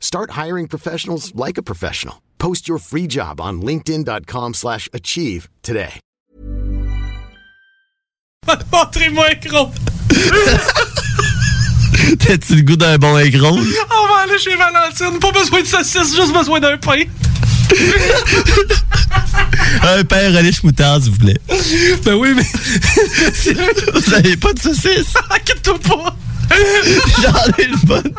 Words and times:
Start 0.00 0.32
hiring 0.32 0.66
professionals 0.66 1.32
like 1.34 1.58
a 1.58 1.62
professional. 1.62 2.22
Post 2.38 2.66
your 2.66 2.78
free 2.78 3.06
job 3.06 3.40
on 3.40 3.60
linkedin.com/achieve 3.62 4.54
slash 4.54 4.88
achieve 4.92 5.48
today. 5.62 6.00
Montrez-moi 8.72 9.26
un 9.30 9.34
gros. 9.48 9.70
T'as-tu 12.18 12.54
le 12.56 12.62
goût 12.62 12.76
d'un 12.76 12.96
bon 12.96 13.18
écran? 13.18 13.52
On 13.52 14.06
va 14.08 14.20
aller 14.22 14.38
chez 14.38 14.56
Valentine. 14.56 15.18
Pas 15.20 15.30
besoin 15.32 15.60
de 15.60 15.66
saucisse, 15.66 16.16
juste 16.16 16.32
besoin 16.32 16.58
d'un 16.60 16.78
pain. 16.78 17.02
un 19.82 20.04
pain 20.04 20.32
relish 20.34 20.62
moutarde, 20.62 21.02
s'il 21.02 21.12
vous 21.12 21.18
plaît. 21.18 21.38
Ben 22.04 22.14
oui, 22.14 22.32
mais. 22.34 22.42
Vous 23.94 24.14
avez 24.14 24.36
pas 24.36 24.52
de 24.54 24.58
saucisse? 24.58 25.12
Inquiète-toi 25.30 25.78
pas. 25.80 26.16
J'en 27.22 27.44
ai 27.58 27.64
une 27.66 27.76
bonne. 27.84 28.14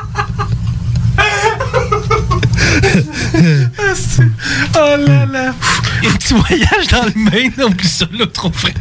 Asti. 3.92 4.24
Oh 4.76 4.96
là 5.08 5.26
là. 5.26 5.54
Un 6.06 6.12
petit 6.14 6.34
voyage 6.34 6.88
dans 6.92 7.06
le 7.06 7.14
Maine, 7.16 7.54
oublie 7.64 7.88
ça 7.88 8.06
là, 8.18 8.26
trop 8.28 8.52
frère. 8.52 8.74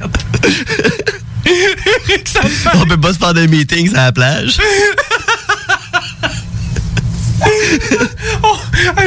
ça 2.25 2.43
me 2.43 2.49
fait. 2.49 2.71
On 2.75 2.87
peut 2.87 3.01
pas 3.01 3.13
se 3.13 3.19
faire 3.19 3.35
des 3.35 3.49
meetings 3.49 3.95
à 3.95 4.07
la 4.07 4.13
plage. 4.13 4.59
Oh, 8.43 8.57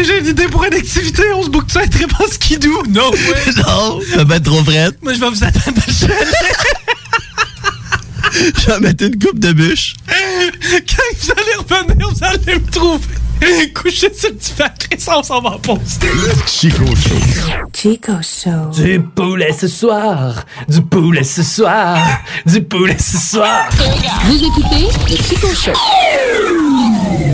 j'ai 0.04 0.20
une 0.20 0.28
idée 0.28 0.48
pour 0.48 0.64
une 0.64 0.74
activité. 0.74 1.24
On 1.36 1.44
se 1.44 1.50
boucle 1.50 1.72
ça 1.72 1.86
très 1.88 2.08
pas 2.08 2.26
skidoo. 2.30 2.84
Non, 2.90 3.12
ouais. 3.12 3.18
non, 3.68 4.00
ça 4.14 4.24
va 4.24 4.36
être 4.38 4.46
trop 4.46 4.64
frette. 4.64 5.02
Moi, 5.02 5.14
je 5.14 5.20
vais 5.20 5.30
vous 5.30 5.44
attendre 5.44 5.78
à 5.78 5.92
le 8.40 8.40
chalet. 8.40 8.54
Je 8.58 8.72
vais 8.72 8.80
mettre 8.80 9.04
une 9.06 9.20
coupe 9.20 9.40
de 9.40 9.54
bûche. 9.54 9.96
Quand 10.08 11.04
vous 11.20 11.32
allez 11.32 11.56
revenir, 11.58 12.10
vous 12.10 12.24
allez 12.24 12.60
me 12.60 12.72
trouver. 12.72 13.06
Couché 13.74 14.14
sur 14.14 14.30
le 14.30 14.36
divan, 14.36 14.66
ça, 15.00 15.18
on 15.18 15.24
s'en 15.24 15.42
va 15.42 15.50
en 15.52 15.60
pause. 15.60 15.98
Chico 16.46 16.86
Show. 16.86 17.16
Chico 17.74 18.14
Show. 18.22 18.70
Du 18.80 19.00
poulet 19.00 19.52
ce 19.52 19.68
soir, 19.68 20.46
du 20.68 20.82
poulet 20.84 21.24
ce 21.24 21.42
soir, 21.42 21.98
du 22.46 22.62
poulet 22.62 22.98
ce 23.00 23.18
soir. 23.18 23.68
Vous 24.26 24.36
écoutez 24.36 24.88
le 25.10 25.16
Chico 25.16 25.48
Show. 25.56 25.74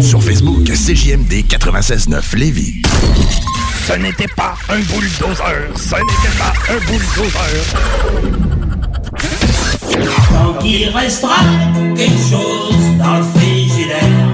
Sur 0.02 0.24
Facebook, 0.24 0.64
CJMD 0.64 1.44
96.9 1.50 2.38
Lévis. 2.38 2.82
Ce 3.88 3.94
n'était 3.94 4.28
pas 4.30 4.56
un 4.70 4.80
bulldozer, 4.80 5.68
ce 5.76 5.96
n'était 5.96 6.38
pas 6.38 6.54
un 6.70 6.80
bulldozer. 6.86 7.64
Tant 9.94 10.54
qu'il 10.62 10.90
restera 10.90 11.42
quelque 11.96 12.30
chose 12.30 12.98
dans 12.98 13.18
le 13.18 13.24
frigidaire. 13.36 14.28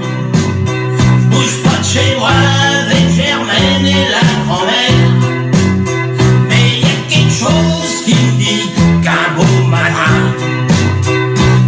Je 0.72 1.26
bouge 1.30 1.62
pas 1.62 1.78
de 1.78 1.84
chez 1.84 2.16
moi 2.18 2.30
avec 2.30 3.10
Germaine 3.14 3.86
et 3.86 4.06
la 4.10 4.24
grand-mère. 4.44 5.10
Mais 6.48 6.80
y 6.80 6.84
a 6.84 7.08
quelque 7.08 7.32
chose 7.32 8.04
qui 8.04 8.14
me 8.14 8.38
dit 8.38 8.70
qu'un 9.02 9.34
beau 9.36 9.66
matin, 9.68 10.16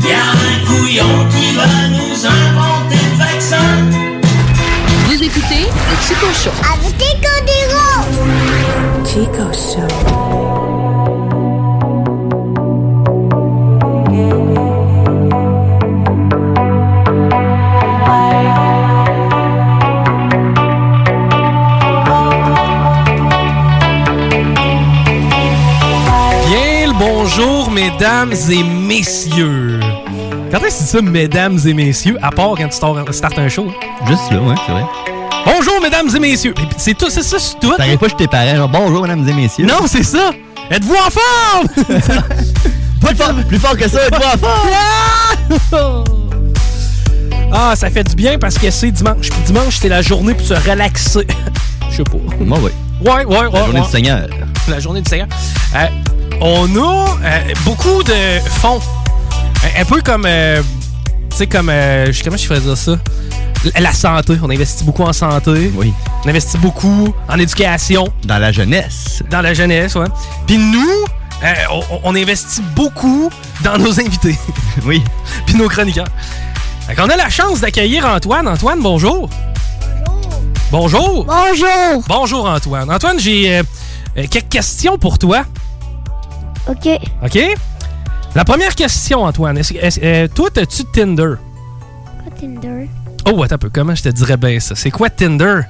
y 0.02 0.12
a 0.12 0.26
un 0.50 0.66
couillon 0.66 1.28
qui 1.30 1.54
va 1.56 1.66
nous 1.90 2.26
inventer 2.26 3.00
le 3.10 3.18
vaccin. 3.18 3.68
Vous 5.06 5.22
écoutez 5.22 5.66
le 5.66 5.96
Chico 6.06 6.26
Show. 6.32 6.50
Avec 6.72 6.96
des 6.98 7.16
Chico 9.16 9.50
Show. 9.52 10.05
Mesdames 27.76 28.32
et 28.50 28.62
messieurs. 28.62 29.78
Quand 30.50 30.58
est-ce 30.60 30.78
que 30.78 30.84
c'est 30.84 30.96
ça, 30.96 31.02
mesdames 31.02 31.58
et 31.66 31.74
messieurs, 31.74 32.16
à 32.22 32.30
part 32.30 32.54
quand 32.56 32.68
tu 32.68 32.74
star- 32.74 33.12
startes 33.12 33.38
un 33.38 33.50
show? 33.50 33.70
Juste 34.06 34.30
là, 34.30 34.40
ouais, 34.40 34.54
c'est 34.64 34.72
vrai. 34.72 34.84
Bonjour, 35.44 35.74
mesdames 35.82 36.08
et 36.16 36.18
messieurs. 36.18 36.54
Et 36.56 36.66
puis, 36.66 36.76
C'est 36.78 36.96
tout, 36.96 37.10
c'est 37.10 37.22
ça, 37.22 37.38
c'est 37.38 37.60
tout. 37.60 37.74
T'arrives 37.76 37.98
pas 37.98 38.08
tes 38.08 38.26
parents, 38.28 38.56
genre 38.56 38.68
bonjour, 38.70 39.02
mesdames 39.02 39.28
et 39.28 39.32
messieurs. 39.34 39.66
Non, 39.66 39.86
c'est 39.86 40.04
ça. 40.04 40.30
Êtes-vous 40.70 40.94
en 40.94 41.10
forme? 41.10 41.68
plus, 43.04 43.14
fort, 43.14 43.34
plus 43.46 43.58
fort 43.58 43.76
que 43.76 43.88
ça, 43.88 44.06
êtes-vous 44.06 44.24
en 44.24 44.38
forme? 44.38 46.04
ah, 47.52 47.76
ça 47.76 47.90
fait 47.90 48.04
du 48.04 48.16
bien 48.16 48.38
parce 48.38 48.56
que 48.56 48.70
c'est 48.70 48.90
dimanche. 48.90 49.28
Puis 49.28 49.42
dimanche, 49.44 49.76
c'est 49.82 49.90
la 49.90 50.00
journée 50.00 50.32
pour 50.32 50.46
se 50.46 50.54
relaxer. 50.54 51.26
Je 51.90 51.96
sais 51.96 52.04
pas. 52.04 52.16
Moi, 52.40 52.58
oui. 52.62 52.70
Ouais, 53.04 53.26
ouais, 53.26 53.36
ouais. 53.36 53.50
La 53.52 53.58
journée 53.58 53.80
ouais. 53.80 53.84
du 53.84 53.90
Seigneur. 53.92 54.28
La 54.66 54.80
journée 54.80 55.02
du 55.02 55.10
Seigneur. 55.10 55.28
Euh, 55.74 55.86
on 56.40 56.66
a 56.76 57.06
euh, 57.24 57.40
beaucoup 57.64 58.02
de 58.02 58.40
fonds. 58.60 58.80
Un, 59.76 59.80
un 59.80 59.84
peu 59.84 60.00
comme. 60.02 60.24
euh, 60.26 60.62
tu 61.30 61.36
sais, 61.38 61.46
comme. 61.46 61.68
euh, 61.68 62.12
je- 62.12 62.22
comment 62.22 62.36
je 62.36 62.46
ferais 62.46 62.60
dire 62.60 62.76
ça? 62.76 62.96
La- 63.74 63.80
La 63.80 63.92
santé. 63.92 64.34
On 64.42 64.50
investit 64.50 64.84
beaucoup 64.84 65.02
en 65.02 65.12
santé. 65.12 65.72
Oui. 65.74 65.92
On 66.24 66.28
investit 66.28 66.58
beaucoup 66.58 67.12
en 67.28 67.38
éducation. 67.38 68.08
Dans 68.24 68.38
la 68.38 68.52
jeunesse. 68.52 69.22
Dans 69.30 69.40
la 69.40 69.54
jeunesse, 69.54 69.94
ouais. 69.96 70.06
Puis 70.46 70.58
nous, 70.58 71.04
euh, 71.42 71.54
on, 71.70 71.82
on 72.04 72.14
investit 72.14 72.62
beaucoup 72.74 73.30
dans 73.64 73.78
nos 73.78 73.98
invités. 74.00 74.36
Oui. 74.84 75.02
Puis 75.46 75.54
nos 75.56 75.68
chroniqueurs. 75.68 76.06
Fait 76.86 76.94
qu'on 76.94 77.08
a 77.08 77.16
la 77.16 77.30
chance 77.30 77.60
d'accueillir 77.60 78.04
Antoine. 78.06 78.46
Antoine, 78.46 78.80
bonjour. 78.82 79.28
Bonjour. 80.70 81.24
Bonjour. 81.24 82.04
Bonjour, 82.06 82.46
Antoine. 82.48 82.90
Antoine, 82.92 83.18
j'ai 83.18 83.58
euh, 83.58 83.62
quelques 84.30 84.48
questions 84.50 84.98
pour 84.98 85.18
toi. 85.18 85.44
Ok. 86.68 86.88
OK? 87.24 87.38
La 88.34 88.44
première 88.44 88.74
question, 88.74 89.24
Antoine. 89.24 89.56
Est-ce, 89.58 89.74
est-ce- 89.74 90.00
euh, 90.02 90.28
toi, 90.28 90.50
as-tu 90.56 90.84
Tinder? 90.92 91.34
Quoi, 92.24 92.32
Tinder? 92.38 92.88
Oh, 93.30 93.42
attends 93.42 93.54
un 93.54 93.58
peu. 93.58 93.70
Comment 93.72 93.94
je 93.94 94.02
te 94.02 94.08
dirais 94.10 94.36
bien 94.36 94.60
ça? 94.60 94.74
C'est 94.74 94.90
quoi 94.90 95.08
Tinder? 95.10 95.60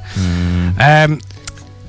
Euh, 0.80 1.06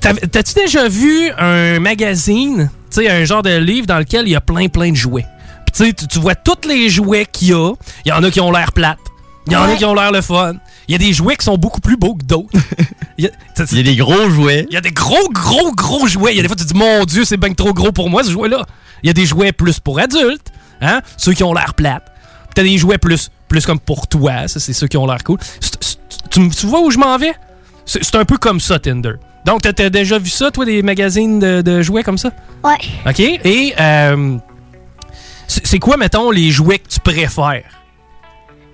t'as- 0.00 0.14
T'as-tu 0.14 0.54
déjà 0.54 0.88
vu 0.88 1.30
un 1.38 1.78
magazine, 1.80 2.70
tu 2.90 3.02
sais, 3.02 3.10
un 3.10 3.24
genre 3.24 3.42
de 3.42 3.56
livre 3.56 3.86
dans 3.86 3.98
lequel 3.98 4.26
il 4.26 4.30
y 4.30 4.36
a 4.36 4.40
plein, 4.40 4.68
plein 4.68 4.90
de 4.90 4.96
jouets? 4.96 5.26
Puis 5.66 5.72
tu 5.74 5.84
sais, 5.86 5.92
tu- 5.92 6.06
tu 6.06 6.18
vois 6.20 6.34
tous 6.34 6.66
les 6.68 6.88
jouets 6.88 7.26
qu'il 7.30 7.48
y 7.48 7.52
a. 7.52 7.72
Il 8.04 8.08
y 8.08 8.12
en 8.12 8.22
a 8.22 8.30
qui 8.30 8.40
ont 8.40 8.50
l'air 8.52 8.72
plates. 8.72 8.98
Il 9.46 9.52
y 9.52 9.56
en 9.56 9.62
a 9.64 9.74
qui 9.76 9.84
ont 9.84 9.94
l'air 9.94 10.12
le 10.12 10.20
fun. 10.20 10.54
Il 10.88 10.92
y 10.92 10.94
a 10.94 10.98
des 10.98 11.12
jouets 11.12 11.36
qui 11.36 11.44
sont 11.44 11.56
beaucoup 11.58 11.80
plus 11.80 11.96
beaux 11.96 12.14
que 12.14 12.24
d'autres. 12.24 12.48
Il 13.18 13.24
y 13.24 13.28
a- 13.28 13.30
Il 13.72 13.76
y 13.76 13.80
a 13.80 13.82
des 13.82 13.96
gros 13.96 14.30
jouets. 14.30 14.64
il 14.68 14.74
y 14.74 14.76
a 14.76 14.80
des 14.80 14.92
gros, 14.92 15.28
gros, 15.30 15.72
gros 15.72 16.06
jouets. 16.06 16.32
Il 16.32 16.36
y 16.36 16.38
a 16.38 16.42
des 16.42 16.48
fois, 16.48 16.56
tu 16.56 16.64
te 16.64 16.72
dis, 16.72 16.78
mon 16.78 17.04
Dieu, 17.04 17.24
c'est 17.24 17.36
bien 17.36 17.52
trop 17.52 17.72
gros 17.74 17.90
pour 17.92 18.08
moi, 18.08 18.22
ce 18.22 18.30
jouet-là. 18.30 18.64
Il 19.02 19.08
y 19.08 19.10
a 19.10 19.12
des 19.12 19.26
jouets 19.26 19.50
plus 19.52 19.80
pour 19.80 19.98
adultes, 19.98 20.52
hein? 20.80 21.00
Ceux 21.16 21.32
qui 21.32 21.42
ont 21.42 21.52
l'air 21.52 21.74
plates. 21.74 22.04
Puis 22.44 22.54
t'as 22.54 22.62
des 22.62 22.78
jouets 22.78 22.96
plus, 22.98 23.30
plus 23.48 23.66
comme 23.66 23.80
pour 23.80 24.06
toi. 24.06 24.46
Ça, 24.46 24.60
c'est 24.60 24.72
ceux 24.72 24.86
qui 24.86 24.96
ont 24.96 25.06
l'air 25.06 25.22
cool. 25.24 25.38
Tu, 26.30 26.40
vois 26.66 26.80
où 26.80 26.90
je 26.92 26.98
m'en 26.98 27.16
vais? 27.18 27.32
C'est 27.84 28.14
un 28.14 28.24
peu 28.24 28.36
comme 28.38 28.60
ça, 28.60 28.78
Tinder. 28.78 29.14
Donc, 29.44 29.62
t'as 29.62 29.90
déjà 29.90 30.18
vu 30.18 30.30
ça, 30.30 30.50
toi, 30.52 30.64
des 30.64 30.82
magazines 30.82 31.40
de, 31.40 31.60
de 31.60 31.82
jouets 31.82 32.04
comme 32.04 32.18
ça? 32.18 32.30
Ouais. 32.62 32.76
OK? 33.04 33.18
Et, 33.20 33.74
euh, 33.80 34.36
c'est 35.48 35.66
c'est 35.66 35.78
quoi, 35.80 35.96
mettons, 35.96 36.30
les 36.30 36.50
jouets 36.52 36.78
que 36.78 36.88
tu 36.88 37.00
préfères? 37.00 37.64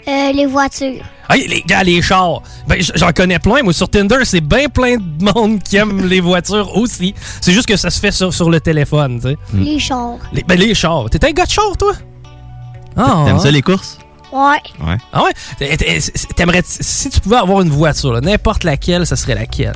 Euh, 0.06 0.32
les 0.32 0.46
voitures. 0.46 1.02
Ah, 1.28 1.36
les 1.36 1.62
gars, 1.66 1.82
les 1.82 2.02
chars. 2.02 2.42
Ben, 2.68 2.78
j'en 2.94 3.12
connais 3.12 3.38
plein. 3.38 3.62
Moi, 3.62 3.72
sur 3.72 3.88
Tinder, 3.88 4.18
c'est 4.24 4.42
bien 4.42 4.68
plein 4.68 4.96
de 4.98 5.32
monde 5.32 5.62
qui 5.62 5.76
aime 5.76 6.06
les 6.06 6.20
voitures 6.20 6.76
aussi. 6.76 7.14
C'est 7.40 7.52
juste 7.52 7.66
que 7.66 7.76
ça 7.76 7.88
se 7.90 7.98
fait 7.98 8.12
sur, 8.12 8.32
sur 8.34 8.50
le 8.50 8.60
téléphone, 8.60 9.18
tu 9.20 9.28
sais. 9.30 9.36
Les 9.54 9.78
chars. 9.78 10.18
Les, 10.32 10.42
ben, 10.42 10.58
les 10.58 10.74
chars. 10.74 11.08
T'es 11.10 11.24
un 11.26 11.30
gars 11.32 11.46
de 11.46 11.50
char, 11.50 11.74
toi? 11.78 11.94
Ah, 12.96 13.22
T'aimes 13.24 13.36
ouais. 13.36 13.42
ça, 13.42 13.50
les 13.50 13.62
courses? 13.62 13.98
Ouais. 14.30 14.86
Ouais. 14.86 14.96
Ah 15.12 15.22
ouais? 15.24 15.32
T'aimerais, 16.36 16.62
si 16.66 17.08
tu 17.08 17.20
pouvais 17.20 17.36
avoir 17.36 17.62
une 17.62 17.70
voiture, 17.70 18.12
là, 18.12 18.20
n'importe 18.20 18.64
laquelle, 18.64 19.06
ça 19.06 19.16
serait 19.16 19.34
laquelle? 19.36 19.74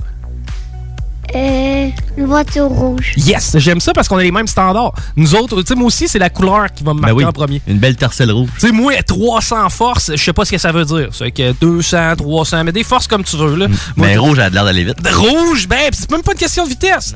Euh, 1.35 1.89
une 2.17 2.25
voiture 2.25 2.69
rouge. 2.69 3.13
Yes! 3.19 3.57
J'aime 3.59 3.81
ça 3.81 3.93
parce 3.93 4.09
qu'on 4.09 4.17
a 4.17 4.23
les 4.23 4.31
mêmes 4.31 4.47
standards. 4.47 4.95
Nous 5.17 5.35
autres, 5.35 5.61
tu 5.63 5.69
sais, 5.69 5.75
moi 5.75 5.87
aussi, 5.89 6.09
c'est 6.09 6.19
la 6.19 6.31
couleur 6.31 6.73
qui 6.75 6.83
va 6.85 6.95
me 6.95 7.01
Ben 7.01 7.09
marquer 7.09 7.17
oui. 7.17 7.25
en 7.27 7.33
premier. 7.33 7.61
Une 7.67 7.79
belle 7.79 7.97
tercelle 7.97 8.33
rouge. 8.33 8.49
Tu 8.59 8.67
sais, 8.69 8.73
moi, 8.73 8.95
300 9.03 9.69
forces, 9.69 10.11
je 10.15 10.23
sais 10.23 10.33
pas 10.33 10.45
ce 10.47 10.53
que 10.53 10.59
ça 10.59 10.73
veut 10.73 10.87
dire. 10.87 11.09
C'est 11.13 11.31
que 11.31 11.53
200, 11.53 12.17
300, 12.17 12.65
mais 12.65 12.73
des 12.73 12.83
forces 12.85 13.07
comme 13.07 13.25
tu 13.25 13.37
veux, 13.37 13.57
là. 13.57 13.69
Moi, 13.69 14.07
Mais 14.09 14.17
rouge, 14.17 14.39
elle 14.39 14.45
a 14.45 14.51
l'air 14.51 14.65
d'aller 14.65 14.85
vite. 14.85 15.03
de 15.03 15.11
rouge, 15.11 15.69
ben, 15.69 15.91
pis 15.91 15.99
c'est 16.01 16.11
même 16.11 16.23
pas 16.23 16.33
une 16.33 16.39
question 16.39 16.65
de 16.65 16.71
vitesse. 16.71 17.15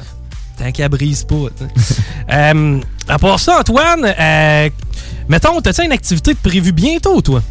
Tant 0.58 0.70
qu'elle 0.72 0.88
brise 0.90 1.24
pas. 1.24 1.34
Euh, 2.32 2.80
à 3.08 3.18
part 3.18 3.38
ça, 3.40 3.58
Antoine, 3.60 4.04
euh, 4.18 4.70
mettons, 5.28 5.60
t'as-tu 5.60 5.84
une 5.84 5.92
activité 5.92 6.32
de 6.32 6.38
prévue 6.38 6.72
bientôt, 6.72 7.20
toi? 7.20 7.42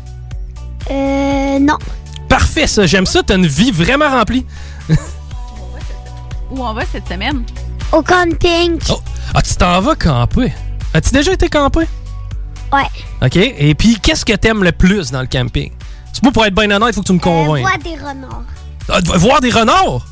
Euh, 0.89 1.59
non. 1.59 1.77
Parfait, 2.29 2.65
ça. 2.67 2.87
J'aime 2.87 3.05
ça. 3.05 3.21
T'as 3.23 3.35
une 3.35 3.45
vie 3.45 3.71
vraiment 3.71 4.09
remplie. 4.09 4.45
Où 6.51 6.63
on 6.65 6.73
va 6.73 6.83
cette 6.85 7.07
semaine? 7.07 7.43
Au 7.91 8.01
camping. 8.01 8.77
Oh. 8.89 8.99
Ah, 9.33 9.41
tu 9.41 9.55
t'en 9.55 9.81
vas 9.81 9.95
camper. 9.95 10.53
As-tu 10.93 11.11
déjà 11.11 11.31
été 11.33 11.47
camper? 11.49 11.87
Ouais. 12.73 12.87
OK. 13.25 13.35
Et 13.37 13.75
puis, 13.75 13.97
qu'est-ce 13.99 14.25
que 14.25 14.33
t'aimes 14.33 14.63
le 14.63 14.71
plus 14.71 15.11
dans 15.11 15.21
le 15.21 15.27
camping? 15.27 15.71
C'est 16.13 16.23
pas 16.23 16.31
pour 16.31 16.45
être 16.45 16.53
bien 16.55 16.69
honnête, 16.71 16.93
faut 16.95 17.01
que 17.01 17.07
tu 17.07 17.13
me 17.13 17.17
Euh, 17.17 17.21
convainques. 17.21 17.61
voir 17.61 17.77
des 17.79 17.95
renards. 17.95 18.43
Ah, 18.89 18.99
voir 19.17 19.41
des 19.41 19.49
renards? 19.49 20.05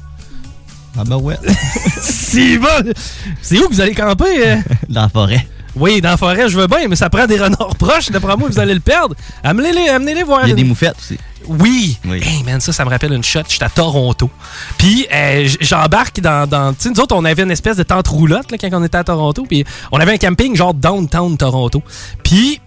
Ah 0.98 1.04
ben 1.06 1.18
ouais. 1.18 1.38
C'est 2.02 2.58
bon. 2.58 2.94
C'est 3.42 3.58
où 3.60 3.68
que 3.68 3.74
vous 3.74 3.82
allez 3.82 3.94
camper? 3.96 4.48
euh? 4.48 4.56
Dans 4.90 5.02
la 5.04 5.10
forêt. 5.10 5.48
Oui, 5.80 6.02
dans 6.02 6.10
la 6.10 6.18
forêt, 6.18 6.50
je 6.50 6.58
veux 6.58 6.68
bien, 6.68 6.88
mais 6.88 6.96
ça 6.96 7.10
prend 7.10 7.26
des 7.26 7.38
renards 7.40 7.76
proches. 7.80 8.10
D'après 8.12 8.36
moi, 8.36 8.50
vous 8.50 8.60
allez 8.60 8.74
le 8.74 8.80
perdre. 8.80 9.16
Amenez-les, 9.44 9.90
amenez-les 9.90 10.24
voir. 10.24 10.46
Il 10.46 10.50
y 10.50 10.52
a 10.52 10.56
des 10.56 10.64
moufettes 10.64 10.98
aussi. 11.00 11.18
Oui. 11.48 11.98
Oui. 12.06 12.22
Hey 12.24 12.44
man, 12.44 12.60
ça, 12.60 12.74
ça 12.74 12.86
me 12.86 12.90
rappelle 12.90 13.14
une 13.14 13.24
shot. 13.24 13.42
J'étais 13.48 13.66
à 13.66 13.70
Toronto. 13.70 14.30
Puis 14.78 15.08
euh, 15.14 15.48
j'embarque 15.62 16.20
dans. 16.20 16.48
dans 16.48 16.74
tu 16.74 16.84
sais, 16.84 16.90
nous 16.90 17.00
autres, 17.00 17.16
on 17.16 17.26
avait 17.26 17.44
une 17.44 17.52
espèce 17.52 17.78
de 17.78 17.84
tente 17.84 18.08
roulotte 18.08 18.52
là, 18.52 18.58
quand 18.58 18.70
on 18.74 18.84
était 18.84 18.98
à 18.98 19.04
Toronto. 19.04 19.46
Puis 19.48 19.64
on 19.92 20.00
avait 20.00 20.14
un 20.14 20.18
camping 20.18 20.56
genre 20.56 20.74
downtown 20.74 21.38
Toronto. 21.38 21.82
Puis 22.24 22.62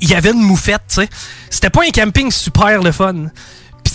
il 0.00 0.08
y 0.08 0.14
avait 0.14 0.30
une 0.30 0.42
moufette, 0.42 0.82
tu 0.88 0.94
sais. 0.96 1.08
C'était 1.50 1.70
pas 1.70 1.82
un 1.86 1.90
camping 1.90 2.30
super 2.30 2.82
le 2.82 2.92
fun. 2.92 3.14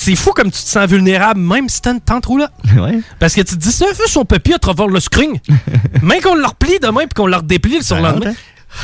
Puis 0.08 0.16
c'est 0.16 0.24
fou 0.24 0.32
comme 0.32 0.50
tu 0.52 0.62
te 0.64 0.68
sens 0.70 0.88
vulnérable, 0.90 1.42
même 1.42 1.68
si 1.68 1.82
t'as 1.82 1.92
une 1.92 2.00
tente 2.00 2.26
roulotte. 2.28 2.52
ouais. 2.78 3.02
Parce 3.20 3.34
que 3.36 3.42
tu 3.42 3.56
te 3.56 3.60
dis, 3.60 3.72
ça 3.74 3.88
fait 3.94 4.08
son 4.08 4.24
papier 4.24 4.54
à 4.56 4.58
travers 4.60 4.88
le 4.88 5.02
screen. 5.02 5.34
Même 6.02 6.22
qu'on 6.22 6.36
le 6.36 6.46
replie 6.46 6.80
demain 6.82 7.02
puis 7.02 7.10
qu'on 7.16 7.28
le 7.28 7.36
redéplie 7.36 7.84
sur 7.84 7.98
le 7.98 8.04
Ça 8.04 8.12
lendemain. 8.12 8.30
rentre, 8.30 8.40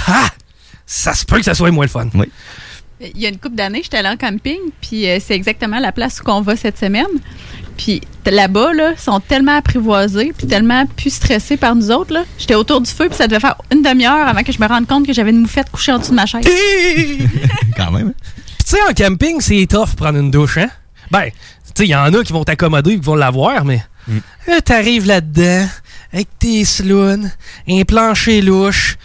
Ah! 0.07 0.27
Ça 0.85 1.13
se 1.13 1.23
peut 1.23 1.37
que 1.37 1.45
ça 1.45 1.53
soit 1.53 1.71
moins 1.71 1.85
le 1.85 1.89
fun. 1.89 2.09
Oui. 2.15 2.29
Il 2.99 3.21
y 3.21 3.25
a 3.25 3.29
une 3.29 3.37
couple 3.37 3.55
d'années, 3.55 3.79
j'étais 3.83 3.97
allée 3.97 4.09
en 4.09 4.17
camping, 4.17 4.57
puis 4.81 5.09
euh, 5.09 5.19
c'est 5.25 5.33
exactement 5.33 5.79
la 5.79 5.93
place 5.93 6.19
où 6.25 6.29
on 6.29 6.41
va 6.41 6.57
cette 6.57 6.77
semaine. 6.77 7.05
Puis 7.77 8.01
là-bas, 8.25 8.73
là, 8.73 8.91
ils 8.91 8.99
sont 9.01 9.19
tellement 9.21 9.55
apprivoisés, 9.57 10.33
puis 10.37 10.45
tellement 10.47 10.85
plus 10.87 11.09
stressés 11.13 11.55
par 11.57 11.73
nous 11.75 11.89
autres. 11.89 12.13
là. 12.13 12.23
J'étais 12.37 12.55
autour 12.55 12.81
du 12.81 12.91
feu, 12.91 13.07
puis 13.07 13.15
ça 13.17 13.27
devait 13.27 13.39
faire 13.39 13.55
une 13.71 13.81
demi-heure 13.81 14.27
avant 14.27 14.43
que 14.43 14.51
je 14.51 14.59
me 14.59 14.67
rende 14.67 14.87
compte 14.87 15.05
que 15.07 15.13
j'avais 15.13 15.31
une 15.31 15.39
moufette 15.39 15.69
couchée 15.71 15.93
en 15.93 15.99
dessous 15.99 16.11
de 16.11 16.15
ma 16.17 16.25
chaise. 16.25 16.43
Puis 16.45 17.19
Quand 17.77 17.91
même. 17.91 18.13
tu 18.13 18.65
sais, 18.65 18.77
en 18.89 18.93
camping, 18.93 19.39
c'est 19.41 19.65
tough 19.69 19.95
prendre 19.95 20.19
une 20.19 20.29
douche, 20.31 20.57
hein? 20.57 20.69
Ben, 21.13 21.29
tu 21.29 21.33
sais, 21.75 21.85
il 21.85 21.89
y 21.91 21.95
en 21.95 22.13
a 22.13 22.23
qui 22.23 22.33
vont 22.33 22.43
t'accommoder 22.43 22.91
et 22.93 22.99
qui 22.99 23.05
vont 23.05 23.15
l'avoir, 23.15 23.63
mais 23.65 23.81
là, 24.47 24.59
t'arrives 24.61 25.05
là-dedans 25.05 25.67
avec 26.11 26.27
tes 26.39 26.65
slounes, 26.65 27.31
un 27.69 27.83
plancher 27.83 28.41
louche, 28.41 28.97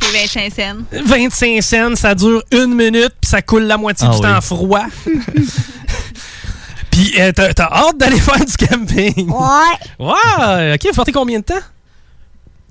C'est 0.00 0.12
25 0.12 0.52
cents. 0.54 1.02
25 1.04 1.62
cents, 1.62 1.96
ça 1.96 2.14
dure 2.14 2.42
une 2.52 2.74
minute, 2.74 3.14
puis 3.20 3.28
ça 3.28 3.42
coule 3.42 3.64
la 3.64 3.76
moitié 3.76 4.06
Ah 4.08 4.12
du 4.14 4.16
oui. 4.18 4.22
temps 4.22 4.40
froid. 4.40 4.86
puis 6.90 7.12
euh, 7.18 7.32
t'as 7.32 7.52
t'as 7.52 7.70
hâte 7.70 7.98
d'aller 7.98 8.20
faire 8.20 8.44
du 8.44 8.56
camping? 8.66 9.30
Ouais. 9.30 10.06
Ouais, 10.06 10.74
ok, 10.74 10.86
vous 10.90 10.96
partez 10.96 11.12
combien 11.12 11.38
de 11.40 11.44
temps? 11.44 11.54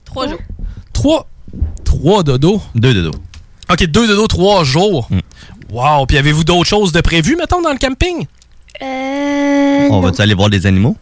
Trois 0.05 0.27
jours. 0.27 0.39
Trois. 0.93 1.27
Trois 1.83 2.23
dodos. 2.23 2.61
Deux 2.75 2.93
de 2.93 3.01
dos. 3.03 3.15
Ok, 3.69 3.85
deux 3.85 4.07
dodos, 4.07 4.27
trois 4.27 4.63
jours. 4.63 5.09
Wow, 5.71 6.05
puis 6.05 6.17
avez-vous 6.17 6.43
d'autres 6.43 6.67
choses 6.69 6.91
de 6.91 7.01
prévues, 7.01 7.35
mettons, 7.35 7.61
dans 7.61 7.71
le 7.71 7.77
camping? 7.77 8.25
Euh, 8.81 9.87
On 9.91 9.99
va-tu 10.01 10.21
aller 10.21 10.33
voir 10.33 10.49
des 10.49 10.65
animaux? 10.65 10.95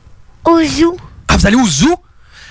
Au 0.45 0.61
zoo. 0.63 0.97
Ah, 1.27 1.37
vous 1.37 1.45
allez 1.47 1.55
au 1.57 1.67
zoo? 1.67 1.95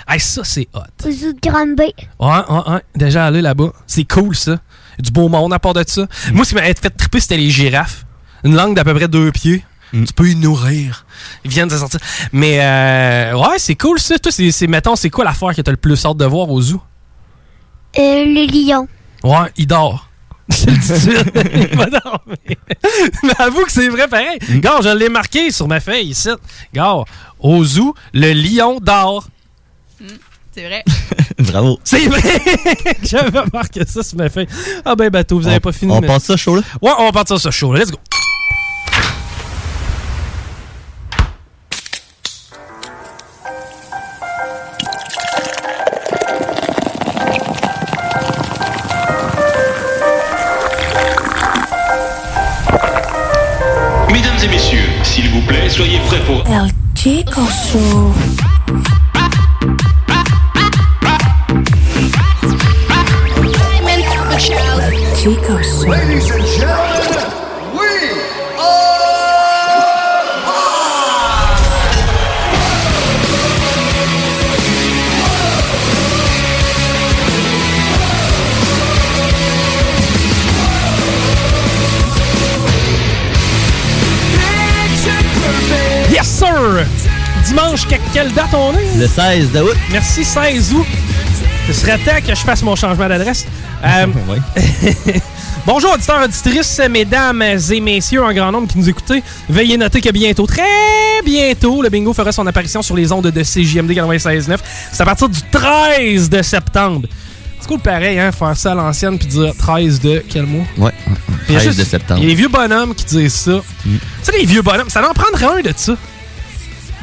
Ah, 0.06 0.18
ça, 0.18 0.42
c'est 0.44 0.68
hot. 0.74 0.80
Au 1.06 1.10
zoo 1.10 1.32
de 1.32 1.38
Grande-Bay. 1.42 1.92
Ouais, 2.20 2.28
ouais, 2.48 2.72
ouais. 2.72 2.80
Déjà 2.94 3.26
allé 3.26 3.40
là-bas. 3.40 3.72
C'est 3.86 4.04
cool, 4.04 4.36
ça. 4.36 4.58
Du 4.98 5.10
beau 5.10 5.28
monde 5.28 5.52
à 5.52 5.58
part 5.58 5.72
de 5.74 5.82
ça. 5.86 6.06
Moi, 6.32 6.44
ce 6.44 6.50
qui 6.50 6.54
m'avait 6.56 6.74
fait 6.74 6.90
triper, 6.90 7.20
c'était 7.20 7.36
les 7.36 7.50
girafes. 7.50 8.04
Une 8.44 8.54
langue 8.54 8.76
d'à 8.76 8.84
peu 8.84 8.94
près 8.94 9.08
deux 9.08 9.32
pieds. 9.32 9.64
Tu 9.92 10.12
peux 10.14 10.28
y 10.28 10.34
nourrir. 10.34 11.06
Ils 11.44 11.50
viennent 11.50 11.68
de 11.68 11.76
sortir. 11.78 12.00
Mais, 12.32 12.58
euh, 12.60 13.36
ouais, 13.38 13.58
c'est 13.58 13.76
cool, 13.76 13.98
ça. 14.00 14.18
Toi, 14.18 14.32
c'est, 14.32 14.50
c'est- 14.50 14.66
mettons, 14.66 14.96
c'est 14.96 15.08
quoi 15.10 15.24
l'affaire 15.24 15.54
que 15.54 15.62
t'as 15.62 15.70
le 15.70 15.76
plus 15.76 16.04
hâte 16.04 16.16
de 16.16 16.24
voir 16.24 16.50
au 16.50 16.60
zoo? 16.60 16.82
Euh, 17.96 18.24
le 18.24 18.46
lion. 18.46 18.88
Ouais, 19.22 19.50
il 19.56 19.66
dort. 19.68 20.08
Je 20.48 20.66
le 20.66 20.72
dis 20.72 20.86
tout 20.88 20.92
de 20.92 20.98
suite. 20.98 21.70
Il 21.72 21.76
va 21.78 21.86
dormir. 21.86 22.56
Mais 23.22 23.32
avoue 23.38 23.64
que 23.64 23.72
c'est 23.72 23.88
vrai 23.88 24.08
pareil. 24.08 24.38
Gars, 24.60 24.80
je 24.82 24.88
l'ai 24.90 25.08
marqué 25.08 25.50
sur 25.50 25.66
ma 25.68 25.80
feuille 25.80 26.08
ici. 26.08 26.28
Gars, 26.72 26.96
au 27.40 27.64
zoo, 27.64 27.94
le 28.12 28.32
lion 28.32 28.78
dort. 28.80 29.26
C'est 30.54 30.66
vrai. 30.66 30.84
Bravo. 31.38 31.80
C'est 31.82 32.06
vrai! 32.06 32.40
J'avais 33.02 33.40
marqué 33.52 33.84
ça 33.86 34.02
sur 34.04 34.16
ma 34.18 34.28
feuille. 34.28 34.46
Ah 34.84 34.94
ben 34.94 35.10
bateau, 35.10 35.38
vous 35.40 35.46
avez 35.48 35.56
On- 35.56 35.60
pas 35.60 35.72
fini. 35.72 35.90
On 35.92 36.00
mais- 36.00 36.06
passe 36.06 36.24
ça 36.24 36.36
chaud 36.36 36.56
là? 36.56 36.62
Ouais, 36.80 36.92
on 36.98 37.06
va 37.06 37.12
partir 37.12 37.40
sur 37.40 37.52
ce 37.52 37.56
show. 37.58 37.72
là. 37.72 37.80
Let's 37.80 37.90
go. 37.90 37.98
Soyez 55.74 55.98
prêts 56.06 56.20
pour 56.20 56.44
El 56.46 56.70
Chico 56.94 57.40
Show. 57.40 58.12
Chico 65.16 65.58
Show. 65.62 65.88
Yes, 65.90 66.93
sir! 86.38 86.84
Dimanche, 87.46 87.86
que- 87.86 87.94
quelle 88.12 88.32
date 88.32 88.52
on 88.54 88.72
est? 88.72 88.98
Le 88.98 89.06
16 89.06 89.50
d'août. 89.52 89.76
Merci, 89.92 90.24
16 90.24 90.72
août. 90.72 90.86
Ce 91.66 91.72
serait 91.72 91.98
temps 91.98 92.20
que 92.26 92.34
je 92.34 92.40
fasse 92.40 92.62
mon 92.62 92.76
changement 92.76 93.08
d'adresse. 93.08 93.46
Euh, 93.84 94.06
Oui. 94.28 94.38
Bonjour, 95.66 95.94
auditeurs, 95.94 96.22
auditrices, 96.22 96.80
mesdames 96.90 97.40
et 97.42 97.80
messieurs, 97.80 98.22
en 98.22 98.32
grand 98.34 98.52
nombre 98.52 98.68
qui 98.68 98.76
nous 98.78 98.88
écoutez. 98.88 99.22
Veuillez 99.48 99.78
noter 99.78 100.00
que 100.02 100.10
bientôt, 100.10 100.46
très 100.46 100.62
bientôt, 101.24 101.80
le 101.80 101.88
bingo 101.88 102.12
fera 102.12 102.32
son 102.32 102.46
apparition 102.46 102.82
sur 102.82 102.94
les 102.96 103.10
ondes 103.12 103.28
de 103.28 103.42
CJMD 103.42 103.92
96.9. 103.92 104.58
C'est 104.92 105.00
à 105.02 105.06
partir 105.06 105.28
du 105.30 105.40
13 105.50 106.28
de 106.28 106.42
septembre. 106.42 107.08
C'est 107.60 107.66
cool 107.68 107.80
pareil, 107.80 108.18
hein, 108.18 108.30
faire 108.30 108.54
ça 108.58 108.72
à 108.72 108.74
l'ancienne 108.74 109.18
puis 109.18 109.26
dire 109.26 109.52
13 109.56 110.00
de 110.00 110.22
quel 110.28 110.44
mois? 110.44 110.66
Ouais. 110.76 110.92
Il 111.48 111.54
y 111.54 111.56
a 111.56 111.60
13 111.60 111.68
juste- 111.68 111.78
de 111.78 111.84
septembre. 111.84 112.20
Il 112.20 112.24
y 112.24 112.26
a 112.26 112.28
les 112.30 112.34
vieux 112.34 112.48
bonhommes 112.48 112.94
qui 112.94 113.04
disent 113.06 113.32
ça. 113.32 113.60
Tu 113.84 113.90
sais, 114.22 114.32
les 114.38 114.44
vieux 114.44 114.60
bonhommes, 114.60 114.90
ça 114.90 115.00
en 115.08 115.14
prendrait 115.14 115.60
un 115.60 115.62
de 115.62 115.72
ça. 115.74 115.94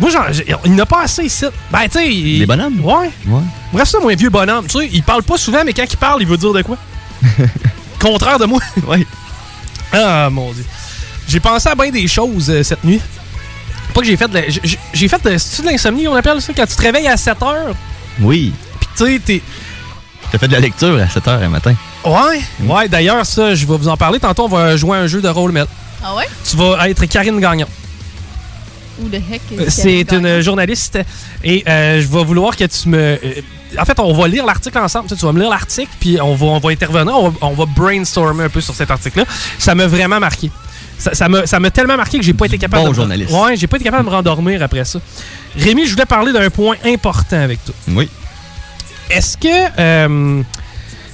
Moi, 0.01 0.09
genre, 0.09 0.25
il 0.65 0.71
n'y 0.71 0.79
en 0.81 0.83
a 0.83 0.85
pas 0.85 1.03
assez 1.03 1.23
ici. 1.23 1.45
Ben, 1.71 1.83
tu 1.83 1.91
sais. 1.99 2.13
il- 2.13 2.39
Les 2.39 2.45
bonhommes? 2.45 2.79
Ouais. 2.83 3.09
Ouais. 3.27 3.41
Bref, 3.71 3.87
ça, 3.87 3.99
moi, 4.01 4.11
un 4.11 4.15
vieux 4.15 4.29
bonhomme. 4.31 4.65
Tu 4.67 4.79
sais, 4.79 4.89
il 4.91 5.03
parle 5.03 5.21
pas 5.23 5.37
souvent, 5.37 5.61
mais 5.65 5.71
quand 5.73 5.85
il 5.89 5.95
parle, 5.97 6.21
il 6.23 6.27
veut 6.27 6.37
dire 6.37 6.51
de 6.51 6.61
quoi? 6.63 6.75
Contraire 7.99 8.39
de 8.39 8.45
moi. 8.45 8.59
Ouais. 8.87 9.05
Ah, 9.93 10.29
mon 10.31 10.51
Dieu. 10.53 10.65
J'ai 11.27 11.39
pensé 11.39 11.69
à 11.69 11.75
bien 11.75 11.91
des 11.91 12.07
choses 12.07 12.49
euh, 12.49 12.63
cette 12.63 12.83
nuit. 12.83 12.99
Pas 13.93 14.01
que 14.01 14.07
j'ai 14.07 14.17
fait 14.17 14.27
de 14.27 14.33
la- 14.33 14.49
j'ai- 14.93 15.07
fait 15.07 15.23
de. 15.23 15.37
C'est-tu 15.37 15.61
de 15.61 15.67
l'insomnie 15.71 16.05
qu'on 16.05 16.15
appelle 16.15 16.41
ça? 16.41 16.51
Quand 16.55 16.65
tu 16.65 16.75
te 16.75 16.81
réveilles 16.81 17.07
à 17.07 17.17
7 17.17 17.41
heures, 17.43 17.75
Oui. 18.21 18.53
pis 18.79 18.87
tu 18.97 19.05
sais, 19.05 19.21
t'es. 19.23 19.41
T'as 20.31 20.37
fait 20.39 20.47
de 20.47 20.53
la 20.53 20.59
lecture 20.61 20.97
à 20.99 21.07
7 21.09 21.25
h 21.25 21.43
un 21.43 21.49
matin. 21.49 21.75
Ouais. 22.05 22.41
Ouais, 22.65 22.87
d'ailleurs, 22.87 23.25
ça, 23.25 23.53
je 23.53 23.65
vais 23.67 23.77
vous 23.77 23.87
en 23.89 23.97
parler. 23.97 24.17
Tantôt, 24.19 24.45
on 24.45 24.47
va 24.47 24.77
jouer 24.77 24.97
à 24.97 25.01
un 25.01 25.07
jeu 25.07 25.21
de 25.21 25.27
rôle, 25.27 25.51
mais 25.51 25.63
Ah 26.03 26.15
ouais? 26.15 26.27
tu 26.49 26.55
vas 26.57 26.89
être 26.89 27.05
Karine 27.05 27.39
Gagnon. 27.39 27.67
Ou 29.03 29.09
de 29.09 29.17
heck? 29.17 29.41
C'est 29.69 30.11
une 30.11 30.41
journaliste 30.41 30.99
et 31.43 31.63
euh, 31.67 32.01
je 32.01 32.07
vais 32.07 32.23
vouloir 32.23 32.55
que 32.55 32.63
tu 32.65 32.89
me. 32.89 32.97
euh, 32.97 33.17
en 33.79 33.85
fait, 33.85 33.99
on 33.99 34.13
va 34.13 34.27
lire 34.27 34.45
l'article 34.45 34.77
ensemble. 34.79 35.07
Tu, 35.07 35.15
sais, 35.15 35.19
tu 35.19 35.25
vas 35.25 35.31
me 35.31 35.39
lire 35.39 35.49
l'article, 35.49 35.91
puis 35.99 36.19
on 36.21 36.35
va, 36.35 36.45
on 36.47 36.59
va 36.59 36.69
intervenir, 36.71 37.15
on 37.17 37.29
va, 37.29 37.37
on 37.41 37.53
va 37.53 37.65
brainstormer 37.65 38.43
un 38.43 38.49
peu 38.49 38.59
sur 38.61 38.75
cet 38.75 38.91
article-là. 38.91 39.25
Ça 39.57 39.75
m'a 39.75 39.87
vraiment 39.87 40.19
marqué. 40.19 40.51
Ça, 40.97 41.15
ça 41.15 41.27
m'a 41.29 41.47
ça 41.47 41.59
m'a 41.59 41.71
tellement 41.71 41.97
marqué 41.97 42.19
que 42.19 42.23
j'ai 42.23 42.33
pas 42.33 42.45
été 42.45 42.57
capable 42.59 42.83
bon 42.83 42.89
de 42.89 42.91
me- 42.91 42.95
journaliste. 43.01 43.31
Ouais, 43.33 43.55
j'ai 43.55 43.67
pas 43.67 43.77
été 43.77 43.85
capable 43.85 44.03
de 44.05 44.09
me 44.09 44.15
rendormir 44.15 44.61
après 44.61 44.85
ça. 44.85 44.99
Rémi, 45.57 45.85
je 45.85 45.91
voulais 45.93 46.05
parler 46.05 46.31
d'un 46.31 46.49
point 46.49 46.75
important 46.85 47.39
avec 47.41 47.63
toi. 47.65 47.73
Oui. 47.87 48.07
Est-ce 49.09 49.35
que 49.37 49.47
euh, 49.79 50.43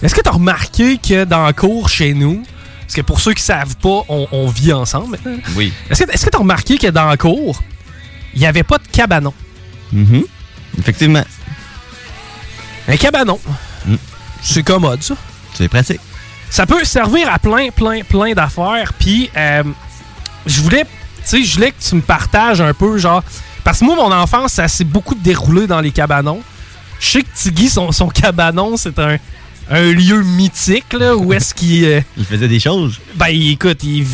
est-ce 0.03 0.13
que 0.13 0.21
tu 0.21 0.29
as 0.29 0.33
remarqué 0.33 0.97
que 0.97 1.23
dans 1.23 1.47
le 1.47 1.53
cours 1.53 1.89
chez 1.89 2.13
nous, 2.13 2.43
parce 2.81 2.95
que 2.95 3.01
pour 3.01 3.19
ceux 3.19 3.33
qui 3.33 3.41
savent 3.43 3.75
pas, 3.77 4.01
on, 4.09 4.27
on 4.31 4.47
vit 4.49 4.73
ensemble 4.73 5.11
maintenant. 5.11 5.37
Oui. 5.55 5.71
Est-ce 5.89 6.03
que 6.03 6.11
est-ce 6.11 6.25
que 6.25 6.29
tu 6.31 6.35
as 6.35 6.39
remarqué 6.39 6.77
que 6.77 6.87
dans 6.87 7.09
le 7.09 7.17
cours, 7.17 7.61
il 8.37 8.41
n'y 8.41 8.45
avait 8.45 8.61
pas 8.63 8.77
de 8.77 8.87
cabanon? 8.91 9.33
Mhm. 9.91 10.23
Effectivement. 10.77 11.23
Un 12.87 12.95
cabanon. 12.97 13.39
Mm. 13.85 13.95
C'est 14.43 14.61
commode, 14.63 15.01
ça. 15.01 15.15
C'est 15.55 15.67
pratique. 15.67 15.99
Ça 16.51 16.65
peut 16.67 16.83
servir 16.85 17.31
à 17.33 17.39
plein, 17.39 17.69
plein, 17.71 18.03
plein 18.03 18.33
d'affaires. 18.33 18.93
Puis, 18.93 19.31
euh, 19.35 19.63
je 20.45 20.61
voulais, 20.61 20.83
tu 20.83 20.89
sais, 21.23 21.43
je 21.43 21.55
voulais 21.55 21.71
que 21.71 21.81
tu 21.81 21.95
me 21.95 22.01
partages 22.01 22.61
un 22.61 22.73
peu, 22.75 22.97
genre. 22.99 23.23
Parce 23.63 23.79
que 23.79 23.85
moi, 23.85 23.95
mon 23.95 24.11
enfance, 24.11 24.53
ça 24.53 24.67
s'est 24.67 24.83
beaucoup 24.85 25.15
déroulé 25.15 25.65
dans 25.65 25.81
les 25.81 25.91
cabanons. 25.91 26.41
Je 26.99 27.07
sais 27.09 27.21
que 27.23 27.27
Tiggy, 27.35 27.69
son, 27.69 27.91
son 27.91 28.07
cabanon, 28.07 28.77
c'est 28.77 28.99
un, 28.99 29.17
un 29.71 29.91
lieu 29.91 30.21
mythique, 30.23 30.93
là, 30.93 31.17
où 31.17 31.33
est-ce 31.33 31.53
qu'il. 31.55 31.83
euh, 31.85 32.01
Il 32.17 32.25
faisait 32.25 32.47
des 32.47 32.59
choses. 32.59 32.99
ben, 33.15 33.27
écoute, 33.29 33.83
il, 33.83 34.05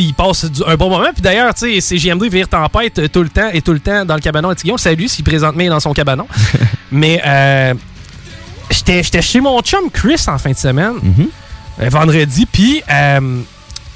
il 0.00 0.14
passe 0.14 0.46
un 0.66 0.76
bon 0.76 0.88
moment. 0.90 1.10
Puis 1.12 1.22
d'ailleurs, 1.22 1.52
tu 1.54 1.72
sais, 1.74 1.80
CGMD 1.80 2.24
vire 2.30 2.48
tempête 2.48 2.98
euh, 2.98 3.08
tout 3.08 3.22
le 3.22 3.28
temps 3.28 3.50
et 3.52 3.60
tout 3.62 3.72
le 3.72 3.80
temps 3.80 4.04
dans 4.04 4.14
le 4.14 4.20
cabanon 4.20 4.50
à. 4.50 4.76
Salut, 4.78 5.08
s'il 5.08 5.24
présente 5.24 5.56
bien 5.56 5.70
dans 5.70 5.80
son 5.80 5.92
cabanon. 5.92 6.26
Mais 6.92 7.20
euh, 7.24 7.74
j'étais 8.70 9.22
chez 9.22 9.40
mon 9.40 9.60
chum 9.62 9.90
Chris 9.92 10.22
en 10.28 10.38
fin 10.38 10.50
de 10.52 10.56
semaine, 10.56 10.94
Mhm. 11.02 11.28
euh, 11.80 11.88
vendredi, 11.88 12.46
puis 12.46 12.82
euh, 12.90 13.40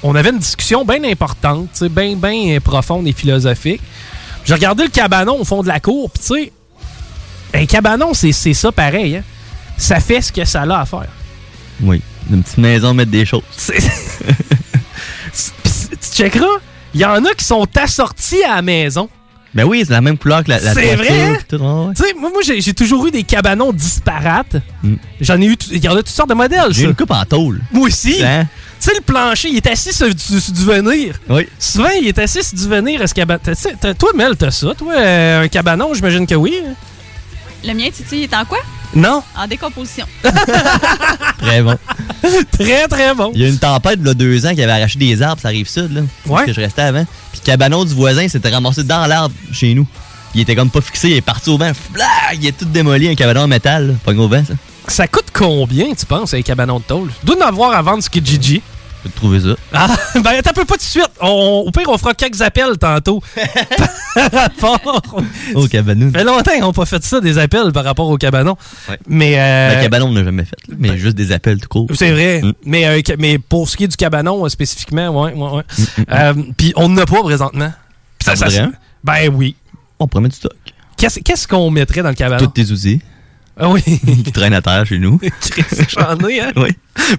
on 0.03 0.15
avait 0.15 0.29
une 0.29 0.39
discussion 0.39 0.85
bien 0.85 1.03
importante, 1.03 1.83
bien, 1.91 2.15
bien 2.15 2.55
euh, 2.55 2.59
profonde 2.59 3.07
et 3.07 3.13
philosophique. 3.13 3.81
J'ai 4.45 4.53
regardé 4.53 4.83
le 4.83 4.89
cabanon 4.89 5.39
au 5.39 5.43
fond 5.45 5.61
de 5.63 5.67
la 5.67 5.79
cour, 5.79 6.09
puis 6.11 6.21
tu 6.25 6.43
sais, 6.43 6.51
un 7.53 7.65
cabanon, 7.65 8.13
c'est 8.13 8.31
c'est 8.31 8.53
ça 8.53 8.71
pareil. 8.71 9.17
Hein? 9.17 9.23
Ça 9.77 9.99
fait 9.99 10.21
ce 10.21 10.31
que 10.31 10.43
ça 10.45 10.61
a 10.63 10.81
à 10.81 10.85
faire. 10.85 11.07
Oui. 11.81 12.01
Une 12.31 12.43
petite 12.43 12.57
maison, 12.57 12.93
mettre 12.93 13.11
des 13.11 13.25
choses. 13.25 13.41
Tu 16.01 16.17
checkeras, 16.17 16.45
il 16.93 17.01
y 17.01 17.05
en 17.05 17.23
a 17.25 17.33
qui 17.33 17.45
sont 17.45 17.67
assortis 17.77 18.43
à 18.43 18.55
la 18.57 18.61
maison. 18.61 19.09
Ben 19.53 19.63
oui, 19.63 19.83
c'est 19.85 19.93
la 19.93 20.01
même 20.01 20.17
couleur 20.17 20.43
que 20.43 20.49
la, 20.51 20.59
la 20.59 20.73
C'est 20.75 20.95
vrai, 20.95 21.21
hein? 21.23 21.33
Ouais. 21.53 21.93
Tu 21.95 22.03
sais, 22.03 22.13
moi, 22.19 22.29
moi, 22.31 22.41
j'ai 22.45 22.61
j'ai 22.61 22.73
toujours 22.73 23.07
eu 23.07 23.11
des 23.11 23.23
cabanons 23.23 23.73
disparates. 23.73 24.57
Mm. 24.83 24.93
J'en 25.21 25.41
ai 25.41 25.45
eu, 25.47 25.57
il 25.71 25.83
y 25.83 25.87
en 25.87 25.93
a 25.93 25.97
toutes 25.97 26.09
sortes 26.09 26.29
de 26.29 26.35
modèles, 26.35 26.67
J'ai 26.71 26.83
ça. 26.83 26.87
une 26.89 26.95
coupe 26.95 27.09
en 27.09 27.25
tôle. 27.25 27.59
Moi 27.71 27.87
aussi. 27.87 28.23
Hein? 28.23 28.45
Tu 28.79 28.85
sais, 28.89 28.93
le 28.95 29.01
plancher, 29.01 29.49
il 29.49 29.57
est 29.57 29.67
assis 29.67 29.91
sur, 29.91 30.07
du- 30.13 30.39
sur 30.39 30.53
du 30.53 30.63
venir. 30.63 31.15
Oui. 31.27 31.47
Souvent, 31.57 31.89
il 31.99 32.07
est 32.07 32.19
assis 32.19 32.43
sur 32.43 32.57
du 32.59 32.67
venir, 32.67 33.01
ce 33.09 33.13
cabanon. 33.13 33.41
Toi, 33.97 34.11
Mel, 34.15 34.37
t'as 34.37 34.51
ça, 34.51 34.73
toi, 34.77 34.93
euh, 34.95 35.43
un 35.43 35.47
cabanon, 35.47 35.93
j'imagine 35.95 36.27
que 36.27 36.35
oui. 36.35 36.53
hein? 36.65 36.73
Le 37.65 37.73
mien, 37.73 37.89
Titi, 37.91 38.17
il 38.19 38.23
est 38.25 38.33
en 38.35 38.45
quoi? 38.45 38.59
Non? 38.95 39.21
En 39.37 39.47
décomposition. 39.47 40.05
Très 41.39 41.61
bon. 41.61 41.77
Très, 42.51 42.87
très 42.87 43.13
bon. 43.15 43.31
Il 43.33 43.41
y 43.41 43.45
a 43.45 43.47
une 43.47 43.57
tempête, 43.59 43.99
là, 44.03 44.13
deux 44.13 44.45
ans, 44.45 44.53
qui 44.53 44.61
avait 44.61 44.71
arraché 44.71 44.99
des 44.99 45.21
arbres, 45.21 45.41
ça 45.41 45.47
arrive 45.49 45.67
sud, 45.69 45.93
là. 45.93 46.01
Ouais. 46.25 46.39
est-ce 46.41 46.47
que 46.47 46.53
je 46.53 46.61
restais 46.61 46.81
avant. 46.81 47.05
Puis 47.31 47.41
le 47.41 47.45
cabanon 47.45 47.85
du 47.85 47.93
voisin 47.93 48.27
s'était 48.27 48.49
ramassé 48.49 48.83
dans 48.83 49.05
l'arbre 49.05 49.33
chez 49.51 49.73
nous. 49.73 49.87
Il 50.35 50.41
était 50.41 50.55
comme 50.55 50.69
pas 50.69 50.81
fixé, 50.81 51.09
il 51.09 51.15
est 51.17 51.21
parti 51.21 51.49
au 51.49 51.57
vent. 51.57 51.71
Flag! 51.93 52.37
Il 52.41 52.47
est 52.47 52.57
tout 52.57 52.65
démoli, 52.65 53.07
un 53.07 53.15
cabanon 53.15 53.41
en 53.41 53.47
métal. 53.47 53.87
là. 53.87 53.93
Pas 54.03 54.11
au 54.13 54.27
vent, 54.27 54.43
ça. 54.45 54.53
Ça 54.87 55.07
coûte 55.07 55.27
combien, 55.31 55.93
tu 55.93 56.05
penses, 56.05 56.33
un 56.33 56.41
cabanon 56.41 56.79
de 56.79 56.83
tôle? 56.83 57.09
Dois 57.23 57.37
en 57.37 57.47
avoir 57.47 57.71
à 57.73 57.81
vendre 57.81 58.03
ce 58.03 58.09
qui 58.09 58.19
est 58.19 58.25
Gigi. 58.25 58.61
Je 59.01 59.03
peux 59.03 59.09
te 59.09 59.15
trouver 59.15 59.39
ça. 59.39 59.55
Ah, 59.73 59.95
ben 60.15 60.41
t'as 60.43 60.51
peu 60.53 60.65
pas 60.65 60.73
tout 60.75 60.79
de 60.79 60.83
suite. 60.83 61.09
On- 61.21 61.63
au 61.67 61.71
pire, 61.71 61.87
on 61.87 61.97
fera 61.97 62.13
quelques 62.13 62.41
appels 62.41 62.77
tantôt. 62.77 63.21
par 64.59 64.71
rapport. 64.73 65.21
Au 65.55 65.67
cabanon. 65.67 66.11
Ça 66.11 66.19
fait 66.19 66.25
longtemps 66.25 66.51
qu'on 66.59 66.67
n'a 66.67 66.73
pas 66.73 66.85
fait 66.85 67.03
ça, 67.03 67.21
des 67.21 67.37
appels 67.37 67.71
par 67.71 67.83
rapport 67.85 68.09
au 68.09 68.17
cabanon. 68.17 68.57
Ouais. 68.89 68.97
Mais. 69.07 69.39
euh, 69.39 69.77
Le 69.77 69.83
cabanon, 69.83 70.07
on 70.07 70.11
n'a 70.11 70.23
jamais 70.23 70.43
fait, 70.45 70.57
là, 70.67 70.75
mais 70.77 70.97
juste 70.97 71.15
des 71.15 71.31
appels 71.31 71.59
tout 71.61 71.69
court. 71.69 71.87
c'est 71.93 72.11
vrai. 72.11 72.41
Mm. 72.41 72.53
Mais, 72.65 72.85
euh, 72.87 73.01
mais 73.17 73.39
pour 73.39 73.69
ce 73.69 73.77
qui 73.77 73.85
est 73.85 73.87
du 73.87 73.95
cabanon 73.97 74.45
euh, 74.45 74.49
spécifiquement, 74.49 75.07
ouais, 75.23 75.33
ouais, 75.33 75.49
ouais. 75.51 75.63
Mm, 75.77 76.03
Euh, 76.11 76.33
Puis 76.57 76.73
on 76.75 76.89
n'en 76.89 76.97
a 77.01 77.05
pas 77.05 77.21
présentement. 77.23 77.71
Puis 78.17 78.25
Ça 78.25 78.33
voudrait 78.33 78.59
un? 78.59 78.71
Ben 79.03 79.29
oui. 79.33 79.55
On 79.99 80.07
pourrait 80.07 80.23
mettre 80.23 80.33
du 80.35 80.39
stock. 80.39 80.53
Qu'est-ce 80.97 81.21
qu'est-ce 81.21 81.47
qu'on 81.47 81.71
mettrait 81.71 82.01
dans 82.03 82.09
le 82.09 82.15
cabanon? 82.15 82.45
Tous 82.45 82.51
tes 82.51 82.69
outils 82.71 83.01
Ah 83.59 83.69
oui. 83.69 83.81
qui 84.23 84.31
traînent 84.31 84.53
à 84.53 84.61
terre 84.61 84.85
chez 84.85 84.99
nous. 84.99 85.19
J'en 85.89 86.17
ai, 86.27 86.39
hein? 86.41 86.51
Oui. 86.55 86.69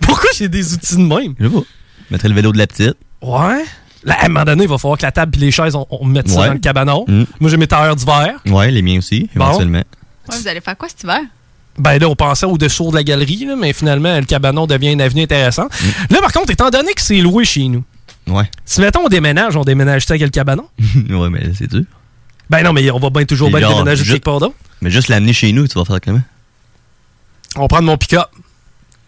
Pourquoi 0.00 0.30
j'ai 0.36 0.48
des 0.48 0.72
outils 0.74 0.96
de 0.96 1.02
même? 1.02 1.34
Je 1.38 1.44
sais 1.46 1.50
pas. 1.54 1.60
Je 2.08 2.14
mettrais 2.14 2.28
le 2.28 2.34
vélo 2.34 2.52
de 2.52 2.58
la 2.58 2.66
petite. 2.66 2.94
Ouais. 3.22 3.64
Là, 4.04 4.16
à 4.18 4.24
un 4.24 4.28
moment 4.28 4.44
donné, 4.46 4.64
il 4.64 4.68
va 4.68 4.78
falloir 4.78 4.96
que 4.98 5.02
la 5.04 5.12
table 5.12 5.36
et 5.36 5.40
les 5.40 5.50
chaises, 5.50 5.74
on, 5.74 5.86
on 5.90 6.06
mette 6.06 6.28
ça 6.28 6.40
Ouais. 6.40 6.46
dans 6.48 6.52
le 6.54 6.58
cabanon. 6.58 7.04
Mm. 7.06 7.24
Moi, 7.40 7.50
j'ai 7.50 7.56
mes 7.58 7.66
tailleurs 7.66 7.94
d'hiver. 7.96 8.40
Ouais, 8.46 8.70
les 8.70 8.80
miens 8.80 8.98
aussi, 8.98 9.28
Bon. 9.36 9.44
éventuellement. 9.44 9.78
Ouais, 10.30 10.36
vous 10.40 10.48
allez 10.48 10.60
faire 10.62 10.76
quoi 10.78 10.88
cet 10.88 11.02
hiver? 11.02 11.20
Ben 11.78 11.98
là, 11.98 12.08
on 12.08 12.16
pensait 12.16 12.46
au 12.46 12.56
dessous 12.58 12.90
de 12.90 12.96
la 12.96 13.02
galerie, 13.04 13.44
là, 13.44 13.56
mais 13.56 13.72
finalement, 13.74 14.18
le 14.18 14.24
cabanon 14.24 14.66
devient 14.66 14.92
une 14.92 15.02
avenue 15.02 15.22
intéressante. 15.22 15.70
Mm. 15.82 16.14
Là, 16.14 16.20
par 16.22 16.32
contre, 16.32 16.50
étant 16.50 16.70
donné 16.70 16.94
que 16.94 17.02
c'est 17.02 17.20
loué 17.20 17.44
chez 17.44 17.68
nous, 17.68 17.84
Ouais. 18.26 18.44
si 18.64 18.80
mettons 18.80 19.00
on 19.04 19.08
déménage, 19.08 19.56
on 19.56 19.64
déménage 19.64 20.06
ça 20.06 20.14
avec 20.14 20.22
le 20.22 20.28
cabanon? 20.30 20.64
ouais, 21.10 21.28
mais 21.30 21.52
c'est 21.54 21.68
dur. 21.70 21.84
Ben 22.50 22.62
non, 22.64 22.72
mais 22.72 22.90
on 22.90 22.98
va 22.98 23.08
bien 23.10 23.24
toujours 23.24 23.48
bien 23.50 23.68
déménager 23.68 24.04
juste- 24.04 24.22
quelque. 24.24 24.46
Mais 24.82 24.90
juste 24.90 25.08
l'amener 25.08 25.32
chez 25.32 25.52
nous, 25.52 25.66
tu 25.68 25.78
vas 25.78 25.84
faire 25.84 26.00
comment? 26.04 26.20
On 27.56 27.62
va 27.62 27.68
prendre 27.68 27.84
mon 27.84 27.96
pick-up. 27.96 28.26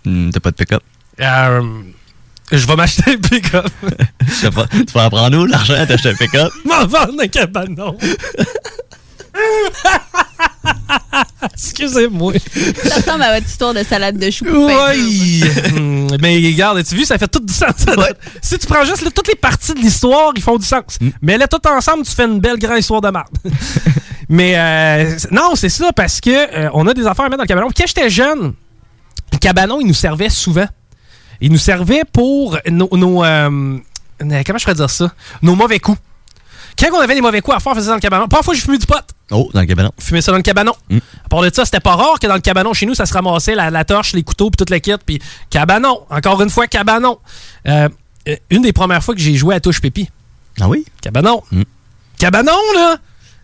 Hmm, 0.05 0.31
T'as 0.31 0.41
pas 0.41 0.51
de 0.53 0.57
pick-up? 0.57 0.83
Euh, 1.21 1.83
je 2.51 2.67
vais 2.67 2.77
m'acheter 2.77 3.13
un 3.13 3.19
pick-up. 3.19 3.67
Tu 4.41 4.49
vas 4.95 5.05
en 5.07 5.11
prendre 5.11 5.39
où 5.39 5.45
l'argent? 5.47 5.75
T'achètes 5.87 6.15
un 6.15 6.17
pick-up? 6.17 6.53
M'en 6.65 6.87
vendre 6.87 7.21
un 7.23 7.29
cabanon. 7.29 7.97
Excusez-moi. 11.55 12.35
Ça 12.85 12.97
ressemble 12.97 13.23
à 13.23 13.35
votre 13.35 13.47
histoire 13.47 13.75
de 13.75 13.83
salade 13.83 14.19
de 14.19 14.31
choux. 14.31 14.47
Oui. 14.49 15.43
Hmm, 15.73 16.07
mais 16.21 16.37
regarde, 16.37 16.79
as-tu 16.79 16.95
vu, 16.95 17.05
ça 17.05 17.19
fait 17.19 17.29
tout 17.29 17.41
du 17.41 17.53
sens. 17.53 17.73
Ouais. 17.97 18.15
Si 18.41 18.59
tu 18.59 18.67
prends 18.67 18.85
juste 18.85 19.03
là, 19.03 19.11
toutes 19.11 19.29
les 19.29 19.35
parties 19.35 19.75
de 19.75 19.81
l'histoire, 19.81 20.33
ils 20.37 20.43
font 20.43 20.57
du 20.57 20.67
sens. 20.67 20.99
Mm. 21.01 21.09
Mais 21.21 21.39
là, 21.39 21.47
tout 21.49 21.61
ensemble, 21.67 22.05
tu 22.05 22.13
fais 22.13 22.25
une 22.25 22.41
belle 22.41 22.59
grande 22.59 22.79
histoire 22.79 23.01
de 23.01 23.11
merde. 23.11 23.27
mais 24.29 24.57
euh, 24.57 25.19
c'est- 25.19 25.31
non, 25.31 25.55
c'est 25.55 25.69
ça, 25.69 25.93
parce 25.93 26.21
que 26.21 26.31
euh, 26.31 26.71
on 26.75 26.87
a 26.87 26.95
des 26.95 27.07
affaires 27.07 27.25
à 27.25 27.29
mettre 27.29 27.39
dans 27.39 27.45
le 27.45 27.49
cabanon. 27.49 27.69
Quand 27.77 27.87
j'étais 27.87 28.11
jeune, 28.11 28.55
le 29.33 29.39
cabanon, 29.39 29.81
il 29.81 29.87
nous 29.87 29.95
servait 29.95 30.31
souvent. 30.31 30.67
Il 31.41 31.51
nous 31.51 31.59
servait 31.59 32.03
pour 32.11 32.59
nos... 32.71 32.89
nos, 32.93 33.25
euh, 33.25 33.79
comment 34.19 34.59
je 34.59 34.65
pourrais 34.65 34.75
dire 34.75 34.91
ça? 34.91 35.13
Nos 35.43 35.57
mauvais 35.57 35.81
coups. 35.81 35.99
Quand 36.91 36.99
on 36.99 37.01
avait 37.01 37.15
des 37.15 37.21
mauvais 37.21 37.41
coups 37.41 37.57
à 37.57 37.61
faire, 37.61 37.73
on 37.73 37.75
faisait 37.77 37.87
ça 37.87 37.91
dans 37.91 37.97
le 37.97 38.01
cabanon. 38.01 38.27
Pas 38.27 38.43
fois, 38.43 38.55
j'ai 38.55 38.61
fumé 38.61 38.77
du 38.77 38.87
pot. 38.87 38.97
Oh, 39.31 39.49
dans 39.55 39.61
le 39.61 39.67
cabanon. 39.67 39.93
Fumer 39.99 40.21
ça 40.21 40.33
dans 40.33 40.39
le 40.39 40.43
cabanon. 40.43 40.73
Mm. 40.91 40.99
À 41.25 41.29
part 41.29 41.43
de 41.43 41.51
ça, 41.55 41.65
c'était 41.65 41.81
pas 41.81 41.95
rare 41.95 42.19
que 42.19 42.27
dans 42.27 42.35
le 42.35 42.41
cabanon 42.41 42.73
chez 42.73 42.87
nous, 42.87 42.95
ça 42.95 43.07
se 43.07 43.13
ramassait 43.13 43.55
la, 43.55 43.71
la 43.71 43.85
torche, 43.85 44.13
les 44.15 44.23
couteaux, 44.23 44.51
puis 44.51 44.57
toute 44.57 44.71
la 44.71 44.81
kit, 44.81 44.93
puis 45.05 45.21
cabanon. 45.49 46.01
Encore 46.11 46.43
une 46.43 46.51
fois, 46.51 46.67
cabanon. 46.67 47.19
Euh, 47.69 47.89
euh, 48.29 48.37
une 48.51 48.63
des 48.63 48.73
premières 48.73 49.03
fois 49.03 49.15
que 49.15 49.21
j'ai 49.21 49.35
joué 49.35 49.55
à 49.55 49.61
touche 49.61 49.81
pépi. 49.81 50.09
Ah 50.61 50.69
oui? 50.69 50.85
Cabanon. 51.01 51.43
Mm. 51.51 51.63
Cabanon, 52.19 52.59
là! 52.75 52.97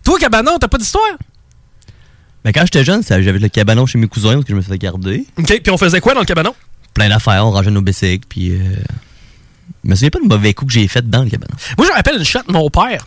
Toi, 0.04 0.18
cabanon, 0.18 0.58
t'as 0.58 0.68
pas 0.68 0.78
d'histoire? 0.78 1.04
Mais 2.44 2.52
quand 2.52 2.62
j'étais 2.62 2.84
jeune, 2.84 3.02
j'avais 3.02 3.38
le 3.38 3.48
cabanon 3.48 3.86
chez 3.86 3.98
mes 3.98 4.08
cousins 4.08 4.34
parce 4.34 4.44
que 4.44 4.50
je 4.50 4.56
me 4.56 4.62
faisais 4.62 4.78
garder. 4.78 5.26
OK, 5.38 5.60
puis 5.62 5.70
on 5.70 5.78
faisait 5.78 6.00
quoi 6.00 6.14
dans 6.14 6.20
le 6.20 6.26
cabanon? 6.26 6.54
Plein 6.94 7.08
d'affaires, 7.08 7.46
on 7.46 7.50
rangeait 7.50 7.70
nos 7.70 7.82
bicycles, 7.82 8.26
puis... 8.28 8.52
Euh... 8.52 8.74
Je 9.84 9.90
me 9.90 9.94
souviens 9.94 10.10
pas 10.10 10.18
de 10.18 10.26
mauvais 10.26 10.54
coup 10.54 10.66
que 10.66 10.72
j'ai 10.72 10.88
fait 10.88 11.08
dans 11.08 11.22
le 11.22 11.30
cabanon. 11.30 11.54
Moi, 11.76 11.86
je 11.86 11.92
me 11.92 11.96
rappelle 11.96 12.16
une 12.16 12.24
shot 12.24 12.40
de 12.46 12.52
mon 12.52 12.68
père. 12.68 13.06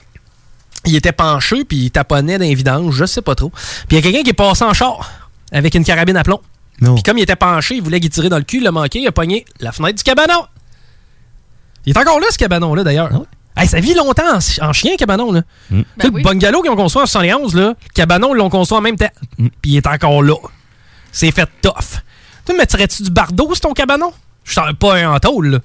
Il 0.86 0.96
était 0.96 1.12
penché, 1.12 1.64
puis 1.64 1.78
il 1.78 1.92
taponnait 1.92 2.38
dans 2.38 2.44
les 2.44 2.56
vidanges, 2.56 2.96
je 2.96 3.06
sais 3.06 3.22
pas 3.22 3.36
trop. 3.36 3.50
Puis 3.50 3.86
il 3.92 3.96
y 3.96 3.98
a 4.00 4.02
quelqu'un 4.02 4.24
qui 4.24 4.32
est 4.32 4.34
passé 4.34 4.64
en 4.64 4.74
char 4.74 5.12
avec 5.52 5.76
une 5.76 5.84
carabine 5.84 6.18
à 6.18 6.24
plomb. 6.24 6.42
Non. 6.80 6.96
Puis 6.96 7.04
comme 7.04 7.18
il 7.20 7.22
était 7.22 7.36
penché, 7.36 7.76
il 7.76 7.84
voulait 7.84 8.00
qu'il 8.00 8.10
tirer 8.10 8.30
dans 8.30 8.38
le 8.38 8.44
cul, 8.44 8.58
il 8.58 8.64
l'a 8.64 8.72
manqué, 8.72 9.00
il 9.00 9.08
a 9.08 9.12
pogné 9.12 9.46
la 9.60 9.72
fenêtre 9.72 9.98
du 9.98 10.04
cabanon. 10.04 10.46
Il 11.86 11.96
est 11.96 12.00
encore 12.00 12.20
là, 12.20 12.26
ce 12.32 12.38
cabanon-là, 12.38 12.84
d'ailleurs. 12.84 13.10
Ah? 13.14 13.62
Hey, 13.62 13.68
ça 13.68 13.80
vit 13.80 13.94
longtemps 13.94 14.38
en, 14.38 14.68
en 14.68 14.74
chien, 14.74 14.96
cabanon. 14.98 15.32
Là. 15.32 15.42
Mm. 15.70 15.82
Tu 15.82 15.84
sais, 15.84 15.86
Ben 15.98 16.16
oui. 16.16 16.24
Le 16.24 16.30
bungalow 16.30 16.62
qu'ils 16.62 16.72
ont 16.72 16.76
construit 16.76 17.04
en 17.04 17.06
71, 17.06 17.56
là, 17.56 17.68
le 17.70 17.76
cabanon, 17.94 18.34
ils 18.34 18.38
l'ont 18.38 18.50
construit 18.50 18.78
en 18.78 18.82
même 18.82 18.96
temps. 18.96 19.12
Mm. 19.38 19.48
Puis 19.62 19.72
il 19.72 19.78
est 19.78 19.88
encore 19.88 20.24
là. 20.24 20.36
C'est 21.12 21.32
fait 21.32 21.50
tough. 21.62 22.02
Tu 22.46 22.56
mettrais-tu 22.56 23.04
du 23.04 23.12
bardeau 23.12 23.54
sur 23.54 23.62
ton 23.62 23.74
cabanon? 23.74 24.14
Je 24.44 24.52
suis 24.52 24.74
pas 24.80 24.96
un 24.96 25.12
en 25.14 25.20
tôle, 25.20 25.48
là. 25.48 25.60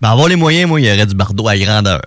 Ben, 0.00 0.10
avoir 0.10 0.28
les 0.28 0.36
moyens, 0.36 0.68
moi, 0.68 0.80
il 0.80 0.86
y 0.86 0.92
aurait 0.92 1.06
du 1.06 1.14
bardeau 1.14 1.48
à 1.48 1.56
grandeur. 1.56 2.02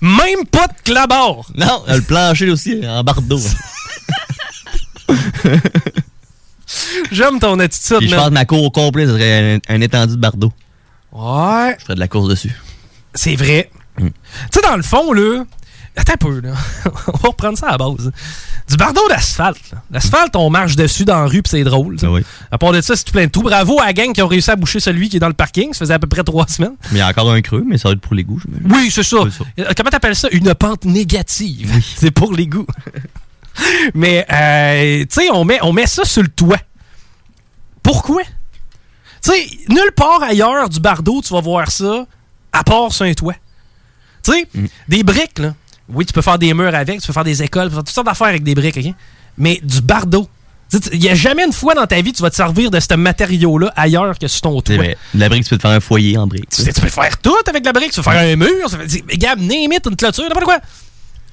Même 0.00 0.46
pas 0.50 0.66
de 0.66 0.72
clabard. 0.84 1.36
Non, 1.56 1.82
le 1.88 2.00
plancher 2.00 2.50
aussi, 2.50 2.80
en 2.86 3.02
bardeau. 3.04 3.38
J'aime 7.10 7.40
ton 7.40 7.58
attitude, 7.58 7.98
Puis 7.98 8.08
je 8.08 8.14
man. 8.14 8.20
pense 8.20 8.28
que 8.28 8.34
ma 8.34 8.44
cour 8.44 8.62
au 8.62 8.70
complet, 8.70 9.06
ce 9.06 9.12
serait 9.12 9.54
un, 9.56 9.58
un 9.74 9.80
étendu 9.80 10.14
de 10.14 10.20
bardeau. 10.20 10.52
Ouais. 11.12 11.74
Je 11.78 11.82
ferais 11.84 11.94
de 11.96 12.00
la 12.00 12.08
course 12.08 12.28
dessus. 12.28 12.52
C'est 13.14 13.34
vrai. 13.34 13.70
Mm. 13.98 14.06
Tu 14.06 14.12
sais, 14.52 14.60
dans 14.62 14.76
le 14.76 14.82
fond, 14.82 15.12
là, 15.12 15.44
Attends 15.96 16.12
un 16.14 16.16
peu, 16.16 16.40
là. 16.40 16.52
on 17.08 17.16
va 17.16 17.28
reprendre 17.28 17.58
ça 17.58 17.68
à 17.68 17.70
la 17.72 17.78
base. 17.78 18.12
Du 18.68 18.76
bardeau 18.76 19.06
d'asphalte. 19.08 19.58
là. 19.72 19.82
L'asphalte, 19.90 20.36
on 20.36 20.48
marche 20.48 20.76
dessus 20.76 21.04
dans 21.04 21.18
la 21.20 21.26
rue, 21.26 21.42
puis 21.42 21.50
c'est 21.50 21.64
drôle. 21.64 21.98
ça. 21.98 22.06
À 22.50 22.58
part 22.58 22.72
de 22.72 22.80
ça, 22.80 22.94
c'est 22.96 23.04
tout 23.04 23.12
plein 23.12 23.26
de 23.26 23.30
tout. 23.30 23.42
Bravo 23.42 23.80
à 23.80 23.86
la 23.86 23.92
gang 23.92 24.12
qui 24.12 24.22
ont 24.22 24.28
réussi 24.28 24.50
à 24.50 24.56
boucher 24.56 24.78
celui 24.80 25.08
qui 25.08 25.16
est 25.16 25.20
dans 25.20 25.26
le 25.28 25.34
parking. 25.34 25.72
Ça 25.72 25.80
faisait 25.80 25.94
à 25.94 25.98
peu 25.98 26.06
près 26.06 26.22
trois 26.22 26.46
semaines. 26.46 26.76
Mais 26.92 26.98
il 26.98 26.98
y 26.98 27.02
a 27.02 27.08
encore 27.08 27.30
un 27.32 27.40
creux, 27.42 27.64
mais 27.66 27.76
ça 27.76 27.88
va 27.88 27.94
être 27.94 28.00
pour 28.00 28.14
les 28.14 28.22
goûts. 28.24 28.40
Oui, 28.70 28.90
c'est 28.90 29.02
ça. 29.02 29.16
Euh, 29.58 29.64
Comment 29.76 29.90
t'appelles 29.90 30.14
ça? 30.16 30.28
Une 30.30 30.54
pente 30.54 30.84
négative. 30.84 31.72
c'est 31.96 32.12
pour 32.12 32.32
les 32.32 32.46
goûts. 32.46 32.66
Mais, 33.94 34.24
euh, 34.32 35.00
tu 35.00 35.06
sais, 35.22 35.30
on 35.32 35.44
met, 35.44 35.58
on 35.62 35.72
met 35.72 35.86
ça 35.86 36.04
sur 36.04 36.22
le 36.22 36.28
toit. 36.28 36.60
Pourquoi? 37.82 38.22
Tu 39.22 39.32
sais, 39.32 39.46
nulle 39.68 39.92
part 39.94 40.22
ailleurs 40.22 40.68
du 40.68 40.80
bardeau, 40.80 41.20
tu 41.20 41.34
vas 41.34 41.40
voir 41.40 41.70
ça, 41.70 42.06
à 42.52 42.62
part 42.64 42.92
sur 42.92 43.04
un 43.04 43.12
toit. 43.12 43.34
Tu 44.22 44.32
sais, 44.32 44.48
des 44.88 45.02
briques, 45.02 45.40
là. 45.40 45.54
Oui, 45.92 46.06
tu 46.06 46.12
peux 46.12 46.22
faire 46.22 46.38
des 46.38 46.54
murs 46.54 46.74
avec, 46.74 47.00
tu 47.00 47.06
peux 47.06 47.12
faire 47.12 47.24
des 47.24 47.42
écoles, 47.42 47.64
tu 47.64 47.70
peux 47.70 47.74
faire 47.76 47.84
toutes 47.84 47.94
sortes 47.94 48.06
d'affaires 48.06 48.28
avec 48.28 48.42
des 48.42 48.54
briques, 48.54 48.76
OK? 48.76 48.94
Mais 49.38 49.60
du 49.62 49.80
bardeau. 49.80 50.28
Il 50.92 51.00
n'y 51.00 51.08
a 51.08 51.16
jamais 51.16 51.44
une 51.44 51.52
fois 51.52 51.74
dans 51.74 51.86
ta 51.86 52.00
vie 52.00 52.12
tu 52.12 52.22
vas 52.22 52.30
te 52.30 52.36
servir 52.36 52.70
de 52.70 52.78
ce 52.78 52.94
matériau-là 52.94 53.72
ailleurs 53.74 54.16
que 54.16 54.28
sur 54.28 54.42
ton 54.42 54.60
toit. 54.60 54.76
vrai. 54.76 54.96
La 55.14 55.28
brique, 55.28 55.42
tu 55.42 55.50
peux 55.50 55.56
te 55.56 55.62
faire 55.62 55.72
un 55.72 55.80
foyer 55.80 56.16
en 56.16 56.28
brique. 56.28 56.48
Tu, 56.50 56.62
peux 56.62 56.88
faire 56.88 57.18
tout 57.18 57.34
avec 57.48 57.64
la 57.64 57.72
brique. 57.72 57.90
Tu 57.90 57.96
peux 57.96 58.08
faire 58.08 58.20
un 58.20 58.36
mur. 58.36 58.70
Tu 58.70 59.02
peux, 59.02 59.16
Gab, 59.16 59.40
name 59.40 59.72
it, 59.72 59.84
une 59.84 59.96
clôture, 59.96 60.24
n'importe 60.24 60.44
quoi. 60.44 60.60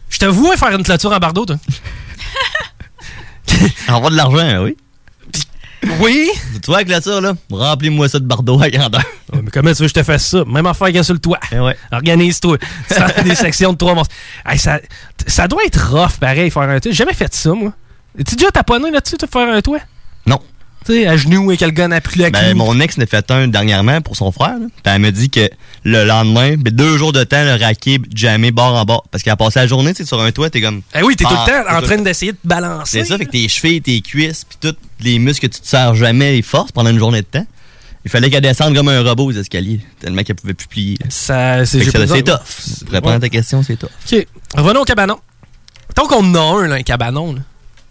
Je 0.09 0.17
te 0.17 0.25
vois 0.25 0.57
faire 0.57 0.71
une 0.71 0.83
clôture 0.83 1.11
en 1.11 1.19
bardeau, 1.19 1.45
toi. 1.45 1.57
Avoir 3.87 4.09
de 4.09 4.15
l'argent, 4.15 4.63
oui. 4.63 4.75
Oui? 5.99 6.29
Tu 6.53 6.59
vois, 6.67 6.77
la 6.79 6.83
clôture, 6.85 7.21
là, 7.21 7.33
remplis-moi 7.51 8.09
ça 8.09 8.19
de 8.19 8.25
bardeau 8.25 8.59
à 8.61 8.69
grandeur. 8.69 9.01
Ouais, 9.31 9.41
mais 9.43 9.51
comment 9.51 9.71
tu 9.71 9.77
veux 9.77 9.85
que 9.85 9.89
je 9.89 9.93
te 9.93 10.03
fasse 10.03 10.27
ça? 10.27 10.43
Même 10.45 10.65
affaire 10.65 10.87
qu'il 10.87 10.95
y 10.95 10.99
a 10.99 11.03
sur 11.03 11.13
le 11.13 11.19
toit. 11.19 11.39
Organise-toi. 11.91 12.57
Ça 12.89 13.07
fait 13.09 13.23
des 13.23 13.35
sections 13.35 13.73
de 13.73 13.77
trois 13.77 13.93
monstres. 13.93 14.15
Hey, 14.45 14.57
ça, 14.57 14.79
ça 15.27 15.47
doit 15.47 15.63
être 15.65 15.91
rough, 15.93 16.17
pareil, 16.19 16.49
faire 16.49 16.63
un 16.63 16.79
toit. 16.79 16.91
J'ai 16.91 16.97
jamais 16.97 17.13
fait 17.13 17.33
ça, 17.33 17.51
moi. 17.53 17.73
Tu 18.25 18.35
déjà 18.35 18.49
taponné 18.51 18.89
là-dessus, 18.89 19.17
de 19.17 19.27
faire 19.27 19.47
un 19.47 19.61
toit? 19.61 19.79
Non. 20.25 20.39
Tu 20.85 20.93
sais, 20.93 21.07
à 21.07 21.17
genoux 21.17 21.51
et 21.51 21.57
quelqu'un 21.57 21.91
a 21.91 21.99
pris 21.99 22.19
la 22.19 22.29
Ben, 22.29 22.55
mon 22.55 22.79
ex 22.79 22.97
en 22.97 23.01
a 23.01 23.05
fait 23.05 23.29
un 23.31 23.47
dernièrement 23.49 23.99
pour 24.01 24.15
son 24.15 24.31
frère. 24.31 24.53
là. 24.59 24.67
Puis 24.83 24.93
elle 24.93 25.01
me 25.01 25.11
dit 25.11 25.29
que 25.29 25.49
le 25.83 26.05
lendemain, 26.05 26.55
ben, 26.57 26.73
deux 26.73 26.97
jours 26.97 27.11
de 27.11 27.23
temps, 27.25 27.43
le 27.43 27.61
raquet 27.61 27.99
jamais 28.15 28.51
bord 28.51 28.73
en 28.75 28.85
bord. 28.85 29.03
Parce 29.11 29.21
qu'elle 29.23 29.33
a 29.33 29.37
passé 29.37 29.59
la 29.59 29.67
journée 29.67 29.93
sur 29.93 30.21
un 30.21 30.31
toit, 30.31 30.49
t'es 30.49 30.61
comme. 30.61 30.81
Eh 30.95 31.01
oui, 31.03 31.15
t'es 31.17 31.25
tout 31.25 31.31
Ah, 31.33 31.45
le 31.45 31.51
temps 31.69 31.77
en 31.77 31.81
train 31.81 31.97
d'essayer 31.97 32.31
de 32.31 32.37
balancer. 32.45 32.99
C'est 33.01 33.05
ça, 33.05 33.17
fait 33.17 33.25
que 33.25 33.31
tes 33.31 33.47
chevilles, 33.49 33.81
tes 33.81 33.99
cuisses, 34.01 34.45
puis 34.45 34.57
tous 34.61 34.77
les 35.01 35.19
muscles 35.19 35.49
que 35.49 35.53
tu 35.55 35.61
te 35.61 35.67
sers 35.67 35.93
jamais 35.95 36.31
les 36.31 36.41
forces 36.41 36.71
pendant 36.71 36.89
une 36.89 36.99
journée 36.99 37.21
de 37.21 37.27
temps. 37.27 37.45
Il 38.05 38.09
fallait 38.11 38.29
qu'elle 38.29 38.41
descende 38.41 38.73
comme 38.73 38.87
un 38.87 39.03
robot 39.03 39.25
aux 39.25 39.31
escaliers, 39.33 39.81
tellement 39.99 40.23
qu'elle 40.23 40.37
pouvait 40.37 40.53
plus 40.53 40.67
plier. 40.67 40.97
Ça, 41.09 41.65
c'est 41.65 41.79
besoin- 41.91 42.21
tough. 42.21 42.37
Pour 42.85 42.93
répondre 42.93 43.15
à 43.15 43.19
ta 43.19 43.27
question, 43.27 43.61
c'est 43.63 43.75
tough. 43.75 43.89
OK. 44.09 44.25
Revenons 44.55 44.81
au 44.81 44.85
cabanon. 44.85 45.19
Tant 45.93 46.07
qu'on 46.07 46.23
en 46.23 46.35
a 46.35 46.63
un, 46.63 46.67
là, 46.67 46.75
un 46.75 46.83
cabanon, 46.83 47.33
là. 47.33 47.41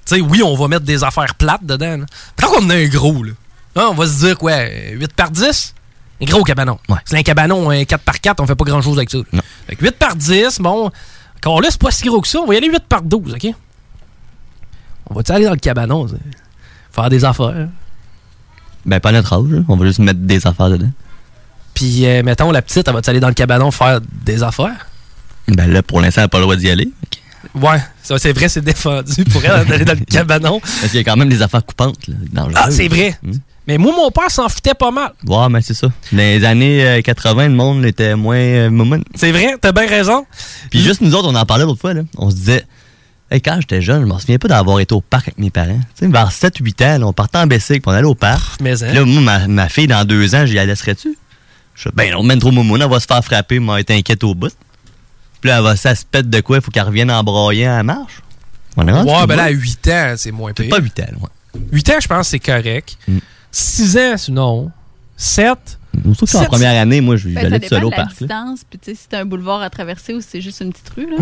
Sais, 0.07 0.21
oui, 0.21 0.43
on 0.43 0.55
va 0.57 0.69
mettre 0.69 0.85
des 0.85 1.05
affaires 1.05 1.35
plates 1.35 1.65
dedans. 1.65 1.99
là. 1.99 2.07
Tant 2.37 2.49
qu'on 2.49 2.71
a 2.71 2.75
un 2.77 2.87
gros, 2.87 3.23
là. 3.25 3.33
Là, 3.75 3.91
on 3.91 3.95
va 3.95 4.07
se 4.07 4.21
dire, 4.21 4.39
quoi, 4.39 4.55
8 4.93 5.13
par 5.13 5.31
10? 5.31 5.75
Un 6.23 6.25
gros 6.25 6.43
cabanon. 6.45 6.79
C'est 7.05 7.19
un 7.19 7.23
cabanon 7.23 7.69
un 7.69 7.85
4 7.85 8.03
par 8.03 8.21
4, 8.21 8.41
on 8.41 8.47
fait 8.47 8.55
pas 8.55 8.65
grand-chose 8.65 8.97
avec 8.97 9.11
ça. 9.11 9.19
Fait 9.69 9.77
que 9.77 9.85
8 9.85 9.99
par 9.99 10.17
10, 10.17 10.61
bon, 10.61 10.91
encore 11.37 11.61
là, 11.61 11.69
c'est 11.71 11.81
pas 11.81 11.91
si 11.91 12.07
gros 12.07 12.21
que 12.23 12.29
ça. 12.29 12.39
On 12.39 12.47
va 12.47 12.55
y 12.55 12.57
aller 12.57 12.69
8 12.71 12.85
par 12.89 13.03
12, 13.03 13.35
OK? 13.35 13.55
On 15.11 15.15
va-tu 15.15 15.33
aller 15.33 15.45
dans 15.45 15.51
le 15.53 15.59
cabanon, 15.59 16.07
faire 16.91 17.11
des 17.11 17.25
affaires? 17.25 17.69
Ben, 18.87 19.01
pas 19.01 19.13
notre 19.13 19.33
âge, 19.33 19.51
là. 19.51 19.59
on 19.69 19.77
va 19.77 19.85
juste 19.85 19.99
mettre 19.99 20.21
des 20.21 20.47
affaires 20.47 20.71
dedans. 20.71 20.91
Puis, 21.75 22.07
euh, 22.07 22.23
mettons, 22.23 22.51
la 22.53 22.63
petite, 22.63 22.89
elle 22.89 22.95
va-tu 22.95 23.11
aller 23.11 23.21
dans 23.21 23.29
le 23.29 23.35
cabanon 23.35 23.71
faire 23.71 24.01
des 24.25 24.43
affaires? 24.43 24.87
Ben 25.49 25.71
là, 25.71 25.83
pour 25.83 26.01
l'instant, 26.01 26.23
elle 26.23 26.25
n'a 26.25 26.29
pas 26.29 26.39
le 26.39 26.45
droit 26.45 26.57
d'y 26.57 26.71
aller. 26.71 26.91
Ouais, 27.55 27.79
ça, 28.03 28.19
c'est 28.19 28.33
vrai, 28.33 28.49
c'est 28.49 28.63
défendu 28.63 29.25
pour 29.25 29.45
elle 29.45 29.67
d'aller 29.67 29.85
dans 29.85 29.95
le 29.99 30.05
cabanon. 30.11 30.61
Parce 30.61 30.89
qu'il 30.89 30.97
y 30.97 31.01
a 31.01 31.05
quand 31.05 31.17
même 31.17 31.29
des 31.29 31.43
affaires 31.43 31.65
coupantes, 31.65 32.07
là, 32.09 32.15
dangereuses. 32.33 32.55
Ah, 32.57 32.71
c'est 32.71 32.89
vrai. 32.89 33.19
Mais 33.67 33.79
moi, 33.79 33.93
mon 33.97 34.11
père 34.11 34.31
s'en 34.31 34.49
foutait 34.49 34.75
pas 34.75 34.91
mal. 34.93 35.13
Ouais, 35.27 35.49
mais 35.51 35.61
c'est 35.61 35.75
ça. 35.75 35.89
Dans 36.13 36.19
les 36.19 36.45
années 36.45 36.87
euh, 36.87 37.03
80, 37.03 37.49
le 37.49 37.55
monde 37.55 37.85
était 37.85 38.15
moins 38.15 38.37
euh, 38.37 38.71
moumoune. 38.71 39.03
C'est 39.15 39.33
vrai, 39.33 39.57
t'as 39.61 39.73
bien 39.73 39.89
raison. 39.89 40.25
Puis 40.71 40.81
juste 40.81 41.01
nous 41.01 41.15
autres, 41.15 41.29
on 41.29 41.35
en 41.35 41.45
parlait 41.45 41.65
l'autre 41.65 41.81
fois, 41.81 41.93
là. 41.93 42.03
On 42.17 42.31
se 42.31 42.37
disait, 42.37 42.65
hey, 43.31 43.41
quand 43.41 43.57
j'étais 43.61 43.83
jeune, 43.83 44.03
je 44.03 44.07
m'en 44.07 44.21
souviens 44.21 44.39
pas 44.39 44.47
d'avoir 44.47 44.79
été 44.79 44.95
au 44.95 45.01
parc 45.01 45.29
avec 45.29 45.39
mes 45.39 45.51
parents. 45.51 45.81
Tu 45.99 46.07
sais, 46.07 46.13
vers 46.13 46.31
7-8 46.31 46.85
ans, 46.85 46.99
là, 47.01 47.07
on 47.09 47.13
partait 47.13 47.39
en 47.39 47.49
bicycle, 47.49 47.81
puis 47.81 47.91
on 47.91 47.93
allait 47.93 48.07
au 48.07 48.15
parc. 48.15 48.61
mais 48.61 48.85
hein. 48.85 48.93
Là, 48.93 49.05
moi, 49.05 49.21
ma, 49.21 49.49
ma 49.49 49.69
fille, 49.69 49.89
dans 49.89 50.05
deux 50.05 50.37
ans, 50.37 50.47
j'y 50.47 50.55
laisserais-tu? 50.55 51.17
Je 51.75 51.81
suis 51.83 51.91
ben 51.93 52.11
non, 52.11 52.23
même 52.23 52.39
trop 52.39 52.53
moumoune, 52.53 52.81
elle 52.81 52.89
va 52.89 53.01
se 53.01 53.07
faire 53.07 53.23
frapper, 53.23 53.59
mais 53.61 53.73
elle 53.75 53.81
être 53.81 53.91
inquiète 53.91 54.25
au 54.25 54.35
bout. 54.35 54.53
Puis 55.41 55.49
là, 55.51 55.59
elle 55.59 55.65
va 55.65 55.77
s'aspecter 55.77 56.29
de 56.29 56.41
quoi, 56.41 56.57
il 56.59 56.63
faut 56.63 56.71
qu'elle 56.71 56.85
revienne 56.85 57.11
en 57.11 57.23
broyant 57.23 57.73
à 57.73 57.77
la 57.79 57.83
marche. 57.83 58.23
On 58.77 58.87
est 58.87 58.93
rendu 58.93 59.11
Ouais, 59.11 59.27
ben 59.27 59.37
là, 59.37 59.45
à 59.45 59.47
bas. 59.47 59.53
8 59.53 59.89
ans, 59.89 60.15
c'est 60.17 60.33
moins 60.33 60.53
pire. 60.53 60.69
pas 60.69 60.79
8 60.79 61.01
ans, 61.01 61.05
ouais. 61.21 61.61
8 61.73 61.91
ans, 61.91 61.95
je 62.01 62.09
pense 62.09 62.27
que 62.27 62.31
c'est 62.31 62.39
correct. 62.39 62.99
6 63.51 63.97
ans, 63.97 64.15
c'est 64.17 64.33
non. 64.33 64.71
7. 65.17 65.79
Surtout 66.05 66.27
que 66.27 66.37
en 66.37 66.41
Sept- 66.41 66.49
première 66.49 66.81
année, 66.81 67.01
moi, 67.01 67.17
je- 67.17 67.29
Ben, 67.31 67.49
ça 67.51 67.59
tout 67.59 67.69
seul 67.69 67.85
au 67.85 67.91
de 67.91 67.97
la 67.97 68.05
parc. 68.05 68.21
là. 68.21 68.27
distance, 68.27 68.61
puis 68.69 68.79
tu 68.79 68.91
sais, 68.91 68.95
si 68.97 69.07
c'est 69.11 69.17
un 69.17 69.25
boulevard 69.25 69.63
à 69.63 69.71
traverser 69.71 70.13
ou 70.15 70.21
si 70.21 70.29
c'est 70.33 70.41
juste 70.43 70.61
une 70.61 70.73
petite 70.73 70.91
rue. 70.95 71.09
Là. 71.11 71.17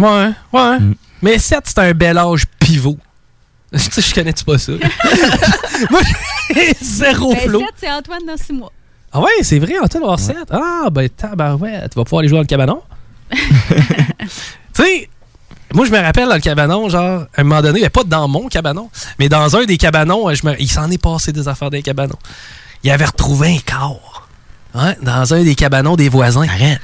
Ouais, 0.52 0.58
ouais. 0.60 0.78
Mais 1.22 1.38
7, 1.38 1.60
c'est 1.66 1.78
un 1.78 1.92
bel 1.92 2.18
âge 2.18 2.44
pivot. 2.58 2.98
tu 3.72 3.78
sais, 3.78 4.00
je 4.02 4.14
connais-tu 4.14 4.44
pas 4.44 4.58
ça? 4.58 4.72
Moi, 5.90 6.00
j'ai 6.54 6.74
zéro 6.82 7.32
Ben, 7.34 7.40
flow. 7.40 7.60
sept, 7.60 7.68
c'est 7.76 7.90
Antoine 7.90 8.26
dans 8.26 8.36
six 8.36 8.52
mois. 8.52 8.72
Ah 9.12 9.20
ouais, 9.20 9.30
c'est 9.42 9.60
vrai, 9.60 9.74
Antoine 9.80 10.02
va 10.02 10.06
avoir 10.08 10.18
7. 10.20 10.36
Ah, 10.50 10.88
ben, 10.90 11.08
tabarouette, 11.08 11.90
tu 11.92 11.96
vas 11.96 12.04
pouvoir 12.04 12.18
aller 12.20 12.28
jouer 12.28 12.38
dans 12.38 12.42
le 12.42 12.46
cabanon? 12.48 12.82
Tu 13.34 14.82
sais, 14.82 15.08
moi, 15.72 15.86
je 15.86 15.90
me 15.90 15.98
rappelle 15.98 16.28
dans 16.28 16.34
le 16.34 16.40
cabanon, 16.40 16.88
genre, 16.88 17.22
à 17.36 17.40
un 17.40 17.44
moment 17.44 17.62
donné, 17.62 17.88
pas 17.88 18.04
dans 18.04 18.28
mon 18.28 18.48
cabanon, 18.48 18.90
mais 19.18 19.28
dans 19.28 19.56
un 19.56 19.64
des 19.64 19.76
cabanons, 19.76 20.32
je 20.34 20.46
me- 20.46 20.60
il 20.60 20.70
s'en 20.70 20.90
est 20.90 20.98
passé 20.98 21.32
des 21.32 21.48
affaires 21.48 21.70
des 21.70 21.82
cabanons. 21.82 22.18
Il 22.82 22.90
avait 22.90 23.04
retrouvé 23.06 23.56
un 23.56 23.58
corps. 23.78 24.28
Ouais, 24.74 24.96
dans 25.02 25.32
un 25.32 25.42
des 25.44 25.54
cabanons 25.54 25.94
des 25.94 26.08
voisins. 26.08 26.46
Arrête. 26.48 26.80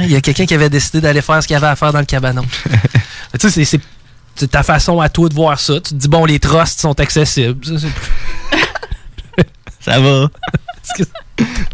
il 0.00 0.10
y 0.12 0.16
a 0.16 0.20
quelqu'un 0.20 0.46
qui 0.46 0.54
avait 0.54 0.70
décidé 0.70 1.00
d'aller 1.00 1.22
faire 1.22 1.42
ce 1.42 1.48
qu'il 1.48 1.56
avait 1.56 1.66
à 1.66 1.74
faire 1.76 1.92
dans 1.92 1.98
le 1.98 2.04
cabanon. 2.04 2.44
tu 3.40 3.50
sais, 3.50 3.64
c'est- 3.64 3.80
ta 4.50 4.62
façon 4.62 5.00
à 5.00 5.08
toi 5.08 5.28
de 5.28 5.34
voir 5.34 5.58
ça. 5.58 5.74
Tu 5.74 5.90
te 5.90 5.94
dis, 5.94 6.08
bon, 6.08 6.24
les 6.24 6.38
trusts 6.38 6.80
sont 6.80 6.98
accessibles. 7.00 7.58
Ça 9.80 9.98
va. 10.00 10.28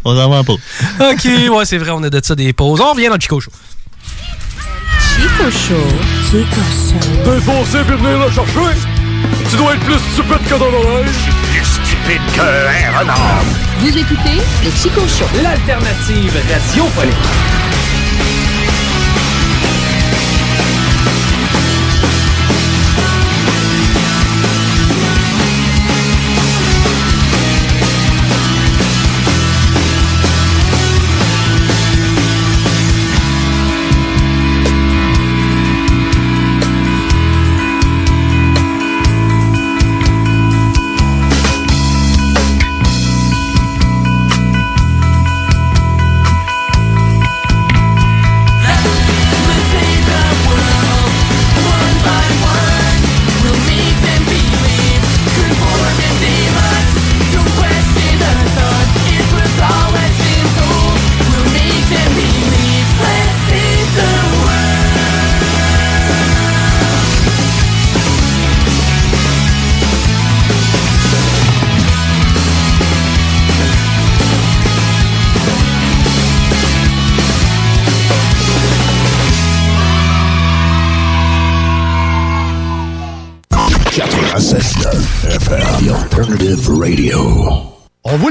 on 0.05 0.15
s'en 0.15 0.29
va 0.29 0.43
pas. 0.43 0.53
OK, 1.11 1.25
ouais, 1.25 1.65
c'est 1.65 1.77
vrai, 1.77 1.91
on 1.91 2.01
a 2.03 2.09
de 2.09 2.21
ça 2.23 2.35
des 2.35 2.51
pauses. 2.53 2.79
On 2.81 2.91
revient 2.93 3.07
dans 3.07 3.15
le 3.15 3.19
Chico 3.21 3.39
Show. 3.39 3.51
Chico 4.03 5.49
Show. 5.49 5.87
Chico 6.29 6.61
Show. 6.71 7.31
Défoncé 7.31 7.79
puis 7.87 7.95
venir 7.95 8.19
le 8.19 8.31
chercher. 8.31 8.77
Tu 9.49 9.55
dois 9.57 9.73
être 9.75 9.81
plus 9.81 9.99
stupide 10.13 10.43
que 10.47 10.55
dans 10.59 10.69
l'oreille. 10.69 11.05
Plus 11.51 11.65
stupide 11.65 12.21
qu'un 12.33 12.99
renard. 12.99 13.43
Vous 13.79 13.97
écoutez 13.97 14.41
le 14.63 14.71
Chico 14.71 15.01
Show. 15.07 15.25
L'alternative 15.41 16.33
radiophonique. 16.51 17.82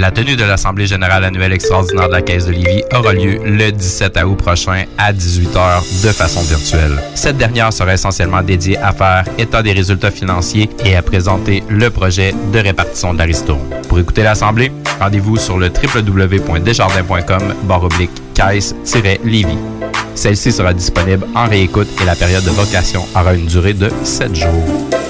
La 0.00 0.10
tenue 0.10 0.34
de 0.34 0.44
l'Assemblée 0.44 0.86
générale 0.86 1.24
annuelle 1.24 1.52
extraordinaire 1.52 2.08
de 2.08 2.12
la 2.14 2.22
Caisse 2.22 2.46
de 2.46 2.52
Lévis 2.52 2.82
aura 2.96 3.12
lieu 3.12 3.38
le 3.44 3.70
17 3.70 4.18
août 4.24 4.34
prochain 4.34 4.84
à 4.96 5.12
18h 5.12 6.02
de 6.02 6.08
façon 6.10 6.40
virtuelle. 6.40 7.02
Cette 7.14 7.36
dernière 7.36 7.70
sera 7.70 7.92
essentiellement 7.92 8.40
dédiée 8.40 8.78
à 8.78 8.94
faire 8.94 9.26
état 9.36 9.62
des 9.62 9.72
résultats 9.72 10.10
financiers 10.10 10.70
et 10.86 10.96
à 10.96 11.02
présenter 11.02 11.62
le 11.68 11.90
projet 11.90 12.34
de 12.50 12.58
répartition 12.60 13.10
ristourne. 13.10 13.60
Pour 13.90 13.98
écouter 13.98 14.22
l'Assemblée, 14.22 14.72
rendez-vous 14.98 15.36
sur 15.36 15.58
le 15.58 15.66
www.desjardins.com 15.66 17.54
barre 17.64 17.84
oblique 17.84 18.22
caisse-lévis. 18.32 19.58
Celle-ci 20.14 20.50
sera 20.50 20.72
disponible 20.72 21.26
en 21.34 21.46
réécoute 21.46 21.88
et 22.00 22.06
la 22.06 22.16
période 22.16 22.44
de 22.44 22.50
vocation 22.50 23.04
aura 23.14 23.34
une 23.34 23.44
durée 23.44 23.74
de 23.74 23.90
7 24.02 24.34
jours. 24.34 25.09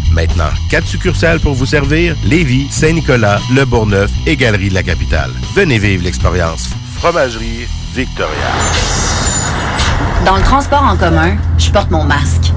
Maintenant, 0.11 0.49
quatre 0.69 0.87
succursales 0.87 1.39
pour 1.39 1.53
vous 1.53 1.65
servir 1.65 2.15
Lévis, 2.23 2.67
Saint-Nicolas, 2.69 3.39
Le 3.53 3.63
Bourgneuf 3.63 4.11
et 4.25 4.35
Galerie 4.35 4.69
de 4.69 4.73
la 4.73 4.83
Capitale. 4.83 5.31
Venez 5.55 5.79
vivre 5.79 6.03
l'expérience 6.03 6.69
Fromagerie 6.97 7.67
Victoria. 7.93 8.51
Dans 10.25 10.35
le 10.35 10.43
transport 10.43 10.83
en 10.83 10.97
commun, 10.97 11.37
je 11.57 11.71
porte 11.71 11.91
mon 11.91 12.03
masque. 12.03 12.51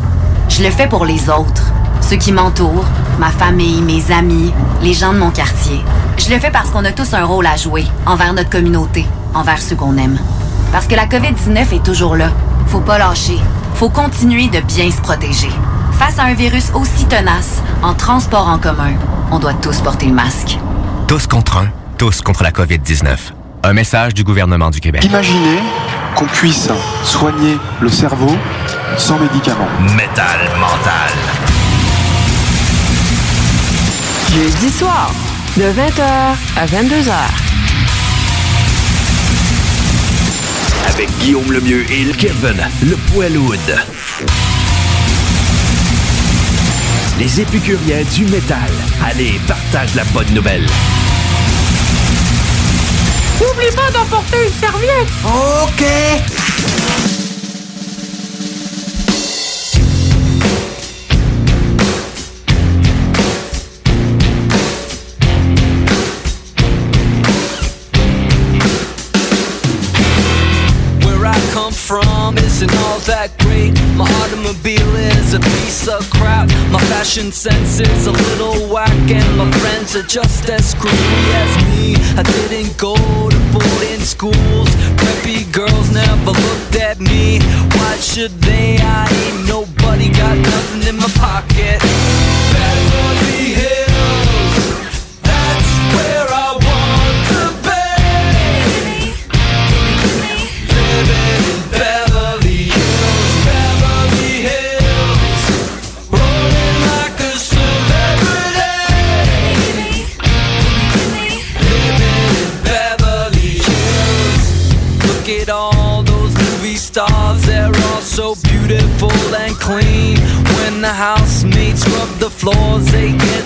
Je 0.48 0.62
le 0.64 0.70
fais 0.70 0.88
pour 0.88 1.04
les 1.06 1.30
autres, 1.30 1.72
ceux 2.00 2.16
qui 2.16 2.32
m'entourent, 2.32 2.86
ma 3.18 3.30
famille, 3.30 3.80
mes 3.82 4.12
amis, 4.12 4.52
les 4.82 4.92
gens 4.92 5.12
de 5.12 5.18
mon 5.18 5.30
quartier. 5.30 5.80
Je 6.18 6.30
le 6.30 6.40
fais 6.40 6.50
parce 6.50 6.70
qu'on 6.70 6.84
a 6.84 6.92
tous 6.92 7.14
un 7.14 7.24
rôle 7.24 7.46
à 7.46 7.56
jouer 7.56 7.84
envers 8.04 8.34
notre 8.34 8.50
communauté, 8.50 9.06
envers 9.32 9.62
ceux 9.62 9.76
qu'on 9.76 9.96
aime. 9.96 10.18
Parce 10.72 10.86
que 10.86 10.96
la 10.96 11.06
COVID-19 11.06 11.72
est 11.72 11.84
toujours 11.84 12.16
là. 12.16 12.30
Faut 12.66 12.80
pas 12.80 12.98
lâcher. 12.98 13.38
Faut 13.74 13.90
continuer 13.90 14.48
de 14.48 14.60
bien 14.60 14.90
se 14.90 15.00
protéger. 15.00 15.50
Face 15.98 16.18
à 16.18 16.24
un 16.24 16.35
virus 16.35 16.70
aussi 16.74 17.07
tenace, 17.07 17.62
en 17.83 17.94
transport 17.94 18.48
en 18.48 18.59
commun, 18.59 18.92
on 19.30 19.38
doit 19.38 19.54
tous 19.54 19.80
porter 19.80 20.07
le 20.07 20.12
masque. 20.12 20.59
Tous 21.07 21.26
contre 21.26 21.59
un, 21.59 21.68
tous 21.98 22.20
contre 22.20 22.42
la 22.42 22.50
COVID-19. 22.50 23.16
Un 23.62 23.72
message 23.72 24.12
du 24.14 24.24
gouvernement 24.24 24.70
du 24.70 24.80
Québec. 24.80 25.04
Imaginez 25.04 25.59
qu'on 26.16 26.26
puisse 26.26 26.68
soigner 27.04 27.57
le 27.80 27.88
cerveau 27.88 28.37
sans 28.98 29.18
médicaments. 29.18 29.68
Métal 29.96 30.40
mental. 30.61 31.11
Jeudi 34.33 34.70
soir, 34.70 35.11
de 35.57 35.62
20h 35.62 36.02
à 36.57 36.66
22h. 36.66 37.12
Avec 40.92 41.09
Guillaume 41.18 41.52
Lemieux 41.52 41.85
et 41.90 42.11
Kevin, 42.12 42.57
le 42.83 42.96
Poiloud. 43.12 43.59
Les 47.16 47.40
épicuriens 47.40 48.03
du 48.12 48.27
métal. 48.27 48.70
Allez, 49.05 49.40
partage 49.46 49.94
la 49.94 50.03
bonne 50.07 50.35
nouvelle. 50.35 50.66
N'oublie 53.40 53.70
pas 53.77 53.90
d'emporter 53.92 54.46
une 54.46 54.53
serviette. 54.53 55.09
OK. 55.24 55.85
Where 71.05 71.27
I 71.27 71.38
come 71.53 71.72
from 71.72 72.38
isn't 72.38 72.74
all 72.74 72.98
that 73.07 73.38
great. 73.38 73.84
My 73.96 74.11
automobile 74.24 74.96
is 74.96 75.35
a 75.35 75.40
piece 75.40 75.87
of 75.87 76.09
crap. 76.11 76.48
My 76.72 76.80
fashion 76.90 77.30
sense 77.30 77.78
is 77.78 78.07
a 78.09 78.11
little 78.11 78.68
whack, 78.68 78.90
and 79.09 79.38
my 79.38 79.48
friends 79.59 79.94
are 79.94 80.02
just 80.02 80.50
as 80.50 80.70
screwy 80.70 81.24
as 81.42 81.52
me. 81.68 81.94
I 82.18 82.24
didn't 82.24 82.76
go 82.76 82.96
to 82.96 83.38
boarding 83.52 84.00
schools. 84.00 84.68
Preppy 84.98 85.50
girls 85.52 85.92
never 85.92 86.33
looked 86.33 86.74
at 86.74 86.98
me. 86.98 87.38
Why 87.76 87.96
should 87.98 88.33
they? 88.42 88.78
I 88.83 89.07
ain't 89.07 89.43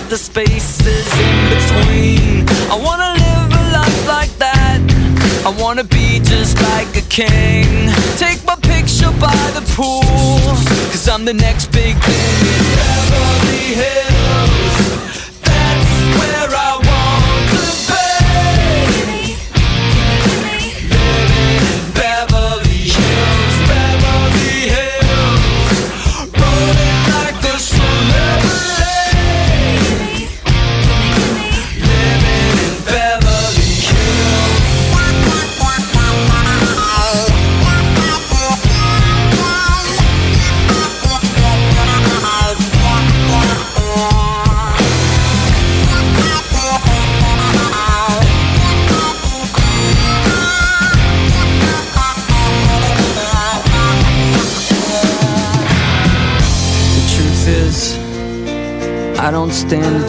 the 0.09 0.17
spaces 0.17 1.05
in 1.19 1.49
between. 1.53 2.49
I 2.71 2.81
wanna 2.83 3.13
live 3.13 3.51
a 3.51 3.63
life 3.71 4.07
like 4.07 4.31
that. 4.39 4.81
I 5.45 5.49
wanna 5.61 5.83
be 5.83 6.19
just 6.19 6.59
like 6.73 6.89
a 6.97 7.05
king. 7.09 7.91
Take 8.17 8.43
my 8.43 8.55
picture 8.55 9.11
by 9.21 9.37
the 9.53 9.61
pool. 9.75 10.01
Cause 10.89 11.07
I'm 11.07 11.25
the 11.25 11.33
next 11.33 11.71
big 11.71 11.95
thing 11.97 13.77
in. 13.77 13.98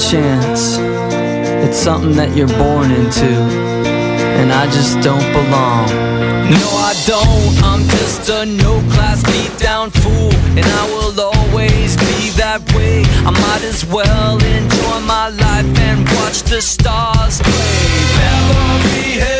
Chance. 0.00 0.78
It's 1.64 1.76
something 1.76 2.16
that 2.16 2.34
you're 2.34 2.48
born 2.48 2.90
into, 2.90 3.30
and 4.40 4.50
I 4.50 4.64
just 4.66 5.00
don't 5.00 5.28
belong. 5.32 5.86
No, 6.48 6.64
I 6.88 6.94
don't. 7.06 7.62
I'm 7.62 7.86
just 7.86 8.28
a 8.30 8.46
no 8.46 8.80
class 8.94 9.22
beat 9.24 9.56
down 9.58 9.90
fool, 9.90 10.32
and 10.56 10.64
I 10.64 10.84
will 10.94 11.20
always 11.20 11.96
be 11.96 12.30
that 12.40 12.60
way. 12.74 13.04
I 13.28 13.30
might 13.30 13.62
as 13.62 13.84
well 13.84 14.38
enjoy 14.42 15.00
my 15.06 15.28
life 15.28 15.78
and 15.78 16.08
watch 16.16 16.42
the 16.44 16.62
stars 16.62 17.40
play. 17.42 19.39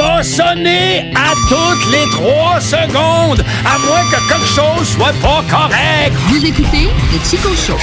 Va 0.00 0.22
sonner 0.22 1.12
à 1.14 1.34
toutes 1.46 1.92
les 1.92 2.08
trois 2.10 2.58
secondes, 2.58 3.44
à 3.66 3.78
moins 3.80 4.02
que 4.10 4.16
quelque 4.28 4.46
chose 4.46 4.88
soit 4.96 5.12
pas 5.20 5.44
correct. 5.50 6.14
Vous 6.28 6.42
écoutez 6.42 6.88
le 7.12 7.18
Chico 7.22 7.50
Show. 7.54 7.76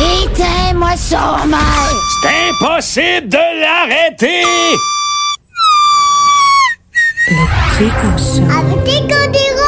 Éteins-moi 0.00 0.96
ça, 0.96 1.44
mal. 1.46 1.60
C'est 2.22 2.48
impossible 2.48 3.28
de 3.28 3.36
l'arrêter. 3.60 4.46
Chico 7.76 8.08
Show. 8.16 8.44
Avec 8.58 8.84
des 8.84 9.00
codéros. 9.02 9.60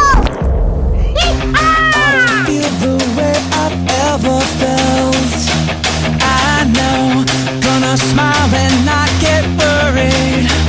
ever 4.15 4.41
felt. 4.59 5.43
I 6.23 6.65
know, 6.73 7.25
gonna 7.61 7.97
smile 7.99 8.55
and 8.55 8.87
not 8.87 9.11
get 9.21 9.45
worried. 9.61 10.62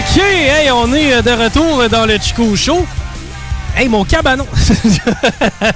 OK, 0.00 0.16
hey, 0.18 0.70
on 0.70 0.92
est 0.94 1.12
euh, 1.12 1.20
de 1.22 1.30
retour 1.30 1.86
dans 1.90 2.06
le 2.06 2.16
Chico 2.18 2.56
Show. 2.56 2.86
Hey, 3.76 3.86
mon 3.88 4.04
cabanon! 4.04 4.46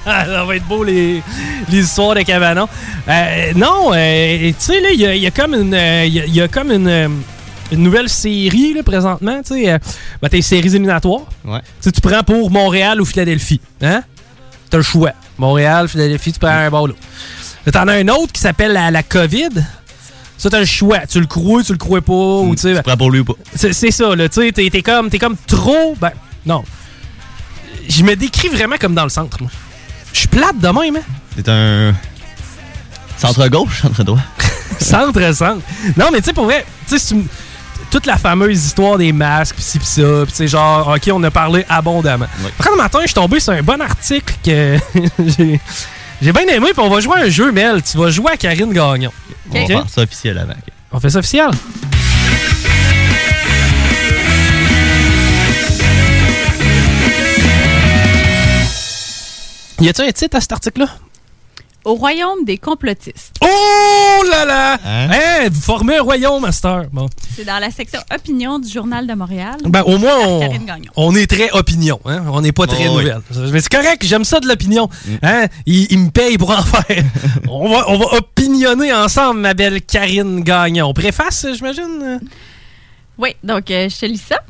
Ça 0.05 0.45
va 0.45 0.57
être 0.57 0.65
beau, 0.67 0.83
les, 0.83 1.23
les 1.71 1.79
histoires 1.81 2.15
de 2.15 2.23
cabanon. 2.23 2.67
Euh, 3.07 3.53
non, 3.55 3.93
euh, 3.93 4.49
tu 4.49 4.55
sais, 4.59 4.81
là, 4.81 4.89
il 4.93 5.01
y 5.01 5.07
a, 5.07 5.15
il 5.15 5.23
y 5.23 5.27
a 5.27 5.31
comme 5.31 5.55
une, 5.55 5.75
il 6.07 6.13
y 6.15 6.21
a- 6.21 6.25
il 6.27 6.35
y 6.35 6.41
a 6.41 6.49
comme 6.49 6.71
une, 6.73 6.89
une 7.71 7.83
nouvelle 7.83 8.09
série, 8.09 8.73
là, 8.75 8.83
présentement. 8.83 9.41
Tu 9.47 9.55
sais, 9.63 9.71
euh, 9.73 9.79
ben, 10.23 10.29
t'as 10.31 10.37
les 10.39 10.43
séries 10.43 10.69
éliminatoires. 10.69 11.23
Ouais. 11.45 11.61
Tu 11.83 11.91
prends 12.01 12.23
pour 12.23 12.51
Montréal 12.51 13.01
ou 13.01 13.05
Philadelphie. 13.05 13.61
Hein? 13.83 14.03
T'as 14.71 14.79
le 14.79 14.83
choix. 14.83 15.13
Montréal, 15.39 15.87
Philadelphie, 15.89 16.33
tu 16.33 16.39
prends 16.41 16.49
un. 16.49 16.71
Là, 16.71 17.73
T'en 17.73 17.89
as 17.89 17.93
un 17.95 18.09
autre 18.09 18.33
qui 18.33 18.41
s'appelle 18.41 18.73
la, 18.73 18.91
la 18.91 19.03
COVID. 19.03 19.51
Ça, 20.37 20.51
t'as 20.51 20.59
le 20.61 20.66
choix. 20.66 21.07
Tu 21.07 21.20
le 21.20 21.27
crois, 21.27 21.62
tu 21.62 21.73
le 21.73 21.79
crois 21.79 22.01
pas. 22.01 22.12
ou 22.12 22.55
tu 22.55 22.62
sais, 22.62 22.77
Tu 22.77 22.83
prends 22.83 22.97
pour 22.97 23.11
lui 23.11 23.20
ou 23.20 23.25
pas. 23.25 23.35
c'est 23.55 23.73
c'est 23.73 23.90
ça, 23.90 24.14
là. 24.14 24.29
Tu 24.29 24.40
sais, 24.42 24.53
t'es 24.53 24.68
t'es 24.70 24.83
comme, 24.83 25.09
t'es 25.11 25.18
comme 25.18 25.37
trop. 25.47 25.94
Ben, 26.01 26.11
non. 26.44 26.64
Je 27.88 28.03
me 28.03 28.16
décris 28.16 28.49
vraiment 28.49 28.77
comme 28.81 28.94
dans 28.94 29.05
le 29.05 29.11
centre, 29.11 29.38
moi. 29.40 29.51
Je 30.12 30.18
suis 30.20 30.29
plate 30.29 30.59
de 30.59 30.68
même, 30.68 30.97
hein. 30.97 31.03
C'est 31.37 31.49
un. 31.49 31.94
Centre-gauche, 33.16 33.83
centre-droit. 33.83 34.20
Centre-centre. 34.81 35.62
Non, 35.97 36.07
mais 36.12 36.18
tu 36.18 36.27
sais, 36.27 36.33
pour 36.33 36.44
vrai, 36.44 36.64
tu 36.88 36.99
sais, 36.99 37.05
c'est 37.14 37.16
toute 37.90 38.07
la 38.07 38.16
fameuse 38.16 38.64
histoire 38.66 38.99
des 38.99 39.12
masques, 39.12 39.55
pis 39.57 39.62
ci, 39.62 39.79
pis 39.79 39.87
ça, 39.87 40.03
pis 40.27 40.33
sais, 40.35 40.49
genre, 40.49 40.88
OK, 40.97 41.11
on 41.12 41.23
a 41.23 41.31
parlé 41.31 41.64
abondamment. 41.68 42.27
Après, 42.59 42.70
le 42.70 42.77
matin, 42.77 42.99
je 43.03 43.07
suis 43.07 43.14
tombé 43.14 43.38
sur 43.40 43.53
un 43.53 43.62
bon 43.62 43.81
article 43.81 44.35
que 44.44 44.79
j'ai 45.38 45.61
j'ai 46.25 46.33
bien 46.33 46.47
aimé, 46.47 46.69
puis 46.73 46.83
on 46.83 46.89
va 46.89 47.01
jouer 47.01 47.21
à 47.21 47.25
un 47.25 47.29
jeu, 47.29 47.53
Mel. 47.53 47.83
Tu 47.83 47.99
vas 47.99 48.09
jouer 48.09 48.33
à 48.33 48.37
Karine 48.39 48.73
Gagnon. 48.73 49.13
On 49.51 49.61
va 49.61 49.67
faire 49.67 49.89
ça 49.91 50.01
officiel 50.01 50.39
avant. 50.39 50.55
On 50.91 50.99
fait 50.99 51.11
ça 51.11 51.19
officiel? 51.19 51.51
Y 59.81 59.89
a-tu 59.91 60.01
un 60.01 60.13
titre 60.13 60.39
à 60.39 60.41
cet 60.41 60.53
article-là? 60.53 60.89
Au 61.85 61.94
royaume 61.94 62.44
des 62.47 62.57
complotistes. 62.57 63.35
Oh 63.42 64.25
là 64.31 64.44
là! 64.47 64.79
Hein? 64.85 65.49
Vous 65.53 65.61
formez 65.61 65.99
un 65.99 66.03
royaume, 66.03 66.40
Master. 66.40 66.85
Bon. 66.90 67.09
C'est 67.37 67.44
dans 67.44 67.59
la 67.59 67.70
section 67.70 68.01
opinion 68.14 68.59
du 68.59 68.68
Journal 68.70 69.07
de 69.07 69.12
Montréal. 69.12 69.57
Ben, 69.66 69.83
au 69.83 69.99
moins, 69.99 70.16
on, 70.27 70.49
on 70.97 71.14
est 71.14 71.27
très 71.27 71.51
opinion. 71.53 72.01
Hein? 72.07 72.25
On 72.33 72.40
n'est 72.40 72.53
pas 72.53 72.66
très 72.66 72.88
Oh, 72.88 72.97
oui. 72.97 73.05
nouvelle. 73.05 73.20
Mais 73.53 73.61
c'est 73.61 73.68
correct, 73.73 74.03
j'aime 74.05 74.25
ça 74.25 74.40
de 74.40 74.47
l'opinion. 74.49 74.88
Hein? 75.23 75.47
Il, 75.66 75.87
il 75.92 75.99
me 75.99 76.11
paye 76.11 76.38
pour 76.38 76.51
en 76.51 76.62
faire. 76.62 77.05
on, 77.51 77.68
va, 77.68 77.85
on 77.90 77.99
va 77.99 78.14
opinionner 78.14 78.92
ensemble, 78.94 79.40
ma 79.40 79.53
belle 79.53 79.83
Karine 79.83 80.40
Gagnon. 80.42 80.92
Préface, 80.94 81.47
j'imagine? 81.55 82.18
Oui, 83.18 83.37
donc 83.44 83.70
euh, 83.70 83.88
je 83.90 83.99
te 83.99 84.07
lis 84.07 84.25
ça. 84.27 84.40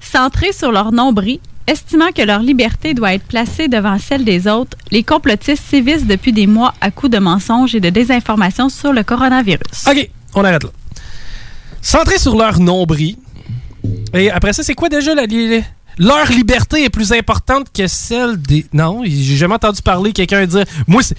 Centrés 0.00 0.52
sur 0.52 0.70
leur 0.72 0.92
nombril, 0.92 1.40
estimant 1.66 2.10
que 2.14 2.22
leur 2.22 2.40
liberté 2.40 2.94
doit 2.94 3.14
être 3.14 3.24
placée 3.24 3.68
devant 3.68 3.98
celle 3.98 4.24
des 4.24 4.48
autres, 4.48 4.76
les 4.90 5.02
complotistes 5.02 5.64
sévissent 5.64 6.06
depuis 6.06 6.32
des 6.32 6.46
mois 6.46 6.74
à 6.80 6.90
coups 6.90 7.12
de 7.12 7.18
mensonges 7.18 7.74
et 7.74 7.80
de 7.80 7.90
désinformation 7.90 8.68
sur 8.68 8.92
le 8.92 9.02
coronavirus. 9.02 9.86
OK, 9.88 10.10
on 10.34 10.44
arrête 10.44 10.64
là. 10.64 10.70
Centré 11.82 12.18
sur 12.18 12.36
leur 12.36 12.60
nombril. 12.60 13.16
Et 14.12 14.30
après 14.30 14.52
ça, 14.52 14.62
c'est 14.62 14.74
quoi 14.74 14.88
déjà 14.88 15.14
la 15.14 15.26
leur 15.98 16.26
liberté 16.30 16.84
est 16.84 16.90
plus 16.90 17.12
importante 17.12 17.66
que 17.72 17.86
celle 17.86 18.40
des. 18.40 18.66
Non, 18.72 19.02
j'ai 19.04 19.36
jamais 19.36 19.54
entendu 19.54 19.82
parler 19.82 20.12
quelqu'un 20.12 20.46
dire. 20.46 20.64
Moi, 20.86 21.02
c'est. 21.02 21.16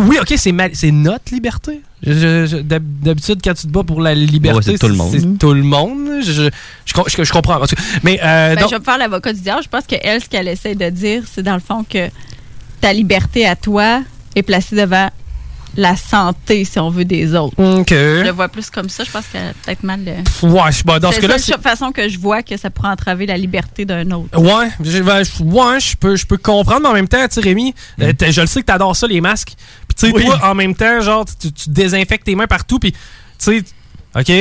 oui, 0.00 0.18
ok, 0.20 0.34
c'est 0.36 0.52
ma- 0.52 0.68
notre 0.92 1.32
liberté. 1.32 1.80
Je- 2.02 2.12
je- 2.12 2.46
je- 2.46 2.56
d'hab- 2.58 2.82
D'habitude, 3.02 3.40
quand 3.44 3.54
tu 3.54 3.66
te 3.66 3.72
bats 3.72 3.82
pour 3.84 4.00
la 4.00 4.14
liberté, 4.14 4.56
Ouais, 4.56 4.62
c'est 4.64 4.78
tout 4.78 4.88
le 4.88 4.94
monde. 4.94 5.10
C'est 5.12 5.38
tout 5.38 5.52
le 5.52 5.62
monde. 5.62 6.22
Je, 6.22 6.32
je, 6.32 6.50
je, 6.86 6.92
com- 6.94 7.04
je- 7.06 7.22
je 7.24 7.32
comprends. 7.32 7.60
Mais, 8.02 8.18
euh, 8.22 8.54
Ben, 8.54 8.60
donc- 8.60 8.70
je 8.70 8.74
vais 8.74 8.78
me 8.80 8.84
faire 8.84 8.98
l'avocat 8.98 9.32
du 9.32 9.40
diable. 9.40 9.62
Je 9.62 9.68
pense 9.68 9.84
qu'elle, 9.86 10.22
ce 10.22 10.28
qu'elle 10.28 10.48
essaie 10.48 10.74
de 10.74 10.88
dire, 10.90 11.22
c'est 11.30 11.42
dans 11.42 11.54
le 11.54 11.60
fond 11.60 11.84
que 11.88 12.08
ta 12.80 12.92
liberté 12.92 13.46
à 13.46 13.54
toi 13.56 14.00
est 14.34 14.42
placée 14.42 14.76
devant 14.76 15.10
la 15.76 15.96
santé, 15.96 16.64
si 16.64 16.78
on 16.78 16.90
veut, 16.90 17.04
des 17.04 17.34
autres. 17.34 17.54
OK. 17.58 17.90
Je 17.90 18.22
le 18.24 18.30
vois 18.30 18.48
plus 18.48 18.70
comme 18.70 18.88
ça. 18.88 19.04
Je 19.04 19.10
pense 19.10 19.24
qu'elle 19.26 19.48
a 19.48 19.52
peut-être 19.64 19.82
mal. 19.82 20.04
de- 20.04 20.10
Ouais, 20.46 20.72
je- 20.72 20.82
bon, 20.84 20.98
dans 20.98 21.10
ce 21.10 21.16
c'est 21.16 21.20
cas-là, 21.22 21.34
la 21.34 21.38
c'est- 21.38 21.52
seule 21.52 21.60
façon 21.60 21.92
que 21.92 22.08
je 22.08 22.18
vois 22.18 22.42
que 22.42 22.56
ça 22.56 22.70
pourrait 22.70 22.88
entraver 22.88 23.26
la 23.26 23.36
liberté 23.36 23.84
d'un 23.84 24.10
autre. 24.10 24.38
Ouais, 24.40 24.68
je, 24.82 24.98
ben, 25.02 25.22
je- 25.22 25.42
ouais, 25.42 25.80
je 25.80 25.96
peux, 25.96 26.16
je 26.16 26.26
peux 26.26 26.36
comprendre, 26.38 26.82
mais 26.82 26.88
en 26.88 26.92
même 26.94 27.08
temps, 27.08 27.26
tu 27.28 27.34
sais, 27.34 27.40
Rémi, 27.40 27.74
euh, 28.00 28.12
t'as- 28.12 28.30
je 28.30 28.40
le 28.40 28.46
sais 28.46 28.60
que 28.60 28.66
t'adores 28.66 28.96
ça, 28.96 29.06
les 29.06 29.20
masques. 29.20 29.52
Puis, 29.88 29.94
tu 29.96 30.06
sais, 30.08 30.12
Oui. 30.14 30.24
toi, 30.24 30.40
en 30.50 30.54
même 30.54 30.74
temps, 30.74 31.00
genre, 31.00 31.24
tu, 31.40 31.52
tu 31.52 31.70
désinfectes 31.70 32.24
tes 32.26 32.34
mains 32.34 32.46
partout, 32.46 32.78
puis, 32.78 32.92
tu 32.92 32.98
sais, 33.38 33.62
OK, 34.16 34.32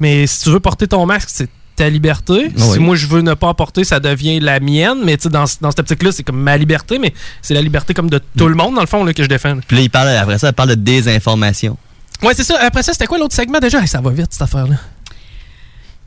mais 0.00 0.26
si 0.26 0.40
tu 0.44 0.50
veux 0.50 0.60
porter 0.60 0.86
ton 0.88 1.04
masque, 1.06 1.28
c'est 1.32 1.48
ta 1.76 1.88
liberté. 1.88 2.48
Ah 2.48 2.60
oui. 2.60 2.72
Si 2.74 2.78
moi, 2.78 2.96
je 2.96 3.06
veux 3.06 3.22
ne 3.22 3.34
pas 3.34 3.52
porter, 3.54 3.84
ça 3.84 4.00
devient 4.00 4.40
la 4.40 4.60
mienne. 4.60 4.98
Mais, 5.04 5.16
tu 5.16 5.24
sais, 5.24 5.28
dans, 5.28 5.44
dans 5.60 5.70
cette 5.70 5.80
optique-là, 5.80 6.12
c'est 6.12 6.22
comme 6.22 6.40
ma 6.40 6.56
liberté, 6.56 6.98
mais 6.98 7.12
c'est 7.40 7.54
la 7.54 7.62
liberté 7.62 7.94
comme 7.94 8.10
de 8.10 8.20
tout 8.36 8.48
le 8.48 8.54
monde, 8.54 8.74
dans 8.74 8.80
le 8.80 8.86
fond, 8.86 9.04
là, 9.04 9.12
que 9.14 9.22
je 9.22 9.28
défends. 9.28 9.58
Puis 9.66 9.76
là, 9.76 9.82
il 9.82 9.90
parle, 9.90 10.08
après 10.08 10.38
ça, 10.38 10.48
il 10.48 10.52
parle 10.52 10.70
de 10.70 10.74
désinformation. 10.74 11.76
Ouais, 12.22 12.34
c'est 12.34 12.44
ça. 12.44 12.58
Après 12.60 12.82
ça, 12.82 12.92
c'était 12.92 13.06
quoi 13.06 13.18
l'autre 13.18 13.34
segment 13.34 13.58
déjà? 13.58 13.80
Hey, 13.80 13.88
ça 13.88 14.00
va 14.00 14.10
vite, 14.10 14.28
cette 14.30 14.42
affaire-là. 14.42 14.76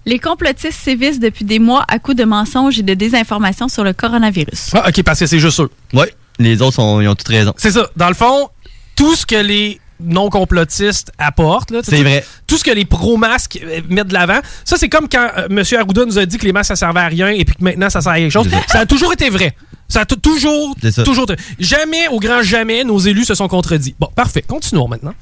Les 0.06 0.19
complotistes 0.19 0.80
sévissent 0.80 1.19
depuis 1.19 1.45
des 1.45 1.58
mois 1.58 1.84
à 1.88 1.97
coups 1.97 2.17
de 2.17 2.25
mensonges 2.25 2.78
et 2.78 2.84
de 2.84 2.93
désinformation 2.93 3.67
sur 3.67 3.84
le 3.84 3.91
coronavirus. 3.91 4.69
Ah, 4.73 4.88
OK, 4.88 5.01
parce 5.04 5.19
que 5.19 5.25
c'est 5.25 5.39
juste 5.39 5.60
eux. 5.60 5.69
Ouais. 5.93 6.13
Les 6.38 6.62
autres, 6.62 6.75
sont, 6.75 7.01
ils 7.01 7.08
ont 7.08 7.15
toutes 7.15 7.30
raison. 7.30 7.54
C'est 7.58 7.71
ça. 7.71 7.89
Dans 7.95 8.10
le 8.10 8.13
fond, 8.13 8.49
tout 8.95 9.15
ce 9.15 9.25
que 9.25 9.36
les 9.36 9.80
non-complotistes 10.03 11.12
apportent, 11.17 11.71
là, 11.71 11.79
C'est 11.84 11.95
tout- 11.97 12.01
vrai. 12.01 12.25
Tout 12.47 12.58
ce 12.58 12.63
que 12.63 12.71
les 12.71 12.86
pro-masques 12.86 13.60
euh, 13.63 13.81
mettent 13.89 14.08
de 14.08 14.13
l'avant, 14.13 14.39
ça, 14.63 14.77
c'est 14.77 14.89
comme 14.89 15.08
quand 15.10 15.29
euh, 15.38 15.47
M. 15.49 15.63
Arruda 15.79 16.05
nous 16.05 16.17
a 16.19 16.25
dit 16.25 16.38
que 16.38 16.45
les 16.45 16.51
masques, 16.53 16.69
ça 16.69 16.75
servait 16.75 16.99
à 17.01 17.08
rien 17.08 17.29
et 17.29 17.45
puis 17.45 17.55
que 17.55 17.63
maintenant, 17.63 17.89
ça 17.89 18.01
sert 18.01 18.12
à 18.12 18.17
quelque 18.17 18.31
chose. 18.31 18.49
Ça. 18.49 18.58
Ça 18.67 18.79
a 18.79 18.86
toujours 18.86 19.13
été 19.13 19.29
vrai. 19.29 19.55
Ça 19.88 20.01
a 20.01 20.05
toujours, 20.05 20.75
ça. 20.91 21.03
toujours. 21.03 21.29
été- 21.31 21.41
Jamais, 21.60 22.08
au 22.10 22.19
grand 22.19 22.41
jamais, 22.41 22.84
nos 22.84 22.97
élus 22.99 23.25
se 23.25 23.36
sont 23.36 23.47
contredits. 23.47 23.95
Bon, 23.99 24.08
parfait. 24.15 24.41
Continuons 24.41 24.88
maintenant. 24.88 25.13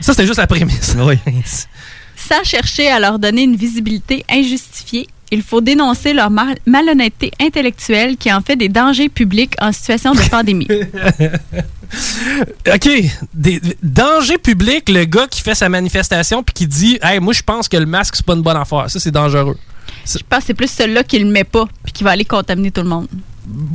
Ça, 0.00 0.12
c'était 0.12 0.26
juste 0.26 0.38
la 0.38 0.46
prémisse. 0.46 0.94
Oui. 0.98 1.16
Sans 2.16 2.44
chercher 2.44 2.88
à 2.90 3.00
leur 3.00 3.18
donner 3.18 3.42
une 3.42 3.56
visibilité 3.56 4.24
injustifiée, 4.30 5.08
il 5.32 5.42
faut 5.42 5.60
dénoncer 5.62 6.12
leur 6.12 6.28
mal- 6.30 6.58
malhonnêteté 6.66 7.30
intellectuelle 7.40 8.16
qui 8.18 8.30
en 8.32 8.42
fait 8.42 8.56
des 8.56 8.68
dangers 8.68 9.08
publics 9.08 9.54
en 9.60 9.72
situation 9.72 10.12
de 10.14 10.20
pandémie. 10.30 10.68
OK. 12.74 12.88
Des, 13.34 13.60
danger 13.82 14.38
public, 14.38 14.88
le 14.88 15.04
gars 15.04 15.26
qui 15.28 15.40
fait 15.40 15.54
sa 15.54 15.68
manifestation 15.68 16.42
puis 16.42 16.54
qui 16.54 16.66
dit 16.66 16.98
Hey, 17.02 17.20
moi, 17.20 17.32
je 17.32 17.42
pense 17.42 17.68
que 17.68 17.76
le 17.76 17.86
masque, 17.86 18.16
c'est 18.16 18.26
pas 18.26 18.34
une 18.34 18.42
bonne 18.42 18.56
affaire. 18.56 18.88
Ça, 18.88 19.00
c'est 19.00 19.10
dangereux. 19.10 19.56
Je 20.06 20.18
pense 20.28 20.40
que 20.40 20.46
c'est 20.46 20.54
plus 20.54 20.70
celui-là 20.70 21.02
qui 21.04 21.18
le 21.18 21.30
met 21.30 21.44
pas 21.44 21.66
puis 21.82 21.92
qui 21.92 22.04
va 22.04 22.10
aller 22.10 22.24
contaminer 22.24 22.70
tout 22.70 22.82
le 22.82 22.88
monde. 22.88 23.08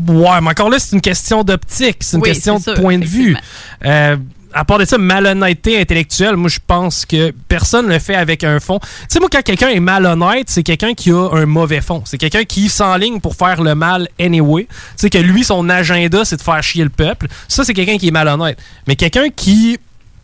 Ouais, 0.08 0.42
mais 0.42 0.50
encore 0.50 0.70
là, 0.70 0.80
c'est 0.80 0.96
une 0.96 1.02
question 1.02 1.44
d'optique, 1.44 1.98
c'est 2.00 2.16
une 2.16 2.24
Oui, 2.24 2.30
question 2.30 2.60
de 2.60 2.80
point 2.80 2.98
de 2.98 3.06
vue. 3.06 3.36
Euh, 3.84 4.16
à 4.56 4.64
part 4.64 4.80
de 4.80 4.86
ça, 4.86 4.98
malhonnêteté 4.98 5.82
intellectuelle, 5.82 6.38
moi, 6.38 6.50
je 6.50 6.60
pense 6.66 7.06
que 7.06 7.32
personne 7.50 7.88
ne 7.88 7.94
le 7.94 8.00
fait 8.00 8.16
avec 8.16 8.42
un 8.46 8.62
fond. 8.62 8.80
Tu 8.80 8.88
sais, 9.10 9.20
moi, 9.20 9.28
quand 9.30 9.44
quelqu'un 9.44 9.68
est 9.68 9.82
malhonnête, 9.82 10.50
c'est 10.50 10.64
quelqu'un 10.64 10.94
qui 10.94 11.12
a 11.12 11.30
un 11.34 11.46
mauvais 11.46 11.82
fond. 11.82 12.02
C'est 12.06 12.18
quelqu'un 12.18 12.46
qui 12.46 12.70
s'enligne 12.70 13.20
pour 13.20 13.36
faire 13.36 13.62
le 13.62 13.76
mal 13.76 14.08
anyway. 14.18 14.64
Tu 14.64 14.70
sais, 14.96 15.10
que 15.10 15.18
lui, 15.18 15.44
son 15.44 15.68
agenda, 15.68 16.24
c'est 16.24 16.38
de 16.38 16.42
faire 16.42 16.64
chier 16.64 16.86
le 16.86 16.90
peuple. 16.90 17.28
Ça, 17.50 17.66
c'est 17.66 17.74
quelqu'un 17.74 17.98
qui 17.98 18.08
est 18.08 18.12
malhonnête. 18.12 18.58
Mais 18.88 18.96
quelqu'un 18.96 19.30
qui 19.30 19.78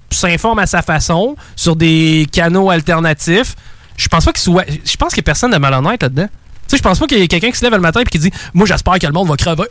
s'informe 0.10 0.60
à 0.60 0.66
sa 0.66 0.82
façon 0.82 1.36
sur 1.58 1.76
des 1.76 2.26
canaux 2.32 2.70
alternatifs, 2.70 3.58
je 3.98 4.08
pense 4.08 4.24
pas 4.24 4.32
qu'il 4.32 4.44
soit. 4.44 4.66
Je 4.86 4.96
pense 4.96 5.18
a 5.18 5.22
personne 5.22 5.52
de 5.52 5.58
malhonnête 5.58 6.02
là-dedans. 6.02 6.28
Tu 6.28 6.70
sais, 6.70 6.78
je 6.78 6.84
pense 6.84 7.00
pas 7.00 7.06
qu'il 7.06 7.20
y 7.20 7.22
ait 7.22 7.28
quelqu'un 7.28 7.52
qui 7.52 7.58
se 7.58 7.66
lève 7.66 7.74
le 7.74 7.80
matin 7.80 8.00
et 8.00 8.06
qui 8.06 8.18
dit 8.18 8.32
Moi, 8.54 8.66
j'espère 8.66 8.98
que 8.98 9.08
le 9.08 9.12
monde 9.12 9.28
va 9.28 9.36
crever. 9.36 9.68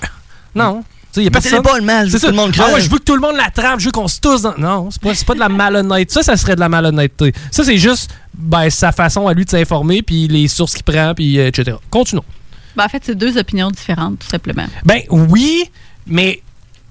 Non. 0.54 0.82
Sais, 0.82 0.99
il 1.16 1.26
a 1.26 1.30
personne. 1.30 1.62
pas 1.62 1.78
le 1.78 1.84
mal, 1.84 2.06
je 2.06 2.12
veux 2.12 2.18
C'est 2.18 2.26
que 2.26 2.30
tout 2.32 2.36
le 2.36 2.42
monde 2.42 2.54
Ah 2.58 2.72
ouais, 2.72 2.80
je 2.80 2.90
veux 2.90 2.98
que 2.98 3.04
tout 3.04 3.14
le 3.14 3.20
monde 3.20 3.36
l'attrape, 3.36 3.80
je 3.80 3.86
veux 3.86 3.90
qu'on 3.90 4.08
se 4.08 4.20
tousse 4.20 4.42
dans. 4.42 4.56
Non, 4.58 4.90
c'est 4.90 5.00
pas, 5.00 5.14
c'est 5.14 5.26
pas 5.26 5.34
de 5.34 5.40
la 5.40 5.48
malhonnêteté. 5.48 6.12
Ça, 6.12 6.22
ça 6.22 6.36
serait 6.36 6.54
de 6.54 6.60
la 6.60 6.68
malhonnêteté. 6.68 7.32
Ça, 7.50 7.64
c'est 7.64 7.78
juste 7.78 8.10
ben, 8.34 8.70
sa 8.70 8.92
façon 8.92 9.26
à 9.26 9.34
lui 9.34 9.44
de 9.44 9.50
s'informer, 9.50 10.02
puis 10.02 10.28
les 10.28 10.48
sources 10.48 10.74
qu'il 10.74 10.84
prend, 10.84 11.14
puis 11.14 11.38
euh, 11.38 11.48
etc. 11.48 11.76
Continuons. 11.90 12.24
Ben, 12.76 12.84
en 12.84 12.88
fait, 12.88 13.02
c'est 13.04 13.14
deux 13.14 13.36
opinions 13.38 13.70
différentes, 13.70 14.20
tout 14.20 14.28
simplement. 14.28 14.66
Ben 14.84 15.02
oui, 15.10 15.64
mais 16.06 16.42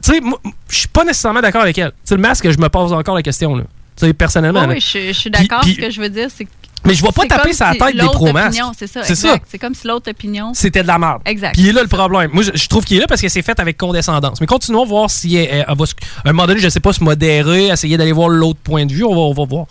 tu 0.03 0.13
sais, 0.13 0.21
moi, 0.21 0.39
je 0.69 0.77
suis 0.77 0.87
pas 0.87 1.03
nécessairement 1.03 1.41
d'accord 1.41 1.61
avec 1.61 1.77
elle. 1.77 1.91
Tu 1.91 1.97
sais, 2.05 2.15
le 2.15 2.21
masque, 2.21 2.49
je 2.49 2.57
me 2.57 2.69
pose 2.69 2.93
encore 2.93 3.15
la 3.15 3.23
question, 3.23 3.55
là. 3.55 3.63
Tu 3.95 4.05
sais, 4.05 4.13
personnellement. 4.13 4.61
Oui, 4.61 4.67
là. 4.67 4.73
oui, 4.73 4.79
je, 5.07 5.11
suis 5.11 5.29
d'accord. 5.29 5.63
Ce 5.63 5.71
que 5.71 5.89
je 5.89 6.01
veux 6.01 6.09
dire, 6.09 6.29
c'est 6.33 6.45
que. 6.45 6.49
Mais 6.85 6.93
je 6.93 7.01
vais 7.03 7.11
pas 7.11 7.25
taper 7.25 7.49
la 7.49 7.53
si 7.73 7.77
tête 7.77 7.95
des 7.95 8.01
opinion, 8.03 8.71
C'est 8.77 8.87
ça, 8.87 9.03
C'est 9.03 9.11
exact. 9.13 9.29
ça. 9.29 9.39
C'est 9.49 9.57
comme 9.59 9.75
si 9.75 9.85
l'autre 9.85 10.09
opinion. 10.09 10.53
C'était 10.53 10.81
de 10.81 10.87
la 10.87 10.97
merde. 10.97 11.21
Exact. 11.25 11.53
Puis 11.53 11.63
il 11.63 11.67
est 11.69 11.73
là 11.73 11.81
le 11.81 11.87
problème. 11.89 12.31
Moi, 12.33 12.41
je, 12.43 12.51
je 12.53 12.67
trouve 12.67 12.85
qu'il 12.85 12.97
est 12.97 13.01
là 13.01 13.07
parce 13.07 13.21
que 13.21 13.27
c'est 13.27 13.41
fait 13.41 13.59
avec 13.59 13.77
condescendance. 13.77 14.39
Mais 14.39 14.47
continuons 14.47 14.83
à 14.83 14.85
voir 14.85 15.09
si 15.11 15.35
elle, 15.35 15.47
elle- 15.51 15.65
elle 15.67 15.77
va, 15.77 15.85
à 16.25 16.29
un 16.29 16.31
moment 16.31 16.47
donné, 16.47 16.59
je 16.61 16.69
sais 16.69 16.79
pas, 16.79 16.93
se 16.93 17.03
modérer, 17.03 17.67
essayer 17.67 17.97
d'aller 17.97 18.13
voir 18.13 18.29
l'autre 18.29 18.59
point 18.63 18.85
de 18.85 18.93
vue. 18.93 19.03
On 19.03 19.13
va, 19.13 19.21
on 19.21 19.33
va 19.33 19.45
voir. 19.45 19.65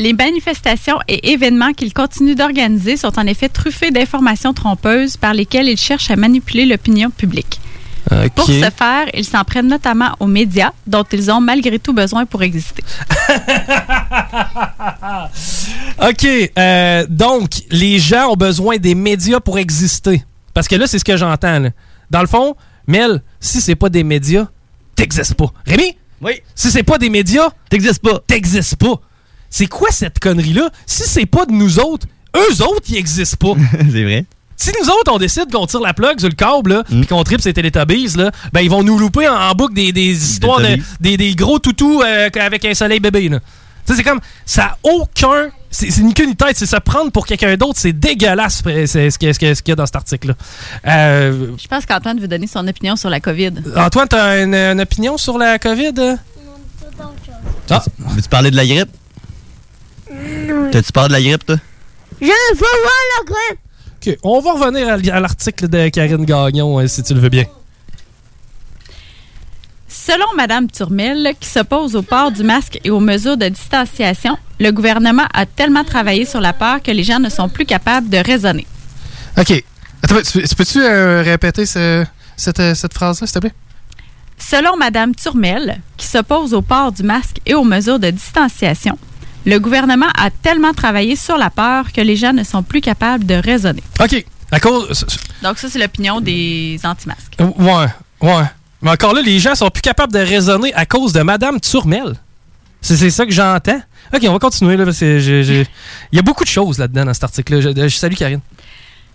Les 0.00 0.12
manifestations 0.12 0.98
et 1.08 1.32
événements 1.32 1.72
qu'il 1.72 1.92
continue 1.92 2.34
d'organiser 2.36 2.96
sont 2.96 3.18
en 3.18 3.26
effet 3.26 3.48
truffés 3.48 3.90
d'informations 3.90 4.52
trompeuses 4.54 5.16
par 5.16 5.34
lesquelles 5.34 5.68
il 5.68 5.76
cherche 5.76 6.10
à 6.10 6.16
manipuler 6.16 6.66
l'opinion 6.66 7.10
publique. 7.10 7.60
Pour 8.34 8.46
ce 8.46 8.70
faire, 8.76 9.06
ils 9.14 9.24
s'en 9.24 9.44
prennent 9.44 9.68
notamment 9.68 10.14
aux 10.20 10.26
médias, 10.26 10.72
dont 10.86 11.04
ils 11.12 11.30
ont 11.30 11.40
malgré 11.40 11.78
tout 11.78 11.92
besoin 11.92 12.26
pour 12.26 12.42
exister. 12.42 12.82
OK. 16.02 16.26
euh, 16.58 17.06
donc, 17.08 17.50
les 17.70 17.98
gens 17.98 18.30
ont 18.30 18.36
besoin 18.36 18.76
des 18.78 18.94
médias 18.94 19.40
pour 19.40 19.58
exister. 19.58 20.24
Parce 20.54 20.68
que 20.68 20.76
là, 20.76 20.86
c'est 20.86 20.98
ce 20.98 21.04
que 21.04 21.16
j'entends. 21.16 21.70
Dans 22.10 22.20
le 22.20 22.26
fond, 22.26 22.56
Mel, 22.86 23.22
si 23.40 23.60
c'est 23.60 23.76
pas 23.76 23.88
des 23.88 24.04
médias, 24.04 24.46
t'existes 24.96 25.34
pas. 25.34 25.52
Rémi? 25.66 25.96
Oui. 26.20 26.32
Si 26.54 26.70
c'est 26.70 26.82
pas 26.82 26.98
des 26.98 27.10
médias, 27.10 27.48
t'existes 27.68 28.02
pas. 28.02 28.20
T'existes 28.26 28.76
pas. 28.76 29.00
C'est 29.50 29.66
quoi 29.66 29.90
cette 29.90 30.18
connerie-là? 30.18 30.70
Si 30.86 31.04
c'est 31.04 31.26
pas 31.26 31.46
de 31.46 31.52
nous 31.52 31.78
autres, 31.78 32.06
eux 32.36 32.62
autres, 32.62 32.86
ils 32.88 32.96
existent 32.96 33.54
pas. 33.54 33.60
c'est 33.92 34.04
vrai. 34.04 34.24
Si 34.60 34.72
nous 34.82 34.88
autres, 34.90 35.12
on 35.12 35.18
décide 35.18 35.50
qu'on 35.52 35.66
tire 35.66 35.80
la 35.80 35.94
plug 35.94 36.18
sur 36.18 36.28
le 36.28 36.34
câble, 36.34 36.72
là, 36.74 36.82
Mm. 36.90 36.98
puis 37.00 37.06
qu'on 37.06 37.22
tripe 37.22 37.40
ces 37.40 37.52
Teletubbies, 37.54 38.16
là, 38.16 38.30
ben, 38.52 38.60
ils 38.60 38.68
vont 38.70 38.82
nous 38.82 38.98
louper 38.98 39.28
en, 39.28 39.34
en 39.36 39.52
boucle 39.54 39.72
des, 39.74 39.92
des 39.92 40.10
histoires 40.10 40.60
de, 40.60 40.82
des, 41.00 41.16
des 41.16 41.34
gros 41.36 41.58
toutous 41.60 42.02
euh, 42.02 42.28
avec 42.40 42.64
un 42.64 42.74
soleil 42.74 42.98
bébé. 43.00 43.28
là. 43.28 43.38
Tu 43.86 43.92
sais, 43.92 43.94
c'est 43.98 44.02
comme, 44.02 44.20
ça 44.44 44.64
a 44.64 44.76
aucun. 44.82 45.48
C'est 45.70 45.90
c'est 45.90 46.00
ni 46.02 46.12
queue 46.14 46.24
ni 46.26 46.34
tête, 46.34 46.56
c'est 46.56 46.66
se 46.66 46.76
prendre 46.76 47.10
pour 47.12 47.24
quelqu'un 47.26 47.54
d'autre. 47.56 47.78
C'est 47.78 47.92
dégueulasse 47.92 48.62
euh, 48.66 48.86
c'est 48.86 49.10
ce 49.10 49.18
qu'il 49.18 49.28
y, 49.28 49.30
a- 49.30 49.34
ce 49.34 49.38
qu'il 49.38 49.48
y 49.48 49.50
a- 49.50 49.54
ce 49.54 49.62
qu'il 49.62 49.70
y 49.70 49.74
a 49.74 49.76
dans 49.76 49.86
cet 49.86 49.96
article-là. 49.96 50.34
Euh, 50.86 51.52
Je 51.62 51.68
pense 51.68 51.86
qu'Antoine 51.86 52.18
veut 52.18 52.26
donner 52.28 52.46
son 52.46 52.66
opinion 52.66 52.96
sur 52.96 53.10
la 53.10 53.20
COVID. 53.20 53.52
Antoine, 53.76 54.08
t'as 54.08 54.42
une, 54.44 54.54
une 54.54 54.80
opinion 54.80 55.16
sur 55.18 55.36
la 55.38 55.58
COVID? 55.58 56.16
Ah. 57.70 57.82
Veux-tu 57.98 58.28
parler 58.28 58.50
de 58.50 58.56
la 58.56 58.66
grippe? 58.66 58.88
T'as-tu 60.72 60.92
peur 60.92 61.08
de 61.08 61.12
la 61.12 61.20
grippe, 61.22 61.44
toi? 61.46 61.56
Je 62.20 62.26
veux 62.26 62.56
voir 62.56 63.02
la 63.18 63.24
grippe. 63.24 63.60
OK, 64.08 64.16
on 64.22 64.40
va 64.40 64.52
revenir 64.52 64.88
à, 65.14 65.20
l'article 65.20 65.68
de 65.68 65.88
Karine 65.88 66.24
Gagnon, 66.24 66.78
euh, 66.80 66.86
si 66.86 67.02
tu 67.02 67.14
le 67.14 67.20
veux 67.20 67.28
bien. 67.28 67.44
Selon 69.88 70.26
Mme 70.36 70.70
Turmel, 70.70 71.34
qui 71.38 71.48
s'oppose 71.48 71.94
au 71.96 72.02
port 72.02 72.30
du 72.30 72.42
masque 72.42 72.80
et 72.84 72.90
aux 72.90 73.00
mesures 73.00 73.36
de 73.36 73.48
distanciation, 73.48 74.36
le 74.60 74.70
gouvernement 74.70 75.26
a 75.34 75.46
tellement 75.46 75.84
travaillé 75.84 76.24
sur 76.24 76.40
la 76.40 76.52
peur 76.52 76.82
que 76.82 76.90
les 76.90 77.02
gens 77.02 77.18
ne 77.20 77.28
sont 77.28 77.48
plus 77.48 77.66
capables 77.66 78.08
de 78.08 78.18
raisonner. 78.18 78.66
OK. 79.38 79.62
Attends, 80.02 80.16
tu, 80.22 80.42
tu 80.42 80.54
peux-tu 80.54 80.80
euh, 80.80 81.22
répéter 81.22 81.66
ce- 81.66 82.04
cette, 82.36 82.60
euh, 82.60 82.74
cette 82.74 82.94
phrase-là, 82.94 83.26
s'il 83.26 83.34
te 83.34 83.38
plaît? 83.40 83.54
Selon 84.38 84.76
Mme 84.76 85.14
Turmel, 85.14 85.80
qui 85.96 86.06
s'oppose 86.06 86.54
au 86.54 86.62
port 86.62 86.92
du 86.92 87.02
masque 87.02 87.40
et 87.44 87.54
aux 87.54 87.64
mesures 87.64 87.98
de 87.98 88.10
distanciation, 88.10 88.96
le 89.48 89.58
gouvernement 89.58 90.08
a 90.14 90.30
tellement 90.30 90.74
travaillé 90.74 91.16
sur 91.16 91.38
la 91.38 91.48
peur 91.48 91.90
que 91.92 92.02
les 92.02 92.16
gens 92.16 92.34
ne 92.34 92.44
sont 92.44 92.62
plus 92.62 92.82
capables 92.82 93.24
de 93.24 93.34
raisonner. 93.34 93.82
OK. 93.98 94.24
À 94.50 94.60
cause. 94.60 95.06
Donc 95.42 95.58
ça, 95.58 95.68
c'est 95.70 95.78
l'opinion 95.78 96.20
des 96.20 96.78
anti-masques. 96.84 97.36
Ouais, 97.38 97.86
ouais. 98.20 98.44
Mais 98.82 98.90
encore 98.90 99.14
là, 99.14 99.22
les 99.22 99.38
gens 99.38 99.54
sont 99.54 99.70
plus 99.70 99.80
capables 99.80 100.12
de 100.12 100.18
raisonner 100.18 100.72
à 100.74 100.84
cause 100.84 101.14
de 101.14 101.22
Madame 101.22 101.60
Turmel. 101.60 102.14
C'est 102.82 102.96
c'est 102.96 103.10
ça 103.10 103.24
que 103.24 103.32
j'entends. 103.32 103.80
OK, 104.14 104.20
on 104.24 104.32
va 104.32 104.38
continuer, 104.38 104.76
là, 104.76 104.84
parce 104.84 105.00
que 105.00 105.18
il 105.18 105.66
y 106.12 106.18
a 106.18 106.22
beaucoup 106.22 106.44
de 106.44 106.48
choses 106.48 106.78
là-dedans, 106.78 107.06
dans 107.06 107.14
cet 107.14 107.24
article-là. 107.24 107.60
Je, 107.60 107.88
je 107.88 107.96
salue 107.96 108.14
Karine. 108.14 108.40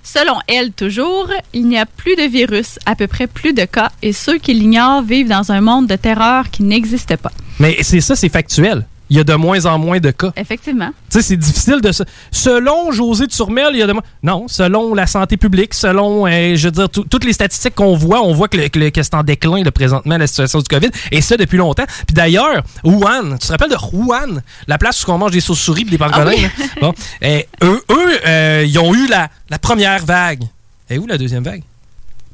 Selon 0.03 0.35
elle, 0.47 0.71
toujours, 0.71 1.29
il 1.53 1.67
n'y 1.67 1.77
a 1.77 1.85
plus 1.85 2.15
de 2.15 2.23
virus, 2.23 2.77
à 2.85 2.95
peu 2.95 3.07
près 3.07 3.27
plus 3.27 3.53
de 3.53 3.65
cas, 3.65 3.91
et 4.01 4.13
ceux 4.13 4.37
qui 4.37 4.53
l'ignorent 4.53 5.03
vivent 5.03 5.29
dans 5.29 5.51
un 5.51 5.61
monde 5.61 5.87
de 5.87 5.95
terreur 5.95 6.49
qui 6.49 6.63
n'existe 6.63 7.15
pas. 7.17 7.31
Mais 7.59 7.77
c'est 7.81 8.01
ça, 8.01 8.15
c'est 8.15 8.29
factuel. 8.29 8.85
Il 9.13 9.17
y 9.17 9.19
a 9.19 9.23
de 9.23 9.35
moins 9.35 9.63
en 9.67 9.77
moins 9.77 9.99
de 9.99 10.09
cas. 10.09 10.31
Effectivement. 10.35 10.89
Tu 11.11 11.19
sais, 11.19 11.21
c'est 11.21 11.37
difficile 11.37 11.81
de 11.81 11.91
se... 11.91 12.01
Selon 12.31 12.91
José 12.91 13.27
Turmel, 13.27 13.67
il 13.73 13.77
y 13.77 13.83
a 13.83 13.85
de 13.85 13.93
moins... 13.93 14.01
Non, 14.23 14.47
selon 14.47 14.95
la 14.95 15.05
santé 15.05 15.37
publique, 15.37 15.75
selon, 15.75 16.25
euh, 16.25 16.55
je 16.55 16.65
veux 16.65 16.71
dire, 16.71 16.89
tout- 16.89 17.03
toutes 17.07 17.23
les 17.23 17.33
statistiques 17.33 17.75
qu'on 17.75 17.95
voit, 17.95 18.23
on 18.23 18.33
voit 18.33 18.47
que, 18.47 18.57
le- 18.57 18.69
que 18.69 18.79
le- 18.79 18.89
que 18.89 19.03
c'est 19.03 19.13
en 19.13 19.21
déclin, 19.21 19.61
là, 19.63 19.71
présentement, 19.71 20.17
la 20.17 20.25
situation 20.25 20.57
du 20.57 20.65
COVID, 20.67 20.89
et 21.11 21.21
ça 21.21 21.37
depuis 21.37 21.57
longtemps. 21.59 21.85
Puis 22.07 22.15
d'ailleurs, 22.15 22.63
Wuhan, 22.83 23.37
tu 23.39 23.45
te 23.45 23.51
rappelles 23.51 23.69
de 23.69 23.77
Wuhan, 23.93 24.41
la 24.67 24.79
place 24.79 25.05
où 25.05 25.11
on 25.11 25.19
mange 25.19 25.31
des 25.33 25.41
sauces-souris 25.41 25.83
et 25.83 25.91
des 25.91 25.97
pangolins, 25.99 26.31
Ah 26.35 26.49
oui. 26.57 26.65
Bon, 26.81 26.93
euh, 27.23 27.39
eux, 27.61 27.81
eux 27.91 28.19
euh, 28.25 28.65
ils 28.67 28.79
ont 28.79 28.95
eu 28.95 29.05
la, 29.07 29.29
la 29.51 29.59
première 29.59 30.03
vague. 30.03 30.41
Et 30.89 30.97
où 30.97 31.05
la 31.05 31.19
deuxième 31.19 31.43
vague? 31.43 31.61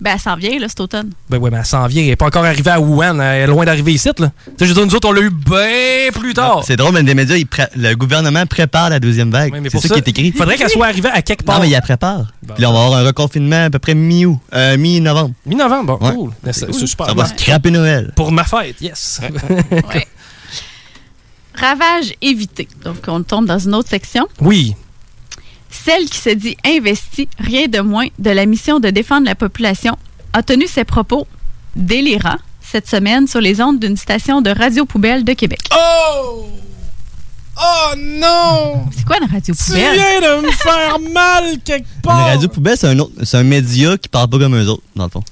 Ben, 0.02 0.12
elle 0.14 0.20
s'en 0.20 0.36
vient, 0.38 0.58
là, 0.60 0.70
cet 0.70 0.80
automne. 0.80 1.12
Ben 1.30 1.38
ouais, 1.40 1.50
mais 1.52 1.58
elle 1.58 1.66
s'en 1.66 1.86
vient. 1.88 2.02
Elle 2.02 2.08
n'est 2.10 2.16
pas 2.16 2.28
encore 2.28 2.46
arrivée 2.46 2.72
à 2.72 2.80
Wuhan. 2.80 3.20
Elle 3.20 3.42
est 3.42 3.48
loin 3.48 3.66
d'arriver 3.66 3.92
ici, 3.94 4.08
là. 4.08 4.14
Tu 4.16 4.22
sais, 4.22 4.32
je 4.62 4.66
veux 4.68 4.74
dire, 4.74 4.86
nous 4.86 4.96
autres, 4.96 5.10
on 5.10 5.12
l'a 5.12 5.20
eu 5.22 5.30
bien 5.30 6.12
plus 6.14 6.34
tard. 6.34 6.62
C'est 6.66 6.78
drôle, 6.78 6.94
mais 6.94 7.02
les 7.04 7.14
médias, 7.14 7.36
le 7.76 7.94
gouvernement 7.96 8.46
prépare 8.46 8.90
la 8.90 9.02
deuxième 9.02 9.30
vague. 9.30 9.52
mais 9.52 9.64
c'est 9.64 9.72
pour 9.72 9.82
ça, 9.82 9.90
ça, 9.90 9.96
qui 9.96 10.00
est 10.00 10.08
écrit. 10.10 10.32
faudrait 10.32 10.56
qu'elle 10.58 10.70
soit 10.70 10.86
arrivée 10.88 11.10
à 11.10 11.22
quelque 11.22 11.44
part. 11.44 11.56
Non, 11.56 11.62
mais 11.64 11.68
il 11.68 11.72
la 11.74 11.82
prépare. 11.82 12.28
Puis 12.54 12.62
là, 12.62 12.70
on 12.70 12.74
va 12.74 12.86
avoir 12.86 13.00
un 13.00 13.04
reconfinement 13.06 13.66
à 13.66 13.70
peu 13.70 13.80
près 13.80 13.94
mi-août, 13.94 14.40
euh, 14.54 14.78
mi-novembre. 14.78 15.34
Mi-novembre, 15.46 15.98
bon, 16.00 16.08
Ouais. 16.08 16.14
cool. 16.16 16.32
C'est- 16.46 16.72
c'est 16.72 16.88
super. 16.88 17.08
Ça 17.08 17.14
va 17.14 17.24
Ouais. 17.24 17.30
scraper 17.30 17.72
Noël. 17.72 18.14
Pour 18.16 18.32
ma 18.32 18.46
fête, 18.46 18.80
yes. 18.82 19.20
Ravage 21.56 22.14
évité. 22.22 22.68
Donc, 22.86 22.98
on 23.08 23.22
tombe 23.24 23.46
dans 23.46 23.60
une 23.60 23.76
autre 23.76 23.90
section. 23.90 24.28
oui. 24.42 24.76
Celle 25.72 26.06
qui 26.10 26.18
se 26.18 26.30
dit 26.30 26.58
investie, 26.66 27.28
rien 27.40 27.68
de 27.68 27.80
moins, 27.80 28.08
de 28.18 28.30
la 28.32 28.46
mission 28.46 28.80
de 28.80 28.90
défendre 28.90 29.26
la 29.26 29.36
population, 29.36 29.98
a 30.34 30.44
tenu 30.44 30.68
ses 30.68 30.84
propos 30.84 31.28
délirants 31.76 32.38
cette 32.62 32.88
semaine 32.88 33.28
sur 33.28 33.42
les 33.42 33.62
ondes 33.62 33.80
d'une 33.80 33.98
station 33.98 34.42
de 34.42 34.50
radio 34.52 34.86
poubelle 34.86 35.24
de 35.24 35.34
Québec. 35.34 35.60
Oh! 35.76 36.48
Oh 37.62 37.96
non! 37.98 38.86
C'est 38.96 39.04
quoi 39.06 39.18
une 39.22 39.30
radio 39.30 39.54
Tu 39.54 39.64
poubelle? 39.64 39.94
viens 39.96 40.22
de 40.22 40.46
me 40.46 40.52
faire 40.52 40.98
mal 41.14 41.58
quelque 41.66 41.86
Une 41.96 42.02
part! 42.02 42.26
radio 42.28 42.48
poubelle, 42.48 42.78
c'est 42.78 42.88
un, 42.88 43.00
autre- 43.00 43.12
c'est 43.24 43.38
un 43.38 43.44
média 43.44 43.98
qui 43.98 44.08
parle 44.08 44.30
pas 44.30 44.40
comme 44.40 44.56
eux 44.56 44.68
autres, 44.70 44.84
dans 44.96 45.06
le 45.06 45.10
fond. 45.10 45.24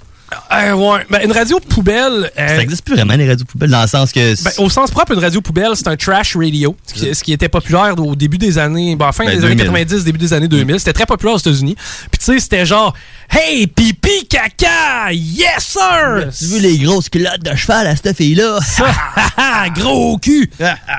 Euh, 0.51 0.73
ouais. 0.73 1.05
Ben, 1.09 1.21
une 1.23 1.31
radio 1.31 1.59
poubelle. 1.59 2.31
euh, 2.37 2.47
Ça 2.55 2.61
existe 2.61 2.83
plus 2.83 2.95
vraiment, 2.95 3.15
les 3.15 3.27
radios 3.27 3.45
poubelles, 3.45 3.69
dans 3.69 3.81
le 3.81 3.87
sens 3.87 4.11
que. 4.11 4.43
ben, 4.43 4.51
au 4.57 4.69
sens 4.69 4.91
propre, 4.91 5.13
une 5.13 5.19
radio 5.19 5.41
poubelle, 5.41 5.71
c'est 5.75 5.87
un 5.87 5.95
trash 5.95 6.35
radio. 6.35 6.75
Ce 6.85 6.93
qui, 6.93 7.15
ce 7.15 7.23
qui 7.23 7.33
était 7.33 7.49
populaire 7.49 7.95
au 7.97 8.15
début 8.15 8.37
des 8.37 8.57
années. 8.57 8.95
Ben, 8.95 9.11
fin 9.11 9.25
Ben, 9.25 9.37
des 9.37 9.45
années 9.45 9.55
2000. 9.55 9.65
90, 9.85 10.03
début 10.03 10.17
des 10.17 10.33
années 10.33 10.47
2000. 10.47 10.79
C'était 10.79 10.93
très 10.93 11.05
populaire 11.05 11.35
aux 11.35 11.39
États-Unis. 11.39 11.75
Puis, 12.11 12.19
tu 12.19 12.25
sais, 12.25 12.39
c'était 12.39 12.65
genre 12.65 12.93
Hey, 13.29 13.67
pipi, 13.67 14.25
caca! 14.29 15.11
Yes, 15.11 15.59
sir! 15.59 16.29
Tu 16.37 16.45
vu 16.45 16.59
les 16.61 16.77
grosses 16.77 17.09
culottes 17.09 17.43
de 17.43 17.53
cheval 17.55 17.87
à 17.87 17.95
cette 17.95 18.15
fille-là? 18.15 18.59
Gros 19.75 20.17
cul! 20.17 20.49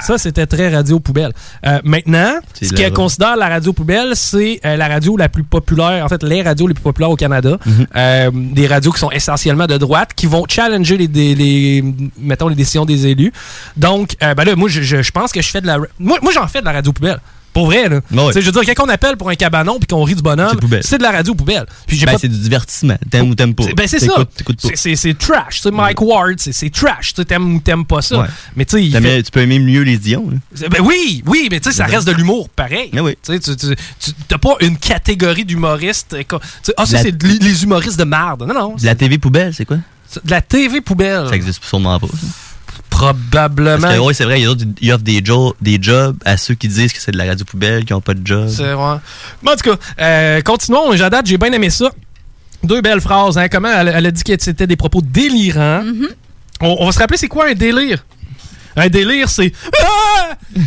Ça, 0.00 0.18
c'était 0.18 0.46
très 0.46 0.68
radio 0.74 1.00
poubelle. 1.00 1.32
Euh, 1.66 1.80
maintenant, 1.84 2.34
ce 2.60 2.74
là. 2.74 2.90
considère 2.90 3.36
la 3.36 3.48
radio 3.48 3.72
poubelle, 3.72 4.12
c'est 4.14 4.60
la 4.62 4.88
radio 4.88 5.16
la 5.16 5.28
plus 5.28 5.42
populaire, 5.44 6.04
en 6.04 6.08
fait, 6.08 6.22
les 6.22 6.42
radios 6.42 6.66
les 6.66 6.74
plus 6.74 6.82
populaires 6.82 7.10
au 7.10 7.16
Canada. 7.16 7.58
Mhm. 7.64 8.52
Des 8.52 8.66
radios 8.66 8.92
qui 8.92 9.00
sont 9.00 9.10
essentiellement 9.18 9.66
de 9.66 9.76
droite, 9.76 10.10
qui 10.16 10.26
vont 10.26 10.44
challenger 10.48 10.96
les, 10.96 11.34
les, 11.34 11.84
mettons, 12.18 12.48
les 12.48 12.54
décisions 12.54 12.84
des 12.86 13.06
élus. 13.06 13.32
Donc, 13.76 14.16
euh, 14.22 14.34
ben 14.34 14.44
là, 14.44 14.56
moi, 14.56 14.68
je, 14.68 14.80
je- 14.82 15.02
je 15.02 15.10
pense 15.12 15.30
que 15.32 15.42
je 15.42 15.48
fais 15.50 15.60
de 15.60 15.66
la... 15.66 15.76
Moi, 15.98 16.18
moi 16.22 16.32
j'en 16.32 16.46
fais 16.48 16.60
de 16.60 16.64
la 16.64 16.72
radio 16.72 16.92
poubelle. 16.92 17.20
Pour 17.58 17.66
vrai, 17.66 17.88
là. 17.88 18.00
Sais, 18.32 18.40
Je 18.40 18.46
veux 18.50 18.52
dire, 18.62 18.74
quand 18.74 18.84
on 18.84 18.88
appelle 18.88 19.16
pour 19.16 19.28
un 19.30 19.34
cabanon 19.34 19.78
puis 19.80 19.88
qu'on 19.88 20.04
rit 20.04 20.14
du 20.14 20.22
bonhomme, 20.22 20.56
c'est 20.82 20.98
de 20.98 21.02
la 21.02 21.10
radio 21.10 21.34
poubelle. 21.34 21.66
Puis 21.88 21.98
Ben, 22.04 22.12
pas- 22.12 22.18
c'est 22.18 22.28
du 22.28 22.38
divertissement. 22.38 22.96
T'aimes 23.10 23.30
ou 23.30 23.34
t'aimes 23.34 23.54
pas. 23.54 23.64
c'est- 23.64 23.74
Ben, 23.74 23.88
c'est 23.88 23.98
ça. 23.98 24.14
C'est- 24.58 24.76
C'est 24.76 24.96
c'est 24.96 25.18
trash. 25.18 25.60
Sais, 25.60 25.70
Mike 25.72 26.00
Ward, 26.00 26.34
c'est 26.38 26.52
c'est 26.52 26.70
trash. 26.70 27.14
T'aimes 27.14 27.56
ou 27.56 27.60
t'aimes 27.60 27.84
pas 27.84 28.00
ça. 28.00 28.20
Ouais. 28.20 28.26
Mais 28.54 28.64
tu 28.64 28.90
fait- 28.90 29.22
Tu 29.24 29.30
peux 29.32 29.40
aimer 29.40 29.58
mieux 29.58 29.82
les 29.82 29.98
Dion. 29.98 30.30
là. 30.30 30.36
c'est- 30.54 30.68
Ben 30.68 30.80
oui, 30.84 31.22
oui, 31.26 31.48
mais 31.50 31.58
tu 31.60 31.70
sais, 31.70 31.76
ça 31.76 31.86
Ben. 31.86 31.94
reste 31.96 32.06
de 32.06 32.12
l'humour 32.12 32.48
pareil. 32.48 32.90
Ah 32.96 33.02
oui. 33.02 33.16
Tu 33.22 33.40
sais, 33.40 33.56
tu- 33.56 34.12
t'as 34.28 34.38
pas 34.38 34.54
une 34.60 34.76
catégorie 34.78 35.44
d'humoristes. 35.44 36.14
euh, 36.14 36.38
Ah, 36.76 36.86
ça, 36.86 36.98
c'est 37.02 37.22
les, 37.22 37.62
humoristes 37.64 37.98
de 37.98 38.04
marde. 38.04 38.44
Non, 38.46 38.54
non. 38.54 38.74
De 38.76 38.86
la 38.86 38.94
TV 38.94 39.18
poubelle, 39.18 39.52
c'est 39.54 39.64
quoi? 39.64 39.78
c'est 40.08 40.24
De 40.24 40.30
la 40.30 40.40
TV 40.40 40.80
poubelle. 40.80 41.26
Ça 41.28 41.34
existe 41.36 41.64
sûrement 41.64 41.98
pas. 41.98 42.06
ça. 42.06 42.26
Probablement. 42.90 43.78
Parce 43.80 43.94
que, 43.94 44.00
oui, 44.00 44.14
c'est 44.14 44.24
vrai, 44.24 44.40
ils, 44.40 44.48
ils 44.80 44.92
offrent 44.92 45.04
des, 45.04 45.22
jo- 45.24 45.54
des 45.60 45.78
jobs 45.80 46.16
à 46.24 46.36
ceux 46.36 46.54
qui 46.54 46.68
disent 46.68 46.92
que 46.92 47.00
c'est 47.00 47.12
de 47.12 47.18
la 47.18 47.26
radio 47.26 47.44
poubelle, 47.44 47.84
qui 47.84 47.92
n'ont 47.92 48.00
pas 48.00 48.14
de 48.14 48.26
job. 48.26 48.48
C'est 48.48 48.72
vrai. 48.72 48.96
Mais 49.42 49.52
en 49.52 49.56
tout 49.56 49.70
cas, 49.70 49.76
euh, 50.00 50.40
continuons. 50.42 50.94
Jadad, 50.96 51.24
j'ai 51.26 51.38
bien 51.38 51.52
aimé 51.52 51.70
ça. 51.70 51.90
Deux 52.64 52.80
belles 52.80 53.00
phrases. 53.00 53.38
Hein. 53.38 53.48
Comment 53.48 53.68
elle, 53.68 53.92
elle 53.94 54.06
a 54.06 54.10
dit 54.10 54.22
que 54.24 54.32
c'était 54.38 54.66
des 54.66 54.76
propos 54.76 55.00
délirants. 55.02 55.84
on, 56.60 56.76
on 56.80 56.86
va 56.86 56.92
se 56.92 56.98
rappeler, 56.98 57.18
c'est 57.18 57.28
quoi 57.28 57.48
un 57.48 57.54
délire? 57.54 58.04
Un 58.76 58.88
délire, 58.88 59.28
c'est. 59.28 59.52
Ah! 59.82 60.36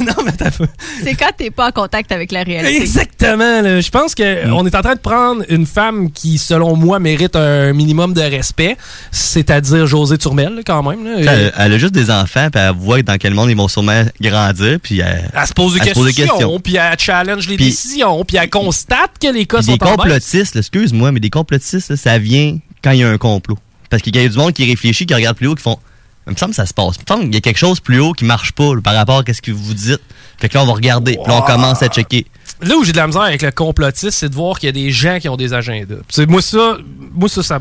non, 0.00 0.14
mais 0.24 0.32
t'as 0.32 0.50
peu. 0.50 0.66
C'est 1.02 1.14
quand 1.14 1.30
t'es 1.36 1.50
pas 1.50 1.68
en 1.68 1.70
contact 1.72 2.10
avec 2.12 2.32
la 2.32 2.42
réalité. 2.42 2.76
Exactement. 2.82 3.60
là. 3.62 3.80
Je 3.80 3.90
pense 3.90 4.14
que 4.14 4.46
Mm. 4.46 4.52
on 4.52 4.66
est 4.66 4.74
en 4.74 4.82
train 4.82 4.94
de 4.94 5.00
prendre 5.00 5.42
une 5.48 5.66
femme 5.66 6.10
qui, 6.10 6.38
selon 6.38 6.76
moi, 6.76 6.98
mérite 6.98 7.36
un 7.36 7.72
minimum 7.72 8.12
de 8.14 8.20
respect, 8.22 8.76
c'est-à-dire 9.10 9.86
José 9.86 10.18
Turmel, 10.18 10.54
là, 10.54 10.60
quand 10.64 10.82
même. 10.82 11.04
là. 11.04 11.18
Elle, 11.32 11.52
elle 11.56 11.72
a 11.74 11.78
juste 11.78 11.94
des 11.94 12.10
enfants, 12.10 12.48
puis 12.50 12.60
elle 12.62 12.74
voit 12.74 13.02
dans 13.02 13.16
quel 13.18 13.34
monde 13.34 13.50
ils 13.50 13.56
vont 13.56 13.68
sûrement 13.68 14.04
grandir, 14.20 14.78
puis 14.82 15.00
elle, 15.00 15.30
Elle 15.34 15.46
se 15.46 15.52
pose 15.52 15.74
des 15.74 15.80
elle 15.80 15.88
se 15.88 15.94
pose 15.94 16.12
questions, 16.14 16.60
puis 16.60 16.76
elle 16.76 16.98
challenge 16.98 17.48
les 17.48 17.56
Puis- 17.56 17.66
décisions, 17.66 18.24
puis 18.24 18.36
elle 18.36 18.50
constate 18.50 19.12
que 19.20 19.28
les 19.32 19.46
cas 19.46 19.62
sont 19.62 19.72
des 19.72 19.78
complotistes, 19.78 20.56
excuse-moi, 20.56 21.12
mais 21.12 21.20
des 21.20 21.30
complotistes, 21.30 21.90
là, 21.90 21.96
ça 21.96 22.18
vient 22.18 22.58
quand 22.82 22.90
il 22.92 23.00
y 23.00 23.04
a 23.04 23.08
un 23.08 23.18
complot. 23.18 23.58
Parce 23.90 24.02
qu'il 24.02 24.14
y 24.16 24.18
a 24.18 24.26
du 24.28 24.36
monde 24.38 24.52
qui 24.52 24.64
réfléchit, 24.64 25.04
qui 25.06 25.14
regarde 25.14 25.36
plus 25.36 25.46
haut, 25.48 25.54
qui 25.54 25.62
font. 25.62 25.78
Il 26.26 26.32
me 26.32 26.36
semble 26.36 26.50
que 26.50 26.56
ça 26.56 26.66
se 26.66 26.74
passe. 26.74 26.96
Il 26.96 27.00
me 27.02 27.06
semble 27.08 27.24
qu'il 27.24 27.34
y 27.34 27.38
a 27.38 27.40
quelque 27.40 27.58
chose 27.58 27.80
plus 27.80 27.98
haut 28.00 28.12
qui 28.12 28.24
marche 28.24 28.52
pas 28.52 28.74
là, 28.74 28.80
par 28.80 28.94
rapport 28.94 29.22
à 29.26 29.32
ce 29.32 29.42
que 29.42 29.50
vous 29.50 29.74
dites. 29.74 30.00
Fait 30.38 30.48
que 30.48 30.54
là, 30.54 30.62
on 30.62 30.66
va 30.66 30.72
regarder. 30.72 31.12
Puis 31.22 31.32
là, 31.32 31.38
on 31.38 31.42
commence 31.42 31.82
à 31.82 31.88
checker. 31.88 32.26
Là 32.60 32.76
où 32.76 32.84
j'ai 32.84 32.92
de 32.92 32.96
la 32.96 33.06
misère 33.08 33.22
avec 33.22 33.42
le 33.42 33.50
complotiste, 33.50 34.18
c'est 34.18 34.28
de 34.28 34.34
voir 34.34 34.58
qu'il 34.58 34.68
y 34.68 34.70
a 34.70 34.72
des 34.72 34.90
gens 34.92 35.18
qui 35.18 35.28
ont 35.28 35.36
des 35.36 35.52
agendas. 35.52 35.96
Moi, 36.28 36.40
ça, 36.42 36.78
moi, 37.12 37.28
ça, 37.28 37.42
ça. 37.42 37.58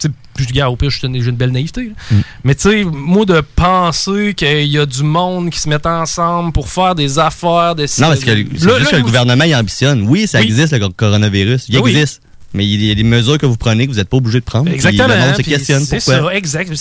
je 0.00 0.44
dis, 0.44 0.52
gars, 0.52 0.70
au 0.70 0.76
pire, 0.76 0.90
une, 1.02 1.20
j'ai 1.20 1.28
une 1.30 1.36
belle 1.36 1.50
naïveté. 1.50 1.86
là. 1.86 1.92
Mm. 2.16 2.20
Mais 2.44 2.54
tu 2.54 2.70
sais, 2.70 2.84
moi, 2.84 3.24
de 3.24 3.40
penser 3.40 4.34
qu'il 4.36 4.66
y 4.66 4.78
a 4.78 4.86
du 4.86 5.02
monde 5.02 5.50
qui 5.50 5.58
se 5.58 5.68
met 5.68 5.84
ensemble 5.84 6.52
pour 6.52 6.68
faire 6.68 6.94
des 6.94 7.18
affaires, 7.18 7.74
de 7.74 7.82
Non, 8.00 8.08
parce 8.08 8.20
que 8.20 8.30
c'est 8.32 8.78
juste 8.78 8.90
que 8.90 8.96
le 8.96 9.02
gouvernement, 9.02 9.44
il 9.44 9.56
ambitionne. 9.56 10.06
Oui, 10.08 10.28
ça 10.28 10.38
Oui. 10.38 10.44
existe, 10.44 10.72
le 10.72 10.88
coronavirus. 10.88 11.66
Il 11.68 11.78
oui. 11.80 11.90
existe. 11.90 12.22
Mais 12.54 12.64
il 12.64 12.84
y 12.84 12.90
a 12.90 12.94
des 12.94 13.02
mesures 13.02 13.36
que 13.36 13.46
vous 13.46 13.56
prenez 13.56 13.86
que 13.86 13.92
vous 13.92 13.98
n'êtes 13.98 14.08
pas 14.08 14.16
obligé 14.16 14.38
de 14.40 14.44
prendre. 14.44 14.66
puis 14.66 14.74
Exactement. 14.74 15.08
Le 15.08 15.18
monde 15.18 15.30
se 15.36 15.42
puis 15.42 15.50
questionne 15.50 15.84
C'est 15.84 15.96
pourquoi. 15.96 16.30
ça, 16.30 16.36
exact. 16.36 16.72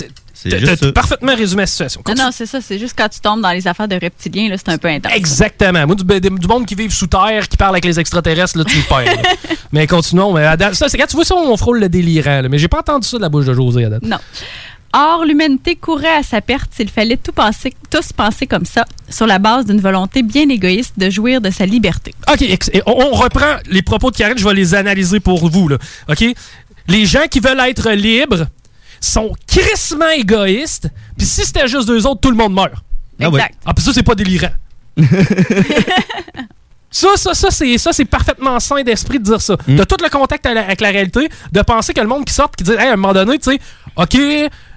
T'as 0.50 0.76
ça. 0.76 0.92
parfaitement 0.92 1.36
résumé 1.36 1.62
la 1.64 1.68
situation. 1.68 2.02
Non, 2.08 2.16
non, 2.16 2.30
c'est 2.34 2.46
ça. 2.46 2.60
C'est 2.62 2.78
juste 2.78 2.96
quand 2.98 3.08
tu 3.08 3.20
tombes 3.22 3.42
dans 3.42 3.52
les 3.52 3.66
affaires 3.68 3.88
de 3.88 3.96
reptiliens, 3.96 4.50
là, 4.50 4.56
c'est 4.58 4.70
un 4.70 4.78
peu 4.78 4.90
intense. 4.90 5.14
Exactement. 5.16 5.86
Moi, 5.88 5.96
du, 5.96 6.04
du- 6.04 6.30
du 6.40 6.48
monde 6.48 6.66
qui 6.66 6.76
vit 6.76 6.92
sous 6.92 7.08
terre, 7.08 7.48
qui 7.48 7.56
parle 7.58 7.76
avec 7.76 7.86
les 7.86 7.98
extraterrestres, 8.00 8.58
là, 8.58 8.66
tu 8.66 8.76
me 8.78 8.84
perds. 8.84 9.18
mais 9.72 9.88
continuons. 9.88 10.34
Mais 10.34 10.46
ça, 10.74 10.90
c'est 10.90 10.98
quand 10.98 11.08
tu 11.08 11.16
vois 11.16 11.24
ça, 11.26 11.36
on 11.36 11.56
frôle 11.58 11.80
le 11.80 11.88
délirant. 11.90 12.42
là. 12.42 12.50
Mais 12.50 12.58
j'ai 12.60 12.68
pas 12.68 12.80
entendu 12.80 13.08
ça 13.08 13.18
de 13.18 13.22
la 13.22 13.30
bouche 13.30 13.46
de 13.46 13.54
José 13.54 13.86
à 13.86 13.90
date. 13.90 14.04
Non. 14.04 14.18
Or, 14.96 15.26
l'humanité 15.26 15.76
courait 15.76 16.18
à 16.18 16.22
sa 16.22 16.40
perte 16.40 16.72
s'il 16.76 16.90
fallait 16.90 17.18
tout 17.18 17.32
penser, 17.32 17.74
tous 17.90 18.14
penser 18.14 18.46
comme 18.46 18.66
ça, 18.66 18.86
sur 19.10 19.26
la 19.26 19.40
base 19.40 19.66
d'une 19.66 19.80
volonté 19.80 20.22
bien 20.22 20.48
égoïste 20.50 20.94
de 20.98 21.10
jouir 21.10 21.42
de 21.42 21.50
sa 21.50 21.66
liberté. 21.66 22.14
OK, 22.32 22.42
et 22.44 22.60
on, 22.86 23.12
reprend 23.12 23.56
les 23.70 23.82
propos 23.82 24.12
de 24.12 24.18
Karine, 24.18 24.38
je 24.38 24.48
vais 24.48 24.54
les 24.54 24.76
analyser 24.76 25.20
pour 25.20 25.50
vous. 25.50 25.68
Là. 25.68 25.78
OK? 26.10 26.24
Les 26.88 27.06
gens 27.08 27.26
qui 27.30 27.40
veulent 27.40 27.60
être 27.62 27.90
libres 27.92 28.46
sont 29.02 29.34
crissement 29.48 30.10
égoïstes, 30.10 30.90
puis 31.18 31.26
si 31.26 31.44
c'était 31.44 31.68
juste 31.68 31.88
deux 31.88 32.06
autres, 32.06 32.22
tout 32.22 32.32
le 32.32 32.38
monde 32.38 32.54
meurt. 32.54 32.74
Ah 33.20 33.30
oui. 33.30 33.40
Exact. 33.40 33.56
Ah, 33.66 33.74
puis 33.74 33.84
ça, 33.84 33.94
c'est 33.94 34.04
pas 34.04 34.16
délirant. 34.16 34.52
Ça, 36.94 37.08
ça, 37.16 37.34
ça, 37.34 37.50
c'est, 37.50 37.80
ça, 37.80 37.92
c'est 37.92 38.06
parfaitement 38.06 38.60
sain 38.60 38.84
d'esprit 38.84 39.18
de 39.18 39.24
dire 39.24 39.42
ça. 39.42 39.58
De 39.68 39.84
tout 39.84 39.98
le 40.00 40.10
contact 40.10 40.46
la- 40.46 40.62
avec 40.62 40.80
la 40.80 40.90
réalité, 40.92 41.28
de 41.52 41.62
penser 41.64 41.92
que 41.92 42.00
le 42.00 42.06
monde 42.08 42.24
qui 42.24 42.34
sort 42.36 42.52
qui 42.52 42.64
dit, 42.64 42.72
hey, 42.74 42.90
à 42.90 42.94
un 42.94 42.96
moment 42.98 43.14
donné, 43.14 43.40
tu 43.40 43.50
sais, 43.52 43.60
OK, 43.96 44.16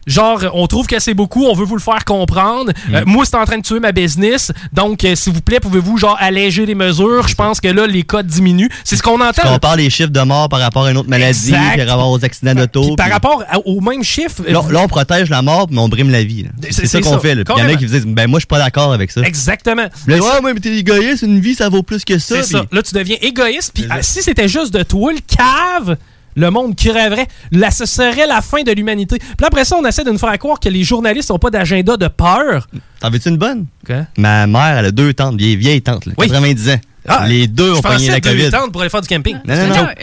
genre, 0.06 0.44
on 0.54 0.66
trouve 0.66 0.86
que 0.86 0.98
c'est 1.00 1.14
beaucoup, 1.14 1.44
on 1.46 1.54
veut 1.54 1.64
vous 1.64 1.74
le 1.76 1.80
faire 1.82 2.04
comprendre. 2.04 2.72
Euh, 2.92 3.02
moi, 3.06 3.24
c'est 3.24 3.36
en 3.36 3.44
train 3.44 3.58
de 3.58 3.62
tuer 3.62 3.80
ma 3.80 3.92
business. 3.92 4.52
Donc, 4.72 5.04
euh, 5.04 5.14
s'il 5.14 5.32
vous 5.32 5.40
plaît, 5.40 5.60
pouvez-vous, 5.60 5.98
genre, 5.98 6.16
alléger 6.20 6.64
les 6.66 6.74
mesures? 6.74 7.26
Je 7.28 7.34
pense 7.34 7.60
que 7.60 7.68
là, 7.68 7.86
les 7.86 8.02
cas 8.02 8.22
diminuent. 8.22 8.68
C'est 8.84 8.96
ce 8.96 9.02
qu'on 9.02 9.20
entend. 9.20 9.42
Tu 9.42 9.48
compares 9.48 9.76
les 9.76 9.90
chiffres 9.90 10.10
de 10.10 10.20
mort 10.20 10.48
par 10.48 10.60
rapport 10.60 10.84
à 10.86 10.90
une 10.90 10.96
autre 10.96 11.08
maladie, 11.08 11.48
Exact. 11.54 11.76
par 11.78 11.86
rapport 11.96 12.10
aux 12.10 12.24
accidents 12.24 12.54
d'auto. 12.54 12.94
Par 12.96 13.06
puis- 13.06 13.12
rapport 13.12 13.44
à- 13.48 13.58
au 13.64 13.80
même 13.80 14.02
chiffre. 14.04 14.42
Là, 14.48 14.62
là, 14.70 14.80
on 14.82 14.88
protège 14.88 15.28
la 15.30 15.42
mort, 15.42 15.66
mais 15.70 15.78
on 15.80 15.88
brime 15.88 16.10
la 16.10 16.22
vie. 16.22 16.46
C'est- 16.70 16.86
ça 16.86 17.00
qu'on 17.00 17.18
fait. 17.18 17.32
Il 17.32 17.38
y 17.58 17.62
en 17.62 17.68
a 17.68 17.74
qui 17.76 17.86
disent 17.86 18.06
Ben, 18.06 18.26
moi, 18.28 18.38
je 18.38 18.42
suis 18.42 18.46
pas 18.46 18.58
d'accord 18.58 18.92
avec 18.92 19.10
ça. 19.10 19.22
Exactement. 19.22 19.86
Là, 20.06 20.16
ouais, 20.18 20.52
mais 20.54 20.60
t'es 20.60 20.76
égoïste, 20.76 21.22
une 21.22 21.40
vie, 21.40 21.54
ça 21.54 21.68
vaut 21.68 21.82
plus 21.82 22.04
que 22.04 22.18
ça. 22.18 22.42
C'est 22.42 22.52
ça. 22.52 22.64
Là, 22.70 22.82
tu 22.82 22.94
deviens 22.94 23.16
égoïste. 23.20 23.72
Puis 23.74 23.84
ah, 23.90 24.02
si 24.02 24.22
c'était 24.22 24.48
juste 24.48 24.72
de 24.72 24.82
toi, 24.82 25.12
le 25.12 25.18
cave, 25.26 25.96
le 26.36 26.50
monde 26.50 26.76
crèverait. 26.76 27.26
Là, 27.50 27.70
ce 27.70 27.86
serait 27.86 28.26
la 28.26 28.40
fin 28.40 28.62
de 28.62 28.70
l'humanité. 28.72 29.18
Puis 29.18 29.46
après 29.46 29.64
ça, 29.64 29.76
on 29.76 29.84
essaie 29.84 30.04
de 30.04 30.10
nous 30.10 30.18
faire 30.18 30.38
croire 30.38 30.60
que 30.60 30.68
les 30.68 30.84
journalistes 30.84 31.30
n'ont 31.30 31.38
pas 31.38 31.50
d'agenda 31.50 31.96
de 31.96 32.08
peur. 32.08 32.68
T'en 33.00 33.10
veux-tu 33.10 33.28
une 33.30 33.36
bonne? 33.38 33.66
Quoi? 33.84 34.06
Ma 34.18 34.46
mère, 34.46 34.78
elle 34.78 34.86
a 34.86 34.90
deux 34.90 35.12
tantes, 35.14 35.36
vieilles, 35.36 35.56
vieilles 35.56 35.82
tantes, 35.82 36.06
là, 36.06 36.12
Oui. 36.18 36.28
90 36.28 36.70
ans. 36.70 36.80
Ah, 37.08 37.26
les 37.28 37.46
deux 37.46 37.72
ont 37.72 37.80
pogné 37.82 38.08
la 38.08 38.18
deux 38.18 38.30
COVID. 38.30 38.50
tentes 38.50 38.72
pour 38.72 38.80
aller 38.80 38.90
faire 38.90 39.00
du 39.00 39.06
camping. 39.06 39.36
Non, 39.46 39.54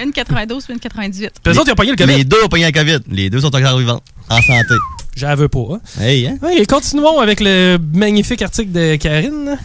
Une 0.01 0.13
92 0.13 0.63
puis 0.63 0.73
une 0.73 0.79
98. 0.79 1.31
Puis 1.43 1.53
eux 1.53 1.57
autres, 1.59 1.67
ils 1.67 1.71
ont 1.73 1.75
pogné 1.75 1.91
le 1.91 1.97
COVID. 1.97 2.15
Les 2.15 2.23
deux 2.23 2.37
ont 2.43 2.47
pogné 2.47 2.63
la 2.63 2.71
COVID. 2.71 2.99
Les 3.11 3.29
deux 3.29 3.41
sont 3.41 3.53
encore 3.53 3.77
vivants. 3.77 4.01
En 4.29 4.37
santé. 4.41 4.73
J'en 5.17 5.35
veux 5.35 5.49
pas. 5.49 5.59
hein. 5.73 5.79
Hey, 6.01 6.25
hein? 6.27 6.37
Oui, 6.41 6.65
continuons 6.65 7.19
avec 7.19 7.41
le 7.41 7.77
magnifique 7.93 8.41
article 8.41 8.71
de 8.71 8.95
Karine. 8.95 9.57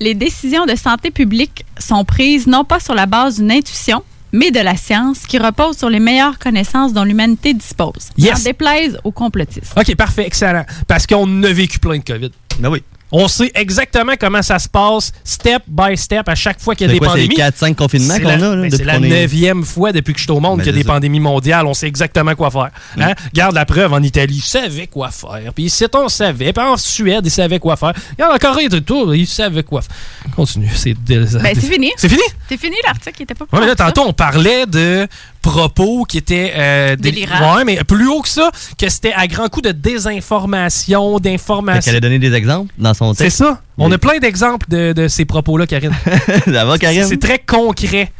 Les 0.00 0.14
décisions 0.14 0.66
de 0.66 0.74
santé 0.76 1.10
publique 1.10 1.64
sont 1.78 2.04
prises 2.04 2.46
non 2.48 2.64
pas 2.64 2.80
sur 2.80 2.94
la 2.94 3.06
base 3.06 3.36
d'une 3.38 3.50
intuition, 3.52 4.02
mais 4.32 4.50
de 4.50 4.60
la 4.60 4.76
science 4.76 5.20
qui 5.26 5.38
repose 5.38 5.76
sur 5.76 5.90
les 5.90 6.00
meilleures 6.00 6.38
connaissances 6.38 6.92
dont 6.92 7.04
l'humanité 7.04 7.54
dispose. 7.54 8.10
Yes. 8.16 8.40
En 8.40 8.44
déplaise 8.44 8.98
aux 9.04 9.12
complotistes. 9.12 9.72
OK, 9.76 9.94
parfait, 9.96 10.26
excellent. 10.26 10.64
Parce 10.86 11.06
qu'on 11.06 11.42
a 11.42 11.52
vécu 11.52 11.78
plein 11.78 11.98
de 11.98 12.04
COVID. 12.04 12.30
Ben 12.58 12.70
oui. 12.70 12.82
On 13.10 13.26
sait 13.28 13.50
exactement 13.54 14.12
comment 14.20 14.42
ça 14.42 14.58
se 14.58 14.68
passe, 14.68 15.12
step 15.24 15.62
by 15.66 15.96
step, 15.96 16.28
à 16.28 16.34
chaque 16.34 16.60
fois 16.60 16.74
qu'il 16.74 16.86
y 16.86 16.90
a 16.90 16.92
C'est 16.92 17.00
des 17.00 17.06
quoi, 17.06 17.14
c'est 17.16 17.22
pandémies. 17.22 17.36
4-5 17.36 17.74
confinements 17.74 18.14
C'est 18.14 18.20
qu'on 18.20 18.28
la- 18.28 18.34
a, 18.34 18.38
là, 18.38 18.56
ben, 18.62 18.70
C'est 18.70 18.84
la 18.84 18.96
est- 18.96 19.00
neuvième 19.00 19.64
fois 19.64 19.92
depuis 19.92 20.12
que 20.12 20.18
je 20.18 20.24
suis 20.24 20.32
au 20.32 20.40
monde 20.40 20.58
Ben, 20.58 20.64
qu'il 20.64 20.72
y 20.72 20.74
a 20.74 20.78
c'est 20.78 20.82
des 20.82 20.86
ça. 20.86 20.92
pandémies 20.94 21.20
mondiales. 21.20 21.66
On 21.66 21.74
sait 21.74 21.86
exactement 21.86 22.34
quoi 22.34 22.50
faire. 22.50 22.70
Hein? 23.00 23.14
Garde 23.32 23.54
la 23.54 23.64
preuve, 23.64 23.92
en 23.94 24.02
Italie, 24.02 24.36
ils 24.36 24.42
savaient 24.42 24.86
quoi 24.88 25.10
faire. 25.10 25.52
Puis 25.54 25.64
ici, 25.64 25.86
on 25.94 26.08
savait. 26.08 26.52
Puis 26.52 26.62
en 26.64 26.76
Suède, 26.76 27.22
ils 27.24 27.30
savaient 27.30 27.58
quoi 27.58 27.76
faire. 27.76 27.92
Regarde, 28.18 28.34
en 28.34 28.38
Corée, 28.38 28.68
tout, 28.68 28.80
tout, 28.80 29.12
ils 29.14 29.26
savaient 29.26 29.62
quoi 29.62 29.80
faire. 29.82 29.96
Continue. 30.36 30.68
C'est 30.74 30.94
Ben, 30.94 31.26
c'est 31.26 31.60
fini. 31.62 31.92
C'est 31.96 32.08
fini? 32.08 32.22
C'est 32.48 32.56
fini 32.58 32.76
l'article 32.84 33.16
qui 33.16 33.22
était 33.22 33.34
pas 33.34 33.46
Ouais, 33.52 33.60
mais 33.60 33.66
là, 33.68 33.74
tantôt, 33.74 34.02
on 34.06 34.12
parlait 34.12 34.66
de 34.66 35.06
propos 35.42 36.04
qui 36.04 36.18
étaient 36.18 36.52
euh, 36.56 36.96
dé- 36.96 37.10
Délirants. 37.12 37.56
Ouais, 37.56 37.64
mais 37.64 37.76
plus 37.84 38.08
haut 38.08 38.20
que 38.22 38.28
ça, 38.28 38.50
que 38.78 38.88
c'était 38.88 39.12
à 39.12 39.26
grand 39.26 39.48
coup 39.48 39.60
de 39.62 39.70
désinformation, 39.72 41.18
d'information. 41.18 41.80
qu'elle 41.90 41.96
a 41.96 42.00
donné 42.00 42.18
des 42.18 42.32
exemples 42.34 42.72
dans 42.78 42.94
son 42.94 43.14
C'est 43.14 43.24
texte. 43.24 43.38
ça. 43.38 43.60
On 43.78 43.90
a 43.92 43.98
plein 43.98 44.18
d'exemples 44.18 44.66
de, 44.68 44.92
de 44.92 45.08
ces 45.08 45.24
propos-là, 45.24 45.66
Karine. 45.66 45.92
Ça 46.44 46.64
va, 46.64 46.78
Karine? 46.78 47.04
C'est 47.08 47.20
très 47.20 47.38
concret. 47.38 48.10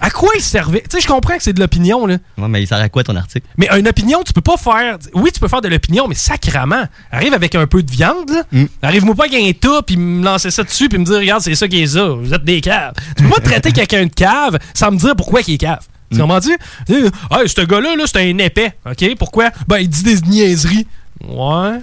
À 0.00 0.10
quoi 0.10 0.30
il 0.36 0.42
servait? 0.42 0.80
Tu 0.82 0.96
sais, 0.96 1.00
je 1.00 1.06
comprends 1.06 1.36
que 1.36 1.42
c'est 1.42 1.52
de 1.52 1.60
l'opinion, 1.60 2.04
là. 2.06 2.16
Ouais, 2.36 2.48
mais 2.48 2.60
il 2.60 2.66
sert 2.66 2.78
à 2.78 2.88
quoi 2.88 3.04
ton 3.04 3.14
article? 3.16 3.46
Mais 3.56 3.68
une 3.78 3.86
opinion, 3.88 4.22
tu 4.26 4.32
peux 4.32 4.40
pas 4.42 4.56
faire. 4.56 4.98
Oui, 5.14 5.30
tu 5.32 5.38
peux 5.40 5.48
faire 5.48 5.62
de 5.62 5.68
l'opinion, 5.68 6.08
mais 6.08 6.16
sacrament. 6.16 6.84
Arrive 7.12 7.32
avec 7.32 7.54
un 7.54 7.66
peu 7.66 7.82
de 7.82 7.90
viande, 7.90 8.28
là. 8.28 8.42
Mm. 8.52 8.64
Arrive-moi 8.82 9.14
pas 9.14 9.24
avec 9.26 9.34
un 9.40 9.52
tas, 9.52 9.80
puis 9.82 9.96
me 9.96 10.22
lancer 10.22 10.50
ça 10.50 10.64
dessus, 10.64 10.88
puis 10.88 10.98
me 10.98 11.04
dire, 11.04 11.14
regarde, 11.18 11.40
c'est 11.42 11.54
ça 11.54 11.68
qui 11.68 11.80
est 11.80 11.86
ça. 11.86 12.06
Vous 12.08 12.34
êtes 12.34 12.44
des 12.44 12.60
caves. 12.60 12.92
Tu 13.16 13.22
peux 13.22 13.30
pas 13.30 13.40
traiter 13.44 13.70
quelqu'un 13.72 14.04
de 14.04 14.12
cave 14.12 14.58
sans 14.74 14.90
me 14.90 14.98
dire 14.98 15.14
pourquoi 15.16 15.40
il 15.46 15.54
est 15.54 15.58
cave. 15.58 15.80
Tu 16.12 16.18
comprends-tu? 16.18 16.56
Tu 16.86 16.94
Hey, 17.30 17.48
ce 17.48 17.60
gars-là, 17.64 17.96
là, 17.96 18.04
c'est 18.06 18.18
un 18.20 18.38
épais. 18.38 18.72
OK? 18.88 19.16
Pourquoi? 19.18 19.50
Ben, 19.68 19.78
il 19.78 19.88
dit 19.88 20.02
des 20.02 20.20
niaiseries. 20.22 20.86
Ouais. 21.28 21.80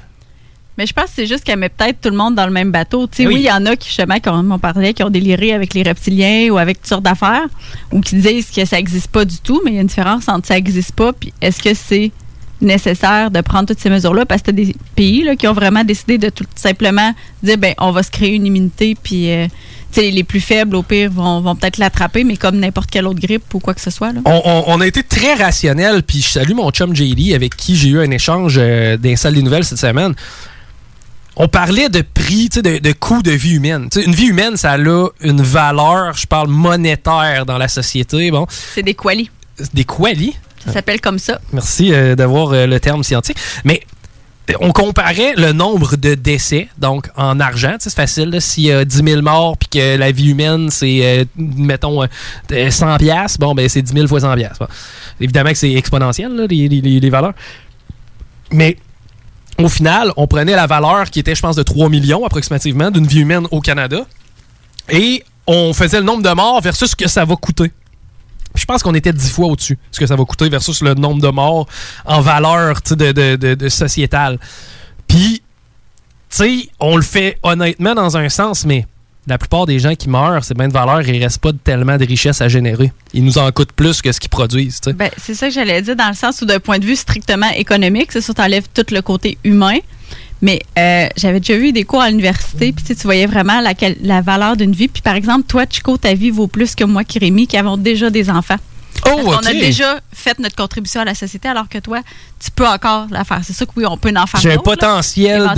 Mais 0.78 0.86
je 0.86 0.94
pense 0.94 1.06
que 1.06 1.12
c'est 1.16 1.26
juste 1.28 1.44
qu'elle 1.44 1.60
met 1.60 1.70
peut-être 1.70 2.00
tout 2.02 2.10
le 2.10 2.16
monde 2.16 2.34
dans 2.36 2.46
le 2.46 2.52
même 2.52 2.72
bateau. 2.72 3.06
Tu 3.08 3.18
sais, 3.18 3.24
Ah 3.26 3.28
oui. 3.28 3.34
oui, 3.36 3.42
il 3.42 3.46
y 3.48 3.52
en 3.52 3.66
a 3.66 3.76
qui, 3.76 3.88
justement, 3.90 4.20
comme 4.20 4.52
on 4.52 4.58
parlait, 4.60 4.94
qui 4.94 5.04
ont 5.04 5.10
déliré 5.10 5.54
avec 5.54 5.74
les 5.74 5.84
reptiliens 5.84 6.50
ou 6.50 6.58
avec 6.58 6.78
toutes 6.80 6.88
sortes 6.88 7.04
d'affaires, 7.04 7.48
ou 7.92 8.00
qui 8.00 8.16
disent 8.16 8.50
que 8.50 8.64
ça 8.66 8.78
n'existe 8.78 9.10
pas 9.10 9.26
du 9.26 9.38
tout, 9.40 9.62
mais 9.66 9.72
il 9.72 9.76
y 9.76 9.78
a 9.78 9.82
une 9.82 9.88
différence 9.88 10.30
entre 10.30 10.48
ça 10.48 10.56
n'existe 10.56 10.94
pas, 10.94 11.12
puis 11.14 11.34
est-ce 11.42 11.62
que 11.62 11.74
c'est 11.74 12.12
nécessaire 12.62 13.32
de 13.32 13.42
prendre 13.42 13.68
toutes 13.68 13.80
ces 13.80 13.90
mesures-là, 13.90 14.26
parce 14.26 14.42
que 14.42 14.48
t'as 14.48 14.52
des 14.54 14.76
pays 14.96 15.24
là, 15.24 15.36
qui 15.36 15.48
ont 15.48 15.54
vraiment 15.54 15.84
décidé 15.84 16.18
de 16.18 16.30
tout 16.30 16.46
simplement 16.56 17.14
dire, 17.44 17.58
ben, 17.58 17.74
on 17.80 17.92
va 17.92 18.02
se 18.04 18.12
créer 18.12 18.36
une 18.36 18.46
immunité, 18.46 18.96
puis 19.02 19.32
euh, 19.32 19.48
tu 19.48 19.54
les 19.98 20.24
plus 20.24 20.40
faibles, 20.42 20.76
au 20.76 20.84
pire, 20.84 21.12
vont, 21.12 21.42
vont 21.42 21.56
peut-être 21.56 21.78
l'attraper, 21.78 22.24
mais 22.24 22.38
comme 22.38 22.58
n'importe 22.58 22.90
quelle 22.90 23.06
autre 23.08 23.20
grippe 23.20 23.54
ou 23.54 23.60
quoi 23.60 23.74
que 23.74 23.82
ce 23.82 23.92
soit. 23.92 24.14
Là. 24.14 24.22
On, 24.26 24.42
on- 24.46 24.64
on 24.68 24.82
a 24.82 24.88
été 24.88 25.04
très 25.04 25.34
rationnel, 25.34 26.04
puis 26.04 26.22
je 26.22 26.30
salue 26.30 26.54
mon 26.54 26.72
chum 26.72 26.96
JD 26.96 27.34
avec 27.34 27.56
qui 27.58 27.76
j'ai 27.76 27.90
eu 27.90 28.00
un 28.00 28.10
échange 28.12 28.56
euh, 28.58 28.96
dans 28.98 29.10
les 29.10 29.16
salles 29.18 29.34
des 29.36 29.42
nouvelles 29.44 29.66
cette 29.66 29.80
semaine. 29.80 30.14
on 31.36 31.48
parlait 31.48 31.90
de 31.90 32.02
prix, 32.02 32.50
de, 32.50 32.78
de 32.80 32.92
coût 32.94 33.22
de 33.24 33.32
vie 33.32 33.56
humaine. 33.56 33.90
Une 33.96 34.14
vie 34.14 34.28
humaine, 34.28 34.58
ça 34.58 34.74
a 34.74 34.78
une 34.78 35.42
valeur, 35.42 36.14
je 36.16 36.28
parle 36.28 36.48
monétaire 36.50 37.46
dans 37.46 37.58
la 37.58 37.68
société. 37.68 38.32
Bon, 38.32 38.46
C'est 38.50 38.84
des 38.84 38.94
qualis. 38.94 39.30
des 39.74 39.84
qualis? 39.86 40.36
Ça 40.66 40.74
s'appelle 40.74 41.02
comme 41.02 41.18
ça. 41.18 41.40
Merci 41.54 41.92
euh, 41.92 42.16
d'avoir 42.16 42.52
euh, 42.54 42.68
le 42.68 42.80
terme 42.80 43.04
scientifique. 43.04 43.42
Mais 43.64 43.82
on 44.60 44.72
comparait 44.72 45.34
le 45.38 45.52
nombre 45.54 45.96
de 45.96 46.16
décès, 46.16 46.68
donc 46.78 47.10
en 47.16 47.40
argent, 47.40 47.76
c'est 47.80 47.94
facile. 47.94 48.42
S'il 48.42 48.64
y 48.66 48.72
a 48.72 48.84
10 48.86 49.04
000 49.04 49.22
morts 49.22 49.58
puis 49.58 49.70
que 49.70 49.98
la 49.98 50.12
vie 50.12 50.30
humaine, 50.32 50.70
c'est, 50.70 51.00
euh, 51.04 51.26
mettons, 51.36 52.04
euh, 52.04 52.70
100 52.70 52.98
piastres, 52.98 53.40
bon, 53.40 53.54
ben 53.56 53.68
c'est 53.70 53.82
10 53.82 53.94
000 53.94 54.08
fois 54.08 54.20
100 54.20 54.36
piastres. 54.36 54.60
Bon. 54.60 54.68
Évidemment 55.20 55.52
que 55.52 55.58
c'est 55.58 55.72
exponentiel, 55.74 56.48
les- 56.50 56.68
les 56.70 57.10
valeurs. 57.10 57.34
Mais 58.52 58.78
au 59.58 59.70
final, 59.70 60.12
on 60.18 60.28
prenait 60.28 60.56
la 60.56 60.68
valeur 60.68 61.10
qui 61.10 61.20
était, 61.20 61.36
je 61.36 61.42
pense, 61.42 61.56
de 61.56 61.64
3 61.64 61.90
millions 61.90 62.26
approximativement 62.26 62.90
d'une 62.92 63.08
vie 63.08 63.20
humaine 63.22 63.48
au 63.52 63.62
Canada 63.62 64.06
et 64.90 65.24
on 65.48 65.74
faisait 65.74 66.00
le 66.00 66.06
nombre 66.06 66.24
de 66.24 66.34
morts 66.34 66.62
versus 66.62 66.92
ce 66.92 66.96
que 66.96 67.08
ça 67.08 67.26
va 67.26 67.36
coûter. 67.36 67.72
Je 68.56 68.66
pense 68.66 68.84
qu'on 68.84 68.94
était 68.94 69.14
10 69.14 69.32
fois 69.32 69.48
au-dessus, 69.48 69.78
ce 69.92 70.00
que 70.00 70.06
ça 70.06 70.16
va 70.16 70.24
coûter 70.26 70.50
versus 70.50 70.82
le 70.82 70.94
nombre 70.94 71.22
de 71.22 71.30
morts 71.30 71.68
en 72.06 72.22
valeur 72.22 72.82
tu 72.82 72.96
de, 72.96 73.12
de, 73.12 73.56
de, 73.56 73.70
sociétale. 73.70 74.40
Puis, 75.08 75.42
tu 76.30 76.38
sais, 76.38 76.70
on 76.80 76.96
le 76.96 77.02
fait 77.02 77.38
honnêtement 77.44 77.96
dans 77.96 78.18
un 78.18 78.30
sens, 78.30 78.66
mais 78.66 78.86
la 79.28 79.38
plupart 79.38 79.66
des 79.66 79.80
gens 79.80 79.96
qui 79.96 80.10
meurent, 80.10 80.44
c'est 80.44 80.58
bien 80.58 80.68
de 80.68 80.74
valeur, 80.74 81.02
il 81.02 81.24
reste 81.24 81.40
pas 81.40 81.52
tellement 81.54 81.98
de 81.98 82.06
richesse 82.06 82.42
à 82.42 82.48
générer. 82.48 82.92
Ils 83.14 83.24
nous 83.24 83.38
en 83.38 83.52
coûtent 83.52 83.72
plus 83.72 84.02
que 84.02 84.12
ce 84.12 84.20
qu'ils 84.20 84.30
produisent. 84.30 84.82
tu. 84.82 84.94
Ben, 84.94 85.12
c'est 85.18 85.36
ça 85.36 85.48
que 85.48 85.54
j'allais 85.54 85.82
dire 85.82 85.96
dans 85.96 86.08
le 86.08 86.16
sens 86.16 86.42
où 86.42 86.46
d'un 86.46 86.60
point 86.60 86.80
de 86.80 86.86
vue 86.86 86.96
strictement 86.96 87.50
économique, 87.56 88.12
c'est 88.12 88.22
sûr 88.22 88.34
t'enlèves 88.34 88.68
tout 88.74 88.86
le 88.92 89.02
côté 89.02 89.38
humain. 89.44 89.78
Mais 90.42 90.62
euh, 90.78 91.08
j'avais 91.18 91.40
déjà 91.40 91.58
vu 91.58 91.72
des 91.72 91.84
cours 91.84 92.02
à 92.02 92.10
l'université, 92.10 92.72
puis 92.72 92.84
tu 92.84 92.88
sais, 92.88 92.96
tu 92.96 93.04
voyais 93.04 93.28
vraiment 93.28 93.62
la, 93.62 93.74
la 94.02 94.22
valeur 94.22 94.58
d'une 94.58 94.72
vie. 94.72 94.88
Puis 94.88 95.02
par 95.02 95.16
exemple, 95.16 95.44
toi, 95.48 95.66
Chico, 95.70 95.98
ta 95.98 96.14
vie 96.14 96.32
vaut 96.32 96.48
plus 96.48 96.76
que 96.76 96.84
moi, 96.84 97.04
Kérémy, 97.04 97.48
qui 97.48 97.58
avons 97.58 97.78
déjà 97.78 98.10
des 98.10 98.30
enfants. 98.30 98.58
Oh, 99.06 99.20
Parce 99.24 99.38
qu'on 99.38 99.50
a 99.50 99.54
déjà 99.54 100.00
fait 100.14 100.38
notre 100.40 100.56
contribution 100.56 101.02
à 101.02 101.06
la 101.06 101.16
société, 101.16 101.48
alors 101.48 101.70
que 101.70 101.80
toi, 101.80 102.02
tu 102.44 102.52
peux 102.52 102.68
encore 102.68 103.08
la 103.10 103.24
faire. 103.24 103.40
C'est 103.44 103.54
sûr 103.54 103.66
que 103.66 103.72
oui, 103.78 103.86
on 103.88 103.98
peut 103.98 104.14
en 104.16 104.28
faire 104.28 104.40
J'ai 104.40 104.54
un 104.54 104.58
potentiel 104.58 105.50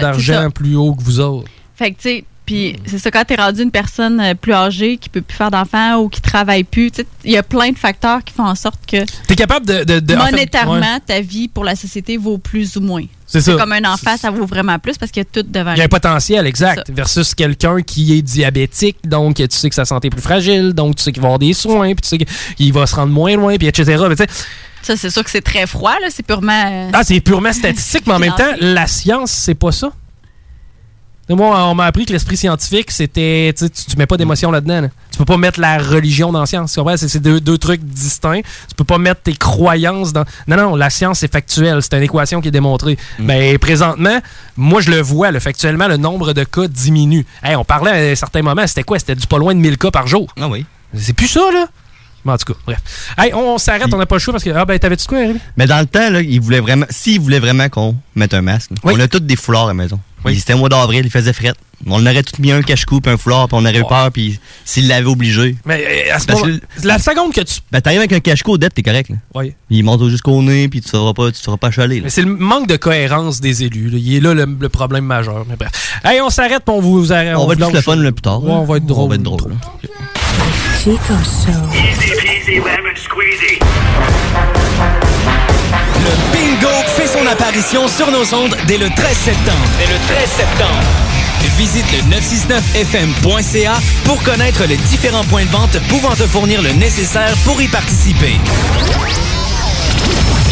d'argent 0.00 0.50
plus 0.50 0.74
haut 0.74 0.94
que 0.94 1.02
vous 1.02 1.20
autres. 1.20 1.48
Fait 1.76 1.92
que, 1.92 1.96
tu 1.96 2.08
sais, 2.08 2.24
puis 2.48 2.76
c'est 2.86 2.98
ça, 2.98 3.10
quand 3.10 3.24
t'es 3.26 3.34
rendu 3.34 3.62
une 3.62 3.70
personne 3.70 4.18
euh, 4.20 4.34
plus 4.34 4.54
âgée 4.54 4.96
qui 4.96 5.10
peut 5.10 5.20
plus 5.20 5.36
faire 5.36 5.50
d'enfants 5.50 5.96
ou 5.98 6.08
qui 6.08 6.22
travaille 6.22 6.64
plus, 6.64 6.90
tu 6.90 7.04
il 7.24 7.32
y 7.32 7.36
a 7.36 7.42
plein 7.42 7.70
de 7.72 7.76
facteurs 7.78 8.24
qui 8.24 8.32
font 8.32 8.46
en 8.46 8.54
sorte 8.54 8.80
que 8.90 9.04
capable 9.34 9.66
de. 9.66 9.84
de- 9.84 10.00
de- 10.00 10.14
en 10.16 10.20
fait, 10.24 10.30
monétairement, 10.32 10.80
ouais. 10.80 11.00
ta 11.06 11.20
vie 11.20 11.48
pour 11.48 11.62
la 11.64 11.76
société 11.76 12.16
vaut 12.16 12.38
plus 12.38 12.76
ou 12.76 12.80
moins. 12.80 13.04
C'est 13.26 13.42
ça. 13.42 13.54
comme 13.56 13.72
un 13.72 13.84
enfant, 13.84 14.16
ça 14.16 14.30
vaut 14.30 14.46
vraiment 14.46 14.78
plus 14.78 14.96
parce 14.96 15.12
qu'il 15.12 15.20
y 15.20 15.26
a 15.26 15.28
tout 15.30 15.46
devant 15.46 15.72
Il 15.72 15.76
y 15.76 15.80
a 15.80 15.82
un 15.82 15.86
lui. 15.86 15.88
potentiel, 15.90 16.46
exact. 16.46 16.90
Versus 16.90 17.34
quelqu'un 17.34 17.82
qui 17.82 18.14
est 18.16 18.22
diabétique, 18.22 18.96
donc 19.04 19.36
tu 19.36 19.46
sais 19.50 19.68
que 19.68 19.74
sa 19.74 19.84
santé 19.84 20.06
est 20.06 20.10
plus 20.10 20.22
fragile, 20.22 20.72
donc 20.72 20.96
tu 20.96 21.02
sais 21.02 21.12
qu'il 21.12 21.20
va 21.20 21.26
avoir 21.28 21.38
des 21.38 21.52
soins, 21.52 21.88
puis 21.94 22.00
tu 22.02 22.08
sais 22.08 22.18
qu'il 22.56 22.72
va 22.72 22.86
se 22.86 22.94
rendre 22.94 23.12
moins 23.12 23.36
loin, 23.36 23.56
puis 23.58 23.66
etc. 23.68 24.02
Mais 24.08 24.16
tu 24.16 24.24
Ça, 24.80 24.96
c'est 24.96 25.10
sûr 25.10 25.22
que 25.22 25.30
c'est 25.30 25.42
très 25.42 25.66
froid, 25.66 25.92
là. 26.00 26.06
C'est 26.10 26.22
purement. 26.24 26.64
euh, 26.72 26.90
ah, 26.94 27.02
c'est 27.04 27.20
purement 27.20 27.52
statistique, 27.52 28.04
mais 28.06 28.14
en 28.14 28.18
même 28.18 28.34
temps, 28.34 28.52
la 28.60 28.86
science, 28.86 29.30
c'est 29.32 29.54
pas 29.54 29.72
ça. 29.72 29.92
Moi, 31.28 31.68
on 31.68 31.74
m'a 31.74 31.84
appris 31.84 32.06
que 32.06 32.12
l'esprit 32.12 32.36
scientifique, 32.36 32.90
c'était. 32.90 33.54
Tu, 33.56 33.68
tu 33.70 33.96
mets 33.96 34.06
pas 34.06 34.16
d'émotion 34.16 34.50
là-dedans. 34.50 34.82
là. 34.82 34.88
Tu 35.10 35.18
peux 35.18 35.24
pas 35.24 35.36
mettre 35.36 35.60
la 35.60 35.78
religion 35.78 36.32
dans 36.32 36.40
la 36.40 36.46
science. 36.46 36.78
C'est 36.96 37.20
deux, 37.20 37.40
deux 37.40 37.58
trucs 37.58 37.82
distincts. 37.82 38.40
Tu 38.68 38.74
peux 38.76 38.84
pas 38.84 38.98
mettre 38.98 39.22
tes 39.22 39.34
croyances 39.34 40.12
dans. 40.12 40.24
Non, 40.46 40.56
non, 40.56 40.76
la 40.76 40.90
science, 40.90 41.18
c'est 41.18 41.30
factuel. 41.32 41.82
C'est 41.82 41.94
une 41.96 42.02
équation 42.02 42.40
qui 42.40 42.48
est 42.48 42.52
démontrée. 42.52 42.96
Mais 43.18 43.58
présentement, 43.58 44.20
moi, 44.56 44.80
je 44.80 44.90
le 44.90 45.00
vois. 45.00 45.32
factuellement, 45.40 45.88
le 45.88 45.96
nombre 45.96 46.32
de 46.32 46.44
cas 46.44 46.68
diminue. 46.68 47.26
Hey, 47.42 47.56
on 47.56 47.64
parlait 47.64 47.90
à 47.90 48.12
un 48.12 48.14
certain 48.14 48.42
moment, 48.42 48.66
c'était 48.66 48.82
quoi? 48.84 48.98
C'était 48.98 49.14
du 49.14 49.26
pas 49.26 49.38
loin 49.38 49.54
de 49.54 49.60
1000 49.60 49.76
cas 49.76 49.90
par 49.90 50.06
jour. 50.06 50.32
Ah 50.40 50.48
oui. 50.48 50.64
C'est 50.94 51.12
plus 51.12 51.28
ça, 51.28 51.40
là. 51.52 51.66
Mais 52.24 52.32
en 52.32 52.36
tout 52.38 52.52
cas, 52.52 52.58
bref. 52.66 52.80
Hey, 53.16 53.32
on 53.34 53.58
s'arrête, 53.58 53.92
on 53.92 53.98
n'a 53.98 54.06
pas 54.06 54.16
le 54.16 54.20
choix 54.20 54.32
parce 54.32 54.44
que. 54.44 54.50
Ah, 54.50 54.64
ben, 54.64 54.78
t'avais-tu 54.78 55.06
quoi, 55.06 55.18
Rémi? 55.18 55.38
Mais 55.56 55.66
dans 55.66 55.78
le 55.78 55.86
temps, 55.86 56.10
là, 56.10 56.20
il 56.20 56.40
voulait 56.40 56.60
vraiment, 56.60 56.86
s'il 56.90 57.20
voulait 57.20 57.38
vraiment 57.38 57.68
qu'on 57.68 57.94
mette 58.14 58.34
un 58.34 58.42
masque, 58.42 58.70
on 58.82 58.98
a 58.98 59.06
tous 59.08 59.20
des 59.20 59.36
foulards 59.36 59.64
à 59.64 59.68
la 59.68 59.74
maison. 59.74 60.00
C'était 60.26 60.52
au 60.54 60.58
mois 60.58 60.68
d'avril, 60.68 61.02
il 61.04 61.10
faisait 61.10 61.32
fret. 61.32 61.52
On 61.86 62.04
aurait 62.04 62.24
tout 62.24 62.42
mis 62.42 62.50
un 62.50 62.60
cache-cou 62.60 63.00
puis 63.00 63.12
un 63.12 63.16
foulard, 63.16 63.46
puis 63.46 63.56
on 63.56 63.64
aurait 63.64 63.78
eu 63.78 63.84
peur, 63.88 64.10
puis 64.12 64.40
s'il 64.64 64.88
l'avait 64.88 65.06
obligé. 65.06 65.54
Mais 65.64 65.84
euh, 66.10 66.14
à 66.14 66.18
ce 66.18 66.30
moment- 66.32 66.44
que- 66.44 66.86
la 66.86 66.98
seconde 66.98 67.32
que 67.32 67.40
tu. 67.42 67.60
Ben, 67.70 67.80
t'arrives 67.80 68.00
avec 68.00 68.12
un 68.12 68.18
cache-cou 68.20 68.52
au 68.52 68.58
dep, 68.58 68.74
t'es 68.74 68.82
correct. 68.82 69.10
Là. 69.10 69.16
Oui. 69.36 69.54
Il 69.70 69.84
monte 69.84 70.06
jusqu'au 70.08 70.42
nez, 70.42 70.68
puis 70.68 70.80
tu 70.80 70.88
seras 70.88 71.12
pas, 71.14 71.30
tu 71.30 71.38
seras 71.40 71.56
pas 71.56 71.70
chalé. 71.70 72.00
Mais 72.02 72.10
c'est 72.10 72.22
le 72.22 72.34
manque 72.34 72.66
de 72.66 72.76
cohérence 72.76 73.40
des 73.40 73.62
élus. 73.62 73.90
là. 73.90 73.98
Il 74.00 74.14
est 74.16 74.20
là 74.20 74.34
le, 74.34 74.46
le 74.60 74.68
problème 74.68 75.04
majeur. 75.04 75.44
Mais 75.48 75.54
bref. 75.56 75.70
Hey, 76.04 76.20
on 76.20 76.30
s'arrête, 76.30 76.64
puis 76.66 76.74
on 76.76 76.80
vous 76.80 77.12
arrête. 77.12 77.36
On 77.36 77.46
va 77.46 77.52
être 77.54 77.64
plus 77.64 77.72
le 77.74 77.80
fun 77.80 77.94
là, 77.96 78.10
plus 78.10 78.22
tard. 78.22 78.42
Ouais, 78.42 78.50
on 78.50 78.64
va 78.64 78.76
être 78.78 78.86
drôle. 78.86 79.04
On 79.04 79.08
va 79.08 79.14
être 79.14 79.22
drôle. 79.22 79.54
Chico 80.82 80.98
Show. 81.06 82.68
Le 86.08 86.14
bingo 86.32 86.70
fait 86.96 87.06
son 87.06 87.26
apparition 87.26 87.86
sur 87.86 88.10
nos 88.10 88.34
ondes 88.34 88.56
dès 88.66 88.78
le 88.78 88.88
13 88.88 89.14
septembre. 89.14 89.68
Dès 89.78 89.92
le 89.92 89.98
13 90.16 90.30
septembre. 90.30 90.80
Visite 91.58 91.84
le 91.92 92.16
969fm.ca 92.16 93.74
pour 94.04 94.22
connaître 94.22 94.64
les 94.64 94.76
différents 94.76 95.24
points 95.24 95.44
de 95.44 95.50
vente 95.50 95.78
pouvant 95.88 96.14
te 96.14 96.26
fournir 96.26 96.62
le 96.62 96.72
nécessaire 96.72 97.34
pour 97.44 97.60
y 97.60 97.68
participer. 97.68 98.36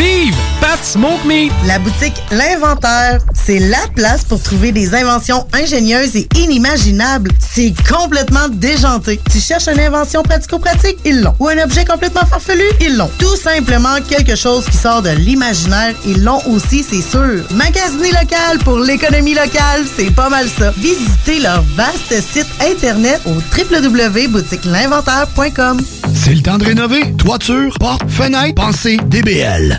Vive 0.00 0.34
Pat 0.62 0.82
Smoke 0.82 1.26
Meat! 1.26 1.52
La 1.66 1.78
boutique 1.78 2.14
L'Inventaire, 2.30 3.18
c'est 3.34 3.58
la 3.58 3.86
place 3.94 4.24
pour 4.24 4.42
trouver 4.42 4.72
des 4.72 4.94
inventions 4.94 5.46
ingénieuses 5.52 6.16
et 6.16 6.26
inimaginables. 6.36 7.30
C'est 7.38 7.74
complètement 7.86 8.48
déjanté. 8.48 9.20
Tu 9.30 9.40
cherches 9.40 9.68
une 9.68 9.80
invention 9.80 10.22
pratico-pratique? 10.22 10.96
Ils 11.04 11.20
l'ont. 11.20 11.34
Ou 11.38 11.48
un 11.48 11.58
objet 11.58 11.84
complètement 11.84 12.24
farfelu? 12.24 12.64
Ils 12.80 12.96
l'ont. 12.96 13.10
Tout 13.18 13.36
simplement 13.36 14.00
quelque 14.08 14.36
chose 14.36 14.64
qui 14.64 14.78
sort 14.78 15.02
de 15.02 15.10
l'imaginaire? 15.10 15.94
Ils 16.06 16.24
l'ont 16.24 16.40
aussi, 16.46 16.82
c'est 16.82 17.02
sûr. 17.02 17.44
Magasiner 17.50 18.12
local 18.12 18.56
pour 18.64 18.78
l'économie 18.78 19.34
locale, 19.34 19.84
c'est 19.96 20.14
pas 20.14 20.30
mal 20.30 20.48
ça. 20.48 20.72
Visitez 20.78 21.40
leur 21.40 21.62
vaste 21.76 22.22
site 22.22 22.46
internet 22.60 23.20
au 23.26 23.34
www.boutiquelinventaire.com. 23.34 25.82
C'est 26.14 26.34
le 26.34 26.42
temps 26.42 26.58
de 26.58 26.64
rénover. 26.64 27.12
Toiture, 27.16 27.72
porte, 27.78 28.02
fenêtre, 28.08 28.54
pensez 28.54 28.98
DBL. 29.06 29.78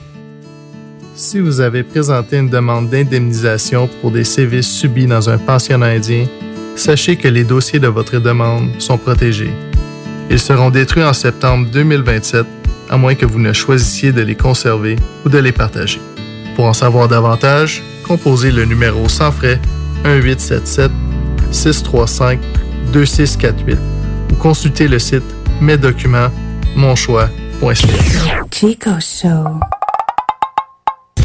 Si 1.21 1.39
vous 1.39 1.61
avez 1.61 1.83
présenté 1.83 2.37
une 2.37 2.49
demande 2.49 2.89
d'indemnisation 2.89 3.87
pour 4.01 4.09
des 4.09 4.23
sévices 4.23 4.67
subis 4.67 5.05
dans 5.05 5.29
un 5.29 5.37
pensionnat 5.37 5.89
indien, 5.89 6.25
sachez 6.75 7.15
que 7.15 7.27
les 7.27 7.43
dossiers 7.43 7.77
de 7.77 7.87
votre 7.87 8.17
demande 8.17 8.71
sont 8.79 8.97
protégés. 8.97 9.53
Ils 10.31 10.39
seront 10.39 10.71
détruits 10.71 11.03
en 11.03 11.13
septembre 11.13 11.69
2027, 11.71 12.43
à 12.89 12.97
moins 12.97 13.13
que 13.13 13.27
vous 13.27 13.37
ne 13.37 13.53
choisissiez 13.53 14.11
de 14.11 14.23
les 14.23 14.33
conserver 14.33 14.95
ou 15.23 15.29
de 15.29 15.37
les 15.37 15.51
partager. 15.51 16.01
Pour 16.55 16.65
en 16.65 16.73
savoir 16.73 17.07
davantage, 17.07 17.83
composez 18.03 18.51
le 18.51 18.65
numéro 18.65 19.07
sans 19.07 19.31
frais 19.31 19.59
1877 20.03 20.91
635 21.51 22.39
2648 22.93 23.77
ou 24.31 24.35
consultez 24.37 24.87
le 24.87 24.97
site 24.97 25.35
mes 25.61 25.77
documents 25.77 26.31
monchoix.ca. 26.75 27.87
Chico 28.51 28.89
Show. 28.99 29.80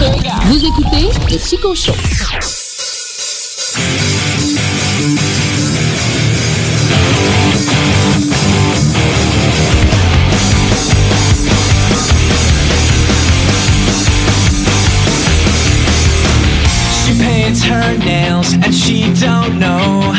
Vous 0.07 0.65
écoutez 0.65 1.09
le 1.33 1.39
Chico 1.39 1.75
Show. 1.75 1.93
She 17.03 17.13
paints 17.19 17.65
her 17.65 17.99
nails 17.99 18.53
and 18.55 18.73
she 18.73 19.13
don't 19.21 19.59
know. 19.59 20.13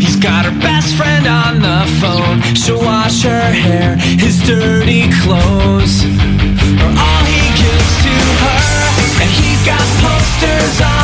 He's 0.00 0.16
got 0.16 0.44
her 0.44 0.60
best 0.60 0.96
friend 0.96 1.26
on 1.28 1.60
the 1.60 1.86
phone. 2.00 2.42
She'll 2.54 2.80
wash 2.80 3.22
her 3.22 3.52
hair, 3.52 3.96
his 3.96 4.42
dirty 4.42 5.08
clothes. 5.22 6.04
Are 6.82 6.94
all 6.98 7.24
he 7.24 7.42
gives 7.62 8.02
to 8.02 8.14
her 8.42 8.59
Got 9.62 9.78
posters 10.00 10.80
on 10.80 10.99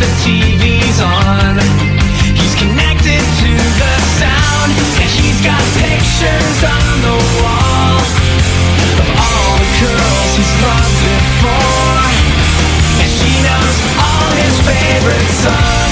the 0.00 0.08
TV's 0.24 0.98
on. 1.00 1.60
He's 2.32 2.54
connected 2.56 3.20
to 3.20 3.50
the 3.52 3.94
sound 4.16 4.72
And 4.72 5.10
he's 5.20 5.40
got 5.44 5.60
pictures 5.76 6.60
on 6.64 6.94
the 7.04 7.18
wall 7.36 8.00
Of 8.96 9.08
all 9.20 9.52
the 9.60 9.70
girls 9.76 10.30
he's 10.40 10.54
loved 10.64 10.98
before. 11.04 12.00
And 12.96 13.10
she 13.12 13.32
knows 13.44 13.78
all 14.00 14.28
his 14.40 14.56
favorite 14.64 15.30
songs 15.44 15.89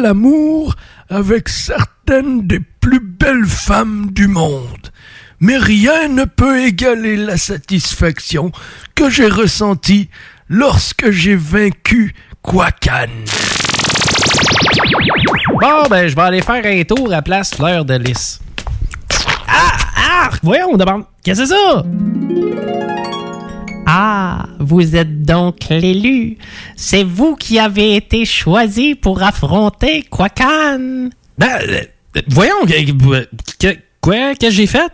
l'amour 0.00 0.74
avec 1.08 1.48
certaines 1.48 2.46
des 2.46 2.60
plus 2.80 3.00
belles 3.00 3.46
femmes 3.46 4.10
du 4.10 4.26
monde, 4.28 4.90
mais 5.38 5.58
rien 5.58 6.08
ne 6.08 6.24
peut 6.24 6.62
égaler 6.64 7.16
la 7.16 7.36
satisfaction 7.36 8.52
que 8.94 9.10
j'ai 9.10 9.28
ressentie 9.28 10.08
lorsque 10.48 11.10
j'ai 11.10 11.36
vaincu 11.36 12.14
Kwakan. 12.42 13.08
Bon, 15.60 15.82
ben, 15.90 16.08
je 16.08 16.16
vais 16.16 16.22
aller 16.22 16.42
faire 16.42 16.64
un 16.64 16.82
tour 16.84 17.12
à 17.12 17.22
place 17.22 17.54
Fleur 17.54 17.84
de 17.84 17.94
Lys. 17.94 18.40
Ah! 19.46 19.72
Ah! 19.96 20.30
Voyons, 20.42 20.76
d'abord. 20.76 21.02
Qu'est-ce 21.22 21.42
que 21.42 21.46
c'est 21.46 21.54
ça? 21.54 21.84
Ah, 23.92 24.46
vous 24.60 24.94
êtes 24.94 25.22
donc 25.22 25.56
l'élu. 25.68 26.38
C'est 26.76 27.02
vous 27.02 27.34
qui 27.34 27.58
avez 27.58 27.96
été 27.96 28.24
choisi 28.24 28.94
pour 28.94 29.20
affronter 29.20 30.04
Kwakan. 30.04 31.08
Ben, 31.36 31.48
euh, 31.68 32.20
voyons, 32.28 32.54
que- 32.66 33.76
quoi? 34.00 34.34
Qu'est-ce 34.36 34.38
que 34.38 34.50
j'ai 34.50 34.66
fait? 34.68 34.92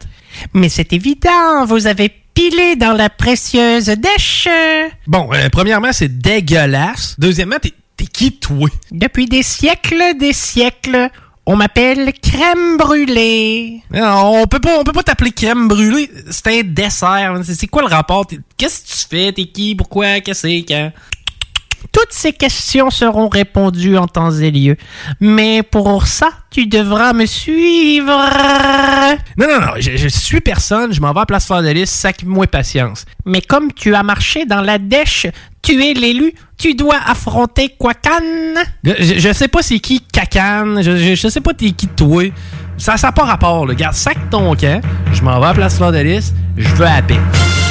Mais 0.55 0.71
c'est 0.71 0.95
évident, 0.95 1.67
vous 1.67 1.87
avez 1.87 2.11
pilé 2.33 2.77
dans 2.77 2.95
la 2.95 3.11
précieuse 3.11 3.87
dèche. 3.87 4.49
Bon, 5.07 5.29
euh, 5.35 5.51
premièrement, 5.51 5.93
c'est 5.93 6.17
dégueulasse. 6.19 7.17
Deuxièmement, 7.19 7.57
t'es 7.61 7.73
qui, 8.07 8.33
toi? 8.33 8.69
Depuis 8.93 9.27
des 9.27 9.43
siècles, 9.43 10.17
des 10.19 10.33
siècles, 10.33 11.11
on 11.47 11.57
m'appelle 11.57 12.13
crème 12.21 12.77
brûlée. 12.77 13.83
Non, 13.93 14.43
on 14.43 14.47
peut 14.47 14.59
pas, 14.59 14.79
on 14.79 14.85
peut 14.85 14.93
pas 14.93 15.05
t'appeler 15.05 15.31
crème 15.31 15.69
brûlée. 15.69 16.11
C'est 16.31 16.61
un 16.61 16.63
dessert. 16.65 17.41
C'est 17.45 17.69
quoi 17.69 17.83
le 17.83 17.89
rapport? 17.89 18.27
Qu'est-ce 18.57 18.83
que 18.83 18.89
tu 18.89 19.07
fais? 19.09 19.33
T'es 19.33 19.47
qui? 19.47 19.75
Pourquoi? 19.75 20.21
Qu'est-ce 20.21 20.43
que 20.43 20.49
c'est? 20.49 20.65
Quand? 20.67 20.91
Toutes 21.93 22.13
ces 22.13 22.33
questions 22.33 22.91
seront 22.91 23.29
répondues 23.29 23.97
en 23.97 24.09
temps 24.09 24.33
et 24.33 24.51
lieu. 24.51 24.77
Mais 25.21 25.63
pour 25.63 26.07
ça, 26.07 26.31
tu 26.51 26.67
devras 26.67 27.13
me 27.13 27.27
suivre. 27.27 28.13
Non, 29.39 29.47
non, 29.47 29.61
non, 29.61 29.73
je, 29.79 29.97
je 29.97 30.09
suis 30.09 30.41
personne, 30.41 30.93
je 30.93 31.01
m'en 31.01 31.13
vais 31.13 31.21
à 31.21 31.27
Place 31.27 31.47
Fleur 31.47 31.63
de 31.63 31.69
Lys, 31.69 31.89
sac-moi 31.89 32.49
patience. 32.49 33.05
Mais 33.25 33.41
comme 33.41 33.73
tu 33.73 33.95
as 33.95 34.03
marché 34.03 34.47
dans 34.47 34.63
la 34.63 34.79
dèche, 34.79 35.27
tu 35.67 35.85
es 35.85 35.95
l'élu, 35.95 36.33
tu 36.57 36.75
dois 36.75 36.99
affronter 37.05 37.71
Quacan. 37.77 38.21
Je, 38.85 39.33
sais 39.33 39.49
pas 39.49 39.63
c'est 39.63 39.81
qui 39.81 40.01
Cacane, 40.01 40.81
je, 40.81 41.29
sais 41.29 41.41
pas 41.41 41.55
t'es 41.55 41.73
qui 41.73 41.89
toi. 41.89 42.23
Ça 42.79 42.95
n'a 43.03 43.11
pas 43.11 43.25
rapport, 43.25 43.67
là. 43.67 43.75
Garde, 43.75 43.95
sac 43.95 44.17
ton 44.31 44.55
camp, 44.55 44.81
je 45.13 45.23
m'en 45.23 45.41
vais 45.41 45.47
à 45.47 45.55
Place 45.55 45.81
de 45.81 46.21
je 46.57 46.69
veux 46.69 46.87
à 46.87 47.03
la. 47.03 47.66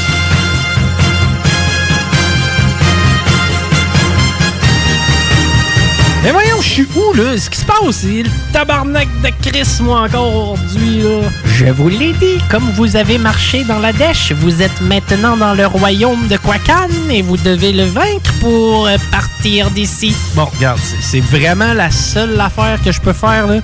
Mais 6.26 6.32
voyons, 6.32 6.60
je 6.60 6.68
suis 6.70 6.88
où, 6.96 7.14
là? 7.14 7.38
Ce 7.38 7.52
qui 7.52 7.60
se 7.60 7.66
passe, 7.66 7.78
c'est 7.92 8.24
le 8.24 8.30
tabarnak 8.52 9.08
de 9.22 9.30
Chris, 9.48 9.68
moi, 9.82 10.02
encore 10.02 10.36
aujourd'hui, 10.36 11.04
là. 11.04 11.30
Je 11.46 11.66
vous 11.66 11.88
l'ai 11.88 12.14
dit, 12.14 12.40
comme 12.50 12.64
vous 12.72 12.96
avez 12.96 13.20
marché 13.20 13.64
dans 13.64 13.78
la 13.78 13.94
dèche, 13.94 14.32
vous 14.32 14.64
êtes 14.64 14.82
maintenant 14.82 15.38
dans 15.38 15.54
le 15.54 15.68
royaume 15.68 16.28
de 16.28 16.36
Quacan 16.38 16.88
et 17.12 17.22
vous 17.22 17.38
devez 17.38 17.74
le 17.74 17.84
vaincre 17.84 18.34
pour 18.42 18.90
partir 19.12 19.70
d'ici. 19.70 20.16
Bon, 20.34 20.46
regarde, 20.46 20.80
c'est- 21.00 21.20
vraiment 21.22 21.74
la 21.74 21.92
seule 21.92 22.42
affaire 22.42 22.80
que 22.84 22.92
je 22.92 23.00
peux 23.00 23.14
faire, 23.14 23.46
là. 23.46 23.58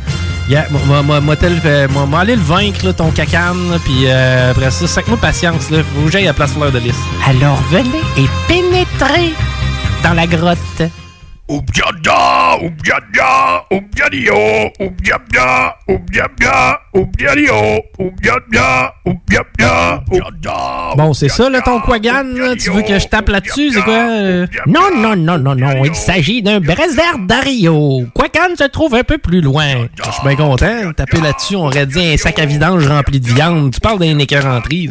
Yeah, 0.47 0.67
moi, 0.69 1.01
moi, 1.01 1.01
moi, 1.01 1.35
moi, 1.89 2.05
moi, 2.05 2.19
aller 2.19 2.35
le 2.35 2.41
vaincre, 2.43 2.85
là, 2.85 2.93
ton 2.93 3.09
cacane, 3.09 3.79
puis 3.83 4.03
euh, 4.05 4.51
après 4.51 4.69
ça, 4.69 4.85
sac-moi 4.85 5.17
patience, 5.17 5.71
là. 5.71 5.79
Faut 5.79 6.05
que 6.05 6.11
j'aille 6.11 6.27
à 6.27 6.33
Place 6.33 6.51
Fleur 6.51 6.71
de 6.71 6.77
Lys. 6.77 6.93
Alors 7.27 7.59
venez 7.71 8.01
et 8.17 8.29
pénétrez 8.47 9.33
dans 10.03 10.13
la 10.13 10.27
grotte. 10.27 10.57
Bon, 20.95 21.13
c'est 21.13 21.29
ça, 21.29 21.49
là, 21.49 21.61
ton 21.61 21.79
Quagan? 21.81 22.23
Tu 22.59 22.69
veux 22.71 22.81
que 22.81 22.99
je 22.99 23.07
tape 23.07 23.29
là-dessus? 23.29 23.71
C'est 23.71 23.81
quoi? 23.81 24.45
Non, 24.67 24.95
non, 24.95 25.15
non, 25.15 25.37
non, 25.37 25.55
non, 25.55 25.83
il 25.83 25.95
s'agit 25.95 26.41
d'un 26.41 26.59
Brésil 26.59 27.01
d'Ario. 27.27 28.05
Quacan 28.13 28.55
se 28.57 28.65
trouve 28.65 28.95
un 28.95 29.03
peu 29.03 29.17
plus 29.17 29.41
loin. 29.41 29.87
Je 30.03 30.11
suis 30.11 30.23
bien 30.23 30.35
content. 30.35 30.93
Taper 30.95 31.21
là-dessus, 31.21 31.55
on 31.55 31.65
aurait 31.65 31.85
dit 31.85 32.13
un 32.13 32.17
sac 32.17 32.39
à 32.39 32.45
vidange 32.45 32.87
rempli 32.87 33.19
de 33.19 33.27
viande. 33.27 33.73
Tu 33.73 33.79
parles 33.79 33.99
d'un 33.99 34.19
écœuranterie. 34.19 34.89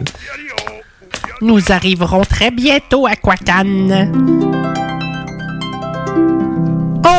Nous 1.42 1.72
arriverons 1.72 2.22
très 2.22 2.50
bientôt 2.50 3.06
à 3.06 3.16
Quacan. 3.16 4.11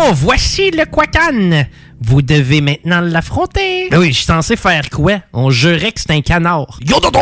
Oh, 0.04 0.12
voici 0.14 0.72
le 0.72 0.86
Quacan. 0.86 1.66
Vous 2.02 2.22
devez 2.24 2.62
maintenant 2.62 3.02
l'affronter. 3.02 3.88
Ben 3.90 4.00
oui, 4.00 4.08
je 4.08 4.18
suis 4.18 4.26
censé 4.26 4.56
faire 4.56 4.90
quoi? 4.90 5.20
On 5.34 5.52
jurait 5.52 5.92
que 5.92 6.02
c'est 6.02 6.12
un 6.12 6.22
canard. 6.22 6.80
Yododo, 6.84 7.20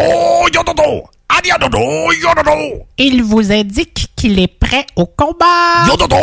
yododo, 0.54 1.04
adiadodo, 1.28 2.14
yododo. 2.14 2.86
Il 2.98 3.22
vous 3.24 3.52
indique 3.52 4.08
qu'il 4.16 4.40
est 4.40 4.48
prêt 4.48 4.86
au 4.96 5.06
combat. 5.06 5.86
Yododo, 5.88 6.16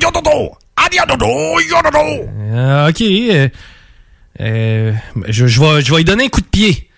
yododo, 0.00 0.52
adiadodo, 0.76 1.60
yododo. 1.60 2.24
Euh, 2.54 2.88
ok. 2.88 3.00
euh, 3.02 3.48
euh, 4.40 4.92
je, 5.26 5.46
je 5.46 5.60
vais, 5.60 5.82
je 5.82 5.90
vais 5.90 5.98
lui 5.98 6.04
donner 6.04 6.24
un 6.24 6.28
coup 6.28 6.40
de 6.40 6.46
pied. 6.46 6.88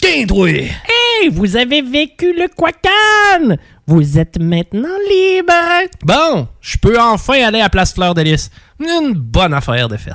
Tiens, 0.00 0.26
toi! 0.26 0.48
Hey, 0.50 1.28
vous 1.32 1.56
avez 1.56 1.80
vécu 1.82 2.32
le 2.34 2.48
Quacan. 2.54 3.56
Vous 3.88 4.18
êtes 4.18 4.38
maintenant 4.38 4.98
libre. 5.08 5.88
Bon, 6.04 6.46
je 6.60 6.76
peux 6.76 7.00
enfin 7.00 7.42
aller 7.42 7.62
à 7.62 7.70
Place 7.70 7.94
Fleur 7.94 8.12
de 8.12 8.20
Lys. 8.20 8.50
Une 8.78 9.14
bonne 9.14 9.54
affaire 9.54 9.88
de 9.88 9.96
fête. 9.96 10.12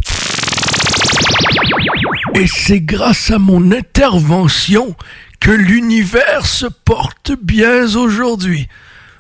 Et 2.36 2.46
c'est 2.46 2.82
grâce 2.82 3.32
à 3.32 3.40
mon 3.40 3.72
intervention 3.72 4.96
que 5.40 5.50
l'univers 5.50 6.46
se 6.46 6.68
porte 6.68 7.32
bien 7.42 7.96
aujourd'hui. 7.96 8.68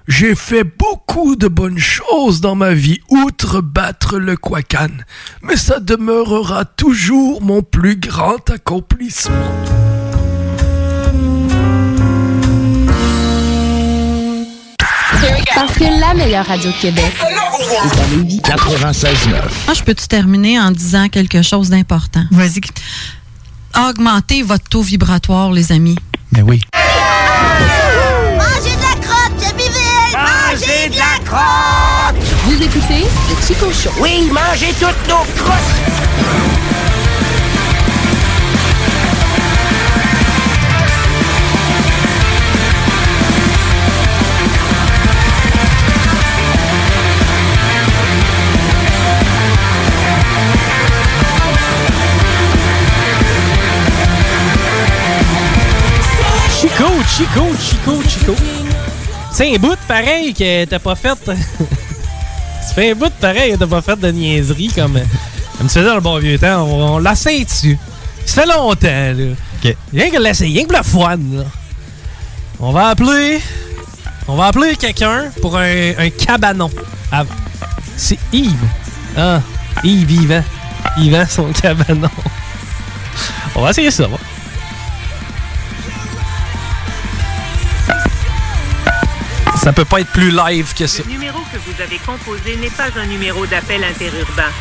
J'ai 0.08 0.36
fait 0.36 0.64
beaucoup 0.64 1.36
de 1.36 1.48
bonnes 1.48 1.80
choses 1.80 2.40
dans 2.40 2.54
ma 2.54 2.76
vie, 2.76 3.00
outre 3.10 3.60
battre 3.60 4.20
le 4.20 4.38
Quacan, 4.38 4.90
mais 5.42 5.58
ça 5.58 5.80
demeurera 5.80 6.66
toujours 6.66 7.42
mon 7.42 7.64
plus 7.64 7.96
grand 7.96 8.48
accomplissement. 8.52 9.93
Parce 15.54 15.74
que 15.74 15.84
la 16.00 16.14
meilleure 16.14 16.46
radio 16.46 16.72
de 16.72 16.78
Québec 16.78 17.14
est 17.22 18.00
à 18.00 18.08
Lévis. 18.16 18.40
96.9. 18.40 19.32
Moi, 19.66 19.74
je 19.74 19.84
peux-tu 19.84 20.08
terminer 20.08 20.60
en 20.60 20.72
disant 20.72 21.08
quelque 21.10 21.42
chose 21.42 21.70
d'important? 21.70 22.24
Vas-y. 22.32 22.62
Augmentez 23.90 24.44
votre 24.44 24.68
taux 24.70 24.82
vibratoire, 24.82 25.52
les 25.52 25.72
amis. 25.72 25.98
Ben 26.32 26.44
oui. 26.44 26.62
Mangez 28.38 28.76
de 28.76 28.82
la 28.82 28.96
crotte, 29.02 29.34
je 29.40 29.56
vivais! 29.56 30.14
Mangez 30.14 30.90
de 30.90 30.98
la 30.98 31.20
crotte! 31.26 32.16
Vous 32.46 32.62
écoutez 32.62 33.04
le 33.30 33.48
Chico 33.48 33.72
Show. 33.72 33.92
Oui, 34.00 34.30
mangez 34.32 34.74
toutes 34.80 35.08
nos 35.10 35.26
crottes! 35.44 37.03
Chico, 56.64 56.86
Chico, 57.10 57.44
Chico, 57.60 58.02
Chico. 58.08 58.36
C'est 59.34 59.54
un 59.54 59.60
bout 59.60 59.78
pareil 59.86 60.34
que 60.34 60.64
t'as 60.64 60.80
pas 60.80 60.96
fait. 60.96 61.18
Ça 61.26 62.74
fait 62.74 62.92
un 62.92 62.96
bout 62.96 63.12
pareil 63.20 63.52
que 63.52 63.58
t'as 63.58 63.68
pas 63.68 63.82
fait 63.82 64.00
de 64.00 64.10
niaiserie 64.10 64.70
comme, 64.74 64.94
comme 65.58 65.68
tu 65.68 65.74
faisais 65.74 65.84
dans 65.84 65.96
le 65.96 66.00
bon 66.00 66.18
vieux 66.20 66.40
temps. 66.40 66.64
On, 66.64 66.96
on 66.96 66.98
l'essaie 67.00 67.44
dessus. 67.44 67.78
Ça 68.26 68.44
fait 68.44 68.48
longtemps, 68.48 68.88
là. 68.88 69.34
OK. 69.62 69.76
Rien 69.94 70.10
que 70.10 70.18
l'essayer, 70.22 70.60
rien 70.60 70.66
que 70.66 70.74
le 70.74 70.84
fun, 70.84 71.18
là. 71.34 71.44
On 72.62 72.72
va 72.72 72.88
appeler. 72.88 73.42
On 74.30 74.38
va 74.38 74.46
appeler 74.46 74.78
quelqu'un 74.78 75.26
pour 75.42 75.58
un, 75.58 75.92
un 75.98 76.10
cabanon. 76.12 76.72
Ah, 77.12 77.26
c'est 77.98 78.20
Yves. 78.32 78.56
Ah, 79.18 79.42
Yves 79.84 80.12
Yvan. 80.12 80.44
Yvan, 80.98 81.26
son 81.28 81.52
cabanon. 81.52 82.10
On 83.54 83.64
va 83.64 83.72
essayer 83.72 83.92
ça, 83.92 84.08
va. 84.08 84.16
Ça 89.64 89.72
peut 89.72 89.86
pas 89.86 90.02
être 90.02 90.10
plus 90.12 90.30
live 90.32 90.74
que 90.74 90.88
ça. 90.88 91.04
Le 91.06 91.12
numéro 91.14 91.40
que 91.40 91.58
vous 91.58 91.82
avez 91.82 91.98
composé 92.06 92.58
n'est 92.58 92.70
pas 92.70 92.88
un 93.00 93.06
numéro 93.06 93.46
d'appel 93.46 93.82
interurbain. 93.84 94.52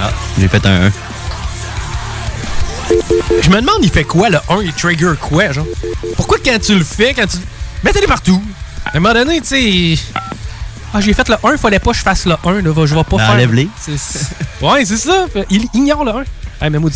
Ah, 0.00 0.10
j'ai 0.38 0.48
fait 0.48 0.64
un 0.66 0.86
1. 0.88 0.92
Je 3.42 3.48
me 3.48 3.60
demande, 3.60 3.78
il 3.82 3.90
fait 3.90 4.04
quoi 4.04 4.28
le 4.28 4.38
1 4.50 4.60
Il 4.62 4.72
trigger 4.74 5.12
quoi, 5.18 5.52
genre? 5.52 5.66
Pourquoi 6.16 6.36
quand 6.44 6.58
tu 6.60 6.74
le 6.76 6.84
fais, 6.84 7.14
quand 7.14 7.26
tu. 7.26 7.38
Mettez-les 7.82 8.06
partout? 8.06 8.42
À 8.84 8.96
un 8.96 9.00
moment 9.00 9.14
donné, 9.14 9.40
tu 9.40 9.96
sais. 9.96 10.02
Ah, 10.92 11.00
j'ai 11.00 11.14
fait 11.14 11.26
le 11.30 11.36
1, 11.42 11.56
fallait 11.56 11.78
pas 11.78 11.92
que 11.92 11.96
je 11.96 12.02
fasse 12.02 12.26
le 12.26 12.34
1, 12.44 12.60
là. 12.60 12.72
Je 12.86 12.94
vais 12.94 13.04
pas 13.04 13.16
Ben, 13.16 13.18
faire. 13.18 13.30
enlève-les. 13.30 13.68
Ouais, 14.60 14.84
c'est 14.84 14.98
ça. 14.98 15.26
Il 15.50 15.64
ignore 15.74 16.04
le 16.04 16.12
1. 16.12 16.20
Hey, 16.60 16.70
mais 16.70 16.78
moi, 16.78 16.90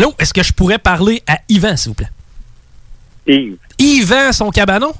Allô? 0.00 0.14
Est-ce 0.18 0.32
que 0.32 0.42
je 0.42 0.54
pourrais 0.54 0.78
parler 0.78 1.22
à 1.26 1.40
Yvan, 1.50 1.76
s'il 1.76 1.90
vous 1.90 1.94
plaît? 1.94 2.08
Yves, 3.26 3.58
Yvan, 3.78 4.32
son 4.32 4.50
cabanon? 4.50 4.92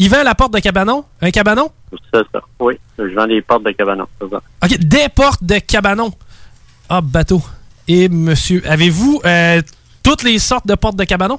Yvan, 0.00 0.24
la 0.24 0.34
porte 0.34 0.52
de 0.52 0.58
cabanon? 0.58 1.04
Un 1.20 1.30
cabanon? 1.30 1.70
c'est 2.12 2.24
ça. 2.32 2.40
Oui, 2.58 2.74
je 2.98 3.14
vends 3.14 3.28
des 3.28 3.40
portes 3.40 3.62
de 3.62 3.70
cabanon, 3.70 4.06
ça. 4.18 4.26
OK, 4.64 4.78
des 4.78 5.08
portes 5.14 5.44
de 5.44 5.58
cabanon. 5.60 6.12
Ah, 6.88 7.00
bateau. 7.00 7.40
Et 7.86 8.08
monsieur, 8.08 8.60
avez-vous 8.68 9.20
euh, 9.24 9.62
toutes 10.02 10.24
les 10.24 10.40
sortes 10.40 10.66
de 10.66 10.74
portes 10.74 10.96
de 10.96 11.04
cabanon? 11.04 11.38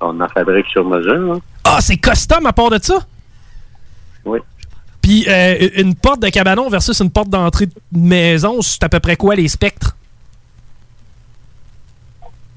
On 0.00 0.20
en 0.20 0.28
fabrique 0.28 0.66
sur 0.68 0.84
mesure. 0.84 1.34
hein. 1.34 1.40
Ah, 1.64 1.78
c'est 1.80 1.96
custom 1.96 2.46
à 2.46 2.52
part 2.52 2.70
de 2.70 2.78
ça? 2.80 3.04
Oui. 4.24 4.38
Puis 5.02 5.24
euh, 5.28 5.68
une 5.78 5.96
porte 5.96 6.20
de 6.20 6.28
cabanon 6.28 6.70
versus 6.70 7.00
une 7.00 7.10
porte 7.10 7.28
d'entrée 7.28 7.66
de 7.66 7.74
maison, 7.92 8.62
c'est 8.62 8.84
à 8.84 8.88
peu 8.88 9.00
près 9.00 9.16
quoi 9.16 9.34
les 9.34 9.48
spectres? 9.48 9.96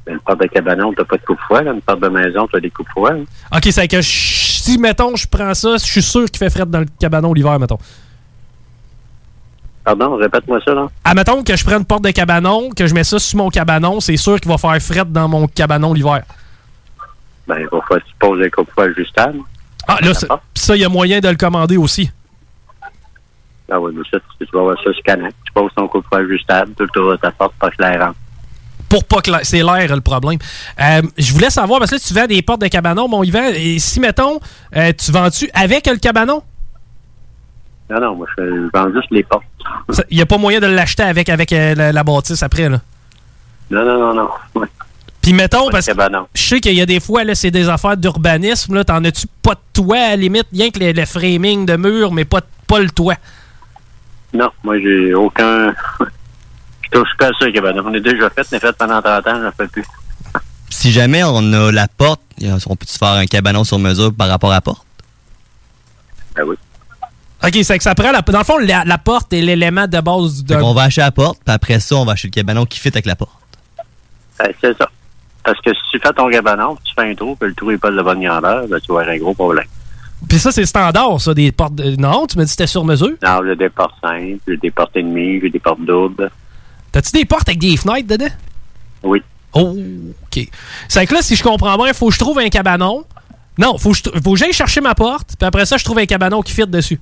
Une 0.08 0.20
porte 0.20 0.40
de 0.42 0.48
cabanon, 0.48 0.94
t'as 0.96 1.04
pas 1.04 1.18
de 1.18 1.24
coupe-fouet. 1.24 1.64
là. 1.64 1.72
Une 1.74 1.82
porte 1.82 2.00
de 2.02 2.08
maison, 2.10 2.48
t'as 2.52 2.60
des 2.60 2.70
coupe-fouet. 2.70 3.12
hein. 3.12 3.24
OK, 3.56 3.68
c'est 3.72 3.88
que 3.88 4.02
je- 4.02 4.08
si, 4.10 4.78
mettons, 4.78 5.16
je 5.16 5.28
prends 5.28 5.54
ça, 5.54 5.74
je 5.78 5.84
suis 5.86 6.02
sûr 6.02 6.26
qu'il 6.26 6.38
fait 6.38 6.50
fret 6.50 6.66
dans 6.66 6.80
le 6.80 6.86
cabanon 7.00 7.34
l'hiver, 7.34 7.60
mettons. 7.60 7.78
Pardon, 9.84 10.16
répète-moi 10.18 10.60
ça, 10.66 10.74
là. 10.74 10.88
Admettons 11.06 11.44
que 11.44 11.56
je 11.56 11.64
prends 11.64 11.78
une 11.78 11.86
porte 11.86 12.04
de 12.04 12.12
cabanon, 12.12 12.70
que 12.76 12.88
je 12.88 12.94
mets 12.94 13.06
ça 13.06 13.20
sur 13.20 13.38
mon 13.38 13.50
cabanon, 13.50 14.00
c'est 14.02 14.18
sûr 14.18 14.40
qu'il 14.40 14.52
va 14.52 14.58
faire 14.58 14.78
fret 14.82 15.06
dans 15.06 15.28
mon 15.30 15.48
cabanon 15.48 15.94
l'hiver. 15.94 16.24
Ben, 17.48 17.58
il 17.60 17.64
va 17.64 17.70
falloir 17.82 17.88
que 17.90 18.10
tu 18.10 18.16
poses 18.20 18.42
un 18.46 18.50
coupe 18.50 18.78
ajustable. 18.78 19.40
Ah, 19.88 19.98
là, 20.02 20.14
ça, 20.14 20.28
ça, 20.54 20.76
il 20.76 20.82
y 20.82 20.86
a 20.86 20.90
moyen 20.90 21.22
de 21.22 21.30
le 21.30 21.36
commander 21.38 21.78
aussi. 21.78 22.12
Ah 23.72 23.80
oui, 23.80 23.94
mais 23.96 24.04
ça, 24.12 24.18
tu, 24.40 24.46
vas 24.54 24.62
voir 24.62 24.78
ça 24.84 24.92
sur 24.94 25.04
Canac. 25.04 25.34
Tu 25.46 25.54
poses 25.54 25.72
ton 25.76 25.88
coupe 25.88 26.06
ajustable, 26.14 26.74
tu 26.76 26.84
le 26.84 26.90
tour 26.90 27.12
de 27.12 27.16
ta 27.18 27.32
porte, 27.32 27.54
pas 27.56 27.70
que 27.70 27.82
l'air 27.82 28.00
rentre. 28.08 28.18
Pour 28.90 29.04
pas 29.04 29.22
que 29.22 29.32
c'est 29.44 29.64
l'air 29.64 29.94
le 29.94 30.02
problème. 30.02 30.40
Euh, 30.80 31.02
je 31.18 31.34
voulais 31.34 31.50
savoir, 31.50 31.80
parce 31.80 31.92
que 31.92 31.96
là, 31.96 32.02
tu 32.06 32.14
vends 32.14 32.26
des 32.28 32.42
portes 32.42 32.62
de 32.62 32.68
cabanon, 32.68 33.08
mon 33.08 33.24
Yvan, 33.24 33.50
et 33.54 33.80
si, 33.80 34.00
mettons, 34.00 34.40
euh, 34.76 34.94
tu 34.98 35.12
vends-tu 35.12 35.50
avec 35.54 35.88
le 35.88 35.98
cabanon? 35.98 36.42
Non, 37.90 38.00
non, 38.00 38.16
moi, 38.16 38.28
je, 38.38 38.44
je 38.44 38.70
vends 38.74 38.92
juste 38.94 39.08
les 39.12 39.24
portes. 39.24 39.44
Il 40.10 40.18
n'y 40.18 40.22
a 40.22 40.26
pas 40.26 40.38
moyen 40.38 40.60
de 40.60 40.68
l'acheter 40.68 41.04
avec, 41.04 41.30
avec 41.30 41.52
euh, 41.54 41.76
la, 41.76 41.92
la 41.92 42.04
bâtisse 42.04 42.44
après, 42.44 42.70
là? 42.70 42.82
Non, 43.70 43.84
non, 43.84 44.00
non, 44.00 44.14
non. 44.14 44.30
Ouais. 44.56 44.68
Puis 45.22 45.34
mettons, 45.34 45.70
parce 45.70 45.86
que 45.86 45.92
cabanon. 45.92 46.28
je 46.34 46.42
sais 46.42 46.60
qu'il 46.62 46.74
y 46.74 46.82
a 46.82 46.86
des 46.86 47.02
fois, 47.02 47.26
là, 47.26 47.36
c'est 47.36 47.52
des 47.52 47.68
affaires 47.68 47.98
d'urbanisme, 47.98 48.76
là, 48.76 48.86
t'en 48.86 49.04
as-tu 49.04 49.28
pas 49.42 49.56
de 49.56 49.60
toit, 49.74 49.98
à 49.98 50.10
la 50.12 50.16
limite, 50.16 50.48
rien 50.54 50.70
que 50.70 50.80
le, 50.80 50.94
le 50.94 51.06
framing 51.06 51.66
de 51.66 51.76
mur, 51.76 52.14
mais 52.14 52.24
pas, 52.24 52.40
pas 52.66 52.80
le 52.80 52.90
toit? 52.90 53.16
Non, 54.34 54.50
moi, 54.64 54.80
j'ai 54.80 55.14
aucun. 55.14 55.74
Je 56.92 57.00
touche 57.00 57.10
pas 57.18 57.28
à 57.28 57.32
ça, 57.40 57.52
cabanon. 57.52 57.84
On 57.86 57.94
est 57.94 58.00
déjà 58.02 58.30
fait, 58.30 58.46
on 58.52 58.56
est 58.56 58.60
fait 58.60 58.76
pendant 58.78 59.02
30 59.02 59.28
ans, 59.28 59.42
j'en 59.44 59.52
fais 59.52 59.68
plus. 59.68 59.86
Si 60.70 60.92
jamais 60.92 61.24
on 61.24 61.54
a 61.54 61.72
la 61.72 61.88
porte, 61.88 62.22
on 62.68 62.76
peut-tu 62.76 62.98
faire 62.98 63.10
un 63.14 63.26
cabanon 63.26 63.64
sur 63.64 63.80
mesure 63.80 64.14
par 64.14 64.28
rapport 64.30 64.52
à 64.52 64.56
la 64.56 64.62
porte? 64.62 64.86
Ben 66.36 66.44
oui. 66.46 66.56
OK, 67.44 67.58
c'est 67.64 67.78
que 67.78 67.84
ça 67.84 67.96
prend, 67.96 68.12
la, 68.12 68.22
dans 68.22 68.38
le 68.40 68.44
fond, 68.44 68.58
la, 68.58 68.84
la 68.84 68.98
porte 68.98 69.32
est 69.34 69.42
l'élément 69.42 69.88
de 69.88 70.00
base 70.00 70.44
d'un... 70.44 70.62
on 70.62 70.74
va 70.74 70.84
acheter 70.84 71.02
la 71.02 71.12
porte, 71.12 71.40
puis 71.46 71.54
après 71.54 71.80
ça, 71.80 71.96
on 71.96 72.06
va 72.06 72.14
acheter 72.14 72.28
le 72.30 72.34
cabanon 72.34 72.66
qui 72.66 72.80
fit 72.80 72.90
avec 72.90 73.06
la 73.06 73.16
porte. 73.16 73.32
Ben, 74.40 74.52
c'est 74.60 74.76
ça. 74.78 74.90
Parce 75.44 75.60
que 75.62 75.74
si 75.74 75.80
tu 75.92 76.00
fais 76.00 76.12
ton 76.14 76.30
cabanon, 76.30 76.76
puis 76.76 76.84
tu 76.86 76.94
fais 76.94 77.10
un 77.10 77.16
trou, 77.16 77.36
puis 77.36 77.50
le 77.50 77.56
trou 77.56 77.72
n'est 77.72 77.78
pas 77.78 77.90
de 77.92 77.96
la 77.96 78.04
bonne 78.04 78.22
grandeur, 78.24 78.68
ben, 78.68 78.80
tu 78.80 78.92
vas 78.92 79.02
avoir 79.02 79.10
un 79.16 79.18
gros 79.18 79.34
problème. 79.34 79.66
Puis 80.28 80.40
ça, 80.40 80.52
c'est 80.52 80.66
standard, 80.66 81.22
ça, 81.22 81.34
des 81.34 81.52
portes... 81.52 81.76
de- 81.76 81.96
Non, 81.96 82.26
tu 82.28 82.38
me 82.38 82.44
dis 82.44 82.48
que 82.48 82.52
c'était 82.52 82.68
sur 82.68 82.84
mesure? 82.84 83.14
Non, 83.24 83.40
j'ai 83.46 83.56
des 83.56 83.70
portes 83.70 83.96
simples, 84.02 84.40
j'ai 84.48 84.58
des 84.58 84.72
portes 84.72 84.96
et 84.98 85.04
demie, 85.04 85.40
j'ai 85.42 85.50
des 85.50 85.60
portes 85.60 85.82
doubles. 85.86 86.30
T'as-tu 86.92 87.12
des 87.12 87.26
portes 87.26 87.48
avec 87.50 87.60
des 87.60 87.76
fenêtres 87.78 88.08
dedans? 88.08 88.30
Oui. 89.04 89.22
Oh, 89.54 89.76
OK. 90.24 90.48
C'est 90.88 91.06
que 91.06 91.14
là, 91.14 91.22
si 91.22 91.36
je 91.36 91.44
comprends 91.44 91.76
bien, 91.78 91.88
il 91.88 91.94
faut 91.94 92.08
que 92.10 92.14
je 92.14 92.20
trouve 92.20 92.40
un 92.40 92.50
cabanon. 92.50 93.06
Non, 93.58 93.78
faut 93.78 93.92
que, 93.92 93.98
faut 94.24 94.34
que 94.34 94.38
j'aille 94.38 94.54
chercher 94.54 94.82
ma 94.82 94.94
porte, 94.94 95.36
puis 95.38 95.48
après 95.48 95.66
ça, 95.66 95.78
je 95.78 95.84
trouve 95.84 95.98
un 95.98 96.06
cabanon 96.06 96.42
qui 96.42 96.54
fit 96.54 96.68
dessus. 96.68 97.00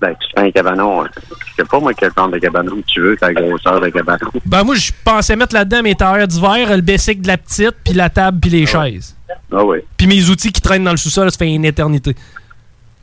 Ben, 0.00 0.14
tu 0.20 0.26
fais 0.34 0.46
un 0.46 0.50
cabanon. 0.52 1.02
hein. 1.04 1.08
Je 1.56 1.62
sais 1.62 1.68
pas, 1.68 1.80
moi, 1.80 1.92
quel 1.92 2.12
genre 2.16 2.28
de 2.30 2.38
cabanon 2.38 2.76
tu 2.86 3.00
veux, 3.00 3.16
ta 3.16 3.32
grosseur 3.32 3.80
de 3.80 3.88
cabanon. 3.88 4.30
Ben 4.46 4.62
moi, 4.62 4.76
je 4.76 4.92
pensais 5.04 5.34
mettre 5.34 5.54
là-dedans 5.54 5.82
mes 5.82 5.96
tailleurs 5.96 6.28
d'hiver, 6.28 6.74
le 6.76 6.80
basic 6.82 7.20
de 7.20 7.26
la 7.26 7.36
petite, 7.36 7.74
puis 7.84 7.94
la 7.94 8.08
table, 8.08 8.38
puis 8.40 8.48
les 8.50 8.64
chaises. 8.64 9.16
Ah 9.52 9.64
oui, 9.64 9.78
Puis 9.96 10.06
mes 10.06 10.28
outils 10.30 10.52
qui 10.52 10.60
traînent 10.60 10.84
dans 10.84 10.92
le 10.92 10.96
sous-sol, 10.96 11.30
ça 11.30 11.36
fait 11.36 11.52
une 11.52 11.64
éternité. 11.64 12.14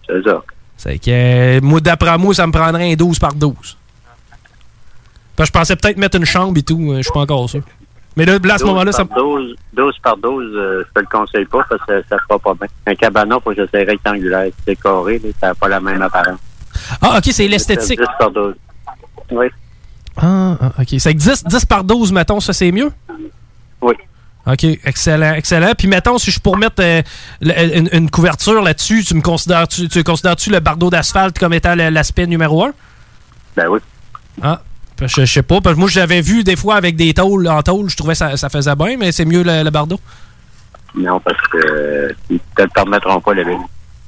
c'est 0.07 0.23
ça. 0.23 0.41
C'est 0.77 0.99
que, 0.99 1.09
euh, 1.09 1.59
moi, 1.61 1.79
d'après 1.81 2.17
moi, 2.17 2.33
ça 2.33 2.47
me 2.47 2.51
prendrait 2.51 2.91
un 2.91 2.95
12 2.95 3.19
par 3.19 3.33
12. 3.33 3.77
Parce 5.35 5.49
que 5.49 5.53
je 5.55 5.59
pensais 5.59 5.75
peut-être 5.75 5.97
mettre 5.97 6.17
une 6.17 6.25
chambre 6.25 6.57
et 6.57 6.63
tout, 6.63 6.79
euh, 6.91 6.97
je 6.97 7.03
suis 7.03 7.11
pas 7.11 7.19
encore 7.21 7.49
sûr. 7.49 7.61
Mais 8.17 8.25
là, 8.25 8.33
à 8.33 8.35
ce 8.57 8.63
12 8.63 8.63
moment-là, 8.63 8.91
ça 8.93 9.03
me... 9.03 9.09
par 9.09 9.17
12, 9.17 9.55
12 9.73 9.95
par 10.01 10.15
12, 10.17 10.43
euh, 10.55 10.83
je 10.87 10.93
te 10.93 10.99
le 10.99 11.05
conseille 11.11 11.45
pas 11.45 11.65
parce 11.69 11.81
que 11.85 12.01
ça 12.09 12.17
fera 12.27 12.39
pas 12.39 12.53
bien. 12.53 12.67
Un 12.87 12.95
cabanon, 12.95 13.41
faut 13.43 13.53
que 13.53 13.67
c'est 13.69 13.83
rectangulaire. 13.83 14.47
C'est 14.65 14.75
carré, 14.77 15.19
là, 15.19 15.29
ça 15.41 15.47
n'a 15.47 15.55
pas 15.55 15.67
la 15.67 15.81
même 15.81 16.01
apparence. 16.01 16.39
Ah, 17.01 17.17
OK, 17.17 17.25
c'est 17.31 17.47
l'esthétique. 17.47 17.99
10 17.99 18.05
par 18.17 18.31
12. 18.31 18.55
Oui. 19.31 19.47
Ah, 20.17 20.57
ah, 20.61 20.71
OK. 20.79 20.95
C'est 20.97 21.13
que 21.13 21.19
10, 21.19 21.43
10 21.45 21.65
par 21.65 21.83
12, 21.83 22.13
mettons, 22.13 22.39
ça, 22.39 22.53
c'est 22.53 22.71
mieux? 22.71 22.91
Oui. 23.81 23.93
OK, 24.47 24.63
excellent, 24.63 25.33
excellent. 25.33 25.71
Puis 25.77 25.87
mettons, 25.87 26.17
si 26.19 26.29
je 26.31 26.39
pour 26.39 26.55
mettre 26.55 26.75
euh, 26.81 27.01
le- 27.41 27.77
une, 27.77 27.89
une 27.91 28.09
couverture 28.11 28.61
là-dessus, 28.61 29.03
tu 29.03 29.15
me 29.15 29.21
considères-tu 29.21 29.89
tu 29.89 30.03
considères-tu 30.03 30.51
le 30.51 30.59
bardeau 30.59 30.91
d'asphalte 30.91 31.37
comme 31.39 31.51
étant 31.53 31.73
l'aspect 31.75 32.27
numéro 32.27 32.63
un? 32.63 32.71
Ben 33.57 33.67
oui. 33.67 33.79
Ah, 34.43 34.61
je, 35.01 35.07
je 35.07 35.25
sais 35.25 35.43
pas. 35.43 35.61
Parce 35.61 35.75
que 35.75 35.79
moi, 35.79 35.89
je 35.89 35.99
l'avais 35.99 36.21
vu 36.21 36.43
des 36.43 36.55
fois 36.55 36.75
avec 36.75 36.95
des 36.95 37.13
tôles 37.13 37.47
en 37.47 37.61
tôle, 37.61 37.89
je 37.89 37.95
trouvais 37.97 38.13
que 38.13 38.17
ça, 38.19 38.37
ça 38.37 38.49
faisait 38.49 38.75
bien, 38.75 38.97
mais 38.97 39.11
c'est 39.11 39.25
mieux 39.25 39.43
le, 39.43 39.63
le 39.63 39.69
bardeau. 39.69 39.99
Non, 40.95 41.19
parce 41.19 41.37
que 41.51 41.57
euh, 41.57 42.13
ils 42.29 42.39
te 42.55 42.61
le 42.61 42.69
permettront 42.69 43.19
pas, 43.19 43.33
les 43.33 43.43
billes. 43.43 43.57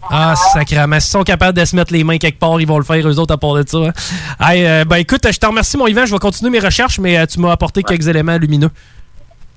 Ah, 0.09 0.35
sacrément. 0.53 0.99
S'ils 1.01 1.11
sont 1.11 1.23
capables 1.23 1.57
de 1.57 1.65
se 1.65 1.75
mettre 1.75 1.91
les 1.91 2.03
mains 2.05 2.17
quelque 2.17 2.39
part, 2.39 2.61
ils 2.61 2.67
vont 2.67 2.77
le 2.77 2.85
faire, 2.85 3.05
eux 3.05 3.19
autres, 3.19 3.33
à 3.33 3.37
part 3.37 3.55
de 3.55 3.65
ça. 3.67 3.77
hein. 3.77 3.91
Hey, 4.39 4.65
euh, 4.65 4.85
ben 4.85 4.95
écoute, 4.97 5.27
je 5.29 5.37
te 5.37 5.45
remercie, 5.45 5.75
mon 5.75 5.87
Yvan. 5.87 6.05
Je 6.05 6.13
vais 6.13 6.19
continuer 6.19 6.49
mes 6.51 6.59
recherches, 6.65 6.99
mais 6.99 7.17
euh, 7.17 7.25
tu 7.25 7.39
m'as 7.41 7.51
apporté 7.51 7.83
quelques 7.83 8.07
éléments 8.07 8.37
lumineux. 8.37 8.69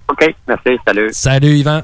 OK, 0.09 0.35
merci, 0.49 0.71
salut. 0.85 1.09
Salut, 1.13 1.57
Yvan. 1.59 1.83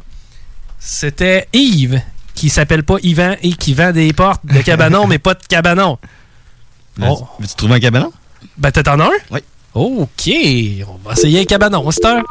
C'était 0.80 1.46
Yves, 1.52 2.00
qui 2.34 2.48
s'appelle 2.48 2.82
pas 2.82 2.96
Yvan 3.02 3.36
et 3.42 3.52
qui 3.52 3.72
vend 3.72 3.92
des 3.92 4.12
portes 4.12 4.44
de 4.44 4.60
cabanon, 4.62 5.06
mais 5.08 5.18
pas 5.18 5.34
de 5.34 5.44
cabanon. 5.48 5.98
Oh. 7.02 7.28
Veux-tu 7.38 7.54
trouver 7.54 7.74
un 7.74 7.80
cabanon? 7.80 8.12
Ben, 8.56 8.70
t'en 8.70 9.00
as 9.00 9.04
un? 9.04 9.10
Oui. 9.30 9.40
OK. 9.74 10.30
On 10.88 11.08
va 11.08 11.12
essayer 11.12 11.40
un 11.40 11.44
cabanon, 11.44 11.90
c'est 11.90 12.04
heure. 12.04 12.24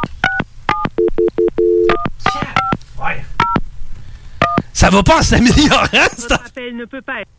Ça 4.74 4.90
va 4.90 5.02
pas 5.04 5.20
en 5.20 5.22
s'améliorant, 5.22 5.88
c'est 5.92 6.24
Votre 6.24 6.34
appel 6.34 6.76
ne 6.76 6.84
peut 6.84 7.02
pas 7.02 7.22
être. 7.22 7.30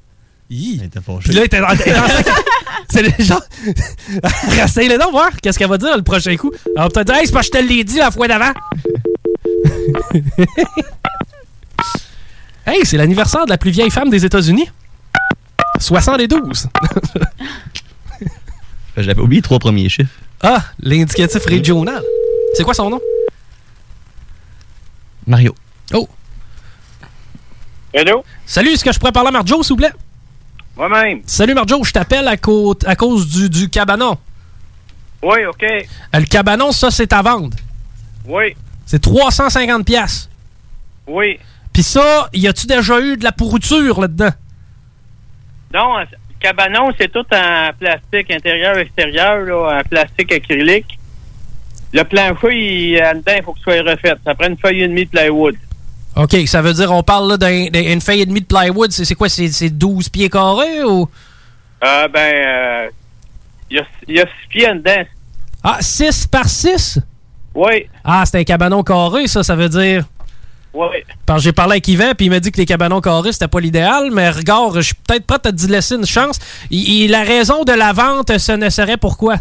Hi. 0.48 0.80
Puis 1.20 1.34
là, 1.34 1.48
t'es 1.48 1.60
dans, 1.60 1.76
t'es 1.76 1.92
dans 1.92 2.02
C'est 2.90 3.02
le 3.02 3.10
genre. 3.22 3.42
Rasseye-le 4.58 4.96
donc, 4.96 5.10
voir 5.10 5.30
qu'est-ce 5.42 5.58
qu'elle 5.58 5.68
va 5.68 5.76
dire 5.76 5.96
le 5.96 6.02
prochain 6.02 6.34
coup. 6.36 6.50
Elle 6.66 6.82
va 6.82 6.88
peut-être 6.88 7.08
dire, 7.08 7.16
hey, 7.16 7.26
c'est 7.26 7.32
parce 7.32 7.50
que 7.50 7.58
je 7.58 7.62
te 7.62 7.68
l'ai 7.68 7.84
dit 7.84 7.98
la 7.98 8.10
fois 8.10 8.26
d'avant. 8.26 8.52
hey, 12.66 12.80
c'est 12.84 12.96
l'anniversaire 12.96 13.44
de 13.44 13.50
la 13.50 13.58
plus 13.58 13.70
vieille 13.70 13.90
femme 13.90 14.08
des 14.08 14.24
États-Unis. 14.24 14.70
72. 15.78 16.68
J'avais 18.96 19.20
oublié 19.20 19.38
les 19.38 19.42
trois 19.42 19.58
premiers 19.58 19.88
chiffres. 19.88 20.14
ah, 20.42 20.62
l'indicatif 20.80 21.44
régional. 21.44 22.02
C'est 22.54 22.64
quoi 22.64 22.74
son 22.74 22.90
nom? 22.90 23.00
Mario. 25.26 25.54
Oh. 25.92 26.08
Hello? 27.92 28.24
Salut, 28.46 28.70
est-ce 28.70 28.84
que 28.84 28.92
je 28.92 28.98
pourrais 28.98 29.12
parler 29.12 29.28
à 29.28 29.32
Marjo, 29.32 29.62
s'il 29.62 29.72
vous 29.72 29.76
plaît? 29.78 29.92
Moi-même. 30.76 31.22
Salut 31.26 31.54
Marjo, 31.54 31.82
je 31.84 31.92
t'appelle 31.92 32.28
à, 32.28 32.32
à 32.32 32.96
cause 32.96 33.28
du, 33.28 33.48
du 33.50 33.68
cabanon. 33.70 34.18
Oui, 35.22 35.44
OK. 35.46 35.62
Euh, 35.64 35.80
Le 36.20 36.26
cabanon, 36.26 36.72
ça, 36.72 36.90
c'est 36.90 37.12
à 37.12 37.22
vendre. 37.22 37.56
Oui, 38.26 38.54
C'est 38.84 39.00
350 39.00 39.84
pièces. 39.86 40.28
oui. 41.06 41.38
Puis 41.72 41.82
ça, 41.82 42.30
y 42.32 42.48
a-tu 42.48 42.66
déjà 42.66 42.98
eu 43.02 43.18
de 43.18 43.24
la 43.24 43.32
pourriture 43.32 44.00
là-dedans? 44.00 44.30
Non, 45.74 45.96
cabanon, 46.46 46.90
c'est 46.98 47.10
tout 47.10 47.26
en 47.32 47.70
plastique 47.78 48.30
intérieur-extérieur, 48.30 49.40
là, 49.40 49.80
en 49.80 49.88
plastique 49.88 50.32
acrylique. 50.32 50.98
Le 51.92 52.04
plancher, 52.04 52.54
il, 52.54 53.02
en 53.02 53.14
dedans, 53.14 53.32
il 53.36 53.42
faut 53.42 53.52
que 53.52 53.58
ce 53.58 53.64
soit 53.64 53.82
refait. 53.82 54.14
Ça 54.24 54.34
prend 54.34 54.48
une 54.48 54.56
feuille 54.58 54.82
et 54.82 54.88
demie 54.88 55.06
de 55.06 55.10
plywood. 55.10 55.56
OK, 56.16 56.34
ça 56.46 56.62
veut 56.62 56.72
dire 56.72 56.90
on 56.92 57.02
parle 57.02 57.36
d'une 57.38 58.00
feuille 58.00 58.22
et 58.22 58.26
demie 58.26 58.40
de 58.40 58.46
plywood. 58.46 58.90
C'est 58.92 59.14
quoi? 59.14 59.28
C'est 59.28 59.48
c'est 59.48 59.70
12 59.70 60.08
pieds 60.08 60.30
carrés 60.30 60.82
ou... 60.84 61.08
Euh, 61.84 62.08
ben, 62.08 62.34
euh, 62.34 62.88
il 63.70 63.76
y, 63.76 63.80
a, 63.80 63.84
y 64.08 64.20
a 64.20 64.24
six 64.24 64.48
pieds 64.48 64.68
en 64.70 64.76
dedans. 64.76 65.04
Ah, 65.62 65.78
6 65.80 66.26
par 66.28 66.48
6? 66.48 67.00
Oui, 67.54 67.86
Ah, 68.04 68.22
c'est 68.24 68.38
un 68.38 68.44
cabanon 68.44 68.82
carré, 68.82 69.26
ça, 69.26 69.42
ça 69.42 69.56
veut 69.56 69.68
dire... 69.68 70.04
oui. 70.76 71.02
Parce 71.24 71.40
que 71.40 71.44
j'ai 71.44 71.52
parlé 71.52 71.72
avec 71.72 71.88
Yvan, 71.88 72.12
puis 72.16 72.26
il 72.26 72.30
m'a 72.30 72.40
dit 72.40 72.52
que 72.52 72.58
les 72.58 72.66
cabanons 72.66 73.00
carrés, 73.00 73.32
c'était 73.32 73.48
pas 73.48 73.60
l'idéal, 73.60 74.10
mais 74.12 74.30
regarde, 74.30 74.76
je 74.76 74.80
suis 74.82 74.94
peut-être 74.94 75.26
prêt 75.26 75.38
à 75.44 75.52
te 75.52 75.66
laisser 75.66 75.94
une 75.96 76.06
chance. 76.06 76.38
Il- 76.70 77.10
la 77.10 77.22
raison 77.22 77.64
de 77.64 77.72
la 77.72 77.92
vente, 77.92 78.36
ce 78.38 78.52
ne 78.52 78.68
serait 78.70 78.96
pourquoi? 78.96 79.36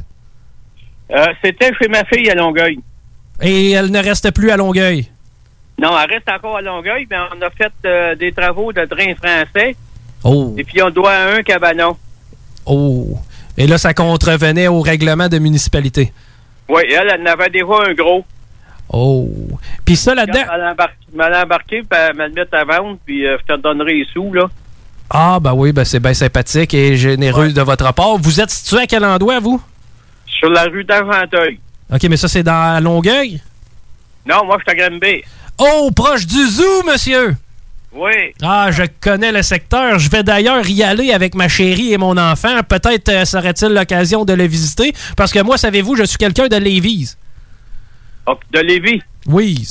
Euh, 1.11 1.25
C'était 1.43 1.71
chez 1.79 1.87
ma 1.87 2.03
fille 2.05 2.29
à 2.29 2.35
Longueuil. 2.35 2.79
Et 3.41 3.71
elle 3.71 3.91
ne 3.91 3.99
reste 4.01 4.31
plus 4.31 4.49
à 4.51 4.57
Longueuil? 4.57 5.07
Non, 5.81 5.89
elle 5.99 6.09
reste 6.13 6.29
encore 6.29 6.57
à 6.57 6.61
Longueuil, 6.61 7.05
mais 7.09 7.17
on 7.35 7.41
a 7.45 7.49
fait 7.49 7.71
euh, 7.85 8.15
des 8.15 8.31
travaux 8.31 8.71
de 8.71 8.85
drain 8.85 9.13
français. 9.15 9.75
Oh. 10.23 10.55
Et 10.57 10.63
puis, 10.63 10.81
on 10.81 10.89
doit 10.89 11.13
un 11.15 11.43
cabanon. 11.43 11.97
Oh. 12.65 13.17
Et 13.57 13.67
là, 13.67 13.77
ça 13.77 13.93
contrevenait 13.93 14.67
au 14.67 14.81
règlement 14.81 15.27
de 15.27 15.37
municipalité. 15.37 16.11
Oui, 16.67 16.81
elle, 16.89 17.09
elle 17.13 17.21
en 17.21 17.25
avait 17.33 17.49
déjà 17.49 17.89
un 17.89 17.93
gros. 17.93 18.25
Oh. 18.89 19.27
Puis 19.83 19.95
ça, 19.95 20.15
là-dedans... 20.15 20.41
Elle 20.53 20.61
m'a 20.61 20.71
embarqué, 20.71 20.95
m'a 21.13 21.43
embarqué, 21.43 21.81
puis 21.89 22.33
mettre 22.35 22.55
à 22.55 22.63
vendre, 22.63 22.97
puis 23.05 23.25
euh, 23.25 23.37
je 23.41 23.53
te 23.53 23.59
donnerai 23.59 23.93
les 23.93 24.05
sous, 24.13 24.31
là. 24.33 24.49
Ah, 25.09 25.39
bah 25.39 25.53
oui, 25.53 25.71
ben 25.71 25.85
c'est 25.85 25.99
bien 25.99 26.13
sympathique 26.13 26.73
et 26.73 26.97
généreux 26.97 27.51
de 27.51 27.61
votre 27.61 27.93
part. 27.93 28.17
Vous 28.17 28.41
êtes 28.41 28.49
situé 28.49 28.81
à 28.81 28.87
quel 28.87 29.05
endroit, 29.05 29.39
vous? 29.39 29.61
Sur 30.25 30.49
la 30.49 30.63
rue 30.63 30.83
d'Argenteuil. 30.83 31.59
OK, 31.93 32.03
mais 32.09 32.17
ça, 32.17 32.27
c'est 32.27 32.43
dans 32.43 32.83
Longueuil? 32.83 33.39
Non, 34.25 34.45
moi, 34.45 34.57
je 34.59 34.71
suis 34.71 34.81
à 34.81 34.89
Granby. 34.89 35.23
Oh, 35.59 35.91
proche 35.95 36.25
du 36.25 36.47
zoo, 36.47 36.83
monsieur! 36.91 37.35
Oui. 37.93 38.33
Ah, 38.41 38.71
je 38.71 38.83
connais 38.99 39.31
le 39.31 39.41
secteur. 39.41 39.99
Je 39.99 40.09
vais 40.09 40.23
d'ailleurs 40.23 40.67
y 40.67 40.83
aller 40.83 41.13
avec 41.13 41.33
ma 41.33 41.47
chérie 41.47 41.93
et 41.93 41.97
mon 41.97 42.17
enfant. 42.17 42.61
Peut-être 42.67 43.09
euh, 43.09 43.23
serait-il 43.23 43.69
l'occasion 43.69 44.25
de 44.25 44.33
le 44.33 44.45
visiter. 44.45 44.93
Parce 45.15 45.31
que 45.31 45.39
moi, 45.39 45.57
savez-vous, 45.57 45.95
je 45.95 46.03
suis 46.03 46.17
quelqu'un 46.17 46.47
de 46.47 46.57
Lévis. 46.57 47.15
Oh, 48.27 48.37
de 48.51 48.59
Lévis. 48.59 49.01
Oui. 49.27 49.67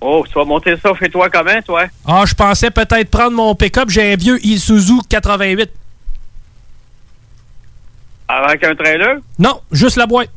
Oh, 0.00 0.24
tu 0.26 0.34
vas 0.34 0.44
monter 0.44 0.76
ça 0.76 0.92
chez 0.98 1.08
toi 1.08 1.30
comment, 1.30 1.62
toi? 1.62 1.86
Ah, 2.06 2.24
je 2.26 2.34
pensais 2.34 2.70
peut-être 2.70 3.10
prendre 3.10 3.32
mon 3.32 3.54
pick-up. 3.54 3.88
J'ai 3.88 4.12
un 4.12 4.16
vieux 4.16 4.44
Isuzu 4.44 5.00
88. 5.08 5.70
Avec 8.28 8.64
un 8.64 8.74
trailer? 8.74 9.16
Non, 9.38 9.60
juste 9.70 9.96
la 9.96 10.06
boîte. 10.06 10.30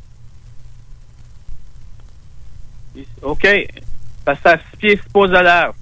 OK. 3.21 3.47
Parce 4.25 4.39
que 4.39 4.43
ça 4.43 4.55
a 4.55 4.57
6 4.57 4.77
pieds 4.77 4.97
6 4.97 5.09
pouces 5.13 5.29
de 5.29 5.37
large. 5.37 5.75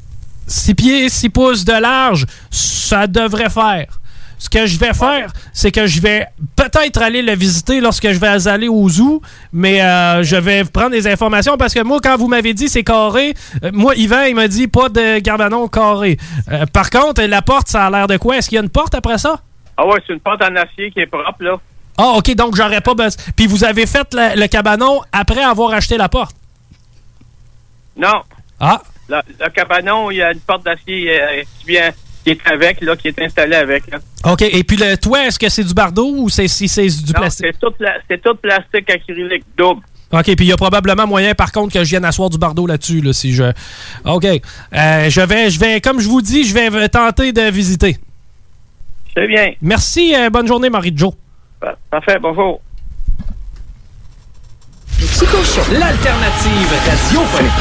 6 0.47 0.75
pieds, 0.75 1.09
6 1.09 1.29
pouces 1.29 1.65
de 1.65 1.73
large, 1.73 2.25
ça 2.51 3.07
devrait 3.07 3.49
faire. 3.49 3.99
Ce 4.37 4.49
que 4.49 4.65
je 4.65 4.77
vais 4.77 4.93
faire, 4.93 5.31
c'est 5.53 5.71
que 5.71 5.87
je 5.87 6.01
vais 6.01 6.27
peut-être 6.55 7.01
aller 7.01 7.21
le 7.21 7.33
visiter 7.35 7.79
lorsque 7.79 8.11
je 8.11 8.19
vais 8.19 8.47
aller 8.47 8.67
au 8.67 8.87
zoo, 8.89 9.21
mais 9.53 9.81
euh, 9.81 10.23
je 10.23 10.35
vais 10.35 10.63
prendre 10.65 10.91
des 10.91 11.07
informations 11.07 11.57
parce 11.57 11.73
que 11.73 11.81
moi, 11.81 11.99
quand 12.03 12.17
vous 12.17 12.27
m'avez 12.27 12.53
dit 12.53 12.67
c'est 12.67 12.83
carré, 12.83 13.33
euh, 13.63 13.71
moi, 13.73 13.95
Yvan, 13.95 14.23
il 14.23 14.35
m'a 14.35 14.47
dit 14.47 14.67
pas 14.67 14.89
de 14.89 15.19
garbanon 15.19 15.67
carré. 15.69 16.17
Euh, 16.51 16.65
par 16.65 16.89
contre, 16.89 17.21
la 17.23 17.41
porte, 17.41 17.69
ça 17.69 17.85
a 17.85 17.89
l'air 17.89 18.07
de 18.07 18.17
quoi? 18.17 18.37
Est-ce 18.37 18.49
qu'il 18.49 18.57
y 18.57 18.59
a 18.59 18.63
une 18.63 18.69
porte 18.69 18.93
après 18.93 19.17
ça? 19.17 19.39
Ah 19.77 19.85
ouais, 19.87 20.01
c'est 20.05 20.13
une 20.13 20.19
porte 20.19 20.41
en 20.43 20.55
acier 20.55 20.91
qui 20.91 20.99
est 20.99 21.07
propre, 21.07 21.41
là. 21.41 21.57
Ah, 21.97 22.13
OK, 22.17 22.35
donc 22.35 22.55
j'aurais 22.57 22.81
pas 22.81 22.93
besoin. 22.93 23.23
Puis 23.37 23.47
vous 23.47 23.63
avez 23.63 23.85
fait 23.87 24.07
le, 24.13 24.39
le 24.39 24.47
cabanon 24.47 25.01
après 25.13 25.43
avoir 25.43 25.71
acheté 25.73 25.95
la 25.97 26.09
porte? 26.09 26.35
Non. 27.97 28.21
Ah. 28.59 28.81
Le, 29.07 29.17
le 29.39 29.49
cabanon, 29.51 30.11
il 30.11 30.17
y 30.17 30.21
a 30.21 30.31
une 30.33 30.39
porte 30.39 30.65
d'acier 30.65 31.09
qui, 31.59 31.67
vient- 31.67 31.91
qui 32.25 32.31
est 32.31 32.39
avec, 32.51 32.81
là, 32.81 32.95
qui 32.95 33.07
est 33.07 33.21
installée 33.21 33.55
avec. 33.55 33.83
Là. 33.91 33.99
OK, 34.31 34.41
et 34.41 34.63
puis 34.63 34.75
le 34.77 34.97
toit, 34.97 35.27
est-ce 35.27 35.37
que 35.39 35.47
c'est 35.47 35.63
du 35.63 35.73
bardeau 35.75 36.11
ou 36.17 36.27
c'est 36.29 36.47
si 36.47 36.67
c'est 36.67 36.87
du 36.87 37.13
Non, 37.13 37.19
plastique? 37.21 37.45
c'est 37.53 37.59
tout, 37.59 37.71
pla- 37.71 37.97
c'est 38.09 38.21
tout 38.21 38.35
plastique 38.35 38.89
acrylique 38.89 39.43
double. 39.55 39.81
OK, 40.11 40.23
puis 40.23 40.35
il 40.39 40.45
y 40.47 40.51
a 40.51 40.57
probablement 40.57 41.05
moyen, 41.07 41.33
par 41.35 41.51
contre, 41.51 41.73
que 41.73 41.83
je 41.83 41.89
vienne 41.89 42.05
asseoir 42.05 42.29
du 42.29 42.37
bardeau 42.37 42.65
là-dessus, 42.67 43.01
là, 43.01 43.13
si 43.13 43.33
je... 43.33 43.43
OK. 44.05 44.25
Euh, 44.25 45.09
je 45.09 45.21
vais, 45.21 45.49
je 45.49 45.59
vais, 45.59 45.81
comme 45.81 45.99
je 45.99 46.07
vous 46.07 46.21
dis, 46.21 46.43
je 46.47 46.53
vais 46.53 46.89
tenter 46.89 47.31
de 47.31 47.49
visiter. 47.51 47.97
C'est 49.15 49.27
bien. 49.27 49.51
Merci, 49.61 50.13
euh, 50.15 50.29
bonne 50.29 50.47
journée, 50.47 50.69
Marie-Jo. 50.69 51.13
Pa- 51.59 51.77
Parfait, 51.91 52.17
bonjour. 52.21 52.61
L'alternative 55.71 56.69
radiophonique. 56.87 57.51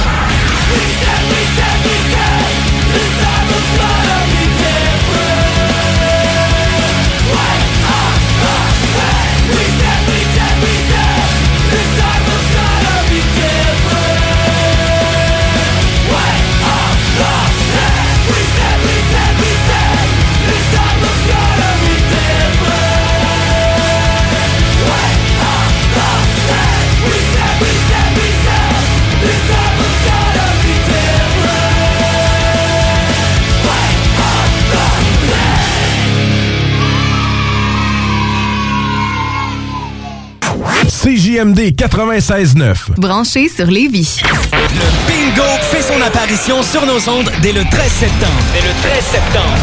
CJMD 41.04 41.74
96.9. 41.76 42.94
Branché 42.96 43.50
sur 43.54 43.66
Lévis. 43.66 44.22
Le 44.22 45.06
bingo 45.06 45.42
fait 45.70 45.82
son 45.82 46.00
apparition 46.00 46.62
sur 46.62 46.86
nos 46.86 47.10
ondes 47.10 47.30
dès 47.42 47.52
le 47.52 47.62
13 47.62 47.92
septembre. 47.92 48.32
Dès 48.54 48.66
le 48.66 48.72
13 48.80 49.04
septembre. 49.04 49.58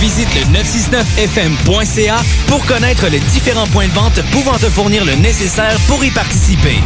Visite 0.00 0.28
le 0.34 0.58
969fm.ca 0.58 2.22
pour 2.46 2.64
connaître 2.64 3.06
les 3.08 3.20
différents 3.20 3.66
points 3.66 3.88
de 3.88 3.92
vente 3.92 4.22
pouvant 4.30 4.56
te 4.56 4.70
fournir 4.70 5.04
le 5.04 5.14
nécessaire 5.16 5.76
pour 5.88 6.02
y 6.02 6.10
participer. 6.10 6.78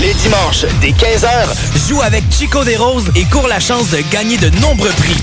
Les 0.00 0.14
dimanches, 0.14 0.64
dès 0.80 0.90
15h, 0.90 1.28
joue 1.88 2.00
avec 2.02 2.24
Chico 2.30 2.62
des 2.64 2.76
Roses 2.76 3.10
et 3.14 3.24
cours 3.24 3.48
la 3.48 3.58
chance 3.58 3.88
de 3.90 3.98
gagner 4.12 4.36
de 4.36 4.50
nombreux 4.60 4.90
prix. 4.90 5.16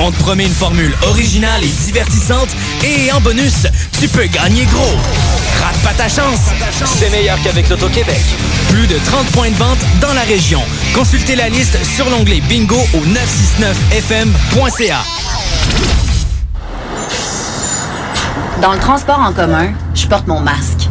On 0.00 0.10
te 0.10 0.18
promet 0.18 0.46
une 0.46 0.54
formule 0.54 0.92
originale 1.02 1.62
et 1.62 1.70
divertissante 1.84 2.48
et 2.84 3.12
en 3.12 3.20
bonus, 3.20 3.68
tu 3.98 4.08
peux 4.08 4.26
gagner 4.26 4.64
gros. 4.64 4.96
Rate 5.62 5.78
pas 5.84 5.94
ta 5.94 6.08
chance. 6.08 6.40
C'est 6.98 7.10
meilleur 7.10 7.38
qu'avec 7.42 7.68
l'Auto-Québec. 7.68 8.20
Plus 8.68 8.88
de 8.88 8.98
30 9.06 9.26
points 9.28 9.50
de 9.50 9.56
vente 9.56 9.78
dans 10.00 10.12
la 10.12 10.22
région. 10.22 10.60
Consultez 10.94 11.36
la 11.36 11.48
liste 11.48 11.78
sur 11.84 12.10
l'onglet 12.10 12.40
bingo 12.48 12.80
au 12.94 12.98
969fm.ca. 12.98 15.04
Dans 18.60 18.72
le 18.72 18.80
transport 18.80 19.20
en 19.20 19.32
commun, 19.32 19.68
je 19.94 20.06
porte 20.06 20.26
mon 20.26 20.40
masque. 20.40 20.88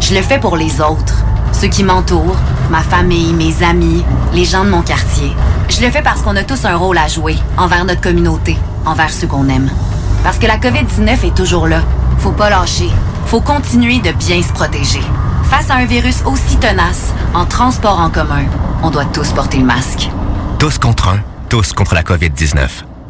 Je 0.00 0.14
le 0.14 0.20
fais 0.22 0.38
pour 0.38 0.58
les 0.58 0.82
autres, 0.82 1.23
ceux 1.54 1.68
qui 1.68 1.84
m'entourent, 1.84 2.36
ma 2.70 2.80
famille, 2.82 3.32
mes 3.32 3.62
amis, 3.64 4.04
les 4.32 4.44
gens 4.44 4.64
de 4.64 4.70
mon 4.70 4.82
quartier. 4.82 5.32
Je 5.68 5.80
le 5.80 5.90
fais 5.90 6.02
parce 6.02 6.20
qu'on 6.22 6.36
a 6.36 6.42
tous 6.42 6.64
un 6.64 6.76
rôle 6.76 6.98
à 6.98 7.08
jouer 7.08 7.36
envers 7.56 7.84
notre 7.84 8.00
communauté, 8.00 8.58
envers 8.84 9.10
ceux 9.10 9.26
qu'on 9.26 9.48
aime. 9.48 9.70
Parce 10.22 10.38
que 10.38 10.46
la 10.46 10.58
COVID-19 10.58 11.26
est 11.26 11.34
toujours 11.34 11.68
là. 11.68 11.80
Faut 12.18 12.32
pas 12.32 12.50
lâcher. 12.50 12.90
Faut 13.26 13.40
continuer 13.40 14.00
de 14.00 14.12
bien 14.12 14.42
se 14.42 14.52
protéger. 14.52 15.02
Face 15.44 15.70
à 15.70 15.74
un 15.74 15.84
virus 15.84 16.22
aussi 16.26 16.56
tenace, 16.56 17.12
en 17.34 17.46
transport 17.46 18.00
en 18.00 18.10
commun, 18.10 18.44
on 18.82 18.90
doit 18.90 19.04
tous 19.04 19.32
porter 19.32 19.58
le 19.58 19.64
masque. 19.64 20.10
Tous 20.58 20.78
contre 20.78 21.08
un, 21.08 21.18
tous 21.48 21.72
contre 21.72 21.94
la 21.94 22.02
COVID-19. 22.02 22.93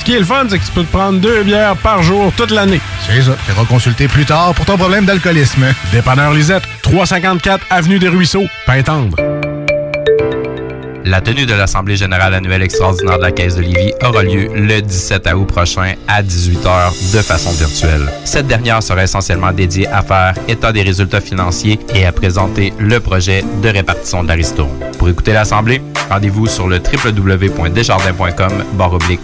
Ce 0.00 0.04
qui 0.06 0.14
est 0.14 0.18
le 0.18 0.24
fun, 0.24 0.46
c'est 0.48 0.58
que 0.58 0.64
tu 0.64 0.72
peux 0.72 0.82
te 0.82 0.90
prendre 0.90 1.20
deux 1.20 1.42
bières 1.42 1.76
par 1.76 2.02
jour 2.02 2.32
toute 2.34 2.52
l'année. 2.52 2.80
C'est 3.06 3.20
ça. 3.20 3.32
Tu 3.46 3.66
consulter 3.66 4.08
plus 4.08 4.24
tard 4.24 4.54
pour 4.54 4.64
ton 4.64 4.78
problème 4.78 5.04
d'alcoolisme. 5.04 5.66
Dépanneur 5.92 6.32
Lisette, 6.32 6.62
354 6.80 7.66
Avenue 7.68 7.98
des 7.98 8.08
Ruisseaux, 8.08 8.46
Pintendre. 8.64 9.18
La 11.04 11.20
tenue 11.20 11.44
de 11.44 11.52
l'Assemblée 11.52 11.96
générale 11.96 12.32
annuelle 12.32 12.62
extraordinaire 12.62 13.18
de 13.18 13.24
la 13.24 13.32
Caisse 13.32 13.56
de 13.56 13.60
Lévis 13.60 13.92
aura 14.02 14.22
lieu 14.22 14.48
le 14.54 14.80
17 14.80 15.28
août 15.34 15.44
prochain 15.44 15.92
à 16.08 16.22
18h 16.22 17.12
de 17.12 17.20
façon 17.20 17.50
virtuelle. 17.50 18.10
Cette 18.24 18.46
dernière 18.46 18.82
sera 18.82 19.02
essentiellement 19.02 19.52
dédiée 19.52 19.86
à 19.88 20.02
faire 20.02 20.34
état 20.48 20.72
des 20.72 20.82
résultats 20.82 21.20
financiers 21.20 21.78
et 21.94 22.06
à 22.06 22.12
présenter 22.12 22.72
le 22.78 23.00
projet 23.00 23.44
de 23.62 23.68
répartition 23.68 24.22
de 24.22 24.28
la 24.28 24.34
ristourne. 24.34 24.78
Pour 24.98 25.10
écouter 25.10 25.34
l'Assemblée, 25.34 25.82
rendez-vous 26.08 26.46
sur 26.46 26.68
le 26.68 26.78
www.desjardins.com 26.78 28.64
barre 28.78 28.94
oblique 28.94 29.20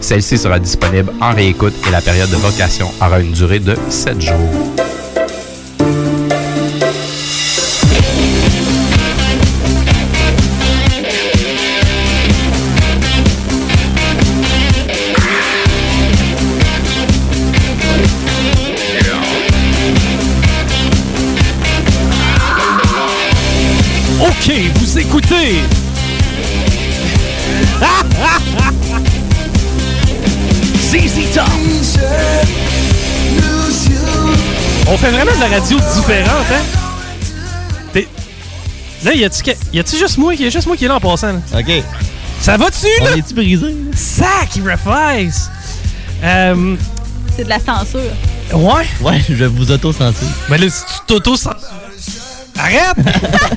Celle-ci 0.00 0.36
sera 0.36 0.58
disponible 0.58 1.12
en 1.20 1.32
réécoute 1.32 1.74
et 1.86 1.90
la 1.92 2.00
période 2.00 2.28
de 2.30 2.36
vocation 2.36 2.88
aura 3.00 3.20
une 3.20 3.32
durée 3.32 3.60
de 3.60 3.76
7 3.88 4.20
jours. 4.20 4.34
OK, 24.20 24.52
vous 24.80 24.98
écoutez. 24.98 25.85
On 34.88 34.96
fait 34.96 35.10
vraiment 35.10 35.32
de 35.34 35.40
la 35.40 35.48
radio 35.48 35.78
différente, 35.78 36.46
hein? 36.52 36.62
T'es- 37.92 38.08
Là, 39.04 39.14
y 39.14 39.24
a-tu 39.24 39.42
que- 39.42 39.50
juste 39.98 40.16
moi 40.18 40.34
qui 40.36 40.46
a 40.46 40.50
juste 40.50 40.66
moi 40.66 40.76
qui 40.76 40.84
est 40.84 40.88
là 40.88 40.96
en 40.96 41.00
passant? 41.00 41.32
là? 41.32 41.40
OK. 41.58 41.82
Ça 42.40 42.56
va-tu, 42.56 42.86
là? 43.02 43.10
On 43.14 43.16
est-tu 43.18 43.34
brisé? 43.34 43.74
Sacrifice! 43.94 45.50
Euh, 46.22 46.76
C'est 47.36 47.44
de 47.44 47.48
la 47.48 47.58
censure. 47.60 48.00
ouais? 48.52 48.86
Ouais, 49.00 49.22
je 49.28 49.34
vais 49.34 49.48
vous 49.48 49.70
auto-sentir. 49.70 50.28
Mais 50.48 50.58
là, 50.58 50.66
si 50.70 50.82
tu 50.84 51.00
t'auto 51.06 51.34
Arrête! 52.58 52.96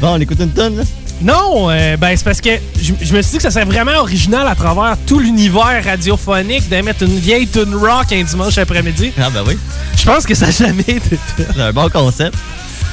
Bon, 0.00 0.14
on 0.16 0.20
écoute 0.20 0.40
une 0.40 0.50
tonne, 0.50 0.78
là? 0.78 0.82
Non, 1.22 1.70
euh, 1.70 1.96
ben 1.96 2.16
c'est 2.16 2.24
parce 2.24 2.40
que 2.40 2.50
je 2.80 2.92
je 3.00 3.14
me 3.14 3.22
suis 3.22 3.32
dit 3.32 3.36
que 3.36 3.42
ça 3.42 3.50
serait 3.50 3.64
vraiment 3.64 3.98
original 3.98 4.46
à 4.48 4.54
travers 4.54 4.96
tout 5.06 5.20
l'univers 5.20 5.82
radiophonique 5.84 6.68
d'émettre 6.68 7.04
une 7.04 7.18
vieille 7.18 7.46
tune 7.46 7.74
rock 7.74 8.12
un 8.12 8.22
dimanche 8.22 8.58
après-midi. 8.58 9.12
Ah, 9.18 9.30
ben 9.30 9.42
oui. 9.46 9.56
Je 9.96 10.04
pense 10.04 10.26
que 10.26 10.34
ça 10.34 10.46
n'a 10.46 10.52
jamais 10.52 10.80
été 10.80 11.00
fait. 11.16 11.46
C'est 11.54 11.60
un 11.60 11.72
bon 11.72 11.88
concept. 11.88 12.36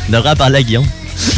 On 0.07 0.11
devrait 0.11 0.31
en 0.31 0.35
parler 0.35 0.59
à 0.59 0.63
Guillaume. 0.63 0.87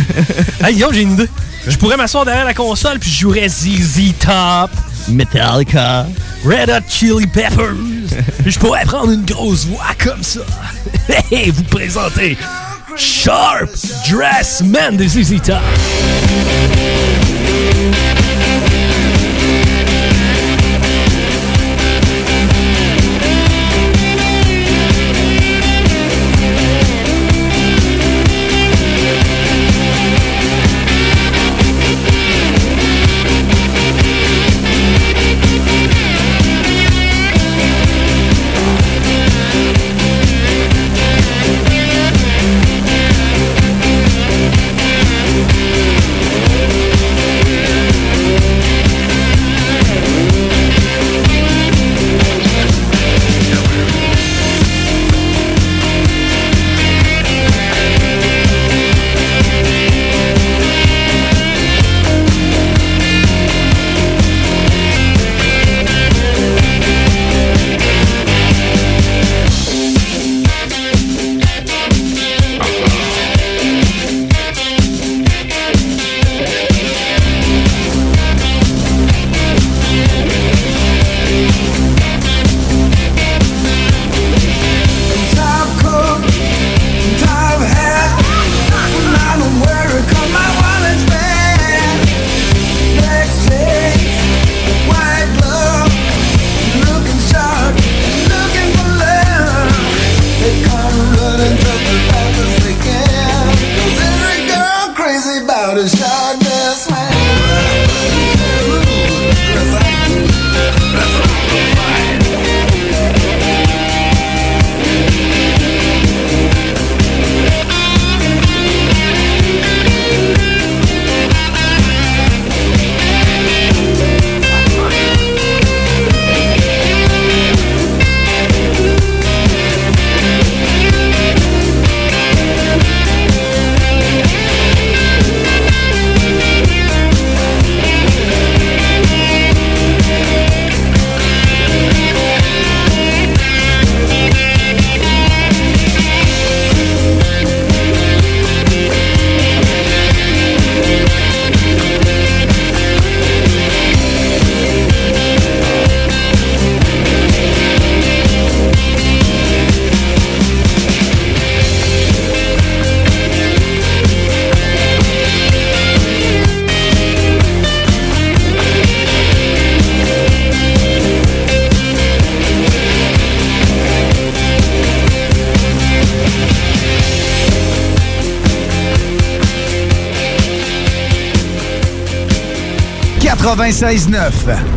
hey 0.66 0.74
Guillaume, 0.74 0.94
j'ai 0.94 1.02
une 1.02 1.14
idée. 1.14 1.30
Je 1.66 1.78
pourrais 1.78 1.96
m'asseoir 1.96 2.26
derrière 2.26 2.46
la 2.46 2.54
console 2.54 3.00
puis 3.00 3.10
je 3.10 3.20
jouerais 3.20 3.48
ZZ 3.48 4.14
Top, 4.20 4.72
Metallica. 5.08 6.08
Red 6.44 6.72
Hot 6.72 6.89
Chili 6.89 7.28
Peppers. 7.28 7.76
Je 8.46 8.58
pourrais 8.58 8.84
prendre 8.86 9.12
une 9.12 9.26
grosse 9.26 9.66
voix 9.66 9.94
comme 10.00 10.24
ça. 10.24 10.39
Et 11.32 11.52
vous 11.52 11.64
présenter 11.64 12.36
Sharp 12.98 13.70
Dress 14.08 14.62
Man 14.62 14.98
de 14.98 15.08
ZZ 15.08 15.39
Top. 15.42 16.91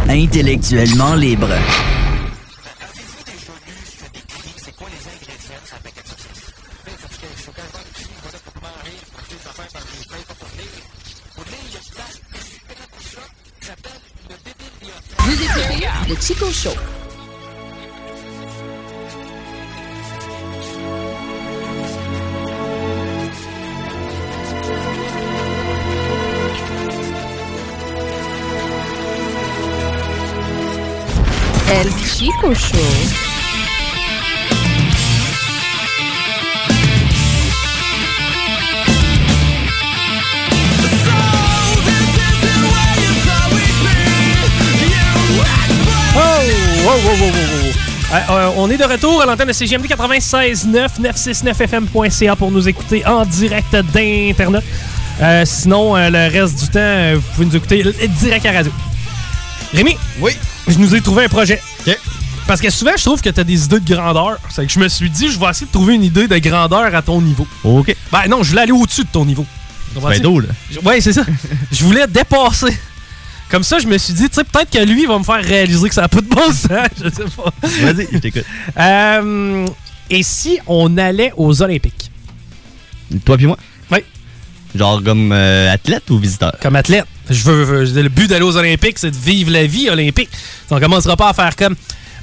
Intellectuellement 0.09 1.15
libre. 1.15 1.49
Vous 15.19 15.43
écoutez 15.43 15.86
le 16.09 16.15
Chico 16.19 16.51
Show. 16.51 16.94
Chico 32.45 32.55
Show. 32.55 32.77
Oh! 46.16 46.41
Wow, 46.85 46.97
wow, 46.97 47.05
wow, 47.05 47.21
wow, 47.21 47.31
wow. 47.31 47.73
Euh, 48.12 48.21
euh, 48.31 48.51
on 48.59 48.71
est 48.71 48.77
de 48.77 48.85
retour 48.85 49.23
à 49.23 49.27
l'antenne 49.27 49.49
de 49.49 49.53
CGMD 49.53 49.87
96.9, 49.87 51.01
969fm.ca 51.01 52.37
pour 52.37 52.51
nous 52.51 52.69
écouter 52.69 53.05
en 53.07 53.25
direct 53.25 53.75
d'Internet. 53.75 54.62
Euh, 55.21 55.45
sinon, 55.47 55.97
euh, 55.97 56.11
le 56.11 56.31
reste 56.31 56.61
du 56.61 56.69
temps, 56.69 56.79
euh, 56.79 57.16
vous 57.16 57.33
pouvez 57.35 57.47
nous 57.47 57.57
écouter 57.57 57.83
direct 58.21 58.47
à 58.47 58.53
radio. 58.53 58.73
Rémi? 59.73 59.97
Oui? 60.21 60.33
Je 60.69 60.79
nous 60.79 60.95
ai 60.95 61.01
trouvé 61.01 61.25
un 61.25 61.29
projet. 61.29 61.61
Parce 62.47 62.61
que 62.61 62.69
souvent, 62.71 62.93
je 62.97 63.03
trouve 63.05 63.23
que 63.23 63.31
tu 63.31 63.41
as 63.41 63.45
des 63.45 63.65
idées 63.65 63.81
de 63.81 63.95
grandeur. 63.95 64.37
C'est 64.51 64.66
que 64.66 64.73
je 64.73 64.79
me 64.79 64.89
suis 64.89 65.09
dit, 65.09 65.31
je 65.31 65.39
vais 65.41 65.47
essayer 65.49 65.66
de 65.66 65.73
trouver 65.73 65.95
une 65.95 66.05
idée 66.05 66.29
de 66.29 66.39
grandeur 66.39 66.95
à 66.95 67.01
ton 67.03 67.21
niveau. 67.23 67.47
OK. 67.65 67.95
Ben 68.12 68.27
non, 68.29 68.43
je 68.43 68.51
voulais 68.51 68.62
aller 68.62 68.73
au-dessus 68.73 69.05
de 69.05 69.09
ton 69.11 69.25
niveau. 69.25 69.47
pas 70.01 70.19
d'eau, 70.19 70.41
là? 70.41 70.49
Ouais, 70.85 71.01
c'est 71.01 71.12
ça. 71.15 71.25
je 71.73 71.85
voulais 71.85 72.07
dépasser. 72.07 72.77
Comme 73.51 73.62
ça, 73.65 73.79
je 73.79 73.87
me 73.87 73.97
suis 73.99 74.12
dit, 74.15 74.29
tu 74.29 74.35
sais, 74.35 74.45
peut-être 74.45 74.71
que 74.71 74.85
lui 74.85 75.07
va 75.07 75.19
me 75.19 75.25
faire 75.25 75.43
réaliser 75.43 75.89
que 75.89 75.95
ça 75.95 76.03
n'a 76.03 76.09
pas 76.09 76.21
de 76.21 76.27
bon 76.27 76.49
sens. 76.53 76.69
Je 77.03 77.09
sais 77.11 77.25
pas. 77.37 77.53
Vas-y, 77.62 78.09
je 78.12 78.19
t'écoute. 78.19 78.45
Euh, 78.79 79.66
et 80.11 80.23
si 80.23 80.59
on 80.66 80.97
allait 80.99 81.33
aux 81.37 81.62
Olympiques? 81.62 82.11
Toi 83.25 83.37
puis 83.37 83.47
moi? 83.47 83.57
Oui. 83.93 83.99
Genre 84.75 85.03
comme 85.05 85.31
euh, 85.33 85.73
athlète 85.73 86.11
ou 86.11 86.19
visiteur? 86.19 86.53
Comme 86.61 86.75
athlète. 86.77 87.05
Je 87.31 87.43
veux, 87.45 87.62
veux- 87.85 88.03
le 88.03 88.09
but 88.09 88.29
d'aller 88.29 88.45
aux 88.45 88.57
Olympiques, 88.57 88.99
c'est 88.99 89.11
de 89.11 89.16
vivre 89.16 89.51
la 89.53 89.66
vie 89.66 89.89
olympique. 89.89 90.31
On 90.71 90.81
commencera 90.81 91.16
pas 91.16 91.29
à 91.29 91.33
faire 91.33 91.55
comme. 91.57 91.77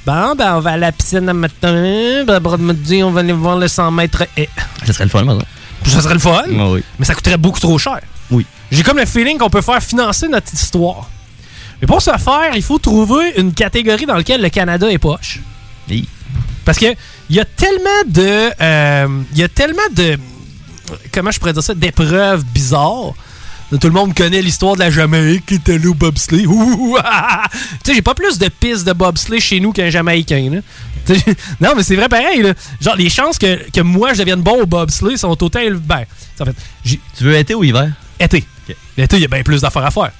Bon, 0.04 0.34
ben, 0.34 0.56
on 0.56 0.60
va 0.60 0.72
à 0.72 0.76
la 0.76 0.90
piscine 0.92 1.26
le 1.26 1.32
matin. 1.32 2.24
Ben, 2.26 2.34
après-midi, 2.34 3.02
on 3.04 3.10
va 3.12 3.20
aller 3.20 3.32
voir 3.32 3.56
le 3.56 3.68
100 3.68 3.90
mètres. 3.92 4.24
Et... 4.36 4.48
Ça 4.84 4.92
serait 4.92 5.04
le 5.04 5.10
fun, 5.10 5.22
maintenant. 5.24 5.44
Ça 5.86 6.00
serait 6.02 6.14
le 6.14 6.20
fun? 6.20 6.42
Oui. 6.48 6.82
Mais 6.98 7.04
ça 7.04 7.14
coûterait 7.14 7.36
beaucoup 7.36 7.60
trop 7.60 7.78
cher. 7.78 8.00
Oui. 8.30 8.44
J'ai 8.70 8.82
comme 8.82 8.98
le 8.98 9.06
feeling 9.06 9.38
qu'on 9.38 9.50
peut 9.50 9.60
faire 9.62 9.82
financer 9.82 10.26
notre 10.28 10.52
histoire. 10.52 11.08
Mais 11.80 11.86
pour 11.86 12.00
ce 12.02 12.10
faire, 12.12 12.50
il 12.54 12.62
faut 12.62 12.78
trouver 12.78 13.34
une 13.36 13.52
catégorie 13.52 14.06
dans 14.06 14.14
laquelle 14.16 14.40
le 14.42 14.48
Canada 14.48 14.90
est 14.90 14.98
poche. 14.98 15.40
Oui. 15.88 16.08
Parce 16.64 16.78
que 16.78 16.86
il 17.28 17.36
y 17.36 17.40
a 17.40 17.44
tellement 17.44 18.02
de. 18.06 18.50
euh, 18.60 19.22
Il 19.32 19.38
y 19.38 19.42
a 19.42 19.48
tellement 19.48 19.82
de. 19.94 20.18
Comment 21.12 21.30
je 21.30 21.38
pourrais 21.40 21.52
dire 21.52 21.62
ça? 21.62 21.74
D'épreuves 21.74 22.44
bizarres. 22.44 23.14
Tout 23.80 23.86
le 23.88 23.92
monde 23.94 24.14
connaît 24.14 24.42
l'histoire 24.42 24.74
de 24.74 24.80
la 24.80 24.90
Jamaïque 24.90 25.46
qui 25.46 25.54
était 25.54 25.74
allé 25.74 25.86
au 25.86 25.94
bobsleigh. 25.94 26.46
Ouh, 26.46 26.96
ah, 27.02 27.42
ah. 27.44 27.48
tu 27.52 27.58
sais, 27.86 27.94
j'ai 27.94 28.02
pas 28.02 28.14
plus 28.14 28.38
de 28.38 28.48
pistes 28.48 28.86
de 28.86 28.92
bobsleigh 28.92 29.40
chez 29.40 29.60
nous 29.60 29.72
qu'un 29.72 29.88
Jamaïcain. 29.90 30.50
là. 30.50 31.14
Non, 31.60 31.70
mais 31.76 31.82
c'est 31.82 31.96
vrai 31.96 32.08
pareil. 32.08 32.42
là. 32.42 32.52
Genre, 32.80 32.96
les 32.96 33.08
chances 33.08 33.38
que, 33.38 33.70
que 33.70 33.80
moi 33.80 34.12
je 34.14 34.18
devienne 34.20 34.40
bon 34.42 34.60
au 34.62 34.66
bobsleigh 34.66 35.16
sont 35.16 35.42
autant 35.42 35.58
élevées. 35.60 35.80
Ben, 35.84 36.04
en 36.40 36.44
fait, 36.44 36.54
Tu 36.84 37.24
veux 37.24 37.34
été 37.36 37.54
ou 37.54 37.64
hiver? 37.64 37.90
été. 38.20 38.44
L'été, 38.96 39.16
il 39.16 39.22
y 39.22 39.24
a 39.24 39.28
bien 39.28 39.42
plus 39.42 39.60
d'affaires 39.62 39.84
à 39.86 39.90
faire. 39.90 40.12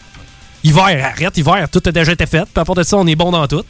Hiver, 0.65 1.05
arrête, 1.05 1.37
hiver, 1.37 1.69
tout 1.71 1.83
a 1.85 1.93
déjà 1.93 2.13
été 2.13 2.27
fait. 2.27 2.45
Puis 2.45 2.61
à 2.61 2.65
part 2.65 2.75
de 2.75 2.83
ça, 2.83 2.97
on 2.97 3.07
est 3.07 3.15
bon 3.17 3.31
dans 3.31 3.47
tout. 3.47 3.63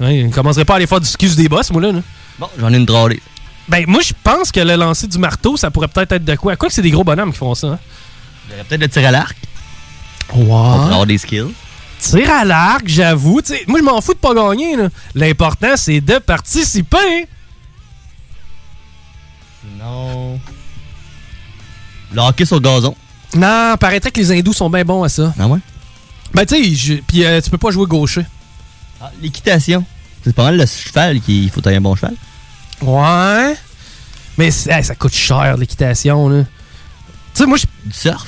Ouais, 0.00 0.24
on 0.26 0.30
commencerait 0.30 0.64
pas 0.64 0.74
à 0.74 0.76
aller 0.76 0.86
faire 0.86 1.00
du 1.00 1.06
ski 1.06 1.28
des 1.36 1.48
boss, 1.48 1.70
moi, 1.70 1.82
là. 1.82 1.92
là. 1.92 2.00
Bon, 2.38 2.48
j'en 2.58 2.72
ai 2.72 2.76
une 2.78 2.86
drôlée. 2.86 3.20
Ben, 3.68 3.84
moi, 3.86 4.00
je 4.02 4.12
pense 4.24 4.50
que 4.50 4.60
le 4.60 4.74
lancer 4.76 5.06
du 5.06 5.18
marteau, 5.18 5.56
ça 5.56 5.70
pourrait 5.70 5.88
peut-être 5.88 6.12
être 6.12 6.24
de 6.24 6.34
quoi. 6.36 6.56
Quoi 6.56 6.68
que 6.68 6.74
c'est 6.74 6.82
des 6.82 6.90
gros 6.90 7.04
bonhommes 7.04 7.32
qui 7.32 7.38
font 7.38 7.54
ça. 7.54 7.66
hein? 7.68 7.78
Peut-être 8.68 8.80
le 8.80 8.88
tir 8.88 9.06
à 9.06 9.10
l'arc. 9.10 9.36
Ouais. 10.34 10.42
On 10.42 10.46
pourrait 10.46 10.84
avoir 10.86 11.06
des 11.06 11.18
skills. 11.18 11.52
Tir 11.98 12.30
à 12.30 12.44
l'arc, 12.44 12.82
j'avoue. 12.86 13.40
Moi, 13.66 13.80
je 13.80 13.84
m'en 13.84 14.00
fous 14.00 14.14
de 14.14 14.18
pas 14.18 14.34
gagner. 14.34 14.76
là. 14.76 14.88
L'important, 15.14 15.76
c'est 15.76 16.00
de 16.00 16.18
participer. 16.18 17.26
Non. 19.78 20.38
Le 22.12 22.20
hockey 22.20 22.44
sur 22.44 22.60
gazon. 22.60 22.94
Non, 23.34 23.76
paraîtrait 23.78 24.10
que 24.10 24.18
les 24.20 24.32
hindous 24.32 24.52
sont 24.52 24.70
bien 24.70 24.84
bons 24.84 25.02
à 25.04 25.08
ça. 25.08 25.32
Ah 25.38 25.46
ouais? 25.46 25.58
Ben, 26.34 26.44
tu 26.46 26.76
sais, 26.76 27.02
puis 27.06 27.24
euh, 27.24 27.40
tu 27.40 27.50
peux 27.50 27.58
pas 27.58 27.70
jouer 27.70 27.86
gaucher. 27.86 28.24
Ah, 29.00 29.10
L'équitation. 29.20 29.84
C'est 30.24 30.34
pas 30.34 30.44
mal 30.44 30.56
le 30.56 30.66
cheval 30.66 31.20
qu'il 31.20 31.50
faut 31.50 31.60
tailler 31.60 31.76
un 31.78 31.80
bon 31.80 31.94
cheval. 31.94 32.14
Ouais. 32.82 33.54
Mais 34.36 34.50
hey, 34.68 34.84
ça 34.84 34.94
coûte 34.94 35.14
cher, 35.14 35.56
l'équitation, 35.56 36.28
là. 36.28 36.42
Tu 37.34 37.42
sais, 37.42 37.46
moi, 37.46 37.56
je. 37.58 37.64
Du 37.88 37.92
surf? 37.94 38.26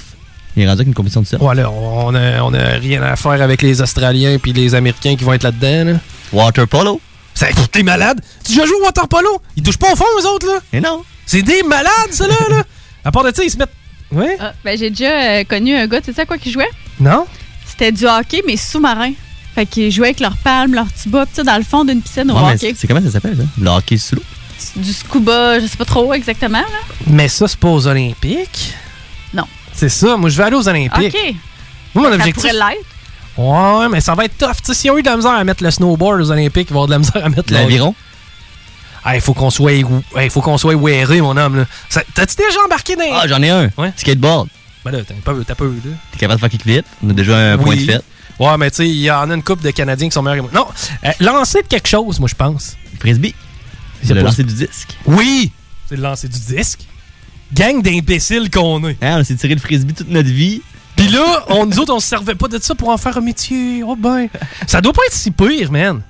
Il 0.57 0.63
est 0.63 0.67
rendu 0.67 0.79
avec 0.81 0.89
une 0.89 0.95
compétition 0.95 1.23
de 1.23 1.27
surf. 1.27 1.41
Ouais, 1.43 1.55
là, 1.55 1.71
on 1.71 2.15
a, 2.15 2.43
on 2.43 2.53
a 2.53 2.63
rien 2.79 3.03
à 3.03 3.17
faire 3.17 3.41
avec 3.41 3.63
les 3.63 3.81
Australiens 3.81 4.37
puis 4.39 4.53
les 4.53 4.75
Américains 4.75 5.17
qui 5.17 5.25
vont 5.25 5.33
être 5.33 5.45
là-dedans, 5.45 5.93
là. 5.93 5.99
Water 6.33 6.69
polo. 6.69 7.01
Ça, 7.35 7.47
t'es 7.71 7.83
malade? 7.83 8.21
Tu 8.45 8.53
déjà 8.53 8.67
joué 8.67 8.77
au 8.81 8.85
water 8.85 9.09
polo? 9.09 9.41
Ils 9.57 9.63
touchent 9.63 9.79
pas 9.79 9.93
au 9.93 9.97
fond, 9.97 10.05
eux 10.23 10.27
autres, 10.29 10.47
là? 10.47 10.59
Et 10.73 10.81
non. 10.81 11.03
C'est 11.25 11.43
des 11.43 11.63
malades, 11.63 12.11
ça, 12.11 12.27
là, 12.27 12.35
là. 12.51 12.63
À 13.05 13.11
part 13.11 13.25
de 13.25 13.35
ça, 13.35 13.43
ils 13.43 13.51
se 13.51 13.57
mettent. 13.57 13.71
Ouais? 14.11 14.37
Ah, 14.39 14.53
ben, 14.63 14.77
j'ai 14.79 14.91
déjà 14.91 15.11
euh, 15.39 15.45
connu 15.45 15.75
un 15.75 15.87
gars, 15.87 16.01
tu 16.03 16.13
sais 16.13 16.21
à 16.21 16.27
quoi 16.27 16.37
qu'il 16.37 16.53
jouait? 16.53 16.69
Non? 17.01 17.27
C'était 17.67 17.91
du 17.93 18.05
hockey, 18.07 18.43
mais 18.47 18.57
sous-marin. 18.59 19.13
Fait 19.55 19.65
qu'ils 19.67 19.91
jouaient 19.91 20.09
avec 20.09 20.21
leurs 20.21 20.37
palmes, 20.37 20.75
leurs 20.75 20.93
tuba, 20.93 21.25
pis 21.25 21.33
ça, 21.37 21.43
dans 21.43 21.57
le 21.57 21.65
fond 21.65 21.85
d'une 21.85 22.03
piscine 22.03 22.31
au 22.31 22.35
Ouais, 22.35 22.53
hockey. 22.53 22.59
c'est 22.59 22.75
c'est 22.77 22.87
comment 22.87 23.01
ça 23.03 23.11
s'appelle, 23.11 23.37
ça? 23.37 23.43
Le 23.59 23.69
hockey 23.71 23.97
sous 23.97 24.17
l'eau? 24.17 24.23
Du 24.77 24.93
scuba, 24.93 25.59
je 25.61 25.67
sais 25.67 25.77
pas 25.77 25.85
trop 25.87 26.13
exactement, 26.15 26.59
là. 26.61 26.67
Mais 27.07 27.29
ça, 27.29 27.49
c'est 27.49 27.59
pas 27.59 27.69
aux 27.69 27.87
Olympiques. 27.87 28.75
C'est 29.83 29.89
ça, 29.89 30.17
moi, 30.17 30.31
je 30.31 30.37
vais 30.37 30.45
aller 30.45 30.55
aux 30.57 30.69
Olympiques. 30.69 31.13
OK. 31.15 31.35
Moi, 31.95 32.05
mon 32.05 32.09
ça 32.11 32.15
objectif. 32.15 32.35
pourrait 32.35 32.53
l'être. 32.53 32.87
Ouais, 33.37 33.89
mais 33.89 34.01
ça 34.01 34.15
va 34.15 34.27
être 34.27 34.39
tough. 34.39 34.53
Tu 34.59 34.67
sais, 34.67 34.75
s'ils 34.75 34.91
ont 34.93 34.99
eu 34.99 35.03
de 35.03 35.09
la 35.09 35.17
misère 35.17 35.33
à 35.33 35.43
mettre 35.43 35.65
le 35.65 35.71
snowboard 35.73 36.21
aux 36.21 36.31
Olympiques, 36.31 36.69
ils 36.71 36.73
vont 36.73 36.85
avoir 36.85 36.87
de 36.87 36.93
la 36.93 36.99
misère 37.01 37.25
à 37.25 37.29
mettre 37.29 37.53
le- 37.53 37.59
L'aviron? 37.59 37.95
Ah, 39.05 39.17
il 39.17 39.21
faut 39.21 39.35
qu'on 39.35 39.51
soit, 39.51 39.73
il 39.73 40.31
faut 40.31 40.41
qu'on 40.41 40.57
soit 40.59 40.75
wearé, 40.77 41.21
mon 41.21 41.37
homme. 41.37 41.57
là. 41.57 41.67
Ça- 41.89 42.05
T'as-tu 42.15 42.37
déjà 42.37 42.61
embarqué 42.65 42.95
dans. 42.95 43.03
Ah, 43.13 43.27
j'en 43.27 43.43
ai 43.43 43.51
un. 43.51 43.71
Ouais. 43.77 43.93
Skateboard. 43.97 44.49
Ben 44.85 44.93
là, 44.93 44.99
t'as 45.07 45.15
pas, 45.15 45.35
t'as 45.45 45.55
pas 45.57 45.65
eu, 45.65 45.81
là. 45.85 45.91
T'es 46.13 46.19
capable 46.19 46.41
de 46.41 46.47
faire 46.47 46.51
kick 46.51 46.65
vite. 46.65 46.87
On 47.05 47.11
a 47.11 47.13
déjà 47.13 47.37
un 47.37 47.59
point 47.59 47.75
de 47.75 47.81
fête. 47.81 48.05
Ouais, 48.39 48.57
mais 48.59 48.71
tu 48.71 48.77
sais, 48.77 48.89
il 48.89 48.99
y 49.01 49.11
en 49.11 49.29
a 49.31 49.35
une 49.35 49.43
couple 49.43 49.65
de 49.65 49.71
Canadiens 49.73 50.09
qui 50.09 50.15
sont 50.15 50.23
meilleurs 50.23 50.47
que 50.47 50.53
moi. 50.53 50.65
Non, 50.65 50.69
euh, 51.05 51.13
lancer 51.19 51.63
de 51.63 51.67
quelque 51.67 51.89
chose, 51.89 52.21
moi, 52.21 52.29
je 52.29 52.35
pense. 52.37 52.77
Frisbee. 53.01 53.35
C'est 54.05 54.15
le 54.15 54.21
pas- 54.21 54.27
lancer 54.29 54.45
du 54.45 54.55
disque. 54.55 54.97
Oui! 55.07 55.51
C'est 55.89 55.97
le 55.97 56.03
lancer 56.03 56.29
du 56.29 56.39
disque. 56.39 56.81
Gang 57.55 57.83
d'imbéciles 57.83 58.51
qu'on 58.51 58.87
est. 58.89 58.97
Hein, 59.03 59.19
on 59.21 59.25
s'est 59.25 59.37
tiré 59.37 59.55
le 59.55 59.61
frisbee 59.61 59.95
toute 59.95 60.09
notre 60.09 60.29
vie. 60.29 60.63
Pis 60.97 61.09
là, 61.09 61.45
on, 61.49 61.67
nous 61.67 61.79
autres, 61.79 61.95
on 61.95 62.01
se 62.01 62.07
servait 62.09 62.35
pas 62.35 62.49
de 62.49 62.59
ça 62.61 62.75
pour 62.75 62.89
en 62.89 62.97
faire 62.97 63.17
un 63.17 63.23
métier. 63.23 63.83
Oh 63.87 63.97
ben. 63.97 64.29
Ça 64.67 64.81
doit 64.81 64.93
pas 64.93 65.03
être 65.07 65.15
si 65.15 65.31
pire, 65.31 65.71
man. 65.73 66.03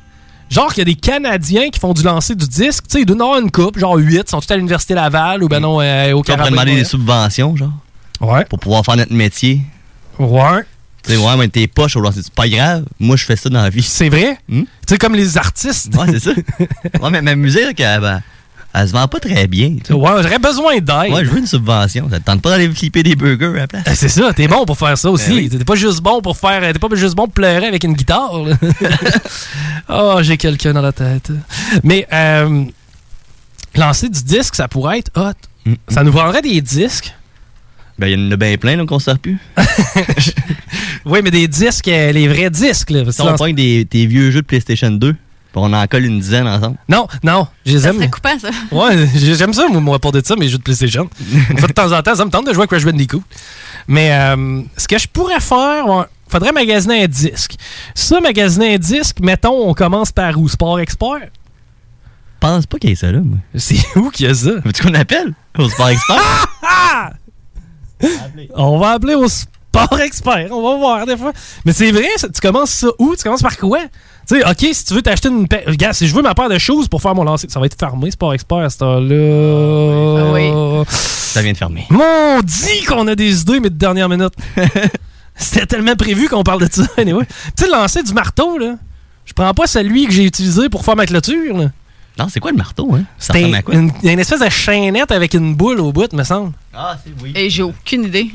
Genre 0.51 0.69
qu'il 0.69 0.81
y 0.81 0.82
a 0.82 0.85
des 0.85 1.01
Canadiens 1.01 1.70
qui 1.70 1.81
font 1.81 1.94
du 1.94 2.02
lancer 2.02 2.35
du 2.35 2.47
disque. 2.47 2.85
Tu 2.89 2.98
sais, 2.98 3.05
ils 3.06 3.10
avoir 3.10 3.39
une 3.39 3.51
coupe, 3.51 3.78
genre 3.78 3.97
8, 3.97 4.28
sont 4.28 4.40
tous 4.40 4.52
à 4.52 4.56
l'Université 4.56 4.93
Laval 4.94 5.43
ou 5.43 5.48
ben 5.48 5.60
non, 5.60 5.81
euh, 5.81 6.12
au 6.12 6.19
On 6.19 6.23
pourrait 6.23 6.36
Carabin. 6.36 6.51
demander 6.51 6.74
des 6.77 6.85
subventions, 6.85 7.56
genre. 7.56 7.73
Ouais. 8.20 8.44
Pour 8.44 8.59
pouvoir 8.59 8.85
faire 8.85 8.97
notre 8.97 9.14
métier. 9.14 9.62
Ouais. 10.19 10.62
Tu 11.02 11.12
sais, 11.12 11.16
ouais, 11.16 11.36
mais 11.39 11.48
t'es 11.48 11.66
poche 11.66 11.97
au 11.97 12.01
lancer. 12.01 12.20
C'est 12.23 12.35
pas 12.35 12.48
grave. 12.48 12.85
Moi, 13.01 13.16
je 13.16 13.24
fais 13.24 13.35
ça 13.35 13.48
dans 13.48 13.62
la 13.62 13.70
vie. 13.70 13.82
C'est 13.82 14.10
vrai? 14.10 14.39
Hmm? 14.48 14.60
Tu 14.62 14.69
sais, 14.89 14.98
comme 14.98 15.14
les 15.14 15.39
artistes. 15.39 15.94
Ouais, 15.97 16.06
c'est 16.09 16.20
ça. 16.20 16.31
ouais, 17.02 17.10
mais 17.10 17.23
ma 17.23 17.35
musique, 17.35 17.81
elle, 17.81 18.01
ben, 18.01 18.23
elle 18.74 18.89
se 18.89 18.93
vend 18.93 19.07
pas 19.09 19.20
très 19.20 19.47
bien. 19.47 19.77
tu 19.77 19.89
sais. 19.89 19.93
Ouais, 19.93 20.23
j'aurais 20.23 20.39
besoin 20.39 20.74
d'aide. 20.77 21.12
Ouais, 21.12 21.24
je 21.24 21.31
veux 21.31 21.39
une 21.39 21.47
subvention. 21.47 22.09
Ça 22.11 22.20
te 22.20 22.24
tente 22.24 22.40
pas 22.43 22.51
d'aller 22.51 22.69
flipper 22.70 23.03
des 23.03 23.15
burgers 23.16 23.47
à 23.47 23.53
la 23.53 23.66
place? 23.66 23.82
Ah, 23.86 23.94
C'est 23.94 24.09
ça, 24.09 24.32
t'es 24.32 24.49
bon 24.49 24.65
pour 24.65 24.78
faire 24.78 24.97
ça 24.97 25.11
aussi. 25.11 25.28
Ben 25.31 25.36
oui. 25.36 25.49
T'es 25.49 25.65
pas 25.65 25.74
juste 25.74 26.01
bon 26.01 26.20
pour 26.23 26.36
faire. 26.36 26.61
T'es 26.73 26.78
pas 26.78 26.89
juste 26.94 27.15
bon 27.15 27.24
pour 27.24 27.35
pleurer 27.35 27.66
avec 27.66 27.85
une 27.85 27.94
guitare. 27.94 28.32
oh, 29.89 30.19
j'ai 30.23 30.36
quelqu'un 30.36 30.73
dans 30.73 30.82
la 30.82 30.93
tête. 30.93 31.31
Mais 31.82 32.07
euh, 32.12 32.65
lancer 33.74 34.09
du 34.09 34.23
disque, 34.23 34.55
ça 34.55 34.69
pourrait 34.69 34.99
être 35.01 35.11
hot. 35.16 35.32
Mm. 35.66 35.74
Ça 35.89 36.03
nous 36.03 36.12
prendrait 36.12 36.43
des 36.43 36.61
disques. 36.61 37.15
Ben, 37.99 38.07
il 38.09 38.19
y 38.19 38.28
en 38.28 38.31
a 38.32 38.36
bien 38.36 38.57
plein, 38.57 38.77
là, 38.77 38.85
qu'on 38.86 38.99
sort 38.99 39.19
plus. 39.19 39.39
Oui, 41.05 41.20
mais 41.23 41.31
des 41.31 41.49
disques, 41.49 41.89
euh, 41.89 42.12
les 42.12 42.28
vrais 42.28 42.51
disques. 42.51 42.90
Là, 42.90 43.11
Si 43.11 43.20
on 43.20 43.27
lance- 43.27 43.55
des, 43.55 43.86
tes 43.89 44.07
vieux 44.07 44.31
jeux 44.31 44.43
de 44.43 44.47
PlayStation 44.47 44.90
2, 44.90 45.12
puis 45.12 45.20
on 45.61 45.73
en 45.73 45.87
colle 45.87 46.05
une 46.07 46.19
dizaine 46.20 46.47
ensemble. 46.47 46.77
Non, 46.89 47.07
non, 47.23 47.47
je 47.66 47.73
les 47.74 47.81
Ça 47.81 47.91
aime. 47.91 48.11
coupant, 48.11 48.39
ça. 48.39 48.49
Ouais, 48.73 49.07
j'aime 49.15 49.53
ça, 49.53 49.69
moi, 49.69 49.99
pour 49.99 50.12
dire 50.12 50.23
ça, 50.24 50.37
mes 50.37 50.49
jeux 50.49 50.59
de 50.59 50.62
PlayStation. 50.62 51.09
Une 51.51 51.59
fois 51.59 51.69
de 51.69 51.73
temps 51.73 51.93
en 51.93 52.03
temps, 52.03 52.15
ça 52.15 52.24
me 52.24 52.31
tente 52.31 52.47
de 52.47 52.53
jouer 52.53 52.65
à 52.65 52.66
Crash 52.66 52.85
Bandicoot. 52.85 53.23
Mais 53.89 54.12
euh, 54.12 54.62
ce 54.77 54.89
que 54.89 54.99
je 54.99 55.09
pourrais 55.09 55.41
faire, 55.41 55.87
ouais, 55.89 56.05
faudrait 56.29 56.53
magasiner 56.53 57.05
un 57.05 57.07
disque. 57.07 57.57
Ça, 57.95 58.20
magasiner 58.20 58.74
un 58.74 58.79
disque, 58.79 59.19
mettons, 59.20 59.69
on 59.69 59.74
commence 59.74 60.12
par 60.12 60.39
où? 60.39 60.49
Sport 60.49 60.81
Expert? 60.81 61.29
pense 62.41 62.66
pas 62.66 62.79
qu'il 62.79 62.91
y 62.91 62.93
ait 62.95 62.97
ça 62.97 63.12
là, 63.12 63.20
moi. 63.20 63.39
C'est 63.55 63.77
où 63.97 64.11
qu'il 64.11 64.27
y 64.27 64.29
a 64.29 64.35
ça? 64.35 64.51
Veux-tu 64.65 64.83
qu'on 64.83 64.95
appelle? 64.95 65.33
Au 65.59 65.69
Sport 65.69 65.91
Expert? 65.91 66.49
Ah! 66.66 67.12
On 68.57 68.79
va 68.79 68.91
appeler 68.93 69.15
au 69.15 69.29
Sport 69.29 70.01
Expert, 70.01 70.49
on 70.51 70.61
va 70.61 70.77
voir 70.77 71.07
des 71.07 71.16
fois. 71.16 71.33
Mais 71.65 71.73
c'est 71.73 71.93
vrai, 71.93 72.09
ça- 72.16 72.29
tu 72.29 72.41
commences 72.41 72.70
ça 72.70 72.89
où? 72.99 73.15
Tu 73.16 73.23
commences 73.23 73.43
par 73.43 73.57
quoi? 73.57 73.79
Tu 74.28 74.39
sais, 74.39 74.49
OK, 74.49 74.69
si 74.73 74.85
tu 74.85 74.94
veux 74.94 75.03
t'acheter 75.03 75.28
une 75.28 75.49
paire... 75.49 75.62
Regarde, 75.66 75.94
si 75.94 76.07
je 76.07 76.15
veux 76.15 76.23
ma 76.23 76.35
paire 76.35 76.49
de 76.49 76.59
choses 76.59 76.86
pour 76.89 77.03
faire 77.03 77.15
mon 77.15 77.24
lancer, 77.24 77.49
ça 77.51 77.59
va 77.59 77.66
être 77.66 77.78
fermé, 77.78 78.11
Sport 78.11 78.35
Expert, 78.35 78.59
à 78.59 78.70
cette 78.70 78.82
heure-là. 78.82 80.85
Ça 80.86 81.43
vient 81.43 81.53
de 81.53 81.59
fermer. 81.59 81.86
Mon 81.90 82.40
dit 82.40 82.85
qu'on 82.86 83.07
a 83.09 83.15
des 83.15 83.40
idées, 83.40 83.61
mais 83.61 83.70
de 83.70 83.77
dernière 83.77 84.09
minute. 84.09 84.32
C'était 85.35 85.66
tellement 85.66 85.97
prévu 85.97 86.28
qu'on 86.28 86.43
parle 86.44 86.66
de 86.66 86.73
ça. 86.73 86.86
Anyway. 86.99 87.24
Tu 87.57 87.65
sais, 87.65 87.66
le 87.66 87.73
lancer 87.73 88.03
du 88.03 88.12
marteau, 88.12 88.59
là. 88.59 88.77
Je 89.24 89.32
prends 89.32 89.53
pas 89.55 89.66
celui 89.66 90.07
que 90.07 90.12
j'ai 90.12 90.24
utilisé 90.24 90.69
pour 90.69 90.85
faire 90.85 90.97
ma 90.97 91.07
clôture, 91.07 91.57
là. 91.57 91.70
Non, 92.19 92.27
c'est 92.28 92.40
quoi 92.40 92.51
le 92.51 92.59
marteau, 92.59 92.94
hein? 92.94 93.05
Ça 93.19 93.32
ressemble 93.32 93.55
à 93.55 93.62
quoi? 93.62 93.74
une, 93.74 93.90
une 94.03 94.19
espèce 94.19 94.40
de 94.40 94.49
chaînette 94.51 95.11
avec 95.11 95.32
une 95.32 95.55
boule 95.55 95.81
au 95.81 95.93
bout, 95.93 96.12
me 96.12 96.24
semble. 96.24 96.53
Ah, 96.74 96.99
c'est 97.03 97.12
oui. 97.23 97.32
Et 97.35 97.49
j'ai 97.49 97.62
aucune 97.62 98.05
idée. 98.05 98.31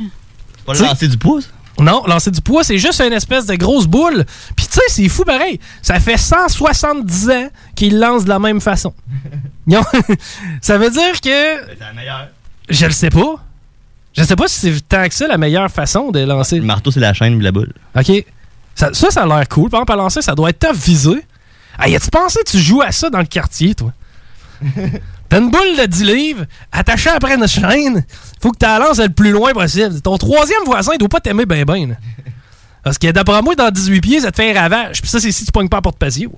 Pas 0.66 0.74
le 0.74 0.80
lancer 0.80 1.08
du 1.08 1.18
poids, 1.18 1.42
ça? 1.42 1.48
Non, 1.80 2.04
lancer 2.08 2.32
du 2.32 2.42
poids, 2.42 2.64
c'est 2.64 2.80
juste 2.80 3.00
une 3.02 3.14
espèce 3.14 3.46
de 3.46 3.56
grosse 3.56 3.86
boule. 3.86 4.26
Puis 4.56 4.66
tu 4.66 4.74
sais, 4.74 4.82
c'est 4.90 5.10
fou 5.10 5.24
pareil. 5.24 5.60
Ça 5.82 6.00
fait 6.00 6.18
170 6.18 7.30
ans 7.30 7.50
qu'ils 7.76 8.00
lancent 8.00 8.24
de 8.24 8.30
la 8.30 8.40
même 8.40 8.62
façon. 8.62 8.94
Ça 10.62 10.78
veut 10.78 10.90
dire 10.90 11.22
que... 11.22 11.68
C'est 11.68 11.80
la 11.80 11.94
meilleure. 11.94 12.28
Je 12.70 12.86
le 12.86 12.92
sais 12.92 13.10
pas. 13.10 13.36
Je 14.16 14.24
sais 14.24 14.36
pas 14.36 14.48
si 14.48 14.60
c'est 14.60 14.88
tant 14.88 15.08
que 15.08 15.14
ça 15.14 15.28
la 15.28 15.38
meilleure 15.38 15.70
façon 15.70 16.12
de 16.12 16.20
lancer. 16.22 16.58
Le 16.58 16.66
marteau, 16.66 16.90
c'est 16.90 17.00
la 17.00 17.14
chaîne 17.14 17.40
la 17.42 17.52
boule. 17.52 17.72
OK. 17.96 18.26
Ça, 18.74 18.90
ça, 18.94 19.12
ça 19.12 19.24
a 19.24 19.26
l'air 19.28 19.48
cool. 19.48 19.70
Par 19.70 19.82
exemple, 19.82 19.92
à 19.92 19.96
lancer, 19.96 20.22
ça 20.22 20.34
doit 20.34 20.50
être 20.50 20.60
tough 20.60 20.76
visé. 20.76 21.24
Hey, 21.80 21.96
as-tu 21.96 22.10
pensé 22.10 22.40
que 22.44 22.50
tu 22.50 22.58
joues 22.58 22.82
à 22.82 22.92
ça 22.92 23.10
dans 23.10 23.20
le 23.20 23.26
quartier, 23.26 23.76
toi? 23.76 23.94
T'as 25.30 25.40
une 25.40 25.52
boule 25.52 25.78
de 25.80 25.86
10 25.86 26.04
livres, 26.04 26.46
attachée 26.72 27.10
après 27.10 27.36
une 27.36 27.48
chaîne, 27.48 28.06
faut 28.42 28.52
que 28.52 28.58
tu 28.58 28.66
la 28.66 28.80
lances 28.80 29.00
le 29.00 29.10
plus 29.10 29.32
loin 29.32 29.52
possible. 29.54 30.00
Ton 30.02 30.18
troisième 30.18 30.64
voisin, 30.66 30.94
il 30.94 31.00
doit 31.00 31.10
pas 31.10 31.20
t'aimer 31.20 31.46
ben 31.46 31.66
ben. 31.66 31.90
là. 31.90 31.96
Parce 32.84 32.98
que 32.98 33.12
d'après 33.12 33.42
moi, 33.42 33.54
dans 33.56 33.70
18 33.70 34.02
pieds, 34.02 34.22
ça 34.22 34.32
te 34.32 34.42
fait 34.42 34.56
un 34.56 34.62
ravage. 34.62 35.02
Puis 35.02 35.10
ça, 35.10 35.20
c'est 35.20 35.32
si 35.32 35.44
tu 35.46 35.52
pognes 35.52 35.68
pas 35.68 35.78
à 35.78 35.82
porte-patio. 35.82 36.32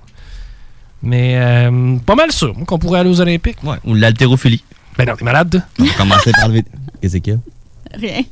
Mais 1.02 1.36
euh, 1.36 1.96
pas 2.04 2.16
mal 2.16 2.32
sûr 2.32 2.54
qu'on 2.66 2.78
pourrait 2.78 3.00
aller 3.00 3.10
aux 3.10 3.20
Olympiques. 3.20 3.62
Ouais, 3.62 3.76
ou 3.84 3.94
l'haltérophilie. 3.94 4.64
Ben 4.98 5.06
non, 5.06 5.14
t'es 5.16 5.24
malade, 5.24 5.50
toi. 5.50 5.60
On 5.78 5.84
va 5.84 5.92
commencer 5.94 6.32
par 6.32 6.48
le... 6.48 6.62
Qu'est-ce 7.00 7.18
qu'il 7.18 7.34
y 7.34 7.36
a? 7.36 7.96
Rien. 7.96 8.22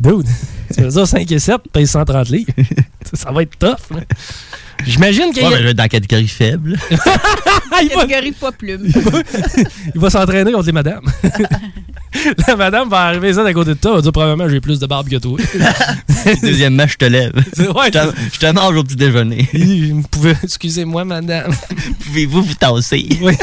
Dude, 0.00 0.26
tu 0.68 0.82
fais 0.82 0.90
ça 0.90 1.06
5 1.06 1.30
et 1.30 1.38
7, 1.38 1.56
payes 1.72 1.86
130 1.86 2.28
livres. 2.30 2.52
ça, 3.04 3.16
ça 3.24 3.30
va 3.30 3.42
être 3.42 3.56
tough. 3.58 3.94
là. 3.94 4.00
J'imagine 4.84 5.32
qu'il 5.32 5.42
y 5.42 5.46
Ouais, 5.46 5.54
a- 5.54 5.58
mais 5.58 5.62
là, 5.64 5.74
dans 5.74 5.82
la 5.84 5.88
catégorie 5.88 6.28
faible. 6.28 6.76
Catégorie 7.70 8.32
pas 8.32 8.52
plume. 8.52 8.86
il 9.94 10.00
va 10.00 10.10
s'entraîner 10.10 10.52
contre 10.52 10.66
les 10.66 10.72
madames. 10.72 11.04
La 12.48 12.56
madame 12.56 12.88
va 12.88 13.00
arriver 13.02 13.34
ça 13.34 13.44
à 13.44 13.52
côté 13.52 13.70
de 13.70 13.74
toi, 13.74 13.90
elle 13.90 13.96
va 13.96 14.02
dire 14.02 14.12
probablement 14.12 14.48
j'ai 14.48 14.60
plus 14.60 14.78
de 14.78 14.86
barbe 14.86 15.06
que 15.08 15.16
toi. 15.16 15.38
Deuxièmement, 16.42 16.86
je 16.86 16.96
te 16.96 17.04
lève. 17.04 17.32
Ouais, 17.58 17.86
je, 17.86 17.90
te, 17.90 18.16
je 18.32 18.38
te 18.38 18.52
mange 18.52 18.74
au 18.76 18.82
petit 18.84 18.96
déjeuner. 18.96 19.46
Excusez-moi, 20.42 21.04
madame. 21.04 21.52
Pouvez-vous 22.06 22.42
vous 22.42 22.54
tasser? 22.54 23.06
Oui. 23.20 23.34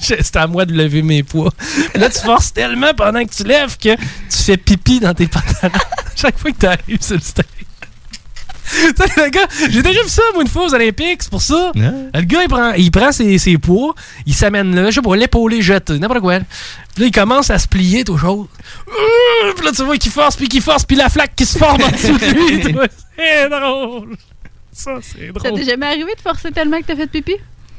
C'est 0.00 0.34
à 0.36 0.48
moi 0.48 0.64
de 0.64 0.72
lever 0.72 1.02
mes 1.02 1.22
poids. 1.22 1.52
Là, 1.94 2.08
tu 2.10 2.18
forces 2.18 2.52
tellement 2.52 2.92
pendant 2.96 3.24
que 3.24 3.32
tu 3.32 3.44
lèves 3.44 3.76
que 3.78 3.94
tu 3.94 3.98
fais 4.46 4.56
pipi 4.56 4.98
dans 4.98 5.14
tes 5.14 5.28
pantalons. 5.28 5.72
Chaque 6.16 6.38
fois 6.38 6.50
que 6.50 6.58
tu 6.58 6.66
arrives 6.66 7.02
sur 7.02 7.14
le 7.14 7.20
stage. 7.20 7.46
Tu 8.72 8.78
sais, 8.96 9.24
le 9.24 9.30
gars, 9.30 9.46
j'ai 9.70 9.82
déjà 9.82 10.02
vu 10.02 10.08
ça, 10.08 10.22
moi, 10.34 10.42
une 10.42 10.48
fois 10.48 10.64
aux 10.66 10.74
Olympiques, 10.74 11.22
c'est 11.22 11.30
pour 11.30 11.42
ça. 11.42 11.72
Le 11.74 12.20
gars, 12.22 12.42
il 12.42 12.48
prend, 12.48 12.72
il 12.72 12.90
prend 12.90 13.12
ses, 13.12 13.38
ses 13.38 13.58
poids, 13.58 13.94
il 14.26 14.34
s'amène 14.34 14.74
là, 14.74 14.90
je 14.90 14.96
sais 14.96 15.02
pas, 15.02 15.16
l'épaulé 15.16 15.62
jeté, 15.62 15.98
n'importe 15.98 16.20
quoi. 16.20 16.38
Puis 16.94 17.02
là, 17.02 17.06
il 17.06 17.10
commence 17.12 17.50
à 17.50 17.58
se 17.58 17.66
plier, 17.68 18.04
chose. 18.06 18.46
Euh, 18.88 19.52
Puis 19.56 19.64
là, 19.64 19.72
tu 19.72 19.82
vois 19.84 19.96
qu'il 19.96 20.12
force, 20.12 20.36
puis 20.36 20.48
qu'il 20.48 20.62
force, 20.62 20.84
puis 20.84 20.96
la 20.96 21.08
flaque 21.08 21.34
qui 21.34 21.46
se 21.46 21.58
forme 21.58 21.82
en 21.82 21.88
dessous 21.90 22.18
de 22.18 22.26
lui. 22.26 22.62
C'est 23.16 23.48
drôle. 23.48 24.16
Ça, 24.72 24.92
c'est 25.02 25.26
Ça 25.26 25.32
drôle. 25.48 25.60
t'est 25.60 25.70
jamais 25.70 25.86
arrivé 25.86 26.14
de 26.14 26.20
forcer 26.20 26.50
tellement 26.50 26.78
que 26.80 26.84
t'as 26.86 26.96
fait 26.96 27.06
pipi? 27.06 27.34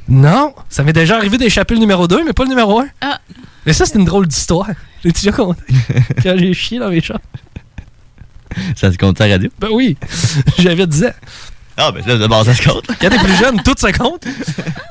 Non, 0.08 0.54
ça 0.70 0.84
m'est 0.84 0.94
déjà 0.94 1.16
arrivé 1.18 1.38
d'échapper 1.38 1.76
le 1.76 1.80
numéro 1.80 2.08
2, 2.08 2.24
mais 2.26 2.34
pas 2.34 2.44
le 2.44 2.50
numéro 2.50 2.80
1. 2.82 2.88
Ah. 3.02 3.20
Mais 3.66 3.74
ça, 3.74 3.86
c'est 3.86 3.98
une 3.98 4.06
drôle 4.06 4.28
d'histoire. 4.28 4.68
J'ai 5.04 5.12
déjà 5.12 5.32
compté. 5.32 5.62
Quand 6.24 6.36
j'ai 6.38 6.54
chié 6.54 6.80
dans 6.80 6.90
mes 6.90 7.02
chambres. 7.02 7.22
Ça 8.76 8.92
se 8.92 8.98
compte 8.98 9.20
la 9.20 9.28
radio? 9.28 9.50
Ben 9.60 9.70
oui, 9.72 9.98
j'avais 10.60 10.88
10 10.88 11.06
ans. 11.06 11.12
Ah, 11.76 11.92
ben 11.92 12.04
là, 12.06 12.18
d'abord, 12.18 12.46
ça 12.46 12.54
se 12.54 12.62
compte. 12.62 12.86
Quand 12.86 13.10
t'es 13.10 13.18
plus 13.18 13.36
jeune, 13.36 13.60
tout 13.64 13.74
se 13.76 13.92
compte. 13.98 14.26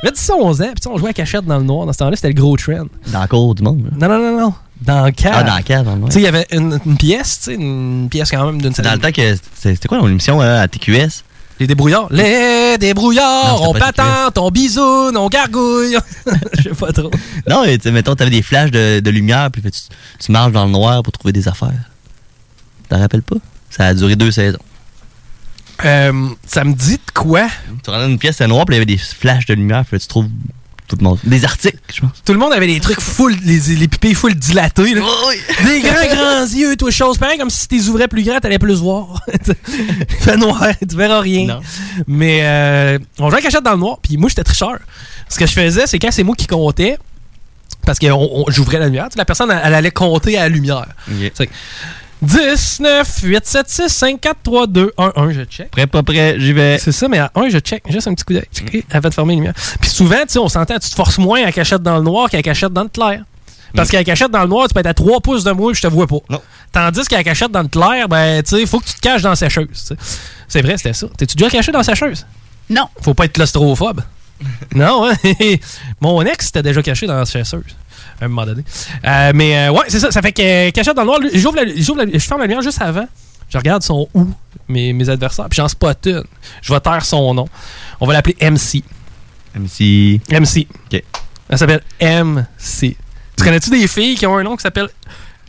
Mais 0.02 0.10
10 0.10 0.30
11 0.36 0.62
ans, 0.62 0.64
puis 0.74 0.90
on 0.92 0.98
jouait 0.98 1.10
à 1.10 1.12
cachette 1.12 1.44
dans 1.44 1.58
le 1.58 1.62
noir. 1.64 1.86
Dans 1.86 1.92
ce 1.92 1.98
temps-là, 1.98 2.16
c'était 2.16 2.28
le 2.28 2.34
gros 2.34 2.56
trend. 2.56 2.86
Dans 3.12 3.20
la 3.20 3.28
cour 3.28 3.54
du 3.54 3.62
monde. 3.62 3.84
là. 3.84 4.08
Non, 4.08 4.18
non, 4.18 4.32
non, 4.32 4.40
non. 4.40 4.54
Dans 4.80 5.04
le 5.04 5.12
cave. 5.12 5.32
Ah, 5.32 5.42
dans 5.44 5.54
la 5.54 5.62
cave, 5.62 5.84
dans 5.84 5.92
le 5.92 5.98
noir. 5.98 6.08
Tu 6.08 6.14
sais, 6.14 6.20
il 6.20 6.24
y 6.24 6.26
avait 6.26 6.44
une, 6.50 6.80
une 6.84 6.96
pièce, 6.96 7.38
tu 7.38 7.44
sais, 7.44 7.54
une 7.54 8.08
pièce 8.10 8.32
quand 8.32 8.44
même 8.46 8.60
d'une 8.60 8.74
C'est 8.74 8.82
dans 8.82 8.94
le 8.94 8.98
temps 8.98 9.12
que. 9.12 9.36
C'était 9.54 9.86
quoi 9.86 9.98
dans 10.00 10.06
l'émission 10.08 10.40
là, 10.40 10.62
à 10.62 10.66
TQS? 10.66 11.22
Les 11.60 11.68
débrouillards. 11.68 12.08
Les 12.10 12.78
débrouillards, 12.78 13.60
Non, 13.60 13.68
on 13.68 13.72
patente, 13.74 14.36
on 14.38 14.50
bisoune, 14.50 15.16
on 15.16 15.28
gargouille. 15.28 15.96
Je 16.58 16.62
sais 16.62 16.70
pas 16.70 16.90
trop. 16.90 17.12
Non, 17.48 17.62
mais 17.64 17.76
tu 17.78 17.84
sais, 17.84 17.90
mettons, 17.92 18.16
t'avais 18.16 18.30
des 18.30 18.42
flashs 18.42 18.72
de, 18.72 18.98
de 18.98 19.10
lumière, 19.10 19.48
puis 19.52 19.62
tu, 19.62 19.70
tu 20.18 20.32
marches 20.32 20.50
dans 20.50 20.64
le 20.64 20.72
noir 20.72 21.04
pour 21.04 21.12
trouver 21.12 21.30
des 21.32 21.46
affaires. 21.46 21.70
T'en 22.88 22.98
rappelles 22.98 23.22
pas? 23.22 23.36
Ça 23.76 23.86
a 23.86 23.94
duré 23.94 24.14
deux 24.16 24.30
saisons. 24.30 24.58
Euh, 25.84 26.28
ça 26.46 26.62
me 26.62 26.74
dit 26.74 26.96
de 26.96 27.10
quoi? 27.12 27.48
Tu 27.82 27.90
rentres 27.90 28.02
dans 28.04 28.08
une 28.08 28.18
pièce, 28.18 28.36
c'est 28.36 28.46
noir, 28.46 28.64
puis 28.66 28.74
il 28.74 28.78
y 28.78 28.82
avait 28.82 28.86
des 28.86 28.98
flashs 28.98 29.46
de 29.46 29.54
lumière, 29.54 29.84
puis 29.84 29.96
là, 29.96 29.98
tu 30.00 30.06
trouves 30.06 30.28
tout 30.86 30.96
le 31.00 31.04
monde. 31.04 31.18
Des 31.24 31.44
articles, 31.44 31.78
je 31.92 32.02
pense. 32.02 32.10
Tout 32.24 32.32
le 32.34 32.38
monde 32.38 32.52
avait 32.52 32.66
des 32.66 32.78
trucs 32.78 33.00
full, 33.00 33.34
les, 33.44 33.58
les 33.76 34.14
full 34.14 34.34
dilatés. 34.34 34.94
là. 34.94 35.00
Des 35.64 35.80
grands, 35.80 36.14
grands 36.14 36.44
yeux, 36.54 36.76
tout 36.76 36.90
chose. 36.90 37.16
Pareil, 37.18 37.38
comme 37.38 37.50
si 37.50 37.66
tu 37.66 37.76
les 37.76 37.88
ouvrais 37.88 38.08
plus 38.08 38.22
grand, 38.22 38.38
t'allais 38.40 38.58
plus 38.58 38.74
voir. 38.74 39.24
Fait 40.20 40.36
noir, 40.36 40.68
tu 40.88 40.94
verras 40.94 41.20
rien. 41.20 41.60
Mais 42.06 42.40
euh, 42.42 42.98
on 43.18 43.30
jouait 43.30 43.38
à 43.38 43.42
cachette 43.42 43.64
dans 43.64 43.72
le 43.72 43.78
noir, 43.78 43.98
puis 44.02 44.18
moi, 44.18 44.28
j'étais 44.28 44.44
tricheur. 44.44 44.78
Ce 45.28 45.38
que 45.38 45.46
je 45.46 45.52
faisais, 45.52 45.86
c'est 45.86 45.98
quand 45.98 46.10
c'est 46.12 46.24
moi 46.24 46.36
qui 46.36 46.46
comptais, 46.46 46.98
parce 47.86 47.98
que 47.98 48.06
j'ouvrais 48.48 48.78
la 48.78 48.86
lumière, 48.86 49.08
la 49.16 49.24
personne, 49.24 49.50
elle, 49.50 49.60
elle 49.64 49.74
allait 49.74 49.90
compter 49.90 50.36
à 50.36 50.42
la 50.42 50.48
lumière. 50.50 50.86
10, 52.22 52.80
9, 52.80 53.18
8, 53.24 53.46
7, 53.46 53.68
6, 53.68 53.88
5, 53.88 54.20
4, 54.20 54.36
3, 54.44 54.66
2, 54.68 54.92
1, 54.96 55.12
1, 55.16 55.30
je 55.32 55.42
check. 55.42 55.70
Prêt, 55.72 55.88
pas 55.88 56.04
prêt, 56.04 56.36
j'y 56.38 56.52
vais. 56.52 56.78
C'est 56.78 56.92
ça, 56.92 57.08
mais 57.08 57.18
à 57.18 57.32
1, 57.34 57.48
je 57.48 57.58
check. 57.58 57.82
Juste 57.90 58.06
un 58.06 58.14
petit 58.14 58.24
coup 58.24 58.32
d'œil. 58.32 58.46
Checker 58.54 58.84
avant 58.92 59.08
de 59.08 59.14
fermer 59.14 59.32
les 59.32 59.36
lumières. 59.38 59.54
Puis 59.80 59.90
souvent, 59.90 60.20
tu 60.20 60.28
sais, 60.28 60.38
on 60.38 60.48
s'entend, 60.48 60.78
tu 60.78 60.88
te 60.88 60.94
forces 60.94 61.18
moins 61.18 61.44
à 61.44 61.50
cachette 61.50 61.82
dans 61.82 61.96
le 61.96 62.02
noir 62.02 62.30
qu'à 62.30 62.40
cachette 62.40 62.72
dans 62.72 62.84
le 62.84 62.88
clair. 62.88 63.24
Parce 63.74 63.90
qu'à 63.90 64.04
cachette 64.04 64.30
dans 64.30 64.42
le 64.42 64.48
noir, 64.48 64.68
tu 64.68 64.74
peux 64.74 64.80
être 64.80 64.86
à 64.86 64.94
3 64.94 65.20
pouces 65.20 65.44
de 65.44 65.50
moi 65.50 65.72
et 65.72 65.74
je 65.74 65.82
te 65.82 65.86
vois 65.88 66.06
pas. 66.06 66.18
Tandis 66.70 67.04
qu'à 67.04 67.24
cachette 67.24 67.50
dans 67.50 67.62
le 67.62 67.68
clair, 67.68 68.08
ben, 68.08 68.42
tu 68.42 68.56
sais, 68.56 68.66
faut 68.66 68.78
que 68.78 68.86
tu 68.86 68.94
te 68.94 69.00
caches 69.00 69.22
dans 69.22 69.30
la 69.30 69.36
sécheuse. 69.36 69.94
C'est 70.46 70.62
vrai, 70.62 70.76
c'était 70.76 70.92
ça. 70.92 71.06
T'es-tu 71.16 71.36
déjà 71.36 71.50
caché 71.50 71.72
dans 71.72 71.78
la 71.78 71.84
sécheuse? 71.84 72.26
Non. 72.70 72.86
Faut 73.00 73.14
pas 73.14 73.24
être 73.24 73.32
claustrophobe. 73.32 74.02
non, 74.74 75.08
hein? 75.08 75.14
Mon 76.00 76.22
ex 76.22 76.48
était 76.48 76.62
déjà 76.62 76.82
caché 76.82 77.06
dans 77.06 77.16
la 77.16 77.26
sécheuse. 77.26 77.62
À 78.20 78.24
un 78.24 78.28
moment 78.28 78.46
donné. 78.46 78.62
Euh, 79.04 79.32
mais 79.34 79.56
euh, 79.68 79.72
ouais, 79.72 79.84
c'est 79.88 79.98
ça. 80.00 80.10
Ça 80.10 80.22
fait 80.22 80.32
que 80.32 80.42
euh, 80.42 80.70
cachette 80.70 80.94
dans 80.96 81.02
le 81.02 81.06
noir, 81.08 81.18
j'ouvre 81.34 81.56
la- 81.56 81.74
j'ouvre 81.76 82.04
la- 82.04 82.12
je 82.12 82.18
ferme 82.18 82.40
la 82.40 82.46
lumière 82.46 82.62
juste 82.62 82.80
avant. 82.80 83.06
Je 83.48 83.58
regarde 83.58 83.82
son 83.82 84.08
où, 84.14 84.28
mes, 84.68 84.92
mes 84.92 85.08
adversaires, 85.08 85.46
puis 85.50 85.56
j'en 85.56 85.68
spot 85.68 85.98
une. 86.06 86.22
Je 86.62 86.72
vais 86.72 86.80
taire 86.80 87.04
son 87.04 87.34
nom. 87.34 87.48
On 88.00 88.06
va 88.06 88.12
l'appeler 88.14 88.36
MC. 88.40 88.82
MC. 89.54 90.20
MC. 90.30 90.66
OK. 90.90 91.02
Elle 91.48 91.58
s'appelle 91.58 91.82
MC. 92.00 92.96
Tu 93.36 93.44
connais-tu 93.44 93.70
des 93.70 93.86
filles 93.88 94.14
qui 94.16 94.26
ont 94.26 94.36
un 94.38 94.42
nom 94.42 94.56
qui 94.56 94.62
s'appelle 94.62 94.88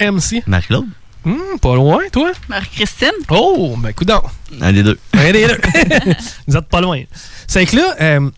MC? 0.01 0.43
Marie-Claude? 0.47 0.85
Hmm, 1.23 1.57
pas 1.61 1.75
loin, 1.75 2.01
toi? 2.11 2.31
Marie-Christine? 2.49 3.11
Oh, 3.29 3.75
ben 3.77 3.93
coudonc. 3.93 4.23
Un 4.59 4.73
des 4.73 4.83
deux. 4.83 4.99
Un 5.13 5.31
des 5.31 5.47
deux. 5.47 5.59
Vous 6.47 6.57
êtes 6.57 6.65
pas 6.67 6.81
loin. 6.81 7.01
C'est 7.47 7.65
que 7.65 7.77
là, 7.77 7.95
euh, 8.01 8.29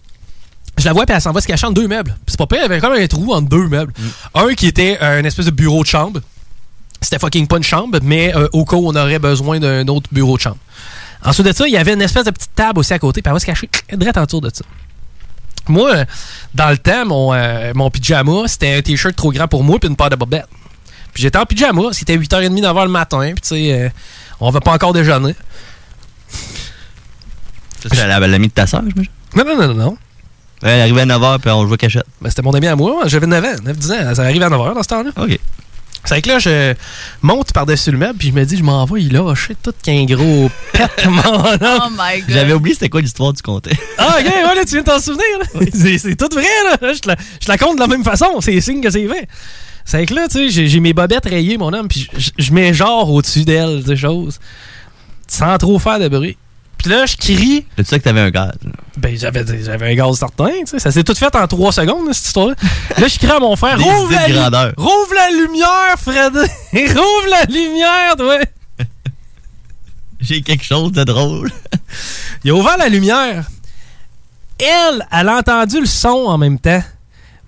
je 0.78 0.86
la 0.86 0.94
vois, 0.94 1.06
puis 1.06 1.16
elle 1.16 1.22
s'en 1.22 1.32
va 1.32 1.42
se 1.42 1.48
cacher 1.48 1.66
entre 1.66 1.76
deux 1.76 1.88
meubles. 1.88 2.12
Puis 2.26 2.36
c'est 2.36 2.38
pas 2.38 2.48
pire, 2.48 2.60
il 2.60 2.62
y 2.64 2.66
avait 2.66 2.80
comme 2.82 2.94
un 2.94 3.08
trou 3.08 3.34
entre 3.34 3.48
deux 3.50 3.68
meubles. 3.68 3.94
Un 4.34 4.54
qui 4.54 4.68
était 4.68 4.98
euh, 5.02 5.20
une 5.20 5.26
espèce 5.26 5.46
de 5.46 5.52
bureau 5.52 5.82
de 5.84 5.88
chambre. 5.88 6.22
C'était 7.02 7.20
fucking 7.20 7.48
pas 7.48 7.58
une 7.58 7.64
chambre, 7.64 8.00
mais 8.02 8.36
euh, 8.36 8.48
au 8.54 8.66
cas 8.66 8.76
où 8.78 8.88
on 8.88 8.96
aurait 8.96 9.20
besoin 9.20 9.60
d'un 9.60 9.88
autre 9.88 10.10
bureau 10.12 10.38
de 10.38 10.42
chambre. 10.42 10.58
Ensuite 11.24 11.48
de 11.48 11.54
ça, 11.54 11.68
il 11.68 11.74
y 11.74 11.78
avait 11.78 11.94
une 11.94 12.02
espèce 12.02 12.24
de 12.26 12.32
petite 12.32 12.54
table 12.56 12.80
aussi 12.80 12.94
à 12.94 13.00
côté, 13.00 13.22
puis 13.22 13.30
elle 13.30 13.34
va 13.34 13.40
se 13.40 13.46
cacher 13.46 13.70
direct 13.94 14.18
autour 14.18 14.42
de 14.42 14.50
ça. 14.54 14.64
Moi, 15.68 15.96
euh, 15.96 16.06
dans 16.54 16.70
le 16.70 16.78
temps, 16.78 17.06
mon, 17.06 17.34
euh, 17.34 17.72
mon 17.76 17.90
pyjama, 17.90 18.48
c'était 18.48 18.76
un 18.76 18.82
t-shirt 18.82 19.16
trop 19.16 19.32
grand 19.32 19.48
pour 19.48 19.64
moi, 19.64 19.80
puis 19.80 19.90
une 19.90 19.96
paire 19.96 20.10
de 20.10 20.16
bobettes. 20.16 20.46
Puis 21.14 21.24
j'étais 21.24 21.38
en 21.38 21.46
pyjama, 21.46 21.82
c'était 21.94 22.18
8h30, 22.18 22.60
9h 22.62 22.84
le 22.84 22.90
matin, 22.90 23.20
puis 23.34 23.42
tu 23.42 23.48
sais, 23.48 23.92
on 24.40 24.52
va 24.52 24.60
pas 24.62 24.74
encore 24.74 24.94
déjeuner. 24.94 25.34
Ça, 27.82 27.90
c'est 27.92 28.08
la- 28.08 28.20
l'ami 28.20 28.48
de 28.48 28.54
ta 28.54 28.68
soeur, 28.68 28.82
j'imagine? 28.88 29.12
Non, 29.36 29.44
non, 29.46 29.68
non, 29.68 29.74
non. 29.74 29.98
Elle 30.66 30.82
arrivait 30.82 31.02
à 31.02 31.06
9h, 31.06 31.40
puis 31.40 31.52
on 31.52 31.68
jouait 31.68 31.78
cachette. 31.78 32.06
Ben, 32.22 32.30
c'était 32.30 32.42
mon 32.42 32.52
ami 32.52 32.66
à 32.68 32.76
moi. 32.76 33.04
J'avais 33.06 33.28
9 33.28 33.46
ans, 33.46 33.56
9-10 33.72 33.92
ans. 34.12 34.16
Ça 34.16 34.24
arrive 34.24 34.42
à 34.42 34.50
9h 34.50 34.74
dans 34.74 34.84
ce 34.84 34.88
temps-là. 34.88 35.12
OK. 35.16 35.40
C'est 36.06 36.22
que 36.22 36.30
là, 36.30 36.40
je 36.40 36.74
monte 37.22 37.52
par-dessus 37.52 37.92
le 37.92 37.98
meuble, 37.98 38.18
puis 38.18 38.30
je 38.30 38.34
me 38.34 38.44
dis, 38.46 38.58
je 38.58 38.64
m'en 38.64 38.86
vais, 38.86 39.02
il 39.02 39.14
lâche 39.14 39.52
tout 39.64 39.74
qu'un 39.84 40.06
gros 40.06 40.50
pète, 40.72 41.06
mon 41.08 41.24
homme. 41.24 41.58
Oh 41.62 41.90
my 41.92 42.22
god. 42.22 42.30
J'avais 42.30 42.54
oublié 42.54 42.76
c'était 42.76 42.90
quoi 42.90 43.02
l'histoire 43.02 43.34
du 43.34 43.42
comté. 43.42 43.72
Ah, 43.98 44.18
ok, 44.20 44.26
ouais, 44.26 44.56
là, 44.56 44.66
tu 44.66 44.72
viens 44.72 44.82
de 44.82 44.86
t'en 44.86 45.00
souvenir. 45.00 45.24
là. 45.40 45.66
C'est, 45.74 46.16
tout 46.16 46.30
vrai, 46.32 46.44
là. 46.64 46.94
Je 46.94 47.00
te, 47.00 47.08
la, 47.08 47.16
je 47.40 47.46
te 47.46 47.52
la 47.52 47.58
compte 47.58 47.76
de 47.76 47.82
la 47.82 47.88
même 47.88 48.04
façon. 48.04 48.40
C'est 48.42 48.60
signe 48.62 48.82
que 48.82 48.90
c'est 48.92 49.06
vrai. 49.06 49.28
C'est 49.84 50.06
que 50.06 50.14
là, 50.14 50.28
tu 50.28 50.38
sais, 50.38 50.50
j'ai, 50.50 50.68
j'ai 50.68 50.80
mes 50.80 50.94
bobettes 50.94 51.26
rayées, 51.26 51.58
mon 51.58 51.72
homme, 51.74 51.88
puis 51.88 52.08
je, 52.18 52.30
je 52.38 52.52
mets 52.54 52.74
genre 52.74 53.10
au-dessus 53.12 53.46
d'elle, 53.46 53.84
des 53.84 53.96
choses, 53.96 54.40
sans 55.28 55.58
trop 55.58 55.80
faire 55.80 56.00
de 56.00 56.08
bruit. 56.08 56.38
Puis 56.86 56.94
là, 56.94 57.08
je 57.08 57.18
crie. 57.18 57.66
Tu 57.76 57.84
sais 57.84 57.98
que 57.98 58.04
t'avais 58.04 58.20
un 58.20 58.30
gaz. 58.30 58.52
Ben, 58.96 59.18
j'avais, 59.18 59.44
j'avais 59.64 59.92
un 59.92 59.96
gaz 59.96 60.20
certain, 60.20 60.52
tu 60.60 60.68
sais. 60.68 60.78
Ça 60.78 60.92
s'est 60.92 61.04
tout 61.04 61.16
fait 61.16 61.36
en 61.36 61.48
trois 61.48 61.72
secondes, 61.72 62.14
cette 62.14 62.28
histoire-là. 62.28 62.54
Là, 63.00 63.08
je 63.08 63.18
crie 63.18 63.32
à 63.32 63.40
mon 63.40 63.56
frère, 63.56 63.82
rouvre 63.82 64.12
la, 64.12 64.30
grandeur. 64.30 64.74
rouvre 64.78 65.16
la 65.16 65.32
lumière, 65.32 65.96
Fred. 65.98 66.36
rouvre 66.74 67.28
la 67.32 67.44
lumière, 67.46 68.16
toi. 68.16 68.38
J'ai 70.20 70.44
quelque 70.44 70.64
chose 70.64 70.92
de 70.92 71.04
drôle. 71.04 71.52
Il 72.44 72.52
a 72.52 72.54
ouvert 72.54 72.78
la 72.78 72.88
lumière. 72.88 73.46
Elle, 74.60 75.08
elle 75.12 75.30
a 75.30 75.38
entendu 75.38 75.80
le 75.80 75.88
son 75.88 76.26
en 76.28 76.38
même 76.38 76.60
temps. 76.60 76.84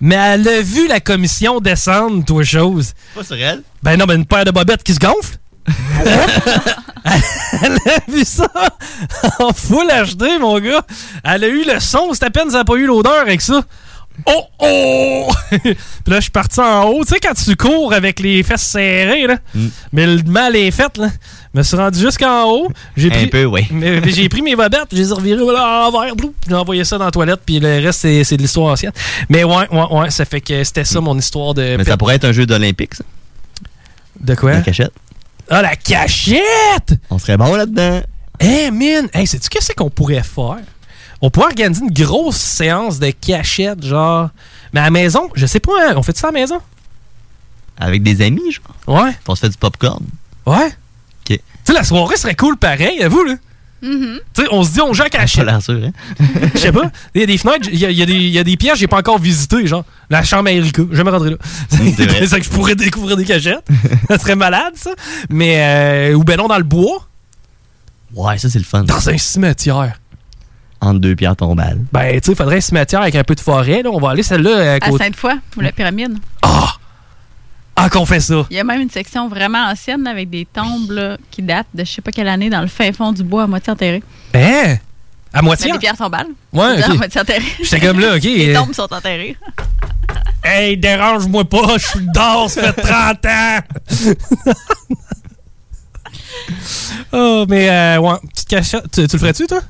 Mais 0.00 0.16
elle 0.16 0.48
a 0.48 0.62
vu 0.62 0.88
la 0.88 0.98
commission 0.98 1.60
descendre, 1.60 2.24
toi, 2.24 2.42
chose. 2.42 2.92
Pas 3.14 3.22
sur 3.22 3.36
elle? 3.36 3.62
Ben 3.84 3.96
non, 3.96 4.04
ben 4.04 4.16
une 4.16 4.26
paire 4.26 4.44
de 4.44 4.50
bobettes 4.50 4.82
qui 4.82 4.94
se 4.94 4.98
gonfle. 4.98 5.38
Elle 7.62 7.72
a 7.74 8.00
vu 8.10 8.24
ça 8.24 8.50
en 9.38 9.52
full 9.52 9.86
HD, 9.88 10.40
mon 10.40 10.58
gars. 10.60 10.82
Elle 11.24 11.44
a 11.44 11.48
eu 11.48 11.64
le 11.64 11.80
son, 11.80 12.12
c'est 12.12 12.24
à 12.24 12.30
peine 12.30 12.50
ça 12.50 12.58
n'a 12.58 12.64
pas 12.64 12.74
eu 12.76 12.86
l'odeur 12.86 13.20
avec 13.20 13.40
ça. 13.40 13.62
Oh 14.26 14.42
oh! 14.58 15.28
Puis 15.62 15.76
là, 16.08 16.16
je 16.16 16.22
suis 16.22 16.30
parti 16.32 16.58
en 16.58 16.86
haut. 16.88 17.04
Tu 17.04 17.14
sais, 17.14 17.20
quand 17.20 17.34
tu 17.34 17.54
cours 17.54 17.92
avec 17.92 18.18
les 18.18 18.42
fesses 18.42 18.62
serrées, 18.62 19.28
là, 19.28 19.36
mais 19.92 20.06
le 20.08 20.22
mal 20.24 20.56
est 20.56 20.72
fait, 20.72 20.96
là. 20.98 21.08
Je 21.54 21.58
me 21.58 21.62
suis 21.62 21.76
rendu 21.76 22.00
jusqu'en 22.00 22.44
haut. 22.50 22.68
J'ai 22.96 23.08
Un 23.08 23.10
pris, 23.14 23.26
peu, 23.28 23.44
oui. 23.44 23.66
J'ai 24.06 24.28
pris 24.28 24.42
mes 24.42 24.56
bobettes, 24.56 24.88
je 24.90 24.96
les 24.96 25.10
ai 25.10 25.12
revirées 25.12 25.42
voilà, 25.42 25.88
en 25.88 26.14
blou, 26.16 26.34
J'ai 26.48 26.54
envoyé 26.54 26.84
ça 26.84 26.98
dans 26.98 27.04
la 27.04 27.10
toilette, 27.12 27.40
puis 27.46 27.60
le 27.60 27.80
reste, 27.80 28.00
c'est 28.00 28.36
de 28.36 28.42
l'histoire 28.42 28.72
ancienne. 28.72 28.92
Mais 29.28 29.44
ouais, 29.44 29.68
ouais, 29.70 29.86
ouais, 29.92 30.10
ça 30.10 30.24
fait 30.24 30.40
que 30.40 30.64
c'était 30.64 30.84
ça 30.84 31.00
mon 31.00 31.16
histoire 31.16 31.54
de. 31.54 31.76
Mais 31.76 31.84
ça 31.84 31.96
pourrait 31.96 32.16
être 32.16 32.24
un 32.24 32.32
jeu 32.32 32.44
d'Olympique, 32.44 32.96
ça. 32.96 33.04
De 34.20 34.34
quoi? 34.34 34.50
La 34.52 34.60
cachette. 34.62 34.92
Ah, 35.50 35.62
la 35.62 35.76
cachette! 35.76 36.94
On 37.10 37.18
serait 37.18 37.36
bon 37.36 37.54
là-dedans. 37.54 38.02
Eh, 38.40 38.70
mine! 38.70 39.08
Hey, 39.12 39.26
sais-tu 39.26 39.48
qu'est-ce 39.48 39.72
qu'on 39.72 39.90
pourrait 39.90 40.22
faire? 40.22 40.58
On 41.20 41.30
pourrait 41.30 41.46
organiser 41.46 41.82
une 41.82 41.92
grosse 41.92 42.36
séance 42.36 42.98
de 42.98 43.10
cachette, 43.10 43.84
genre. 43.84 44.28
Mais 44.72 44.80
à 44.80 44.84
la 44.84 44.90
maison, 44.90 45.28
je 45.34 45.46
sais 45.46 45.60
pas, 45.60 45.72
hein, 45.88 45.94
on 45.96 46.02
fait 46.02 46.16
ça 46.16 46.28
à 46.28 46.30
la 46.30 46.38
maison? 46.40 46.60
Avec 47.78 48.02
des 48.02 48.22
amis, 48.22 48.52
genre. 48.52 49.02
Ouais. 49.02 49.12
On 49.26 49.34
se 49.34 49.40
fait 49.40 49.48
du 49.48 49.56
popcorn. 49.56 50.04
Ouais. 50.46 50.66
OK. 50.66 50.72
Tu 51.26 51.40
sais, 51.64 51.72
la 51.72 51.84
soirée 51.84 52.16
serait 52.16 52.36
cool 52.36 52.56
pareil, 52.56 53.02
à 53.02 53.08
vous, 53.08 53.24
là. 53.24 53.34
Tu 53.80 54.20
sais, 54.34 54.46
on 54.50 54.62
se 54.64 54.72
dit, 54.72 54.80
on 54.80 54.92
joue 54.92 55.02
à 55.02 55.06
hein? 55.06 55.26
Je 56.54 56.58
sais 56.58 56.72
pas. 56.72 56.90
Il 57.14 57.20
y 57.20 57.24
a 57.24 57.26
des 57.26 57.38
fenêtres, 57.38 57.68
il 57.72 57.78
y 57.78 57.86
a, 57.86 57.90
y 57.90 58.02
a 58.02 58.06
des, 58.06 58.12
il 58.14 58.30
y 58.30 58.38
a 58.38 58.44
des 58.44 58.56
pièges 58.56 58.72
que 58.74 58.78
j'ai 58.80 58.86
pas 58.88 58.98
encore 58.98 59.18
visités, 59.18 59.66
genre 59.66 59.84
la 60.10 60.24
chambre 60.24 60.48
à 60.48 60.52
Erika. 60.52 60.82
Je 60.90 61.02
me 61.02 61.10
rendrai 61.10 61.30
là. 61.30 61.36
c'est 61.68 62.26
ça 62.26 62.38
que 62.38 62.44
je 62.44 62.50
pourrais 62.50 62.74
découvrir 62.74 63.16
des 63.16 63.24
cachettes. 63.24 63.66
ça 64.08 64.18
serait 64.18 64.36
malade, 64.36 64.72
ça. 64.74 64.90
Mais, 65.30 66.10
euh, 66.10 66.14
ou 66.14 66.24
ben 66.24 66.36
non, 66.36 66.48
dans 66.48 66.58
le 66.58 66.64
bois, 66.64 67.08
Ouais, 68.14 68.38
ça, 68.38 68.48
c'est 68.48 68.58
le 68.58 68.64
fun. 68.64 68.84
dans 68.84 69.08
un 69.08 69.18
cimetière. 69.18 70.00
Entre 70.80 71.00
deux 71.00 71.16
pierres 71.16 71.36
tombales. 71.36 71.80
Ben, 71.92 72.12
tu 72.20 72.26
sais, 72.26 72.32
il 72.32 72.36
faudrait 72.36 72.56
un 72.58 72.60
cimetière 72.60 73.02
avec 73.02 73.14
un 73.16 73.24
peu 73.24 73.34
de 73.34 73.40
forêt. 73.40 73.82
Là. 73.82 73.90
On 73.92 73.98
va 74.00 74.10
aller 74.10 74.22
celle-là 74.22 74.72
à 74.72 74.74
À 74.74 74.80
côté. 74.80 75.04
Sainte-Foy, 75.04 75.32
ou 75.56 75.60
la 75.60 75.72
pyramide. 75.72 76.18
Ah, 76.42 76.74
qu'on 77.90 78.06
fait 78.06 78.20
ça. 78.20 78.46
Il 78.50 78.56
y 78.56 78.60
a 78.60 78.64
même 78.64 78.80
une 78.80 78.90
section 78.90 79.28
vraiment 79.28 79.64
ancienne 79.66 80.06
avec 80.06 80.30
des 80.30 80.46
tombes 80.46 80.90
là, 80.90 81.16
qui 81.30 81.42
datent 81.42 81.66
de 81.74 81.84
je 81.84 81.92
sais 81.92 82.02
pas 82.02 82.10
quelle 82.10 82.28
année 82.28 82.50
dans 82.50 82.60
le 82.60 82.66
fin 82.66 82.92
fond 82.92 83.12
du 83.12 83.22
bois 83.22 83.44
à 83.44 83.46
moitié 83.46 83.72
enterré. 83.72 84.02
Hein? 84.34 84.76
À 85.32 85.42
moitié? 85.42 85.66
Mais 85.66 85.72
des 85.74 85.78
pierres 85.78 85.96
tombales. 85.96 86.26
Ouais. 86.52 86.82
À 86.82 86.88
moitié 86.94 87.20
enterrées. 87.20 87.44
J'étais 87.62 87.80
comme 87.80 88.00
là, 88.00 88.16
ok. 88.16 88.22
Les 88.24 88.52
tombes 88.54 88.74
sont 88.74 88.92
enterrées. 88.92 89.36
Hey, 90.44 90.78
dérange-moi 90.78 91.44
pas, 91.44 91.76
je 91.76 91.86
suis 91.86 92.06
dehors, 92.14 92.48
ça 92.48 92.72
fait 92.72 92.80
30 92.80 93.26
ans. 93.26 93.58
oh, 97.12 97.44
mais 97.48 97.68
euh, 97.68 97.98
ouais, 97.98 98.14
petite 98.32 98.48
cachette. 98.48 98.84
Tu, 98.90 99.06
tu 99.06 99.16
le 99.16 99.18
ferais-tu, 99.20 99.46
toi? 99.46 99.60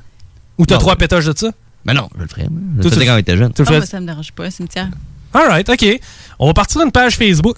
Ou 0.57 0.65
t'as 0.65 0.77
trois 0.77 0.95
pétages 0.95 1.25
de 1.25 1.37
ça? 1.37 1.51
Ben 1.85 1.93
non, 1.93 2.07
je 2.15 2.21
le 2.21 2.27
ferais. 2.27 2.47
Je 2.77 2.83
le 2.83 2.89
faisais 2.89 3.05
quand 3.05 3.15
on 3.15 3.17
était 3.17 3.35
jeune. 3.37 3.51
Tu 3.51 3.61
le 3.61 3.65
Non, 3.65 3.71
moi, 3.71 3.79
ferais? 3.81 3.89
ça 3.89 3.99
me 3.99 4.05
dérange 4.05 4.31
pas, 4.31 4.49
cimetière. 4.51 4.87
Alright, 5.33 5.67
ok. 5.69 5.99
On 6.37 6.47
va 6.47 6.53
partir 6.53 6.81
d'une 6.81 6.91
page 6.91 7.17
Facebook 7.17 7.57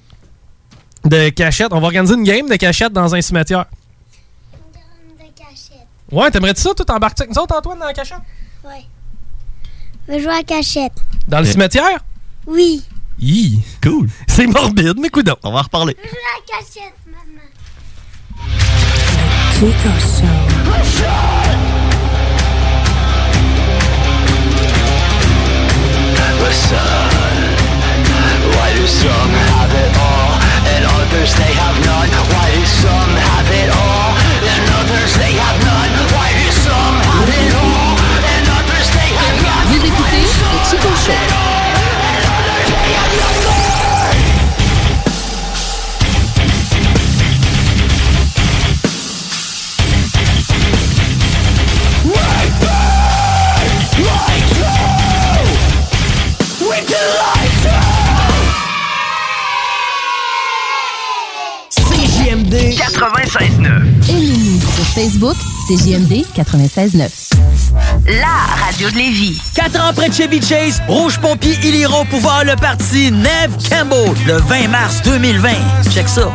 de 1.05 1.29
cachette. 1.29 1.69
On 1.71 1.79
va 1.79 1.87
organiser 1.87 2.13
une 2.15 2.23
game 2.23 2.47
de 2.47 2.55
cachette 2.55 2.93
dans 2.93 3.13
un 3.13 3.21
cimetière. 3.21 3.65
Ouais, 6.11 6.29
t'aimerais-tu 6.29 6.61
ça? 6.61 6.73
Toi, 6.73 6.83
t'embarques 6.85 7.19
avec 7.21 7.33
nous 7.33 7.41
autres, 7.41 7.55
Antoine, 7.55 7.79
dans 7.79 7.85
la 7.85 7.93
cachette? 7.93 8.17
Ouais. 8.65 8.83
Je 10.07 10.13
veux 10.13 10.19
jouer 10.19 10.33
à 10.33 10.43
cachette. 10.43 10.91
Dans 11.27 11.39
le 11.39 11.45
Ouais. 11.45 11.51
cimetière? 11.51 11.99
Oui. 12.45 12.83
Hi. 13.19 13.61
Cool. 13.81 14.09
C'est 14.27 14.47
morbide, 14.47 14.97
mais 14.99 15.09
coudons. 15.09 15.35
On 15.43 15.51
va 15.53 15.59
en 15.59 15.61
reparler. 15.61 15.95
Je 15.97 16.03
veux 16.03 16.09
jouer 16.09 16.19
à 16.37 16.57
cachette, 16.57 16.93
maman. 17.05 17.41
Why 27.41 28.73
do 28.75 28.85
some 28.87 29.31
have 29.31 29.73
it 29.73 29.97
all? 29.97 30.20
Others 31.11 31.33
they 31.35 31.53
have 31.53 31.77
none? 31.85 32.09
Why 32.31 32.55
do 32.55 32.65
some 32.65 33.11
have 33.27 33.49
it 33.51 33.69
all 33.69 34.11
and 34.53 34.63
others 34.79 35.13
they 35.17 35.33
have 35.33 35.59
none? 35.63 35.91
Why 36.15 36.31
do 36.39 36.47
some 36.51 36.95
have 37.11 37.29
it 37.29 37.53
all 37.53 37.95
and 38.33 38.45
others 38.59 38.87
they 38.95 39.11
have 39.19 39.37
none? 39.43 39.67
Vous 39.67 39.85
écoutez 39.85 40.23
le 40.23 40.69
Chico 40.69 40.95
Show. 40.95 41.40
96.9 63.01 64.11
Aimez-nous 64.11 64.61
sur 64.61 64.85
Facebook, 64.93 65.35
c'est 65.67 65.75
JMD 65.75 66.23
96.9. 66.35 67.09
La 68.05 68.63
radio 68.63 68.91
de 68.91 68.95
Lévis. 68.95 69.41
4 69.55 69.79
ans 69.79 69.87
après 69.89 70.11
Chevy 70.11 70.39
Chase, 70.39 70.83
Rouge 70.87 71.17
Pompier, 71.17 71.57
ils 71.63 71.77
iront 71.77 72.05
pouvoir 72.05 72.45
le 72.45 72.55
parti 72.55 73.11
Neve 73.11 73.57
Campbell 73.67 74.13
le 74.27 74.33
20 74.33 74.67
mars 74.67 75.01
2020. 75.01 75.49
Check 75.89 76.07
ça. 76.07 76.31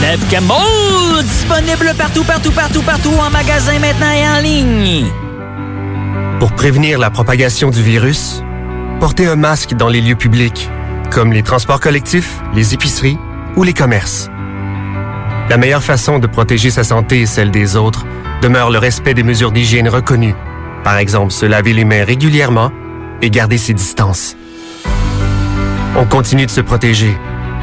Neve 0.00 0.24
Campbell, 0.28 1.24
disponible 1.24 1.94
partout, 1.96 2.24
partout, 2.24 2.50
partout, 2.50 2.82
partout, 2.82 3.12
en 3.12 3.30
magasin 3.30 3.78
maintenant 3.78 4.10
et 4.10 4.28
en 4.28 4.42
ligne. 4.42 5.06
Pour 6.40 6.50
prévenir 6.50 6.98
la 6.98 7.10
propagation 7.10 7.70
du 7.70 7.80
virus, 7.80 8.42
portez 8.98 9.28
un 9.28 9.36
masque 9.36 9.74
dans 9.74 9.88
les 9.88 10.00
lieux 10.00 10.16
publics, 10.16 10.68
comme 11.12 11.32
les 11.32 11.44
transports 11.44 11.78
collectifs, 11.78 12.40
les 12.56 12.74
épiceries 12.74 13.18
ou 13.56 13.62
les 13.62 13.72
commerces. 13.72 14.30
La 15.48 15.56
meilleure 15.56 15.82
façon 15.82 16.18
de 16.18 16.26
protéger 16.26 16.70
sa 16.70 16.84
santé 16.84 17.22
et 17.22 17.26
celle 17.26 17.50
des 17.50 17.76
autres 17.76 18.06
demeure 18.42 18.70
le 18.70 18.78
respect 18.78 19.14
des 19.14 19.22
mesures 19.22 19.52
d'hygiène 19.52 19.88
reconnues. 19.88 20.34
Par 20.84 20.96
exemple, 20.96 21.32
se 21.32 21.46
laver 21.46 21.72
les 21.72 21.84
mains 21.84 22.04
régulièrement 22.04 22.72
et 23.20 23.30
garder 23.30 23.58
ses 23.58 23.74
distances. 23.74 24.36
On 25.96 26.06
continue 26.06 26.46
de 26.46 26.50
se 26.50 26.60
protéger. 26.60 27.16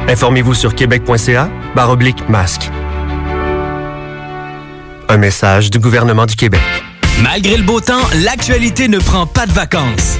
Informez-vous 0.07 0.53
sur 0.53 0.75
québec.ca 0.75 1.49
barre 1.75 1.91
oblique 1.91 2.27
masque. 2.29 2.69
Un 5.09 5.17
message 5.17 5.71
du 5.71 5.79
gouvernement 5.79 6.25
du 6.25 6.35
Québec. 6.35 6.61
Malgré 7.23 7.57
le 7.57 7.63
beau 7.63 7.79
temps, 7.79 8.05
l'actualité 8.23 8.87
ne 8.87 8.99
prend 8.99 9.25
pas 9.25 9.45
de 9.45 9.53
vacances. 9.53 10.19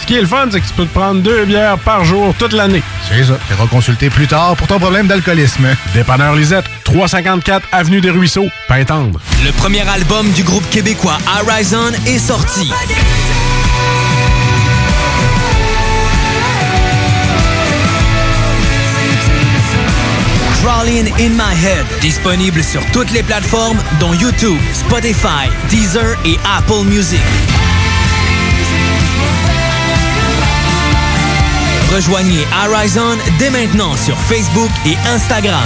Ce 0.00 0.06
qui 0.06 0.16
est 0.16 0.20
le 0.20 0.26
fun, 0.26 0.48
c'est 0.50 0.60
que 0.60 0.66
tu 0.66 0.72
peux 0.74 0.86
te 0.86 0.92
prendre 0.92 1.20
deux 1.22 1.44
bières 1.44 1.78
par 1.78 2.04
jour 2.04 2.34
toute 2.38 2.52
l'année. 2.52 2.82
C'est 3.08 3.24
ça. 3.24 3.38
Tu 3.48 3.54
consulter 3.68 4.10
plus 4.10 4.26
tard 4.26 4.56
pour 4.56 4.66
ton 4.66 4.78
problème 4.78 5.06
d'alcoolisme. 5.06 5.66
Dépanneur 5.94 6.34
Lisette, 6.34 6.66
354 6.84 7.68
Avenue 7.72 8.00
des 8.00 8.10
Ruisseaux, 8.10 8.48
Pintendre. 8.68 9.20
Le 9.44 9.50
premier 9.52 9.86
album 9.88 10.30
du 10.32 10.42
groupe 10.42 10.68
québécois 10.70 11.18
Horizon 11.40 11.92
est 12.06 12.18
sorti. 12.18 12.70
Crawling 20.62 21.12
in 21.18 21.30
My 21.30 21.54
Head, 21.62 21.84
disponible 22.00 22.62
sur 22.62 22.84
toutes 22.92 23.10
les 23.12 23.22
plateformes 23.22 23.78
dont 24.00 24.14
YouTube, 24.14 24.58
Spotify, 24.72 25.50
Deezer 25.68 26.16
et 26.24 26.38
Apple 26.56 26.84
Music. 26.86 27.20
Rejoignez 31.94 32.44
Horizon 32.66 33.16
dès 33.38 33.50
maintenant 33.50 33.94
sur 33.96 34.16
Facebook 34.18 34.70
et 34.84 34.96
Instagram. 35.08 35.62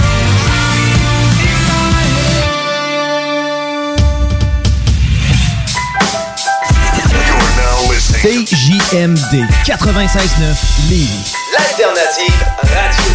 CJMD 8.23 9.45
96.9 9.65 10.89
Lévis. 10.89 11.35
L'alternative 11.53 12.45
radio. 12.63 13.13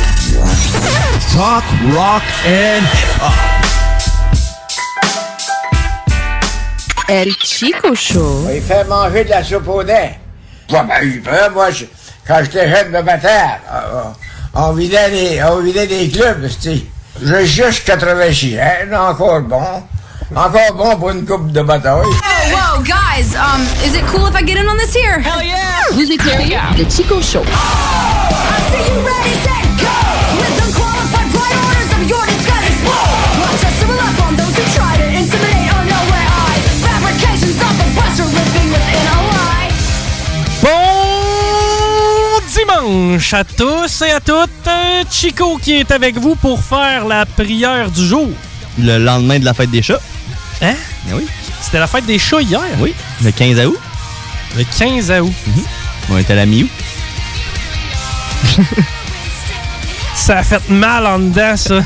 Talk, 1.34 1.64
rock 1.96 2.24
and 2.46 2.84
hip-hop. 2.94 3.34
El 7.10 7.34
Chico 7.44 7.96
Show. 7.96 8.48
Il 8.54 8.62
fait 8.62 8.84
manger 8.86 9.24
de 9.26 9.30
la 9.32 9.44
soupe 9.44 9.68
au 9.68 9.84
mal 10.84 11.04
eu 11.06 11.20
peur, 11.22 11.52
moi, 11.52 11.72
je- 11.72 11.86
quand 12.28 12.40
j'étais 12.44 12.70
jeune 12.70 12.92
de 12.92 13.02
bataille, 13.02 13.60
on, 14.56 14.62
on 14.62 14.74
vidait 14.74 15.10
des, 15.10 15.42
on 15.44 15.60
vidait 15.60 15.88
des 15.88 16.10
clubs, 16.10 16.48
c'ti. 16.48 16.88
J'ai 17.22 17.46
juste 17.46 17.86
86 17.86 18.58
ans, 18.60 19.10
encore 19.10 19.42
bon. 19.42 19.84
Encore 20.36 20.74
bon 20.76 20.96
pour 20.98 21.12
une 21.12 21.26
coupe 21.26 21.52
de 21.52 21.62
bataille. 21.62 22.02
Oh, 22.04 22.14
whoa, 22.50 22.82
guys, 22.84 23.36
um, 23.36 23.62
is 23.86 23.96
it 23.96 24.06
cool 24.08 24.26
if 24.28 24.36
I 24.36 24.44
get 24.44 24.58
in 24.58 24.68
on 24.68 24.78
this 24.78 24.94
here? 24.94 25.20
Hell 25.20 25.44
yeah! 25.44 25.84
Vous 25.92 26.12
écoutez 26.12 26.58
le 26.78 26.90
Chico 26.90 27.22
Show. 27.22 27.44
Bon 27.44 27.52
dimanche 42.94 43.34
à 43.34 43.44
tous 43.44 44.02
et 44.04 44.12
à 44.12 44.20
toutes. 44.20 44.70
Chico 45.10 45.58
qui 45.58 45.74
est 45.74 45.92
avec 45.92 46.18
vous 46.18 46.36
pour 46.36 46.64
faire 46.64 47.06
la 47.06 47.26
prière 47.26 47.90
du 47.90 48.06
jour. 48.06 48.30
Le 48.78 48.98
lendemain 48.98 49.40
de 49.40 49.46
la 49.46 49.54
fête 49.54 49.72
des 49.72 49.82
chats. 49.82 50.00
Hein? 50.62 50.76
Ben 51.06 51.16
oui. 51.16 51.28
C'était 51.62 51.80
la 51.80 51.88
fête 51.88 52.06
des 52.06 52.20
chats 52.20 52.42
hier. 52.42 52.62
Oui, 52.80 52.94
le 53.24 53.32
15 53.32 53.66
août. 53.66 53.80
Le 54.58 54.64
15 54.64 55.12
août. 55.22 55.34
On 56.10 56.18
était 56.18 56.34
à 56.34 56.38
la 56.38 56.46
mi-août. 56.46 56.70
Ça 60.16 60.40
a 60.40 60.44
fait 60.44 60.70
mal 60.70 61.08
en 61.08 61.20
dedans, 61.20 61.58
ça. 61.58 61.80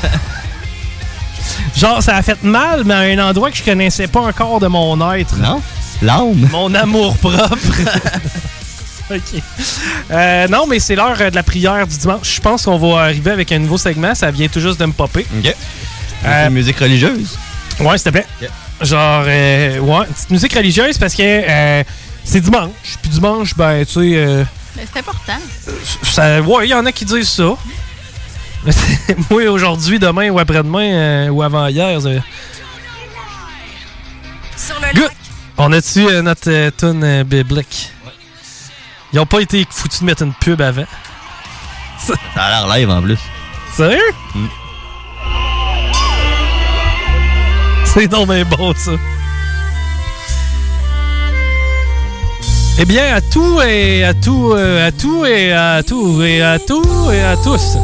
Genre, 1.76 2.02
ça 2.02 2.16
a 2.16 2.22
fait 2.22 2.42
mal, 2.42 2.84
mais 2.84 2.94
à 2.94 2.98
un 2.98 3.18
endroit 3.30 3.50
que 3.50 3.56
je 3.56 3.64
connaissais 3.64 4.06
pas 4.06 4.20
encore 4.20 4.60
de 4.60 4.66
mon 4.66 5.12
être. 5.12 5.36
Non? 5.38 5.62
L'âme? 6.02 6.46
Mon 6.52 6.74
amour 6.74 7.16
propre. 7.16 7.56
OK. 9.16 9.42
Euh, 10.10 10.48
non, 10.48 10.66
mais 10.66 10.78
c'est 10.80 10.94
l'heure 10.94 11.16
euh, 11.20 11.30
de 11.30 11.34
la 11.34 11.42
prière 11.42 11.86
du 11.86 11.96
dimanche. 11.96 12.34
Je 12.36 12.40
pense 12.40 12.64
qu'on 12.64 12.78
va 12.78 13.02
arriver 13.04 13.30
avec 13.30 13.50
un 13.52 13.58
nouveau 13.58 13.78
segment. 13.78 14.14
Ça 14.14 14.30
vient 14.30 14.48
tout 14.48 14.60
juste 14.60 14.78
de 14.80 14.86
me 14.86 14.92
popper. 14.92 15.26
OK. 15.38 15.54
Euh, 16.24 16.50
musique 16.50 16.78
religieuse. 16.78 17.38
Ouais, 17.80 17.96
s'il 17.96 18.04
te 18.12 18.18
plaît. 18.18 18.26
Genre, 18.80 19.24
euh, 19.26 19.78
ouais, 19.80 20.06
une 20.06 20.12
petite 20.14 20.30
musique 20.30 20.52
religieuse 20.54 20.98
parce 20.98 21.14
que 21.14 21.22
euh, 21.22 21.82
c'est 22.24 22.40
dimanche. 22.40 22.70
Puis 23.02 23.10
dimanche, 23.10 23.54
ben, 23.56 23.84
tu 23.84 23.92
sais, 23.94 24.00
euh, 24.16 24.44
Mais 24.76 24.84
c'est 24.92 25.00
important. 25.00 25.38
ça, 26.02 26.40
ouais, 26.40 26.66
il 26.66 26.70
y 26.70 26.74
en 26.74 26.84
a 26.86 26.92
qui 26.92 27.04
disent 27.04 27.30
ça. 27.30 27.54
Moi, 29.30 29.44
aujourd'hui, 29.48 29.98
demain 29.98 30.28
ou 30.30 30.38
après-demain 30.38 30.92
euh, 30.92 31.28
ou 31.28 31.42
avant-hier, 31.42 32.00
c'est- 32.02 32.20
Good. 34.94 35.10
On 35.56 35.72
a-tu 35.72 36.06
euh, 36.06 36.22
notre 36.22 36.50
euh, 36.50 36.70
tune 36.76 37.02
euh, 37.04 37.24
biblique? 37.24 37.90
Ils 39.12 39.20
ont 39.20 39.26
pas 39.26 39.40
été 39.40 39.66
foutus 39.70 40.00
de 40.00 40.06
mettre 40.06 40.22
une 40.22 40.34
pub 40.34 40.60
avant. 40.60 40.84
Ça 41.98 42.14
a 42.36 42.50
l'air 42.50 42.76
live 42.76 42.90
en 42.90 43.02
plus. 43.02 43.18
Sérieux? 43.74 43.98
Mm. 44.34 44.46
C'est 47.84 48.08
donc 48.08 48.28
bien 48.28 48.44
bon, 48.44 48.74
ça. 48.76 48.92
Eh 52.80 52.84
bien, 52.84 53.14
à 53.14 53.20
tout 53.20 53.60
et 53.60 54.04
à 54.04 54.14
tout, 54.14 54.52
euh, 54.52 54.86
à 54.86 54.92
tout 54.92 55.24
et 55.26 55.52
à 55.52 55.82
tout 55.82 56.22
et 56.22 56.40
à 56.40 56.58
tout 56.60 57.10
et 57.10 57.22
à 57.22 57.36
tous. 57.36 57.76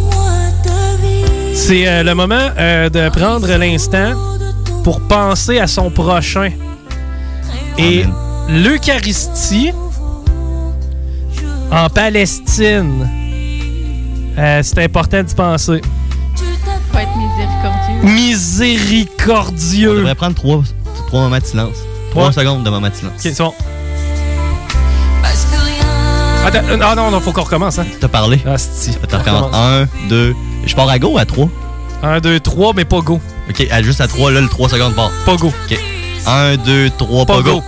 C'est 1.53 1.89
euh, 1.89 2.03
le 2.05 2.15
moment 2.15 2.51
euh, 2.59 2.89
de 2.89 3.09
prendre 3.09 3.49
l'instant 3.57 4.13
pour 4.85 5.01
penser 5.01 5.59
à 5.59 5.67
son 5.67 5.91
prochain. 5.91 6.51
Et 7.77 8.05
l'Eucharistie 8.49 9.73
en 11.71 11.89
Palestine, 11.89 13.09
euh, 14.39 14.61
c'est 14.63 14.83
important 14.85 15.23
d'y 15.23 15.35
penser. 15.35 15.81
Faut 16.93 16.99
être 16.99 17.17
miséricordieux. 17.17 18.03
Miséricordieux. 18.03 19.91
On 19.91 19.95
devrait 19.99 20.15
prendre 20.15 20.35
trois, 20.35 20.63
trois 21.09 21.21
moments 21.23 21.39
de 21.39 21.45
silence. 21.45 21.77
Trois 22.11 22.33
secondes 22.33 22.63
de 22.65 22.71
moment 22.71 22.89
de 22.89 22.95
silence. 22.95 23.13
Ok, 23.15 23.21
c'est 23.23 23.39
bon. 23.39 23.53
Attends, 26.47 26.59
euh, 26.69 26.79
ah 26.83 26.95
non, 26.95 27.11
non, 27.11 27.21
faut 27.21 27.33
qu'on 27.33 27.43
recommence, 27.43 27.79
hein. 27.79 27.87
T'as 28.01 28.09
parlé? 28.09 28.39
Ah, 28.47 28.59
si. 28.59 28.91
Attends, 29.03 29.19
recommence. 29.19 29.55
Un, 29.55 29.87
deux. 30.09 30.35
Je 30.67 30.75
pars 30.75 30.89
à 30.91 30.99
go 30.99 31.09
ou 31.13 31.19
à 31.19 31.25
trois? 31.25 31.49
Un, 32.03 32.21
deux, 32.21 32.39
trois, 32.39 32.73
mais 32.77 32.85
pas 32.85 33.01
go. 33.01 33.19
Ok, 33.49 33.67
à- 33.71 33.83
juste 33.83 34.01
à 34.03 34.07
trois, 34.07 34.31
là, 34.31 34.41
le 34.43 34.49
trois 34.49 34.69
secondes 34.69 34.95
part. 34.95 35.11
Pas 35.25 35.37
go. 35.37 35.47
Ok. 35.71 35.79
Un, 36.27 36.57
deux, 36.59 36.91
trois, 36.99 37.25
Pas 37.25 37.37
pas, 37.37 37.43
go. 37.43 37.51
go. 37.57 37.63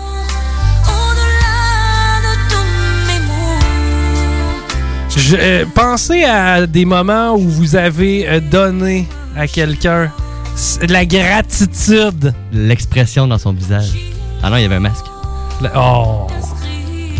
Je- 5.16 5.36
euh, 5.38 5.64
pensez 5.74 6.24
à 6.24 6.66
des 6.66 6.84
moments 6.84 7.34
où 7.34 7.48
vous 7.48 7.74
avez 7.76 8.28
euh, 8.28 8.40
donné 8.40 9.06
à 9.36 9.46
quelqu'un 9.46 10.10
la 10.88 11.04
gratitude. 11.06 12.32
L'expression 12.52 13.26
dans 13.26 13.38
son 13.38 13.52
visage. 13.52 13.92
Ah 14.42 14.50
non, 14.50 14.56
il 14.56 14.62
y 14.62 14.64
avait 14.66 14.76
un 14.76 14.80
masque. 14.80 15.04
Oh, 15.74 16.26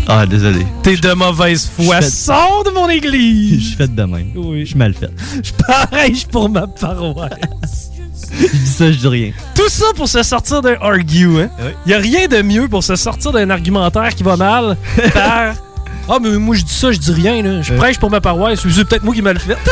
Ah, 0.07 0.25
désolé. 0.25 0.65
t'es 0.83 0.95
de 0.95 1.11
mauvaise 1.13 1.69
foi. 1.75 1.97
Je 1.97 2.05
fais- 2.05 2.09
Sors 2.11 2.63
de 2.65 2.69
mon 2.71 2.87
Je 2.87 2.93
église. 2.93 3.67
suis 3.67 3.75
fait 3.75 3.93
de 3.93 4.03
même. 4.03 4.31
Oui. 4.35 4.61
Je 4.61 4.65
suis 4.67 4.75
mal 4.77 4.93
fait. 4.93 5.09
Je 5.43 5.51
pareil 5.67 6.25
pour 6.31 6.49
ma 6.49 6.65
paroisse? 6.67 7.91
Je 8.39 8.47
dis 8.57 8.65
ça, 8.67 8.91
je 8.91 8.97
dis 8.97 9.07
rien. 9.07 9.31
Tout 9.55 9.69
ça 9.69 9.85
pour 9.95 10.07
se 10.07 10.21
sortir 10.23 10.61
d'un 10.61 10.75
argue, 10.81 11.39
hein? 11.41 11.49
Y 11.87 11.93
a 11.93 11.97
rien 11.97 12.27
de 12.27 12.41
mieux 12.41 12.67
pour 12.67 12.83
se 12.83 12.95
sortir 12.95 13.31
d'un 13.31 13.49
argumentaire 13.49 14.13
qui 14.15 14.23
va 14.23 14.35
mal 14.37 14.77
par 15.13 15.55
Ah, 16.09 16.17
mais 16.21 16.29
moi 16.31 16.55
je 16.55 16.63
dis 16.63 16.73
ça, 16.73 16.91
je 16.91 16.97
dis 16.97 17.11
rien, 17.11 17.41
là. 17.43 17.61
Je 17.61 17.73
prêche 17.73 17.99
pour 17.99 18.09
ma 18.09 18.21
paroisse, 18.21 18.59
c'est 18.67 18.87
peut-être 18.87 19.03
moi 19.03 19.13
qui 19.13 19.21
m'a 19.21 19.33
le 19.33 19.39
fait. 19.39 19.57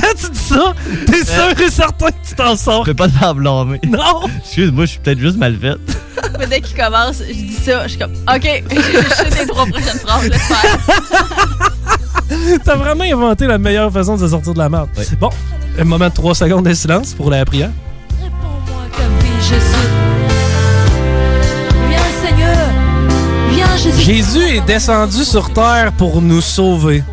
Quand 0.00 0.14
tu 0.16 0.30
dis 0.30 0.38
ça, 0.38 0.74
t'es 1.06 1.24
sûr 1.24 1.60
et 1.66 1.70
certain 1.70 2.08
que 2.08 2.28
tu 2.28 2.34
t'en 2.34 2.56
sors. 2.56 2.84
Je 2.84 2.90
peux 2.90 2.96
pas 2.96 3.08
te 3.08 3.16
faire 3.18 3.34
blâmer. 3.34 3.80
Non! 3.88 4.28
Excuse-moi, 4.44 4.84
je 4.84 4.90
suis 4.90 5.00
peut-être 5.00 5.18
juste 5.18 5.38
mal 5.38 5.56
fait. 5.56 5.76
Mais 6.38 6.46
dès 6.46 6.60
qu'il 6.60 6.76
commence, 6.76 7.22
je 7.26 7.32
dis 7.32 7.54
ça, 7.54 7.84
je 7.84 7.88
suis 7.88 7.98
comme, 7.98 8.12
OK, 8.12 8.64
je 8.70 9.14
sais 9.14 9.40
les 9.40 9.46
trois 9.46 9.66
prochaines 9.66 9.98
phrases, 9.98 10.28
laisse 10.28 10.42
faire. 10.42 10.78
T'as 12.64 12.76
vraiment 12.76 13.04
inventé 13.04 13.46
la 13.46 13.58
meilleure 13.58 13.92
façon 13.92 14.16
de 14.16 14.20
se 14.20 14.28
sortir 14.28 14.52
de 14.52 14.58
la 14.58 14.68
merde. 14.68 14.88
Bon, 15.18 15.30
un 15.78 15.84
moment 15.84 16.08
de 16.08 16.14
3 16.14 16.34
secondes 16.34 16.66
de 16.66 16.74
silence 16.74 17.14
pour 17.14 17.30
la 17.30 17.44
prière. 17.44 17.70
Jésus. 24.04 24.56
Est 24.56 24.60
descendu 24.66 25.24
sur 25.24 25.52
terre 25.52 25.92
pour 25.96 26.20
nous 26.20 26.40
sauver. 26.40 27.04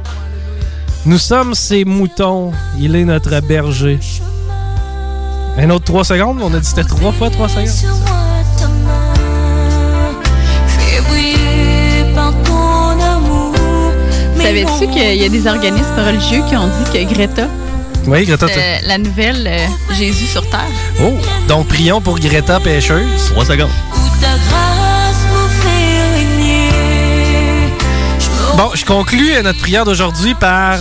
Nous 1.05 1.19
sommes 1.19 1.53
ses 1.53 1.85
moutons. 1.85 2.51
Il 2.79 2.95
est 2.95 3.05
notre 3.05 3.39
berger. 3.41 3.99
Un 5.57 5.69
autre 5.69 5.85
3 5.85 6.03
secondes? 6.03 6.39
On 6.41 6.47
a 6.53 6.57
dit 6.57 6.61
que 6.61 6.65
c'était 6.65 6.83
3 6.83 7.11
fois 7.11 7.29
3 7.29 7.47
secondes. 7.49 7.67
Savais-tu 14.37 14.87
qu'il 14.87 15.15
y 15.15 15.25
a 15.25 15.29
des 15.29 15.47
organismes 15.47 15.99
religieux 16.05 16.41
qui 16.49 16.55
ont 16.55 16.67
dit 16.67 16.91
que 17.07 17.13
Greta, 17.13 17.47
Oui, 18.07 18.25
Greta. 18.25 18.47
c'est 18.47 18.87
la 18.87 18.97
nouvelle 18.97 19.45
euh, 19.47 19.93
Jésus 19.93 20.25
sur 20.25 20.47
Terre? 20.49 20.65
Oh, 21.03 21.13
donc 21.47 21.67
prions 21.67 22.01
pour 22.01 22.19
Greta 22.19 22.59
pêcheuse. 22.59 23.05
3 23.31 23.45
secondes. 23.45 23.69
Bon, 28.59 28.71
je 28.75 28.83
conclus 28.83 29.31
euh, 29.35 29.41
notre 29.41 29.59
prière 29.61 29.85
d'aujourd'hui 29.85 30.33
par 30.35 30.79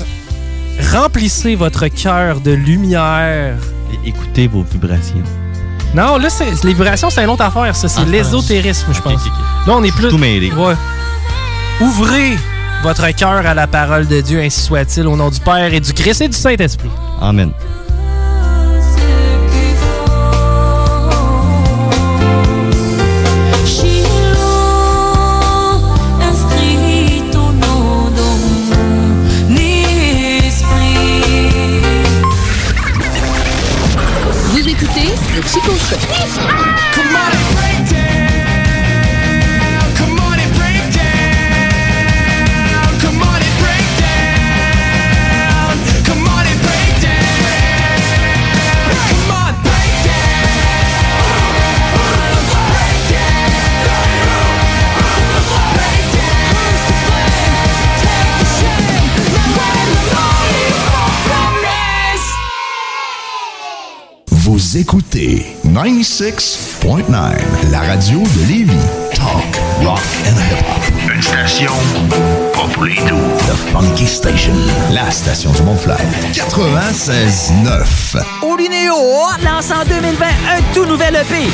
remplissez 0.93 1.55
votre 1.55 1.87
cœur 1.87 2.41
de 2.41 2.51
lumière. 2.51 3.55
Et 3.93 4.09
écoutez 4.09 4.49
vos 4.49 4.65
vibrations. 4.65 5.23
Non, 5.95 6.19
là, 6.19 6.29
c'est, 6.29 6.65
les 6.65 6.73
vibrations, 6.75 7.09
c'est 7.09 7.23
une 7.23 7.31
autre 7.31 7.45
affaire. 7.45 7.77
Ça, 7.77 7.87
c'est 7.87 8.01
Ah, 8.01 8.11
l'ésotérisme, 8.11 8.93
je 8.93 9.01
pense. 9.01 9.13
ok, 9.13 9.21
ok. 9.29 9.69
Là, 9.69 9.75
on 9.77 9.85
est 9.85 9.95
plus. 9.95 10.09
Tout 10.09 10.19
mêlé. 10.19 10.51
Ouais. 10.51 10.75
Ouvrez 11.81 12.37
votre 12.83 13.09
cœur 13.15 13.47
à 13.47 13.55
la 13.55 13.69
parole 13.69 14.09
de 14.09 14.23
Dieu, 14.23 14.41
ainsi 14.41 14.61
soit-il, 14.61 15.07
au 15.07 15.15
nom 15.15 15.31
du 15.31 15.39
Père 15.39 15.73
et 15.73 15.79
du 15.79 15.93
Christ 15.93 16.23
et 16.23 16.29
du 16.29 16.37
Saint-Esprit. 16.37 16.91
Amen. 17.21 17.53
Le 35.69 35.79
Chico 35.79 36.25
Show. 36.95 37.08
Vous 64.71 64.77
écoutez 64.77 65.47
96.9, 65.65 67.71
la 67.71 67.81
radio 67.81 68.21
de 68.21 68.49
Lévis. 68.49 68.75
Talk, 69.15 69.59
rock 69.83 69.99
and 70.27 70.37
hip-hop. 70.37 71.11
Une 71.15 71.23
station 71.23 71.73
pas 72.53 72.69
pour 72.75 72.85
les 72.85 72.97
doux. 72.97 73.17
The 73.47 73.55
Funky 73.73 74.07
Station, 74.07 74.53
la 74.93 75.11
station 75.11 75.53
du 75.53 75.63
Mont-Flair. 75.63 75.99
96.9. 76.35 78.23
Olinéo 78.43 78.95
lance 79.43 79.71
en 79.71 79.87
2020 79.87 80.27
un 80.27 80.61
tout 80.75 80.85
nouvel 80.85 81.17
EP. 81.17 81.49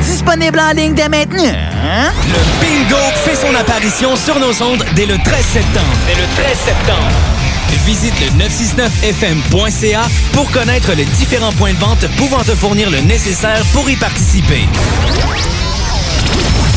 Disponible 0.00 0.60
en 0.60 0.70
ligne 0.74 0.94
dès 0.94 1.08
maintenant. 1.08 1.42
hein? 1.42 2.12
Le 2.28 2.38
bingo 2.64 2.96
fait 3.24 3.34
son 3.34 3.52
apparition 3.56 4.14
sur 4.14 4.38
nos 4.38 4.62
ondes 4.62 4.84
dès 4.94 5.06
le 5.06 5.18
13 5.18 5.44
septembre. 5.44 5.86
Dès 6.06 6.14
le 6.14 6.26
13 6.36 6.56
septembre. 6.56 7.08
Visite 7.84 8.14
le 8.20 8.28
969fm.ca 8.44 10.02
pour 10.32 10.48
connaître 10.52 10.92
les 10.92 11.04
différents 11.04 11.52
points 11.52 11.72
de 11.72 11.78
vente 11.78 12.06
pouvant 12.16 12.42
te 12.44 12.54
fournir 12.54 12.88
le 12.90 13.00
nécessaire 13.00 13.62
pour 13.72 13.90
y 13.90 13.96
participer. 13.96 14.68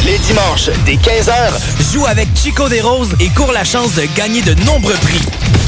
Les 0.04 0.18
dimanches, 0.18 0.70
dès 0.86 0.96
15h, 0.96 1.94
joue 1.94 2.06
avec 2.08 2.28
Chico 2.36 2.68
des 2.70 2.82
Roses 2.82 3.16
et 3.20 3.30
cours 3.30 3.52
la 3.52 3.64
chance 3.66 3.94
de 3.94 4.04
gagner 4.16 4.42
de 4.42 4.56
nombreux 4.66 4.96
prix. 4.96 5.22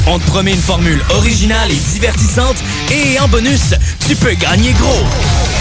On 0.06 0.18
te 0.18 0.26
promet 0.26 0.52
une 0.52 0.60
formule 0.60 1.02
originale 1.10 1.70
et 1.70 1.76
divertissante 1.92 2.56
et 2.90 3.18
en 3.20 3.28
bonus, 3.28 3.74
tu 4.08 4.16
peux 4.16 4.32
gagner 4.34 4.72
gros. 4.72 5.04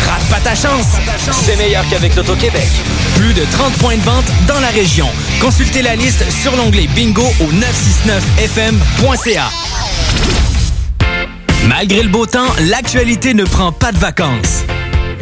Rate 0.07 0.23
pas 0.29 0.39
ta 0.39 0.55
chance. 0.55 0.87
C'est 1.45 1.57
meilleur 1.57 1.83
qu'avec 1.89 2.15
l'Auto-Québec. 2.15 2.67
Plus 3.15 3.33
de 3.33 3.43
30 3.51 3.73
points 3.73 3.97
de 3.97 4.01
vente 4.01 4.25
dans 4.47 4.59
la 4.59 4.69
région. 4.69 5.07
Consultez 5.41 5.81
la 5.81 5.95
liste 5.95 6.23
sur 6.41 6.55
l'onglet 6.55 6.87
bingo 6.95 7.25
au 7.41 7.51
969fm.ca. 7.51 9.49
Malgré 11.67 12.01
le 12.01 12.09
beau 12.09 12.25
temps, 12.25 12.47
l'actualité 12.69 13.33
ne 13.33 13.43
prend 13.43 13.71
pas 13.71 13.91
de 13.91 13.97
vacances. 13.97 14.63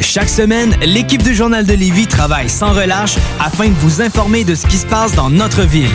Chaque 0.00 0.28
semaine, 0.28 0.74
l'équipe 0.82 1.22
du 1.22 1.34
Journal 1.34 1.66
de 1.66 1.74
Lévis 1.74 2.06
travaille 2.06 2.48
sans 2.48 2.72
relâche 2.72 3.16
afin 3.40 3.68
de 3.68 3.74
vous 3.80 4.00
informer 4.00 4.44
de 4.44 4.54
ce 4.54 4.66
qui 4.66 4.76
se 4.76 4.86
passe 4.86 5.12
dans 5.12 5.28
notre 5.28 5.62
ville. 5.62 5.90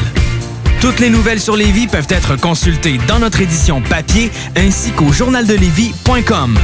Toutes 0.83 0.99
les 0.99 1.09
nouvelles 1.09 1.39
sur 1.39 1.55
Lévis 1.55 1.87
peuvent 1.87 2.09
être 2.09 2.35
consultées 2.35 2.99
dans 3.07 3.19
notre 3.19 3.39
édition 3.39 3.81
papier 3.81 4.29
ainsi 4.57 4.91
qu'au 4.91 5.13
journaldelevis.com. 5.13 6.59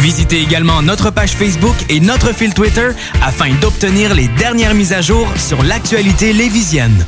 Visitez 0.00 0.42
également 0.42 0.82
notre 0.82 1.10
page 1.10 1.32
Facebook 1.32 1.74
et 1.88 1.98
notre 1.98 2.34
fil 2.34 2.52
Twitter 2.52 2.90
afin 3.22 3.54
d'obtenir 3.54 4.12
les 4.12 4.28
dernières 4.28 4.74
mises 4.74 4.92
à 4.92 5.00
jour 5.00 5.26
sur 5.38 5.62
l'actualité 5.62 6.34
lévisienne. 6.34 7.06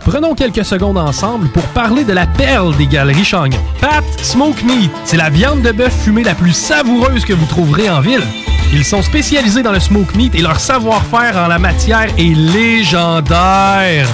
Prenons 0.00 0.34
quelques 0.34 0.64
secondes 0.64 0.98
ensemble 0.98 1.48
pour 1.50 1.62
parler 1.68 2.02
de 2.02 2.14
la 2.14 2.26
perle 2.26 2.76
des 2.76 2.88
galeries 2.88 3.24
Chagnon. 3.24 3.60
Pat 3.80 4.02
Smoke 4.20 4.64
Meat, 4.64 4.90
c'est 5.04 5.18
la 5.18 5.30
viande 5.30 5.62
de 5.62 5.70
bœuf 5.70 5.94
fumée 6.02 6.24
la 6.24 6.34
plus 6.34 6.52
savoureuse 6.52 7.24
que 7.24 7.32
vous 7.32 7.46
trouverez 7.46 7.88
en 7.88 8.00
ville. 8.00 8.24
Ils 8.72 8.84
sont 8.84 9.02
spécialisés 9.02 9.62
dans 9.62 9.72
le 9.72 9.78
smoke 9.78 10.16
meat 10.16 10.34
et 10.34 10.42
leur 10.42 10.58
savoir-faire 10.58 11.36
en 11.36 11.46
la 11.46 11.60
matière 11.60 12.08
est 12.18 12.34
légendaire. 12.34 14.08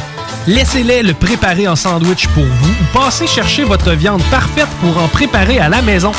Laissez-les 0.47 1.03
le 1.03 1.13
préparer 1.13 1.67
en 1.67 1.75
sandwich 1.75 2.29
pour 2.29 2.45
vous 2.45 2.71
ou 2.71 2.85
passez 2.99 3.27
chercher 3.27 3.65
votre 3.65 3.91
viande 3.93 4.23
parfaite 4.31 4.69
pour 4.81 4.97
en 5.03 5.09
préparer 5.09 5.59
à 5.59 5.69
la 5.69 5.83
maison, 5.83 6.13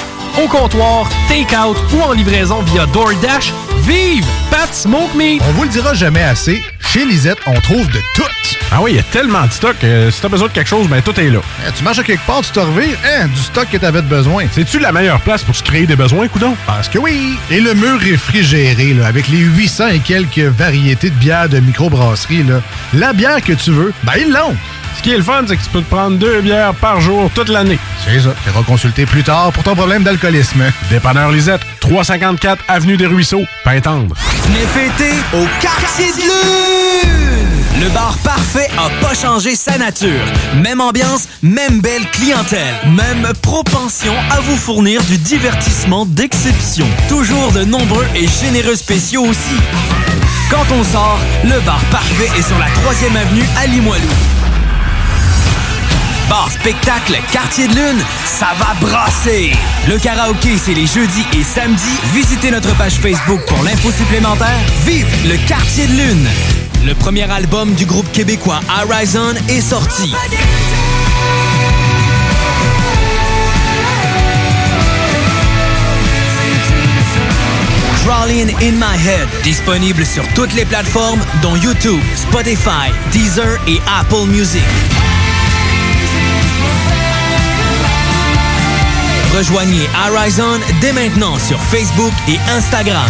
au 0.44 0.48
comptoir, 0.50 1.10
take-out 1.30 1.78
ou 1.96 2.02
en 2.02 2.12
livraison 2.12 2.62
via 2.64 2.86
DoorDash. 2.88 3.54
Vive 3.88 4.26
Pat 4.52 4.74
Smoke 4.74 5.16
Meat! 5.16 5.42
On 5.48 5.52
vous 5.54 5.64
le 5.64 5.70
dira 5.70 5.94
jamais 5.94 6.24
assez, 6.24 6.62
chez 6.80 7.06
Lisette, 7.06 7.38
on 7.46 7.60
trouve 7.62 7.88
de 7.88 8.00
tout. 8.16 8.24
Ah 8.70 8.82
oui, 8.82 8.92
il 8.92 8.96
y 8.98 9.00
a 9.00 9.04
tellement 9.04 9.46
de 9.46 9.52
stock. 9.52 9.76
euh, 9.86 10.12
si 10.12 10.20
t'as 10.20 10.28
besoin 10.28 10.50
de 10.50 10.54
quelque 10.54 10.68
chose, 10.68 10.88
ben 10.90 11.02
tout 11.02 11.18
est 11.20 11.30
là. 11.30 11.40
Eh, 11.66 11.72
tu 11.72 11.84
marches 11.86 12.00
à 12.00 12.04
quelque 12.04 12.26
part, 12.26 12.42
tu 12.42 12.52
te 12.52 12.60
revires, 12.60 12.98
hein, 13.06 13.28
du 13.28 13.40
stock 13.40 13.68
que 13.72 13.78
t'avais 13.78 14.02
de 14.02 14.08
besoin. 14.08 14.46
C'est-tu 14.52 14.80
la 14.80 14.92
meilleure 14.92 15.22
place 15.22 15.44
pour 15.44 15.56
se 15.56 15.64
créer 15.64 15.86
des 15.86 15.96
besoins, 15.96 16.28
coudon? 16.28 16.54
Parce 16.66 16.90
que 16.90 17.00
oui! 17.00 17.38
Et 17.50 17.62
le 17.62 17.74
mur 17.76 17.98
réfrigéré, 18.00 18.94
là, 18.94 19.08
avec 19.08 19.30
les 19.30 19.38
800 19.40 19.88
et 19.88 20.00
quelques 20.00 20.40
variétés 20.40 21.10
de 21.10 21.16
bières 21.16 21.48
de 21.48 21.60
microbrasserie, 21.60 22.44
là, 22.44 22.62
la 22.94 23.14
bière 23.14 23.42
que 23.42 23.54
tu 23.54 23.72
veux, 23.72 23.94
ben 24.04 24.14
ils 24.20 24.30
l'ont! 24.32 24.56
Ce 24.98 25.04
qui 25.04 25.12
est 25.12 25.18
le 25.18 25.24
fun, 25.24 25.44
c'est 25.48 25.56
que 25.56 25.64
tu 25.64 25.70
peux 25.70 25.82
te 25.82 25.90
prendre 25.90 26.18
deux 26.18 26.42
bières 26.42 26.74
par 26.74 27.00
jour 27.00 27.30
toute 27.34 27.50
l'année. 27.50 27.78
C'est 28.04 28.20
ça. 28.20 28.34
Tu 28.44 28.64
consulter 28.64 29.06
plus 29.06 29.24
tard 29.24 29.52
pour 29.54 29.64
ton 29.64 29.76
problème 29.76 30.04
d'alcoolisme. 30.04 30.64
Dépanneur 30.90 31.32
Lisette, 31.32 31.62
354 31.82 32.64
Avenue 32.68 32.98
des 32.98 33.06
Ruisseaux, 33.06 33.44
Pintendre. 33.64 34.16
Venez 34.48 34.66
fêter 34.66 35.14
au 35.34 35.46
quartier 35.62 36.12
de 36.12 36.22
lune! 36.22 37.48
Le 37.80 37.90
bar 37.90 38.18
parfait 38.24 38.70
a 38.76 38.90
pas 39.02 39.14
changé 39.14 39.56
sa 39.56 39.78
nature. 39.78 40.26
Même 40.64 40.82
ambiance, 40.82 41.28
même 41.44 41.80
belle 41.80 42.10
clientèle, 42.12 42.76
même 42.88 43.32
propension 43.44 44.14
à 44.32 44.40
vous 44.40 44.58
fournir 44.58 45.04
du 45.04 45.20
divertissement 45.20 46.08
d'exception. 46.08 46.88
Toujours 47.08 47.52
de 47.52 47.66
nombreux 47.66 48.06
et 48.16 48.28
généreux 48.28 48.76
spéciaux 48.76 49.26
aussi. 49.26 49.58
Quand 50.50 50.66
on 50.72 50.84
sort, 50.84 51.20
le 51.44 51.60
bar 51.62 51.82
parfait 51.92 52.32
est 52.38 52.42
sur 52.42 52.58
la 52.58 52.66
3e 52.66 53.16
avenue 53.16 53.46
à 53.62 53.68
Limoilou. 53.68 54.37
Bar 56.30 56.50
spectacle 56.52 57.18
Quartier 57.32 57.68
de 57.68 57.74
Lune, 57.74 58.04
ça 58.26 58.48
va 58.60 58.74
brasser! 58.82 59.52
Le 59.88 59.98
karaoké, 59.98 60.58
c'est 60.58 60.74
les 60.74 60.86
jeudis 60.86 61.26
et 61.34 61.44
samedis. 61.44 62.00
Visitez 62.14 62.52
notre 62.52 62.76
page 62.76 62.96
Facebook 62.96 63.40
pour 63.48 63.64
l'info 63.64 63.92
supplémentaire. 63.92 64.60
Vive 64.86 65.08
le 65.26 65.38
Quartier 65.48 65.88
de 65.88 65.94
Lune! 65.94 66.28
Le 66.86 66.94
premier 66.96 67.30
album 67.32 67.74
du 67.74 67.86
groupe 67.86 68.12
québécois 68.12 68.60
Horizon 68.82 69.36
est 69.48 69.62
sorti. 69.62 70.14
Crawling 78.04 78.54
in 78.62 78.74
My 78.74 78.98
Head, 79.06 79.28
disponible 79.44 80.06
sur 80.06 80.28
toutes 80.34 80.54
les 80.54 80.66
plateformes 80.66 81.20
dont 81.42 81.56
YouTube, 81.56 82.02
Spotify, 82.16 82.92
Deezer 83.12 83.58
et 83.68 83.80
Apple 84.00 84.28
Music. 84.28 84.64
Rejoignez 89.36 89.90
Horizon 90.08 90.60
dès 90.82 90.94
maintenant 90.94 91.38
sur 91.38 91.60
Facebook 91.60 92.14
et 92.28 92.40
Instagram. 92.50 93.10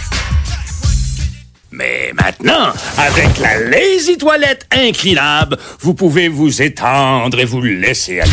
Mais 1.71 2.11
maintenant, 2.13 2.73
avec 2.97 3.37
la 3.39 3.57
Lazy 3.59 4.17
Toilette 4.17 4.67
inclinable, 4.71 5.57
vous 5.79 5.93
pouvez 5.93 6.27
vous 6.27 6.61
étendre 6.61 7.39
et 7.39 7.45
vous 7.45 7.61
laisser 7.61 8.19
aller. 8.19 8.31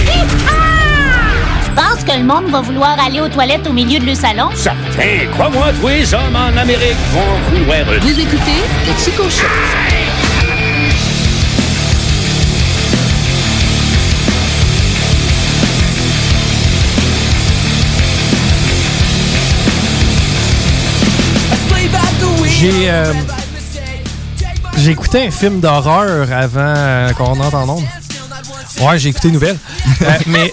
Tu 1.64 1.70
penses 1.70 2.02
que 2.02 2.18
le 2.18 2.24
monde 2.24 2.50
va 2.50 2.60
vouloir 2.60 2.98
aller 2.98 3.20
aux 3.20 3.28
toilettes 3.28 3.64
au 3.68 3.72
milieu 3.72 4.00
de 4.00 4.06
le 4.06 4.14
salon? 4.16 4.48
Certains, 4.56 5.28
crois-moi, 5.34 5.66
tous 5.80 5.86
les 5.86 6.12
hommes 6.14 6.34
en 6.34 6.56
Amérique 6.56 6.96
vont 7.12 7.56
vouloir... 7.56 7.84
Vous 8.00 8.20
écoutez 8.20 8.64
Chico 8.98 9.30
Show. 9.30 9.46
J'ai 22.58 22.90
euh, 22.90 23.12
j'ai 24.78 24.90
écouté 24.90 25.26
un 25.26 25.30
film 25.30 25.60
d'horreur 25.60 26.32
avant 26.32 26.74
euh, 26.76 27.12
qu'on 27.12 27.34
rentre 27.34 27.54
en 27.54 27.68
onde. 27.68 27.84
Ouais, 28.80 28.98
j'ai 28.98 29.10
écouté 29.10 29.28
une 29.28 29.34
nouvelle. 29.34 29.58
Euh, 30.02 30.18
mais 30.26 30.52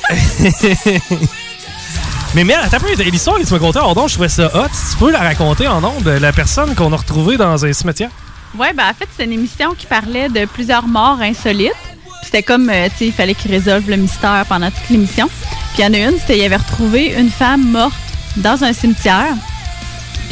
mais 2.36 2.44
merde, 2.44 2.68
t'as 2.69 2.77
l'histoire 3.03 3.40
que 3.40 3.44
tu 3.44 3.53
m'as 3.53 3.60
contée 3.60 3.80
en 3.80 3.98
onde, 3.98 4.07
je 4.07 4.14
trouvais 4.14 4.30
ça 4.30 4.45
hot. 4.56 4.68
Tu 4.68 4.98
peux 4.98 5.11
la 5.11 5.19
raconter 5.19 5.68
en 5.68 5.84
onde, 5.84 6.07
la 6.07 6.32
personne 6.32 6.76
qu'on 6.76 6.94
a 6.94 6.98
retrouvée 6.98 7.38
dans 7.38 7.65
un 7.65 7.73
cimetière? 7.73 8.11
Ouais, 8.57 8.72
ben 8.73 8.84
en 8.84 8.94
fait, 8.94 9.07
c'est 9.18 9.26
une 9.26 9.34
émission 9.34 9.73
qui 9.73 9.88
parlait 9.88 10.30
de 10.30 10.45
plusieurs 10.45 10.88
morts 10.88 11.22
insolites. 11.22 11.72
Puis 12.03 12.26
C'était 12.26 12.44
comme, 12.44 12.69
euh, 12.69 12.88
tu 12.90 12.98
sais, 12.98 13.06
il 13.07 13.14
fallait 13.14 13.34
qu'ils 13.34 13.52
résolvent 13.52 13.90
le 13.90 13.98
mystère 13.98 14.45
pendant 14.48 14.69
toute 14.69 14.90
l'émission. 14.90 15.27
Puis 15.73 15.80
il 15.80 15.86
y 15.86 15.88
en 15.88 15.94
a 15.94 16.10
une, 16.10 16.19
c'était, 16.19 16.38
il 16.38 16.44
avait 16.44 16.57
retrouvé 16.57 17.15
une 17.18 17.32
femme 17.32 17.68
morte 17.72 17.95
dans 18.38 18.64
un 18.64 18.73
cimetière. 18.73 19.34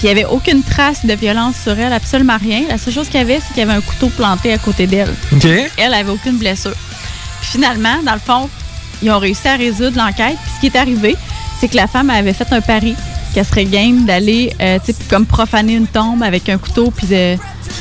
Puis 0.04 0.12
il 0.12 0.16
n'y 0.16 0.22
avait 0.22 0.30
aucune 0.30 0.64
trace 0.64 1.06
de 1.06 1.14
violence 1.14 1.56
sur 1.64 1.80
elle, 1.80 1.94
absolument 1.94 2.36
rien. 2.38 2.64
La 2.68 2.78
seule 2.78 2.94
chose 2.94 3.06
qu'il 3.08 3.20
y 3.22 3.24
avait, 3.24 3.40
c'est 3.40 3.54
qu'il 3.54 3.60
y 3.60 3.62
avait 3.62 3.72
un 3.72 3.80
couteau 3.80 4.10
planté 4.10 4.52
à 4.52 4.58
côté 4.58 4.86
d'elle. 4.86 5.08
OK. 5.32 5.48
Elle 5.78 5.94
avait 5.94 6.12
aucune 6.12 6.36
blessure. 6.38 6.74
Puis 7.40 7.52
finalement, 7.52 8.04
dans 8.06 8.12
le 8.12 8.20
fond, 8.20 8.50
ils 9.02 9.10
ont 9.12 9.18
réussi 9.20 9.48
à 9.48 9.56
résoudre 9.56 9.96
l'enquête. 9.98 10.36
Puis 10.44 10.52
ce 10.58 10.60
qui 10.60 10.66
est 10.68 10.78
arrivé, 10.78 11.16
c'est 11.58 11.70
que 11.70 11.78
la 11.78 11.88
femme 11.88 12.10
avait 12.10 12.34
fait 12.34 12.52
un 12.52 12.60
pari 12.60 12.96
qu'elle 13.34 13.46
serait 13.46 13.64
game 13.64 14.04
d'aller, 14.04 14.54
euh, 14.62 14.78
tu 14.86 14.92
sais, 14.92 14.98
comme 15.10 15.26
profaner 15.26 15.76
une 15.76 15.88
tombe 15.88 16.22
avec 16.22 16.50
un 16.50 16.58
couteau, 16.58 16.92
puis 16.92 17.08
de- 17.08 17.38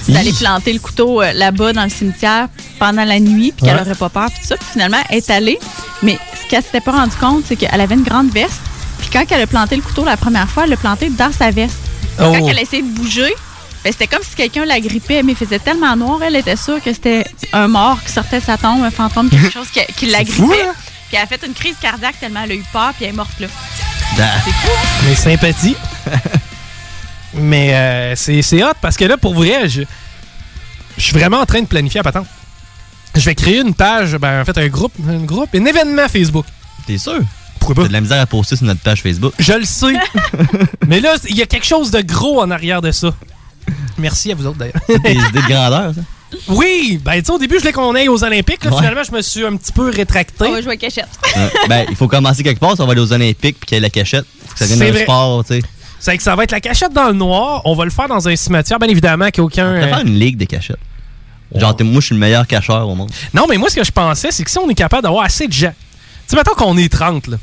d'aller 0.09 0.33
planter 0.33 0.73
le 0.75 0.79
couteau 0.79 1.21
euh, 1.23 1.33
là-bas 1.33 1.73
dans 1.73 1.83
le 1.83 1.91
cimetière 1.91 2.47
pendant 2.79 3.03
la 3.05 3.19
nuit, 3.19 3.51
puis 3.51 3.67
qu'elle 3.67 3.75
Ouais. 3.75 3.83
aurait 3.83 3.97
pas 3.97 4.11
peur, 4.11 4.27
puis 4.31 4.39
tout 4.43 4.47
ça. 4.47 4.57
Puis 4.57 4.67
finalement, 4.75 4.99
elle 5.11 5.19
est 5.19 5.29
allée. 5.31 5.59
Mais 6.05 6.17
ce 6.41 6.49
qu'elle 6.49 6.63
s'était 6.63 6.81
pas 6.81 6.93
rendu 6.93 7.17
compte, 7.21 7.43
c'est 7.49 7.57
qu'elle 7.57 7.81
avait 7.81 7.97
une 7.97 8.05
grande 8.05 8.31
veste. 8.31 8.61
Puis 9.01 9.09
quand 9.13 9.25
elle 9.29 9.43
a 9.43 9.47
planté 9.49 9.75
le 9.75 9.83
couteau 9.83 10.05
la 10.05 10.17
première 10.17 10.49
fois, 10.49 10.63
elle 10.65 10.71
l'a 10.71 10.77
planté 10.77 11.11
dans 11.11 11.33
sa 11.33 11.51
veste. 11.51 11.79
Oh. 12.19 12.33
Quand 12.39 12.49
elle 12.49 12.59
a 12.59 12.63
essayé 12.63 12.83
de 12.83 12.89
bouger, 12.89 13.33
ben, 13.85 13.93
c'était 13.93 14.07
comme 14.07 14.23
si 14.23 14.35
quelqu'un 14.37 14.65
la 14.65 14.79
grippait, 14.81 15.23
mais 15.23 15.33
il 15.33 15.37
faisait 15.39 15.59
tellement 15.59 15.97
noir, 15.97 16.21
elle 16.23 16.37
était 16.37 16.57
sûre 16.57 16.81
que 16.83 16.93
c'était 16.93 17.25
un 17.53 17.69
mort 17.69 17.99
qui 18.05 18.13
sortait 18.13 18.39
de 18.41 18.45
sa 18.45 18.57
tombe, 18.57 18.83
un 18.85 18.91
fantôme, 18.91 19.29
quelque 19.31 19.51
chose 19.53 19.69
qui, 19.71 19.81
qui 19.97 20.07
la 20.07 20.25
fou, 20.25 20.47
grippait. 20.49 20.67
hein? 20.69 20.73
Puis 21.09 21.17
elle 21.17 21.23
a 21.23 21.27
fait 21.27 21.45
une 21.47 21.55
crise 21.55 21.77
cardiaque 21.81 22.19
tellement 22.21 22.41
elle 22.45 22.53
a 22.53 22.55
eu 22.55 22.65
peur, 22.73 22.93
puis 22.95 23.05
elle 23.07 23.11
est 23.11 23.17
morte 23.17 23.39
là. 23.41 23.47
C'est 24.17 24.51
fou, 24.53 24.69
hein? 24.71 25.07
Mes 25.09 25.15
sympathies. 25.15 25.77
Mais 27.35 27.75
euh, 27.75 28.15
c'est 28.17 28.43
c'est 28.43 28.63
hot 28.63 28.75
parce 28.81 28.97
que 28.97 29.05
là, 29.07 29.17
pour 29.17 29.35
vrai, 29.35 29.69
je, 29.69 29.83
je 30.99 31.03
suis 31.03 31.13
vraiment 31.15 31.39
en 31.41 31.47
train 31.47 31.61
de 31.63 31.67
planifier 31.67 32.01
à 32.01 32.03
patente. 32.03 32.27
Je 33.15 33.21
vais 33.21 33.35
créer 33.35 33.61
une 33.61 33.75
page, 33.75 34.17
ben, 34.17 34.43
en 34.43 34.45
fait, 34.45 34.57
un 34.59 34.69
groupe, 34.69 34.93
un 35.09 35.25
groupe, 35.25 35.49
un 35.55 35.65
événement 35.65 36.09
Facebook. 36.09 36.45
T'es 36.87 36.99
sûr? 36.99 37.21
Pourquoi 37.65 37.83
pas? 37.85 37.89
De 37.89 37.93
la 37.93 38.01
misère 38.01 38.21
à 38.21 38.27
poster 38.27 38.57
sur 38.57 38.67
notre 38.67 38.81
page 38.81 39.03
Facebook. 39.03 39.33
Je 39.39 39.53
le 39.53 39.65
sais. 39.65 39.95
Mais 40.89 41.01
là, 41.01 41.15
il 41.29 41.37
y 41.37 41.43
a 41.43 41.47
quelque 41.47 41.67
chose 41.67 41.91
de 41.91 42.01
gros 42.01 42.41
en 42.43 42.51
arrière 42.51 42.83
de 42.83 42.91
ça. 42.91 43.13
Merci 43.99 44.33
à 44.33 44.35
vous 44.35 44.47
autres 44.47 44.59
d'ailleurs. 44.59 44.75
Des 44.89 45.13
idées 45.13 45.43
de 45.43 45.49
grandeur, 45.49 45.95
ça. 45.95 46.01
Oui, 46.49 46.99
ben 47.05 47.19
tu 47.21 47.27
sais, 47.27 47.31
au 47.33 47.39
début, 47.39 47.57
je 47.57 47.61
voulais 47.61 47.73
qu'on 47.75 47.95
aille 47.95 48.09
aux 48.09 48.25
Olympiques. 48.25 48.65
là. 48.65 48.71
Ouais. 48.71 48.77
Finalement, 48.79 49.03
je 49.05 49.13
me 49.13 49.21
suis 49.21 49.45
un 49.45 49.55
petit 49.55 49.71
peu 49.71 49.91
rétracté. 49.91 50.47
On 50.47 50.53
va 50.53 50.63
jouer 50.63 50.73
à 50.73 50.77
cachette. 50.79 51.07
Ouais. 51.37 51.51
ben, 51.69 51.85
il 51.91 51.95
faut 51.95 52.09
commencer 52.09 52.43
quelque 52.43 52.59
part. 52.59 52.75
Si 52.75 52.81
on 52.81 52.87
va 52.87 52.93
aller 52.93 53.03
aux 53.03 53.13
Olympiques 53.13 53.59
puis 53.61 53.67
qu'il 53.67 53.75
y 53.75 53.79
ait 53.79 53.83
la 53.83 53.91
cachette, 53.91 54.25
faut 54.47 54.53
que 54.55 54.59
ça 54.61 54.67
C'est 54.67 54.73
devienne 54.73 54.89
un 54.89 54.93
vrai. 54.93 55.03
sport, 55.03 55.45
tu 55.45 55.55
sais. 55.57 55.63
C'est 56.01 56.17
que 56.17 56.23
ça 56.23 56.35
va 56.35 56.45
être 56.45 56.51
la 56.53 56.61
cachette 56.61 56.95
dans 56.95 57.09
le 57.09 57.13
noir. 57.13 57.61
On 57.67 57.75
va 57.75 57.85
le 57.85 57.91
faire 57.91 58.09
dans 58.09 58.27
un 58.29 58.35
cimetière, 58.35 58.79
bien 58.79 58.89
évidemment, 58.89 59.29
qu'il 59.31 59.43
n'y 59.43 59.45
a 59.45 59.47
aucun. 59.47 59.67
On 59.73 59.75
euh, 59.75 59.89
faire 59.89 60.01
une 60.07 60.19
ligue 60.19 60.39
de 60.39 60.47
cachettes. 60.47 60.79
Genre, 61.55 61.77
t'es- 61.77 61.85
moi, 61.85 62.01
je 62.01 62.07
suis 62.07 62.15
le 62.15 62.21
meilleur 62.21 62.47
cacheur 62.47 62.89
au 62.89 62.95
monde. 62.95 63.11
Non, 63.35 63.45
mais 63.47 63.59
moi, 63.59 63.69
ce 63.69 63.77
que 63.77 63.85
je 63.85 63.93
pensais, 63.93 64.31
c'est 64.33 64.43
que 64.43 64.51
si 64.51 64.59
on 64.59 64.71
est 64.71 64.75
capable 64.75 65.03
d'avoir 65.03 65.25
assez 65.25 65.47
de 65.47 65.53
gens. 65.53 65.69
Tu 66.27 66.29
sais, 66.29 66.37
mettons 66.37 66.55
qu'on 66.55 66.79
est 66.79 66.91
30, 66.91 67.27
là. 67.27 67.37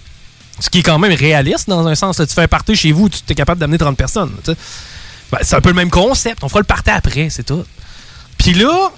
Ce 0.59 0.69
qui 0.69 0.79
est 0.79 0.83
quand 0.83 0.99
même 0.99 1.13
réaliste 1.13 1.69
dans 1.69 1.87
un 1.87 1.95
sens. 1.95 2.19
là. 2.19 2.25
Tu 2.27 2.33
fais 2.33 2.43
un 2.43 2.47
party 2.47 2.75
chez 2.75 2.91
vous, 2.91 3.09
tu 3.09 3.19
es 3.29 3.35
capable 3.35 3.59
d'amener 3.59 3.77
30 3.77 3.95
personnes. 3.97 4.31
Ben, 4.45 5.39
c'est 5.41 5.55
un 5.55 5.61
peu 5.61 5.69
le 5.69 5.75
même 5.75 5.89
concept. 5.89 6.43
On 6.43 6.49
fera 6.49 6.59
le 6.59 6.65
party 6.65 6.89
après, 6.89 7.29
c'est 7.29 7.43
tout. 7.45 7.63
Puis 8.37 8.53
là, 8.53 8.89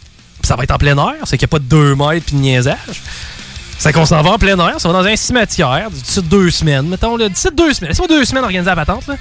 ça 0.44 0.56
va 0.56 0.64
être 0.64 0.72
en 0.72 0.78
plein 0.78 0.98
air. 0.98 1.16
C'est 1.26 1.38
qu'il 1.38 1.46
n'y 1.46 1.50
a 1.50 1.54
pas 1.54 1.60
de 1.60 1.66
2 1.66 1.96
mètres 1.96 2.26
puis 2.26 2.36
de 2.36 2.42
niaisage. 2.42 3.02
C'est 3.78 3.92
qu'on 3.94 4.06
s'en 4.06 4.22
va 4.22 4.32
en 4.32 4.38
plein 4.38 4.58
air. 4.60 4.80
Ça 4.80 4.88
va 4.90 5.02
dans 5.02 5.08
un 5.08 5.16
cimetière 5.16 5.90
d'ici 5.92 6.22
deux 6.22 6.52
semaines. 6.52 6.88
Mettons, 6.88 7.18
d'ici 7.18 7.48
deux 7.56 7.74
semaines. 7.74 7.90
Laisse-moi 7.90 8.08
deux 8.08 8.24
semaines 8.26 8.44
organiser 8.44 8.70
la 8.70 8.76
patente, 8.76 9.08
là. 9.08 9.16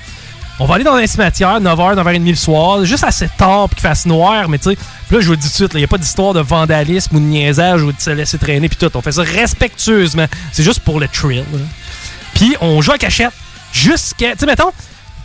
On 0.63 0.67
va 0.67 0.75
aller 0.75 0.85
dans 0.85 0.93
un 0.93 1.07
cimetière, 1.07 1.59
9h, 1.59 1.97
9h30 1.97 2.29
le 2.29 2.35
soir, 2.35 2.85
juste 2.85 3.03
assez 3.03 3.27
tard 3.39 3.61
pour 3.67 3.71
qu'il 3.71 3.81
fasse 3.81 4.05
noir, 4.05 4.47
mais 4.51 4.59
tu 4.59 4.65
sais, 4.69 4.77
là, 5.11 5.19
je 5.19 5.25
vous 5.25 5.31
le 5.33 5.39
dis 5.39 5.45
tout 5.47 5.53
de 5.53 5.55
suite, 5.55 5.71
il 5.73 5.79
n'y 5.79 5.85
a 5.85 5.89
pas 5.89 5.97
d'histoire 5.97 6.35
de 6.35 6.41
vandalisme 6.41 7.17
ou 7.17 7.19
de 7.19 7.25
niaisage 7.25 7.83
ou 7.83 7.93
de 7.93 7.99
se 7.99 8.11
laisser 8.11 8.37
traîner, 8.37 8.69
puis 8.69 8.77
tout. 8.77 8.95
On 8.95 9.01
fait 9.01 9.13
ça 9.13 9.23
respectueusement. 9.23 10.27
C'est 10.53 10.63
juste 10.63 10.81
pour 10.81 11.01
le 11.01 11.09
thrill. 11.09 11.45
là. 11.51 11.59
Puis 12.35 12.57
on 12.61 12.81
joue 12.81 12.93
à 12.93 12.99
cachette 12.99 13.33
jusqu'à. 13.73 14.33
Tu 14.33 14.39
sais, 14.41 14.47
mettons, 14.47 14.71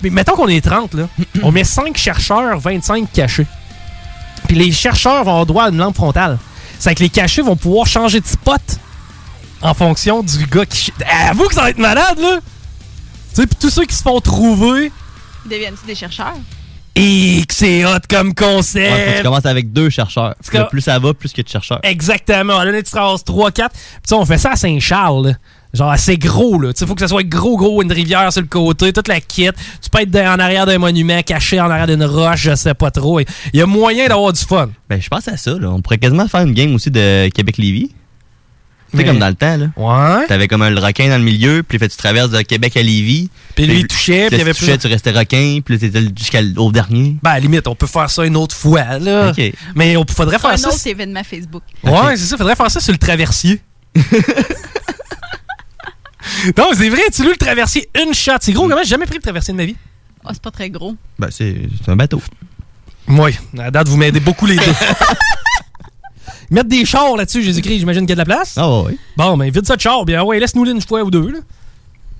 mais 0.02 0.10
mettons 0.10 0.36
qu'on 0.36 0.48
est 0.48 0.64
30, 0.64 0.94
là. 0.96 1.08
on 1.44 1.52
met 1.52 1.64
5 1.64 1.96
chercheurs, 1.98 2.60
25 2.60 3.12
cachés. 3.12 3.48
Puis 4.48 4.56
les 4.58 4.72
chercheurs 4.72 5.24
vont 5.24 5.32
avoir 5.32 5.46
droit 5.46 5.64
à 5.66 5.70
une 5.70 5.78
lampe 5.78 5.96
frontale. 5.96 6.38
C'est 6.80 6.94
que 6.94 7.02
les 7.04 7.10
cachés 7.10 7.42
vont 7.42 7.56
pouvoir 7.56 7.88
changer 7.88 8.20
de 8.20 8.26
spot 8.28 8.62
en 9.62 9.74
fonction 9.74 10.22
du 10.22 10.46
gars 10.46 10.66
qui. 10.66 10.92
Avoue 11.30 11.48
que 11.48 11.56
ça 11.56 11.62
va 11.62 11.70
être 11.72 11.78
malade, 11.80 12.20
là! 12.20 12.40
Tu 13.34 13.42
sais, 13.42 13.48
puis 13.48 13.56
tous 13.60 13.70
ceux 13.70 13.86
qui 13.86 13.96
se 13.96 14.04
font 14.04 14.20
trouver. 14.22 14.92
Deviennent-ils 15.46 15.88
des 15.88 15.96
chercheurs? 15.96 16.36
Et 16.98 17.44
que 17.46 17.54
c'est 17.54 17.84
hot 17.86 17.98
comme 18.10 18.28
Ouais, 18.30 18.34
faut 18.38 18.46
que 18.46 18.56
concept! 18.56 19.18
tu 19.18 19.24
commences 19.24 19.46
avec 19.46 19.74
deux 19.74 19.90
chercheurs. 19.90 20.36
Parce 20.36 20.50
que 20.50 20.58
com- 20.58 20.68
plus 20.70 20.82
ça 20.82 20.98
va, 21.00 21.14
plus 21.14 21.30
qu'il 21.30 21.40
y 21.40 21.42
a 21.42 21.44
de 21.44 21.50
chercheurs. 21.50 21.80
Exactement. 21.84 22.64
Là, 22.64 22.72
tu 22.84 22.90
traces 22.90 23.24
3, 23.26 23.52
4. 23.52 23.72
Puis 23.72 23.82
tu 23.82 24.10
sais, 24.10 24.16
on 24.16 24.26
fait 24.26 24.38
ça 24.38 24.52
à 24.52 24.56
Saint-Charles. 24.56 25.36
Genre 25.76 25.92
assez 25.92 26.18
gros, 26.18 26.60
là. 26.60 26.74
Tu 26.74 26.80
sais, 26.80 26.88
faut 26.88 26.96
que 26.96 27.02
ça 27.02 27.08
soit 27.08 27.24
gros, 27.24 27.58
gros, 27.58 27.82
une 27.84 27.92
rivière 27.92 28.32
sur 28.32 28.42
le 28.42 28.48
côté, 28.48 28.94
toute 28.94 29.08
la 29.08 29.20
kit. 29.20 29.50
Tu 29.82 29.90
peux 29.92 30.02
être 30.02 30.10
dans- 30.12 30.34
en 30.36 30.40
arrière 30.40 30.66
d'un 30.66 30.78
monument, 30.80 31.22
caché 31.22 31.60
en 31.60 31.70
arrière 31.70 31.88
d'une 31.88 32.04
roche, 32.06 32.42
je 32.44 32.56
sais 32.56 32.74
pas 32.74 32.92
trop. 32.92 33.20
Il 33.20 33.26
y 33.54 33.62
a 33.62 33.66
moyen 33.66 34.08
d'avoir 34.08 34.32
du 34.34 34.42
fun. 34.42 34.70
Ben, 34.90 35.02
je 35.02 35.10
pense 35.10 35.28
à 35.28 35.38
ça, 35.38 35.52
là. 35.52 35.70
On 35.70 35.82
pourrait 35.82 35.98
quasiment 35.98 36.28
faire 36.28 36.42
une 36.42 36.54
game 36.54 36.74
aussi 36.74 36.90
de 36.92 37.30
Québec-Lévis. 37.30 37.90
Tu 38.92 38.98
sais, 38.98 39.04
Mais- 39.04 39.10
comme 39.10 39.20
dans 39.20 39.28
le 39.28 39.34
temps, 39.34 39.58
là. 39.58 39.66
Ouais. 39.76 40.28
T'avais 40.28 40.48
comme 40.48 40.62
un 40.62 40.70
le 40.70 40.80
requin 40.80 41.10
dans 41.10 41.18
le 41.18 41.24
milieu, 41.24 41.64
puis 41.68 41.80
fait, 41.80 41.90
tu 41.90 41.98
traverses 41.98 42.30
de 42.30 42.42
Québec 42.44 42.78
à 42.78 42.82
Lévis. 42.84 43.30
Puis 43.56 43.66
lui, 43.66 43.80
il 43.80 43.88
touchait, 43.88 44.28
puis 44.28 44.36
il 44.36 44.40
y 44.40 44.42
avait 44.42 44.54
tu 44.54 44.60
touchais, 44.60 44.74
plus- 44.78 44.82
tu 44.82 44.88
restais 44.88 45.12
requin, 45.12 45.60
puis 45.66 45.74
là, 45.74 45.80
t'étais 45.80 46.02
jusqu'au 46.16 46.72
dernier. 46.72 47.18
Ben, 47.24 47.32
à 47.32 47.34
la 47.34 47.40
limite, 47.42 47.68
on 47.68 47.76
peut 47.76 47.88
faire 47.88 48.10
ça 48.10 48.24
une 48.26 48.38
autre 48.38 48.56
fois, 48.56 49.00
là. 49.00 49.32
Ok. 49.32 49.52
Mais 49.76 49.98
on 49.98 50.06
faudrait 50.08 50.38
faire 50.40 50.52
un 50.52 50.58
ça. 50.58 50.70
autre 50.70 50.88
événement 50.88 51.24
Facebook. 51.30 51.64
Ouais, 51.84 52.16
c'est 52.16 52.26
ça. 52.26 52.38
Faudrait 52.38 52.56
faire 52.56 52.72
ça 52.72 52.80
sur 52.80 52.92
le 52.94 52.98
traversier. 53.00 53.60
non, 56.58 56.70
c'est 56.74 56.90
vrai, 56.90 57.02
tu 57.14 57.24
loues 57.24 57.32
le 57.32 57.38
traversier 57.38 57.90
une 58.04 58.14
shot. 58.14 58.34
C'est 58.42 58.54
gros, 58.54 58.68
comment 58.68 58.82
j'ai 58.84 58.90
jamais 58.90 59.06
pris 59.06 59.16
le 59.16 59.22
traversier 59.22 59.54
de 59.54 59.58
ma 59.58 59.66
vie? 59.66 59.76
Oh, 60.24 60.30
c'est 60.34 60.42
pas 60.42 60.52
très 60.52 60.70
gros. 60.70 60.96
Ben, 61.20 61.28
c'est 61.32 61.56
c'est 61.84 61.92
un 61.92 61.96
bateau. 61.96 62.22
Oui, 63.08 63.32
à 63.60 63.70
date, 63.72 63.88
vous 63.88 63.98
m'aidez 63.98 64.20
beaucoup 64.20 64.46
les 64.46 64.56
deux. 64.56 64.62
Mettre 66.52 66.70
des 66.70 66.86
chars 66.86 67.16
là-dessus, 67.16 67.44
Jésus-Christ, 67.44 67.80
j'imagine 67.80 68.02
qu'il 68.02 68.10
y 68.10 68.20
a 68.20 68.24
de 68.24 68.30
la 68.30 68.36
place. 68.36 68.54
Ah 68.58 68.82
oui. 68.82 68.98
Bon, 69.18 69.36
ben 69.38 69.50
vide 69.52 69.66
ça 69.66 69.76
de 69.76 69.82
char, 69.82 70.06
bien 70.06 70.24
ouais, 70.24 70.40
laisse-nous 70.40 70.66
une 70.66 70.82
fois 70.82 71.04
ou 71.04 71.10
deux. 71.12 71.32
Là. 71.32 71.40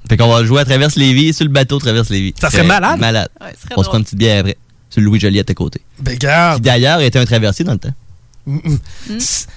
Fait 0.10 0.18
qu'on 0.18 0.28
va 0.28 0.44
jouer 0.44 0.62
à 0.62 0.66
Traverse 0.66 0.96
Lévis, 0.96 1.34
sur 1.34 1.46
le 1.46 1.52
bateau 1.52 1.80
Traverse 1.80 2.10
Lévis. 2.10 2.34
Ça 2.40 2.50
serait 2.50 2.62
C'est 2.62 2.68
malade. 2.68 3.00
Malade. 3.00 3.30
Ouais, 3.42 3.48
ce 3.56 3.62
serait 3.64 3.74
on 3.78 3.82
se 3.82 3.84
drôle. 3.84 3.86
prend 3.86 3.98
une 4.00 4.04
petite 4.04 4.20
bière 4.20 4.40
après. 4.40 4.58
Sur 4.90 5.02
le 5.02 5.08
Louis 5.08 5.20
Joliette 5.20 5.50
à 5.50 5.54
côté. 5.54 5.82
Ben, 6.00 6.18
garde. 6.18 6.58
Qui 6.58 6.62
d'ailleurs 6.62 7.02
était 7.02 7.20
un 7.20 7.26
traversier 7.26 7.66
dans 7.66 7.74
le 7.74 7.80
temps. 7.80 7.94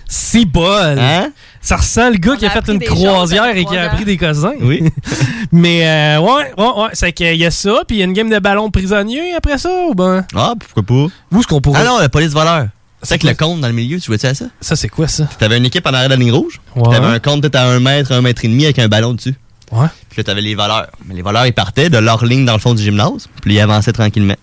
C'est 0.08 0.44
bol. 0.44 0.98
Hein? 0.98 1.30
Ça 1.60 1.76
ressent 1.76 2.10
le 2.10 2.16
gars 2.16 2.36
qui 2.36 2.46
a, 2.46 2.48
a 2.52 2.60
fait 2.62 2.72
une 2.72 2.80
croisière 2.80 3.56
et 3.56 3.64
qui 3.64 3.76
a 3.76 3.90
appris 3.90 4.04
des 4.04 4.16
cousins. 4.16 4.52
Oui. 4.60 4.82
Mais 5.52 5.86
euh, 5.86 6.20
ouais, 6.20 6.52
ouais, 6.56 6.64
ouais. 6.82 6.88
C'est 6.92 7.12
qu'il 7.12 7.36
y 7.36 7.44
a 7.46 7.50
ça, 7.50 7.82
puis 7.86 7.96
il 7.96 8.00
y 8.00 8.02
a 8.02 8.06
une 8.06 8.12
game 8.12 8.30
de 8.30 8.38
ballon 8.38 8.70
prisonnier 8.70 9.34
après 9.34 9.58
ça, 9.58 9.70
ou 9.88 9.94
ben? 9.94 10.24
Ah, 10.34 10.54
pourquoi 10.58 10.82
pas? 10.82 11.12
Où 11.32 11.38
est-ce 11.40 11.46
qu'on 11.46 11.60
pourrait. 11.60 11.80
Ah 11.82 11.84
non, 11.86 11.98
le 12.00 12.08
police 12.08 12.32
voleur. 12.32 12.68
C'est 13.02 13.18
quoi? 13.20 13.30
le 13.30 13.36
compte 13.36 13.60
dans 13.60 13.68
le 13.68 13.74
milieu, 13.74 14.00
tu 14.00 14.08
vois-tu 14.08 14.26
à 14.26 14.34
ça? 14.34 14.46
Ça, 14.60 14.74
c'est 14.74 14.88
quoi 14.88 15.06
ça? 15.06 15.28
T'avais 15.38 15.56
une 15.58 15.66
équipe 15.66 15.86
en 15.86 15.90
arrière 15.92 16.08
de 16.08 16.14
la 16.14 16.20
ligne 16.20 16.32
rouge. 16.32 16.60
Ouais. 16.74 16.90
T'avais 16.90 17.06
un 17.06 17.20
compte 17.20 17.42
peut-être 17.42 17.54
à 17.56 17.64
un 17.64 17.78
mètre, 17.78 18.10
un 18.10 18.20
mètre 18.22 18.44
et 18.44 18.48
demi 18.48 18.64
avec 18.64 18.78
un 18.80 18.88
ballon 18.88 19.12
dessus. 19.14 19.34
Ouais. 19.70 19.86
Puis 20.10 20.18
là, 20.18 20.24
t'avais 20.24 20.40
les 20.40 20.54
voleurs. 20.56 20.88
Mais 21.06 21.14
les 21.14 21.22
voleurs, 21.22 21.46
ils 21.46 21.52
partaient 21.52 21.90
de 21.90 21.98
leur 21.98 22.24
ligne 22.24 22.44
dans 22.44 22.54
le 22.54 22.58
fond 22.58 22.74
du 22.74 22.82
gymnase, 22.82 23.28
puis 23.42 23.54
ils 23.54 23.60
avançaient 23.60 23.92
tranquillement. 23.92 24.34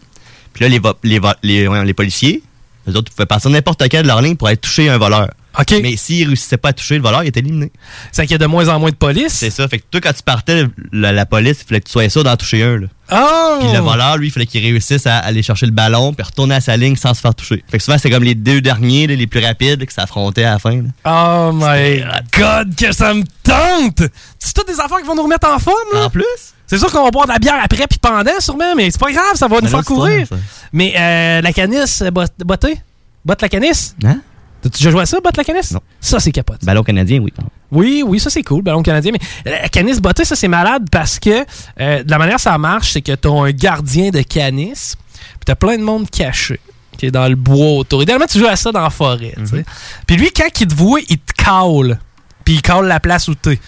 Puis 0.53 0.63
là, 0.63 0.69
les, 0.69 0.79
vo- 0.79 0.93
les, 1.03 1.19
vo- 1.19 1.27
les, 1.43 1.67
les 1.83 1.93
policiers, 1.93 2.43
eux 2.87 2.95
autres, 2.95 3.11
pouvaient 3.11 3.25
partir 3.25 3.49
n'importe 3.49 3.87
quel 3.89 4.03
de 4.03 4.07
leur 4.07 4.21
ligne 4.21 4.35
pour 4.35 4.47
aller 4.47 4.57
toucher 4.57 4.89
un 4.89 4.97
voleur. 4.97 5.29
OK. 5.57 5.73
Mais 5.81 5.95
s'ils 5.95 6.27
réussissaient 6.27 6.57
pas 6.57 6.69
à 6.69 6.73
toucher 6.73 6.95
le 6.97 7.01
voleur, 7.01 7.23
il 7.23 7.27
était 7.27 7.39
éliminé. 7.39 7.71
C'est 8.11 8.23
qu'il 8.23 8.33
y 8.33 8.35
a 8.35 8.39
de 8.39 8.45
moins 8.45 8.67
en 8.67 8.77
moins 8.79 8.89
de 8.89 8.95
police? 8.95 9.31
C'est 9.33 9.49
ça. 9.49 9.67
Fait 9.67 9.79
que 9.79 9.85
toi, 9.89 10.01
quand 10.01 10.11
tu 10.11 10.21
partais, 10.21 10.65
la, 10.91 11.13
la 11.13 11.25
police, 11.25 11.59
il 11.61 11.67
fallait 11.67 11.79
que 11.79 11.85
tu 11.85 11.93
sois 11.93 12.09
sûr 12.09 12.23
d'en 12.25 12.35
toucher 12.35 12.63
un. 12.63 12.79
Là. 12.79 12.87
Oh! 13.13 13.57
Puis 13.61 13.71
le 13.71 13.79
voleur, 13.79 14.17
lui, 14.17 14.27
il 14.27 14.31
fallait 14.31 14.45
qu'il 14.47 14.61
réussisse 14.61 15.07
à 15.07 15.19
aller 15.19 15.43
chercher 15.43 15.65
le 15.65 15.71
ballon 15.71 16.13
puis 16.13 16.25
retourner 16.25 16.55
à 16.55 16.61
sa 16.61 16.75
ligne 16.75 16.97
sans 16.97 17.13
se 17.13 17.21
faire 17.21 17.33
toucher. 17.35 17.63
Fait 17.69 17.77
que 17.77 17.83
souvent, 17.83 17.97
c'est 17.97 18.09
comme 18.09 18.23
les 18.23 18.35
deux 18.35 18.59
derniers, 18.59 19.07
les 19.07 19.27
plus 19.27 19.39
rapides, 19.39 19.85
qui 19.85 19.93
s'affrontaient 19.93 20.43
à 20.43 20.53
la 20.53 20.59
fin. 20.59 20.81
là. 20.81 20.89
Oh 21.05 21.51
my 21.53 22.03
god, 22.37 22.75
que 22.75 22.93
ça 22.93 23.13
me 23.13 23.23
tente! 23.43 24.09
C'est 24.39 24.53
toutes 24.53 24.67
des 24.67 24.79
affaires 24.79 24.97
qui 24.97 25.05
vont 25.05 25.15
nous 25.15 25.23
remettre 25.23 25.47
en 25.47 25.59
forme, 25.59 25.77
là? 25.93 26.05
En 26.05 26.09
plus? 26.09 26.23
C'est 26.67 26.77
sûr 26.77 26.91
qu'on 26.91 27.03
va 27.03 27.11
boire 27.11 27.27
de 27.27 27.31
la 27.31 27.39
bière 27.39 27.59
après 27.63 27.85
puis 27.87 27.99
pendant, 27.99 28.39
sûrement, 28.39 28.75
mais 28.75 28.89
c'est 28.91 28.99
pas 28.99 29.11
grave, 29.11 29.35
ça 29.35 29.47
va 29.47 29.57
nous 29.61 29.67
faire 29.67 29.79
courir. 29.85 30.27
Mais 30.73 30.93
euh, 30.97 31.41
la 31.41 31.53
canisse, 31.53 32.01
euh, 32.01 32.09
bot- 32.11 32.25
botter? 32.43 32.81
Botte 33.23 33.41
la 33.41 33.49
canisse? 33.49 33.95
Hein? 34.03 34.19
T'as-tu 34.61 34.77
déjà 34.79 34.89
joué 34.91 35.01
à 35.01 35.05
ça, 35.05 35.19
botte 35.23 35.37
la 35.37 35.43
canisse? 35.43 35.71
Non. 35.71 35.79
Ça, 36.01 36.19
c'est 36.19 36.31
capote. 36.31 36.65
Ballon 36.65 36.81
canadien, 36.83 37.19
oui. 37.19 37.31
Oui, 37.71 38.03
oui, 38.05 38.19
ça 38.19 38.29
c'est 38.31 38.41
cool, 38.41 38.63
ballon 38.63 38.81
canadien. 38.81 39.11
Mais 39.45 39.51
la 39.51 39.69
canisse 39.69 39.99
bottée, 40.01 40.25
ça 40.25 40.35
c'est 40.35 40.47
malade 40.47 40.87
parce 40.91 41.19
que 41.19 41.45
euh, 41.79 42.03
de 42.03 42.09
la 42.09 42.17
manière 42.17 42.37
que 42.37 42.41
ça 42.41 42.57
marche, 42.57 42.93
c'est 42.93 43.01
que 43.01 43.13
t'as 43.13 43.29
un 43.29 43.51
gardien 43.51 44.09
de 44.09 44.21
canisse, 44.21 44.95
puis 45.13 45.45
t'as 45.45 45.55
plein 45.55 45.77
de 45.77 45.83
monde 45.83 46.09
caché 46.09 46.59
qui 46.97 47.05
est 47.07 47.11
dans 47.11 47.27
le 47.27 47.35
bois 47.35 47.73
autour. 47.79 48.01
Idéalement, 48.01 48.25
tu 48.25 48.39
joues 48.39 48.47
à 48.47 48.55
ça 48.55 48.71
dans 48.71 48.81
la 48.81 48.89
forêt. 48.89 49.35
sais. 49.45 49.65
Puis 50.07 50.15
lui, 50.15 50.31
quand 50.31 50.47
il 50.59 50.67
te 50.67 50.73
voit, 50.73 50.99
il 51.09 51.17
te 51.19 51.33
cale. 51.33 51.99
Puis 52.45 52.55
il 52.55 52.61
cale 52.61 52.85
la 52.87 52.99
place 52.99 53.27
où 53.27 53.35
t'es. 53.35 53.59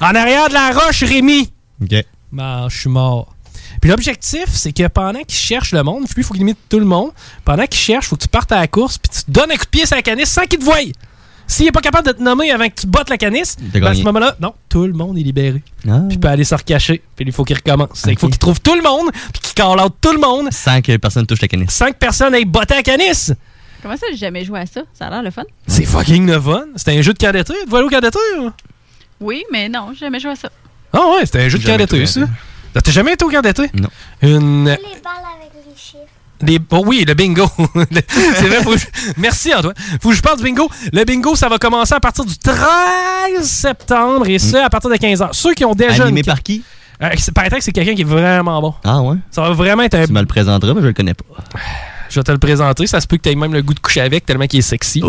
En 0.00 0.14
arrière 0.14 0.48
de 0.48 0.54
la 0.54 0.72
roche, 0.72 1.02
Rémi! 1.04 1.50
OK. 1.82 1.94
Ben, 2.32 2.68
je 2.68 2.78
suis 2.80 2.88
mort. 2.88 3.34
Puis 3.80 3.90
l'objectif, 3.90 4.46
c'est 4.48 4.72
que 4.72 4.86
pendant 4.88 5.20
qu'il 5.20 5.38
cherche 5.38 5.72
le 5.72 5.82
monde, 5.82 6.02
lui, 6.02 6.14
il 6.18 6.24
faut 6.24 6.34
qu'il 6.34 6.42
imite 6.42 6.58
tout 6.68 6.78
le 6.78 6.84
monde. 6.84 7.10
Pendant 7.44 7.66
qu'il 7.66 7.80
cherche, 7.80 8.06
il 8.06 8.08
faut 8.08 8.16
que 8.16 8.22
tu 8.22 8.28
partes 8.28 8.52
à 8.52 8.60
la 8.60 8.66
course, 8.66 8.98
puis 8.98 9.10
tu 9.10 9.30
donnes 9.30 9.50
un 9.50 9.56
coup 9.56 9.64
de 9.64 9.70
pied 9.70 9.86
sur 9.86 9.96
la 9.96 10.02
canisse 10.02 10.30
sans 10.30 10.42
qu'il 10.42 10.58
te 10.58 10.64
voie. 10.64 10.78
S'il 11.46 11.66
n'est 11.66 11.72
pas 11.72 11.80
capable 11.80 12.06
de 12.06 12.12
te 12.12 12.22
nommer 12.22 12.50
avant 12.50 12.66
que 12.68 12.74
tu 12.80 12.86
bottes 12.86 13.10
la 13.10 13.18
canisse, 13.18 13.56
ben, 13.60 13.84
à 13.84 13.94
ce 13.94 14.02
moment-là, 14.02 14.36
non, 14.40 14.54
tout 14.68 14.86
le 14.86 14.92
monde 14.92 15.18
est 15.18 15.22
libéré. 15.22 15.62
Ah. 15.86 16.00
Puis 16.08 16.16
il 16.16 16.20
peut 16.20 16.28
aller 16.28 16.44
se 16.44 16.54
recacher. 16.54 17.02
Puis 17.14 17.26
il 17.26 17.32
faut 17.32 17.44
qu'il 17.44 17.56
recommence. 17.56 18.04
Il 18.08 18.18
faut 18.18 18.28
qu'il 18.28 18.38
trouve 18.38 18.60
tout 18.60 18.74
le 18.74 18.82
monde, 18.82 19.10
puis 19.32 19.42
qu'il 19.42 19.54
call 19.54 19.80
out 19.80 19.92
tout 20.00 20.12
le 20.12 20.18
monde, 20.20 20.48
Sans 20.50 20.80
que 20.80 20.96
personne 20.96 21.26
touche 21.26 21.42
la 21.42 21.48
canisse. 21.48 21.72
sans 21.72 21.88
que 21.90 21.96
personne 21.96 22.34
aille 22.34 22.46
botter 22.46 22.74
la 22.74 22.82
canisse. 22.82 23.32
Comment 23.82 23.96
ça, 23.96 24.06
j'ai 24.12 24.16
jamais 24.16 24.44
joué 24.44 24.60
à 24.60 24.66
ça? 24.66 24.82
Ça 24.94 25.08
a 25.08 25.10
l'air 25.10 25.22
le 25.22 25.30
fun. 25.30 25.42
C'est 25.66 25.84
fucking 25.84 26.26
le 26.26 26.40
fun. 26.40 26.64
C'est 26.76 26.96
un 26.96 27.02
jeu 27.02 27.12
de 27.12 27.26
vas 27.68 27.78
aller 27.78 27.86
au 27.86 27.90
cadetteur? 27.90 28.22
Oui, 29.20 29.44
mais 29.52 29.68
non, 29.68 29.88
j'ai 29.92 30.00
jamais 30.00 30.20
joué 30.20 30.30
à 30.30 30.36
ça. 30.36 30.48
Ah 30.92 31.00
ouais, 31.14 31.24
c'était 31.24 31.40
un 31.42 31.48
jeu 31.48 31.58
de 31.58 31.64
camp 31.64 31.76
d'été, 31.76 31.96
été 31.96 32.06
ça. 32.06 32.20
T'as 32.74 32.90
jamais 32.90 33.12
été 33.14 33.24
au 33.24 33.28
camp 33.28 33.40
d'été? 33.42 33.70
Non. 33.74 33.88
Une. 34.22 34.64
Les 34.64 34.76
balles 34.76 35.12
avec 35.38 35.50
les 35.66 35.76
chiffres. 35.76 35.98
Des... 36.40 36.58
Oh 36.70 36.82
oui, 36.86 37.04
le 37.06 37.14
bingo. 37.14 37.46
c'est 38.14 38.46
vrai, 38.48 38.62
faut 38.62 38.72
que 38.72 38.78
je- 38.78 38.86
Merci 39.16 39.54
Antoine. 39.54 39.74
Faut 40.02 40.10
que 40.10 40.16
je 40.16 40.22
parle 40.22 40.38
du 40.38 40.44
bingo. 40.44 40.68
Le 40.92 41.04
bingo, 41.04 41.36
ça 41.36 41.48
va 41.48 41.58
commencer 41.58 41.94
à 41.94 42.00
partir 42.00 42.24
du 42.24 42.36
13 42.36 42.56
septembre 43.42 44.26
et 44.28 44.38
ce, 44.38 44.56
à 44.56 44.68
partir 44.70 44.90
de 44.90 44.96
15h. 44.96 45.28
Ceux 45.32 45.54
qui 45.54 45.64
ont 45.64 45.74
déjà. 45.74 46.04
Animé 46.04 46.20
une- 46.20 46.26
par 46.26 46.42
qui? 46.42 46.62
Euh, 47.02 47.10
c'est- 47.16 47.32
paraît 47.32 47.48
que 47.50 47.60
c'est 47.60 47.72
quelqu'un 47.72 47.94
qui 47.94 48.02
est 48.02 48.04
vraiment 48.04 48.60
bon. 48.60 48.74
Ah 48.84 49.00
ouais? 49.02 49.16
Ça 49.30 49.42
va 49.42 49.50
vraiment 49.50 49.82
être 49.84 49.94
un. 49.94 50.06
Tu 50.06 50.12
me 50.12 50.20
le 50.20 50.26
présenteras, 50.26 50.74
mais 50.74 50.80
je 50.82 50.86
le 50.88 50.92
connais 50.92 51.14
pas. 51.14 51.24
Je 52.10 52.20
vais 52.20 52.24
te 52.24 52.32
le 52.32 52.38
présenter. 52.38 52.86
Ça 52.86 53.00
se 53.00 53.06
peut 53.06 53.16
que 53.16 53.22
tu 53.22 53.30
aies 53.30 53.34
même 53.34 53.52
le 53.54 53.62
goût 53.62 53.74
de 53.74 53.80
coucher 53.80 54.00
avec 54.02 54.24
tellement 54.26 54.46
qu'il 54.46 54.58
est 54.58 54.62
sexy. 54.62 55.02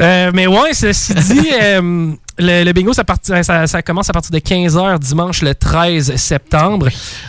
Euh, 0.00 0.30
mais 0.34 0.46
ouais, 0.46 0.72
ceci 0.74 1.14
dit, 1.14 1.50
euh, 1.62 2.12
le, 2.38 2.64
le 2.64 2.72
bingo, 2.72 2.92
ça, 2.92 3.04
parti- 3.04 3.32
ça, 3.44 3.66
ça 3.66 3.82
commence 3.82 4.08
à 4.10 4.12
partir 4.12 4.30
de 4.30 4.38
15h 4.38 4.98
dimanche 4.98 5.42
le 5.42 5.54
13 5.54 6.16
septembre. 6.16 6.88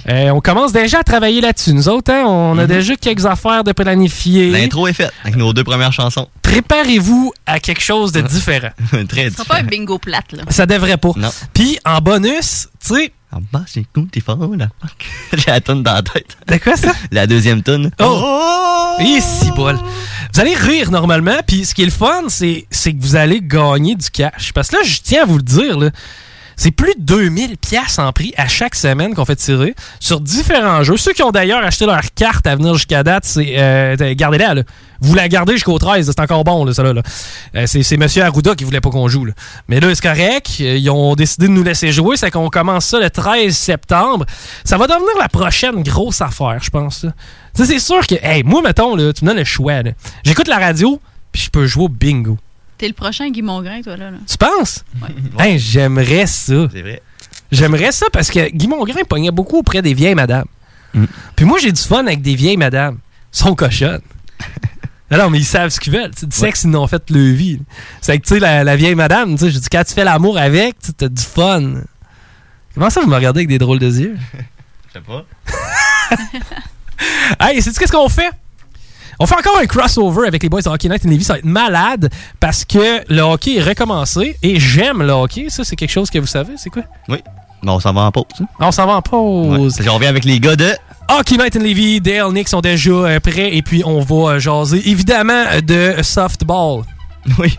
Euh, 0.09 0.29
on 0.29 0.41
commence 0.41 0.71
déjà 0.71 0.99
à 0.99 1.03
travailler 1.03 1.41
là-dessus. 1.41 1.73
Nous 1.73 1.87
autres, 1.89 2.11
hein, 2.11 2.23
on 2.25 2.57
a 2.57 2.65
déjà 2.67 2.95
quelques 2.95 3.25
affaires 3.25 3.63
de 3.63 3.71
planifier. 3.71 4.49
L'intro 4.51 4.87
est 4.87 4.93
faite 4.93 5.11
avec 5.23 5.35
nos 5.35 5.53
deux 5.53 5.63
premières 5.63 5.93
chansons. 5.93 6.27
Préparez-vous 6.41 7.33
à 7.45 7.59
quelque 7.59 7.81
chose 7.81 8.11
de 8.11 8.21
différent. 8.21 8.69
Très 9.09 9.29
Ce 9.29 9.35
sera 9.35 9.45
pas 9.45 9.57
un 9.59 9.63
bingo 9.63 9.97
plate, 9.99 10.31
là. 10.33 10.43
Ça 10.49 10.65
devrait 10.65 10.97
pas. 10.97 11.11
Non. 11.15 11.29
Puis, 11.53 11.77
en 11.85 11.99
bonus, 11.99 12.67
tu 12.85 12.95
sais... 12.95 13.11
En 13.31 13.39
bas, 13.51 13.65
c'est 13.67 13.83
cool, 13.93 14.07
t'es 14.07 14.21
fort, 14.21 14.37
là. 14.57 14.69
J'ai 15.33 15.51
la 15.51 15.59
tonne 15.59 15.83
dans 15.83 15.95
la 15.95 16.01
tête. 16.03 16.37
De 16.47 16.57
quoi, 16.57 16.77
ça? 16.77 16.93
La 17.11 17.27
deuxième 17.27 17.61
tonne. 17.63 17.91
Oh! 18.01 18.95
Et 19.01 19.19
si 19.19 19.51
bol. 19.51 19.77
Vous 20.33 20.39
allez 20.39 20.55
rire 20.55 20.89
normalement, 20.89 21.35
puis 21.45 21.65
ce 21.65 21.73
qui 21.75 21.81
est 21.81 21.85
le 21.85 21.91
fun, 21.91 22.23
c'est 22.29 22.65
c'est 22.71 22.93
que 22.93 23.01
vous 23.01 23.17
allez 23.17 23.41
gagner 23.41 23.95
du 23.95 24.09
cash. 24.09 24.53
Parce 24.53 24.69
que 24.69 24.77
là, 24.77 24.81
je 24.95 25.01
tiens 25.01 25.23
à 25.23 25.25
vous 25.25 25.37
le 25.37 25.43
dire, 25.43 25.77
là, 25.77 25.89
c'est 26.57 26.71
plus 26.71 26.93
de 26.95 27.01
2000 27.01 27.57
pièces 27.57 27.99
en 27.99 28.11
prix 28.13 28.33
à 28.37 28.47
chaque 28.47 28.75
semaine 28.75 29.13
qu'on 29.13 29.25
fait 29.25 29.35
tirer 29.35 29.75
sur 29.99 30.21
différents 30.21 30.83
jeux. 30.83 30.97
Ceux 30.97 31.13
qui 31.13 31.23
ont 31.23 31.31
d'ailleurs 31.31 31.63
acheté 31.63 31.85
leur 31.85 32.01
carte 32.15 32.47
à 32.47 32.55
venir 32.55 32.75
jusqu'à 32.75 33.03
date, 33.03 33.25
c'est 33.25 33.55
euh, 33.57 34.15
gardez-la. 34.15 34.53
là. 34.53 34.63
Vous 35.01 35.13
la 35.13 35.27
gardez 35.27 35.53
jusqu'au 35.53 35.77
13, 35.77 36.05
c'est 36.05 36.21
encore 36.21 36.45
bon, 36.45 36.63
là, 36.63 36.73
ça 36.73 36.81
là. 36.81 36.93
là. 36.93 37.01
Euh, 37.55 37.65
c'est 37.67 37.83
c'est 37.83 37.97
Monsieur 37.97 38.23
Arruda 38.23 38.55
qui 38.55 38.63
voulait 38.63 38.79
pas 38.79 38.89
qu'on 38.89 39.09
joue. 39.09 39.27
Mais 39.67 39.81
là, 39.81 39.93
c'est 39.93 40.01
correct. 40.01 40.59
Ils 40.59 40.89
ont 40.89 41.15
décidé 41.15 41.47
de 41.47 41.51
nous 41.51 41.63
laisser 41.63 41.91
jouer. 41.91 42.15
C'est 42.15 42.31
qu'on 42.31 42.49
commence 42.49 42.85
ça 42.85 42.99
le 42.99 43.09
13 43.09 43.55
septembre. 43.55 44.25
Ça 44.63 44.77
va 44.77 44.87
devenir 44.87 45.17
la 45.19 45.27
prochaine 45.27 45.83
grosse 45.83 46.21
affaire, 46.21 46.59
je 46.61 46.69
pense. 46.69 47.05
c'est 47.53 47.79
sûr 47.79 48.07
que, 48.07 48.15
hey, 48.21 48.43
moi, 48.43 48.61
mettons, 48.61 48.95
là, 48.95 49.11
tu 49.11 49.25
me 49.25 49.31
donnes 49.31 49.39
le 49.39 49.43
choix. 49.43 49.73
J'écoute 50.23 50.47
la 50.47 50.57
radio, 50.57 51.01
puis 51.33 51.41
je 51.41 51.49
peux 51.49 51.65
jouer 51.67 51.83
au 51.83 51.89
bingo. 51.89 52.37
T'es 52.77 52.87
le 52.87 52.93
prochain 52.93 53.29
Guy 53.29 53.41
Mongrain, 53.41 53.81
toi, 53.81 53.95
là. 53.95 54.11
là. 54.11 54.17
Tu 54.27 54.37
penses? 54.37 54.83
Hey, 55.39 55.59
j'aimerais 55.59 56.25
ça. 56.27 56.67
C'est 56.71 56.81
vrai. 56.81 57.01
J'aimerais 57.51 57.91
ça 57.91 58.07
parce 58.11 58.29
que 58.29 58.49
Guy 58.49 58.67
Mongrain 58.67 59.03
pognait 59.07 59.31
beaucoup 59.31 59.59
auprès 59.59 59.81
des 59.81 59.93
vieilles 59.93 60.15
madames. 60.15 60.47
Puis 61.35 61.45
moi, 61.45 61.57
j'ai 61.59 61.71
du 61.71 61.81
fun 61.81 62.05
avec 62.05 62.21
des 62.21 62.35
vieilles 62.35 62.57
madames. 62.57 62.99
Ils 63.33 63.37
sont 63.37 63.53
cochonnes. 63.55 64.01
non, 65.11 65.17
non, 65.17 65.29
mais 65.29 65.39
ils 65.39 65.45
savent 65.45 65.69
ce 65.69 65.79
qu'ils 65.79 65.93
veulent. 65.93 66.11
C'est 66.15 66.27
du 66.27 66.35
sexe, 66.35 66.63
ils 66.63 66.69
n'ont 66.69 66.87
fait 66.87 67.09
le 67.09 67.31
vie. 67.31 67.59
C'est 68.01 68.17
que, 68.17 68.23
tu 68.25 68.35
sais, 68.35 68.39
la, 68.39 68.63
la 68.63 68.75
vieille 68.75 68.95
madame, 68.95 69.33
tu 69.37 69.45
sais, 69.45 69.51
je 69.51 69.59
dis, 69.59 69.67
quand 69.69 69.83
tu 69.83 69.93
fais 69.93 70.05
l'amour 70.05 70.37
avec, 70.37 70.75
tu 70.79 71.03
as 71.03 71.09
du 71.09 71.21
fun. 71.21 71.81
Comment 72.73 72.89
ça, 72.89 73.01
vous 73.01 73.07
me 73.07 73.15
regardez 73.15 73.39
avec 73.39 73.49
des 73.49 73.57
drôles 73.57 73.79
de 73.79 73.89
yeux? 73.89 74.17
Je 74.87 74.99
sais 74.99 75.05
pas. 75.05 75.25
Hey, 77.41 77.61
c'est 77.61 77.77
qu'est-ce 77.77 77.91
qu'on 77.91 78.07
fait? 78.07 78.29
On 79.19 79.25
fait 79.25 79.35
encore 79.35 79.57
un 79.57 79.65
crossover 79.65 80.27
avec 80.27 80.43
les 80.43 80.49
boys 80.49 80.61
de 80.61 80.69
Hockey 80.69 80.89
Night 80.89 81.05
in 81.05 81.09
Lévis. 81.09 81.23
Ça 81.23 81.33
va 81.33 81.39
être 81.39 81.45
malade 81.45 82.09
parce 82.39 82.65
que 82.65 83.01
le 83.13 83.21
hockey 83.21 83.55
est 83.55 83.63
recommencé 83.63 84.35
et 84.43 84.59
j'aime 84.59 85.01
le 85.03 85.11
hockey. 85.11 85.47
Ça, 85.49 85.63
c'est 85.63 85.75
quelque 85.75 85.91
chose 85.91 86.09
que 86.09 86.19
vous 86.19 86.27
savez. 86.27 86.53
C'est 86.57 86.69
quoi? 86.69 86.83
Oui. 87.07 87.17
Bon, 87.63 87.73
on 87.75 87.79
s'en 87.79 87.93
va 87.93 88.01
en 88.01 88.11
pause. 88.11 88.25
hein? 88.41 88.45
On 88.59 88.71
s'en 88.71 88.85
va 88.85 88.93
en 88.97 89.01
pause. 89.01 89.77
Ouais. 89.77 89.83
Je 89.85 89.89
reviens 89.89 90.09
avec 90.09 90.25
les 90.25 90.39
gars 90.39 90.55
de. 90.55 90.71
Hockey 91.09 91.37
Night 91.37 91.55
in 91.55 91.59
Levy, 91.59 92.01
Dale, 92.01 92.31
Nick 92.33 92.47
sont 92.49 92.61
déjà 92.61 92.89
euh, 92.91 93.19
prêts 93.19 93.55
et 93.55 93.61
puis 93.61 93.83
on 93.85 94.01
va 94.01 94.33
euh, 94.33 94.39
jaser 94.39 94.81
évidemment 94.89 95.43
de 95.65 95.93
softball. 96.01 96.81
Oui. 97.39 97.57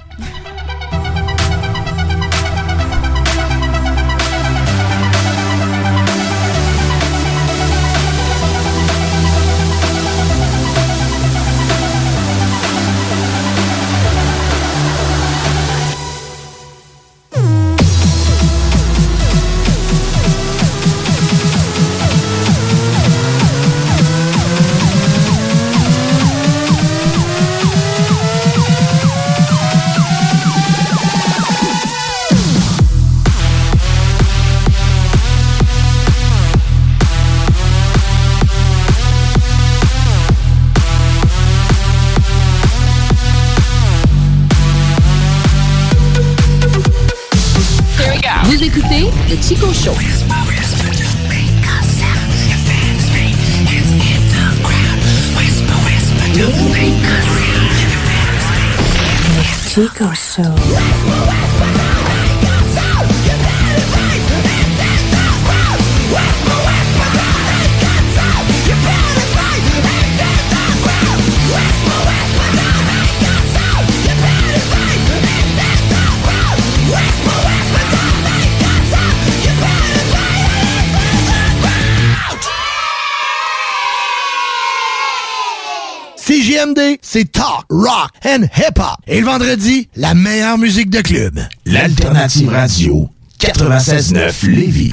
Chico 49.47 49.73
Show. 49.73 49.95
Chico 59.69 60.13
Show. 60.15 61.56
CJMD, 86.67 86.99
c'est 87.03 87.31
talk, 87.31 87.65
rock 87.69 88.11
and 88.25 88.45
hip-hop. 88.57 88.97
Et 89.07 89.21
le 89.21 89.27
vendredi, 89.27 89.89
la 89.97 90.15
meilleure 90.15 90.59
musique 90.59 90.91
de 90.91 91.01
club. 91.01 91.41
L'Alternative 91.65 92.49
Radio 92.49 93.09
96.9 93.41 94.49
Lévis. 94.49 94.93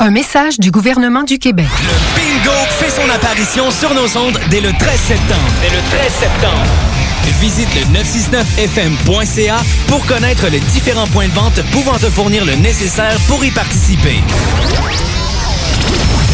Un 0.00 0.10
message 0.10 0.58
du 0.58 0.70
gouvernement 0.70 1.22
du 1.22 1.38
Québec. 1.38 1.66
Bingo 2.16 2.56
fait 2.78 2.90
son 2.90 3.08
apparition 3.10 3.70
sur 3.70 3.94
nos 3.94 4.16
ondes 4.18 4.38
dès 4.50 4.60
le 4.60 4.70
13 4.72 5.00
septembre. 5.00 5.52
Dès 5.62 5.70
le 5.70 5.82
13 5.98 6.12
septembre. 6.12 6.66
Visite 7.40 7.68
le 7.74 8.00
969fm.ca 8.00 9.56
pour 9.88 10.04
connaître 10.06 10.48
les 10.48 10.60
différents 10.60 11.06
points 11.06 11.28
de 11.28 11.32
vente 11.32 11.62
pouvant 11.72 11.96
te 11.98 12.10
fournir 12.10 12.44
le 12.44 12.54
nécessaire 12.56 13.16
pour 13.28 13.44
y 13.44 13.50
participer. 13.50 14.16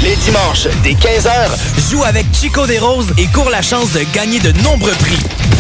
Les 0.02 0.16
dimanches, 0.16 0.66
dès 0.82 0.94
15h, 0.94 1.90
joue 1.90 2.02
avec 2.04 2.26
Chico 2.32 2.66
des 2.66 2.78
Roses 2.78 3.12
et 3.18 3.26
cours 3.26 3.50
la 3.50 3.62
chance 3.62 3.92
de 3.92 4.00
gagner 4.14 4.40
de 4.40 4.52
nombreux 4.62 4.92
prix. 4.92 5.18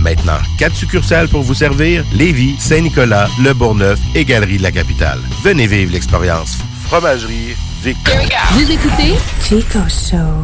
Maintenant, 0.00 0.38
quatre 0.58 0.74
succursales 0.74 1.28
pour 1.28 1.42
vous 1.42 1.54
servir 1.54 2.04
Lévis, 2.12 2.56
Saint-Nicolas, 2.58 3.28
Le 3.42 3.52
Bourgneuf 3.52 3.98
et 4.14 4.24
Galerie 4.24 4.58
de 4.58 4.62
la 4.62 4.72
Capitale. 4.72 5.18
Venez 5.42 5.66
vivre 5.66 5.92
l'expérience. 5.92 6.58
Fromagerie 6.86 7.56
Victoria. 7.82 8.38
Vous 8.52 8.70
écoutez 8.70 9.14
Chico 9.42 9.78
Show. 9.88 10.42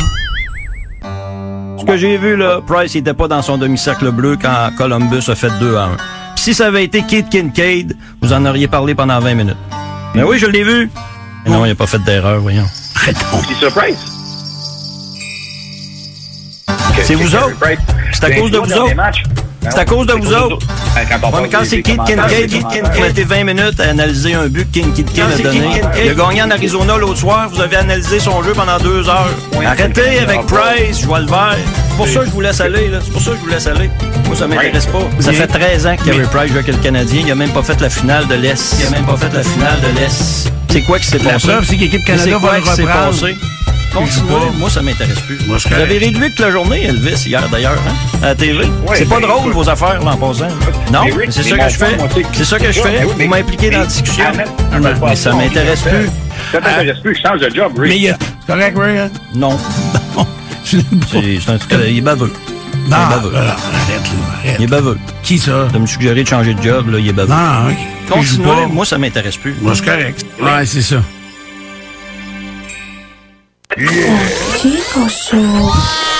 Ce 1.79 1.85
que 1.85 1.97
j'ai 1.97 2.19
vu, 2.19 2.37
là, 2.37 2.61
Price 2.67 2.95
n'était 2.95 3.15
pas 3.15 3.29
dans 3.29 3.43
son 3.43 3.57
demi-cercle 3.59 4.11
bleu 4.11 4.37
quand 4.41 4.71
Columbus 4.77 5.29
a 5.29 5.35
fait 5.35 5.51
2 5.59 5.77
à 5.77 5.85
1. 5.85 5.97
Puis 6.35 6.45
si 6.45 6.55
ça 6.55 6.67
avait 6.67 6.85
été 6.85 7.03
Kate 7.03 7.29
Kincaid, 7.31 7.97
vous 8.21 8.33
en 8.33 8.45
auriez 8.45 8.69
parlé 8.69 8.95
pendant 8.95 9.19
20 9.21 9.35
minutes. 9.35 9.57
Mais 10.15 10.23
oui, 10.23 10.39
je 10.39 10.47
l'ai 10.47 10.63
vu. 10.63 10.91
Mais 11.45 11.51
non, 11.51 11.65
il 11.65 11.69
n'a 11.69 11.75
pas 11.75 11.87
fait 11.87 12.03
d'erreur, 12.05 12.41
voyons. 12.41 12.67
C'est 13.05 13.17
surprise. 13.59 13.99
C'est 17.03 17.15
vous 17.15 17.35
autres? 17.35 17.57
C'est 18.21 18.27
à 18.27 18.31
cause 18.41 18.51
de 18.51 18.59
vous 18.59 18.73
autres. 18.73 18.95
C'est 19.63 19.79
à 19.79 19.85
cause 19.85 20.07
de 20.07 20.13
vous 20.15 20.33
autres. 20.33 20.59
Mais 20.97 21.49
quand 21.51 21.59
c'est 21.65 21.83
Kid 21.83 21.99
Kincaid, 22.05 22.47
Kid 22.49 22.67
Kincaid 22.69 23.03
a 23.05 23.09
été 23.09 23.25
20 23.25 23.45
minutes 23.45 23.79
à 23.81 23.91
analyser 23.91 24.35
un 24.35 24.47
but 24.47 24.67
que 24.73 24.81
Kid 24.81 25.07
Kincaid 25.13 25.25
a 25.41 25.43
donné. 25.43 25.81
Il 26.03 26.11
a 26.11 26.15
gagné 26.15 26.43
en 26.43 26.51
Arizona 26.51 26.97
l'autre 26.97 27.19
soir. 27.19 27.49
Vous 27.53 27.61
avez 27.61 27.77
analysé 27.77 28.19
son 28.21 28.43
jeu 28.43 28.53
pendant 28.55 28.79
deux 28.79 29.07
heures. 29.09 29.29
Arrêtez 29.65 30.19
avec 30.21 30.47
Price, 30.47 31.01
je 31.01 31.07
vois 31.07 31.21
le 31.21 31.27
vert. 31.27 31.57
C'est 31.91 31.97
pour 31.97 32.09
ça 32.09 32.21
que 32.21 32.27
je 32.27 32.31
vous 32.31 32.41
laisse 32.41 32.61
aller. 32.61 32.89
là. 32.89 32.99
C'est 33.05 33.13
pour 33.13 33.21
ça 33.21 33.31
que 33.33 33.37
je 33.37 33.41
vous 33.43 33.49
laisse 33.49 33.67
aller. 33.67 33.91
Moi, 34.27 34.37
ça 34.37 34.47
m'intéresse 34.47 34.87
pas. 34.87 34.99
Ça 35.21 35.33
fait 35.33 35.47
13 35.47 35.87
ans 35.87 35.97
que 35.97 36.05
Carey 36.07 36.23
Price 36.33 36.49
joue 36.53 36.59
avec 36.59 36.69
le 36.69 36.75
Canadien. 36.83 37.23
Il 37.27 37.31
a 37.31 37.35
même 37.35 37.51
pas 37.51 37.63
fait 37.63 37.79
la 37.81 37.91
finale 37.91 38.27
de 38.29 38.35
l'Est. 38.37 38.77
Il 38.81 38.87
a 38.87 38.91
même 38.91 39.05
pas 39.05 39.17
fait 39.19 39.33
la 39.35 39.43
finale 39.43 39.79
de 39.83 40.01
l'Est. 40.01 40.51
C'est 40.71 40.83
quoi 40.83 40.99
qui 40.99 41.07
s'est 41.07 41.19
La 41.19 41.33
passé? 41.33 41.49
preuve, 41.49 41.65
c'est 41.67 41.77
que 41.77 41.81
l'équipe 41.83 42.05
Canada 42.07 42.39
va 42.39 42.57
le 42.57 42.63
qui 42.63 42.69
s'est 42.71 42.83
reprendre? 42.83 43.27
Continuez. 43.93 44.51
Moi, 44.59 44.71
ça 44.71 44.83
m'intéresse 44.83 45.21
plus. 45.21 45.39
Moi, 45.47 45.57
Vous 45.59 45.75
avez 45.75 45.99
réduit 45.99 46.31
toute 46.31 46.39
la 46.41 46.51
journée, 46.51 46.85
Elvis, 46.85 47.25
hier, 47.27 47.43
d'ailleurs, 47.51 47.77
hein, 47.89 48.19
à 48.23 48.27
la 48.27 48.35
TV. 48.35 48.65
c'est 48.95 49.09
pas 49.09 49.19
ben, 49.21 49.27
drôle, 49.29 49.53
vos 49.53 49.69
affaires, 49.69 50.01
là, 50.03 50.12
en 50.12 50.17
passant. 50.17 50.49
Non, 50.93 51.01
c'est 51.29 51.43
ça 51.43 51.59
que 51.59 51.69
je 51.69 51.77
fais. 51.77 51.97
c'est- 52.33 52.45
ça 52.45 52.59
que 52.59 52.71
je 52.73 52.81
fais. 52.81 53.03
Vous 53.05 53.29
m'impliquez 53.29 53.71
dans 53.71 53.81
la 53.81 53.87
discussion. 53.87 54.25
Mais 55.03 55.17
ça 55.17 55.33
m'intéresse 55.35 55.83
plus. 55.83 56.09
Ça 56.53 56.61
t'intéresse 56.61 56.99
plus, 57.01 57.15
je 57.17 57.21
change 57.29 57.41
de 57.41 57.51
job, 57.55 57.73
Rick. 57.79 57.91
Mais 57.91 57.97
il 57.97 58.03
y 58.03 58.09
a- 58.11 58.17
c'est 58.47 58.53
correct, 58.53 58.77
Ray? 58.79 58.99
hein? 58.99 59.11
Non. 59.35 59.57
C'est 60.65 60.79
c'est 61.45 61.51
un 61.51 61.59
truc. 61.59 61.75
Il 61.89 61.99
est 61.99 62.01
baveux. 62.01 62.33
Il 62.87 62.91
Non, 62.91 62.97
est 62.97 63.11
baveux. 63.11 63.35
alors, 63.35 63.51
arrête, 63.51 64.05
là, 64.05 64.39
arrête. 64.39 64.57
Il 64.61 64.65
est 64.65 64.69
baveux. 64.69 64.99
Qui 65.25 65.37
ça? 65.39 65.65
De 65.73 65.79
me 65.79 65.87
suggérer 65.87 66.23
de 66.23 66.29
changer 66.29 66.55
de 66.55 66.62
job, 66.62 66.91
là, 66.91 66.99
il 67.01 67.09
est 67.09 67.12
baveux. 67.12 67.29
Non, 67.29 67.71
ok. 67.71 67.77
Continuez, 68.09 68.45
pas. 68.47 68.67
moi, 68.69 68.85
ça 68.87 68.97
m'intéresse 68.97 69.37
plus. 69.37 69.55
Moi, 69.61 69.75
c'est 69.75 69.85
correct. 69.85 70.25
Ouais, 70.41 70.65
c'est 70.67 70.83
ça. 70.83 71.03
Chico 73.77 75.07
Show. 75.07 75.37
All 75.39 76.20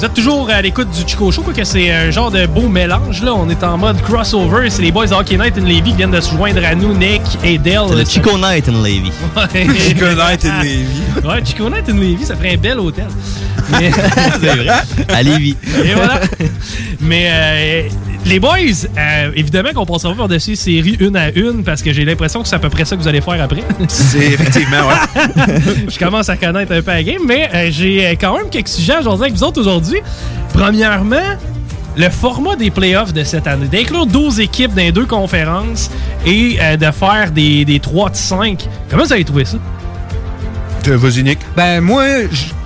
Vous 0.00 0.06
êtes 0.06 0.14
toujours 0.14 0.48
à 0.48 0.62
l'écoute 0.62 0.88
du 0.92 1.06
Chico 1.06 1.30
Show, 1.30 1.42
quoi 1.42 1.52
que 1.52 1.62
c'est 1.62 1.90
un 1.90 2.10
genre 2.10 2.30
de 2.30 2.46
beau 2.46 2.68
mélange. 2.68 3.22
Là. 3.22 3.34
On 3.34 3.46
est 3.50 3.62
en 3.62 3.76
mode 3.76 4.00
crossover. 4.00 4.70
C'est 4.70 4.80
les 4.80 4.90
boys 4.92 5.06
de 5.06 5.12
Hockey 5.12 5.36
Night 5.36 5.58
in 5.58 5.60
Levy 5.66 5.82
qui 5.90 5.92
viennent 5.92 6.10
de 6.10 6.22
se 6.22 6.30
joindre 6.30 6.64
à 6.64 6.74
nous, 6.74 6.94
Nick 6.94 7.20
et 7.44 7.58
Dale. 7.58 7.84
C'est 7.90 7.96
le 7.96 8.04
Chico 8.06 8.38
Night 8.38 8.66
in 8.66 8.72
Levy. 8.82 9.12
Ouais. 9.36 9.66
Chico 9.78 10.06
Night 10.06 10.44
in 10.46 10.62
Levy. 10.62 10.86
Ouais, 11.22 11.44
Chico 11.44 11.68
Night 11.68 11.86
in 11.90 11.96
Levy, 11.96 12.24
ça 12.24 12.34
ferait 12.34 12.54
un 12.54 12.56
bel 12.56 12.78
hôtel. 12.80 13.04
Mais- 13.72 13.90
C'est 14.40 14.56
vrai. 14.56 14.68
À 15.10 15.22
Lévis. 15.22 15.56
Et 15.84 15.92
voilà. 15.94 16.20
Mais 17.02 17.28
euh, 17.30 17.88
les 18.26 18.38
boys, 18.38 18.86
euh, 18.98 19.32
évidemment 19.34 19.70
qu'on 19.74 19.86
passera 19.86 20.12
pas 20.12 20.18
par-dessus 20.18 20.50
les 20.50 20.56
séries 20.56 20.96
une 21.00 21.16
à 21.16 21.30
une 21.30 21.64
parce 21.64 21.82
que 21.82 21.92
j'ai 21.92 22.04
l'impression 22.04 22.42
que 22.42 22.48
c'est 22.48 22.56
à 22.56 22.58
peu 22.58 22.68
près 22.68 22.84
ça 22.84 22.96
que 22.96 23.02
vous 23.02 23.08
allez 23.08 23.20
faire 23.20 23.42
après. 23.42 23.62
C'est 23.88 24.18
effectivement, 24.18 24.88
ouais. 24.88 25.54
Je 25.88 25.98
commence 25.98 26.28
à 26.28 26.36
connaître 26.36 26.72
un 26.72 26.82
peu 26.82 26.90
la 26.90 27.02
game, 27.02 27.22
mais 27.26 27.48
euh, 27.54 27.68
j'ai 27.70 28.06
euh, 28.06 28.14
quand 28.20 28.36
même 28.36 28.50
quelques 28.50 28.68
sujets 28.68 28.94
à 28.94 29.02
jaser 29.02 29.22
avec 29.22 29.34
vous 29.34 29.44
autres 29.44 29.60
aujourd'hui. 29.60 30.00
Premièrement, 30.52 31.36
le 31.96 32.08
format 32.08 32.56
des 32.56 32.70
playoffs 32.70 33.12
de 33.12 33.24
cette 33.24 33.46
année. 33.46 33.66
D'inclure 33.66 34.06
12 34.06 34.40
équipes 34.40 34.74
dans 34.74 34.82
les 34.82 34.92
deux 34.92 35.06
conférences 35.06 35.90
et 36.26 36.58
euh, 36.60 36.76
de 36.76 36.90
faire 36.90 37.30
des, 37.32 37.64
des 37.64 37.80
3 37.80 38.10
de 38.10 38.16
5. 38.16 38.68
Comment 38.88 39.04
vous 39.04 39.12
avez 39.12 39.24
trouvé 39.24 39.44
ça? 39.44 39.56
Vas-y, 40.88 41.22
Nick. 41.22 41.38
Ben, 41.56 41.80
moi, 41.80 42.04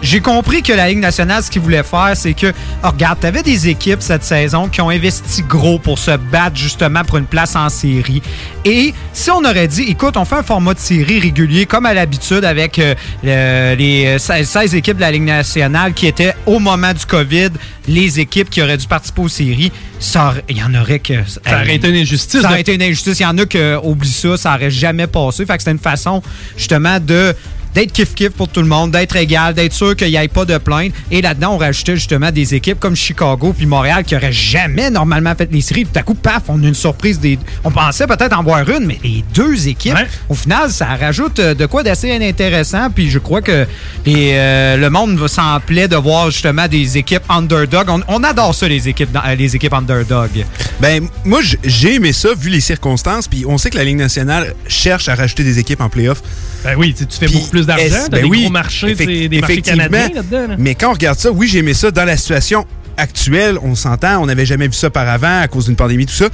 j'ai 0.03 0.21
compris 0.21 0.63
que 0.63 0.73
la 0.73 0.89
Ligue 0.89 0.99
nationale, 0.99 1.43
ce 1.43 1.51
qu'ils 1.51 1.63
voulaient 1.63 1.83
faire, 1.83 2.13
c'est 2.15 2.35
que, 2.35 2.53
oh, 2.85 2.89
regarde, 2.89 3.19
t'avais 3.21 3.43
des 3.43 3.69
équipes 3.69 4.01
cette 4.03 4.25
saison 4.25 4.69
qui 4.69 4.81
ont 4.81 4.91
investi 4.91 5.43
gros 5.43 5.79
pour 5.79 5.99
se 5.99 6.17
battre 6.17 6.57
justement 6.57 7.05
pour 7.05 7.19
une 7.19 7.27
place 7.27 7.57
en 7.57 7.69
série. 7.69 8.23
Et 8.65 8.95
si 9.13 9.31
on 9.31 9.45
aurait 9.45 9.69
dit, 9.69 9.83
écoute, 9.83 10.17
on 10.17 10.25
fait 10.25 10.37
un 10.37 10.43
format 10.43 10.75
de 10.75 10.79
série 10.79 11.21
régulier 11.21 11.67
comme 11.67 11.87
à 11.87 11.95
l'habitude 11.95 12.45
avec 12.45 12.79
euh, 12.79 12.95
le- 13.23 13.75
les 13.77 14.19
16, 14.19 14.49
16 14.49 14.75
équipes 14.75 14.97
de 14.97 15.03
la 15.03 15.11
Ligue 15.11 15.25
nationale 15.25 15.93
qui 15.93 16.07
étaient 16.07 16.35
au 16.47 16.59
moment 16.59 16.93
du 16.93 17.05
COVID 17.05 17.51
les 17.87 18.19
équipes 18.21 18.49
qui 18.49 18.63
auraient 18.63 18.79
dû 18.79 18.87
participer 18.87 19.21
aux 19.21 19.29
séries, 19.29 19.71
ça 20.01 20.29
aurait- 20.29 20.45
il 20.49 20.57
y 20.57 20.63
en 20.63 20.75
aurait 20.75 21.01
que. 21.01 21.13
Ça 21.27 21.41
aurait 21.63 21.75
été 21.77 21.89
une 21.91 21.97
injustice, 21.97 22.41
Ça 22.41 22.49
aurait 22.49 22.61
été 22.63 22.75
une 22.75 22.83
injustice. 22.83 23.21
Il 23.21 23.25
y 23.25 23.27
en 23.27 23.37
a 23.37 23.45
qui 23.45 23.59
oublient 23.83 24.09
ça, 24.11 24.37
ça 24.39 24.55
aurait 24.55 24.71
jamais 24.71 25.07
passé. 25.07 25.45
Fait 25.45 25.55
que 25.57 25.59
c'était 25.63 25.73
une 25.73 25.79
façon, 25.79 26.23
justement, 26.57 26.99
de 26.99 27.35
d'être 27.75 27.93
kiff-kiff 27.93 28.31
pour 28.31 28.49
tout 28.49 28.61
le 28.61 28.69
monde, 28.69 28.91
d'être 28.93 29.17
égal, 29.17 29.55
d'être 29.55 29.73
sûr 29.73 29.97
qu'il 29.97 30.09
n'y 30.09 30.17
ait 30.17 30.29
pas 30.29 30.45
de 30.45 30.59
plainte. 30.59 30.93
Et 31.11 31.21
là-dedans, 31.23 31.55
on 31.55 31.59
rajoutait 31.59 31.97
justement 31.97 32.31
des 32.31 32.55
équipes 32.55 32.79
comme 32.81 32.97
Chicago 32.97 33.55
puis 33.57 33.67
Montréal 33.67 34.05
qui 34.05 34.15
auraient 34.17 34.33
jamais 34.33 34.91
normalement 34.91 35.35
fait 35.35 35.49
les 35.51 35.61
séries. 35.61 35.85
Puis 35.85 35.93
tout 35.93 35.99
à 35.99 36.03
coup, 36.03 36.15
paf, 36.15 36.43
on 36.49 36.63
a 36.63 36.67
une 36.67 36.75
surprise. 36.75 37.19
Des... 37.21 37.39
On 37.65 37.71
pensait 37.71 38.07
peut-être 38.07 38.39
en 38.39 38.43
voir 38.43 38.69
une, 38.69 38.87
mais 38.87 38.99
les 39.03 39.25
deux 39.35 39.69
équipes, 39.69 39.95
au 40.29 40.35
final, 40.35 40.71
ça 40.71 40.87
rajoute 40.97 41.39
euh, 41.39 41.55
de 41.55 41.67
quoi 41.67 41.83
d'assez 41.83 42.13
intéressant. 42.15 42.91
Puis 42.91 43.11
je 43.11 43.19
crois 43.19 43.43
que 43.43 43.67
les, 44.07 44.33
euh, 44.35 44.77
le 44.77 44.91
monde 44.91 45.17
va 45.19 45.29
s'en 45.29 45.59
plaît 45.61 45.89
de 45.89 45.97
voir 45.97 46.31
justement 46.31 46.69
des 46.69 46.99
équipes 46.99 47.23
underdog. 47.29 47.89
On, 47.91 48.01
on 48.09 48.23
adore 48.25 48.55
ça, 48.55 48.69
les 48.69 48.89
équipes, 48.89 49.13
dans- 49.13 49.23
les 49.37 49.57
équipes 49.57 49.73
underdog. 49.75 50.45
Ben, 50.81 51.07
moi, 51.25 51.41
j'ai 51.65 51.95
aimé 51.97 52.13
ça, 52.13 52.29
vu 52.39 52.51
les 52.51 52.61
circonstances. 52.61 53.29
Puis 53.29 53.45
on 53.47 53.59
sait 53.59 53.71
que 53.71 53.77
la 53.77 53.85
Ligue 53.85 53.97
nationale 53.97 54.55
cherche 54.69 55.09
à 55.09 55.15
rajouter 55.15 55.45
des 55.45 55.59
équipes 55.59 55.81
en 55.81 55.89
playoff. 55.89 56.23
Ben 56.65 56.77
oui, 56.79 56.95
tu 56.97 57.07
tu 57.07 57.19
fais 57.19 57.29
beaucoup 57.29 57.49
plus 57.51 57.64
d'argent, 57.67 58.09
ben 58.11 58.23
des 58.23 58.29
oui, 58.29 58.43
gros 58.43 58.51
marchés, 58.51 58.95
des 58.95 59.41
marchés 59.41 59.63
canadiens 59.63 60.09
là-dedans. 60.15 60.49
là. 60.49 60.57
Mais 60.59 60.75
quand 60.75 60.91
on 60.91 60.95
regarde 60.95 61.19
ça, 61.19 61.31
oui, 61.31 61.49
j'ai 61.49 61.59
aimé 61.59 61.75
ça. 61.75 61.91
Dans 61.91 62.05
la 62.05 62.17
situation 62.17 62.67
actuelle, 62.97 63.59
on 63.63 63.75
s'entend, 63.75 64.23
on 64.23 64.27
n'avait 64.27 64.47
jamais 64.47 64.67
vu 64.67 64.75
ça 64.75 64.91
par 64.91 65.09
avant 65.09 65.41
à 65.41 65.49
cause 65.49 65.67
d'une 65.67 65.77
pandémie, 65.77 66.07
tout 66.07 66.15
ça. 66.15 66.29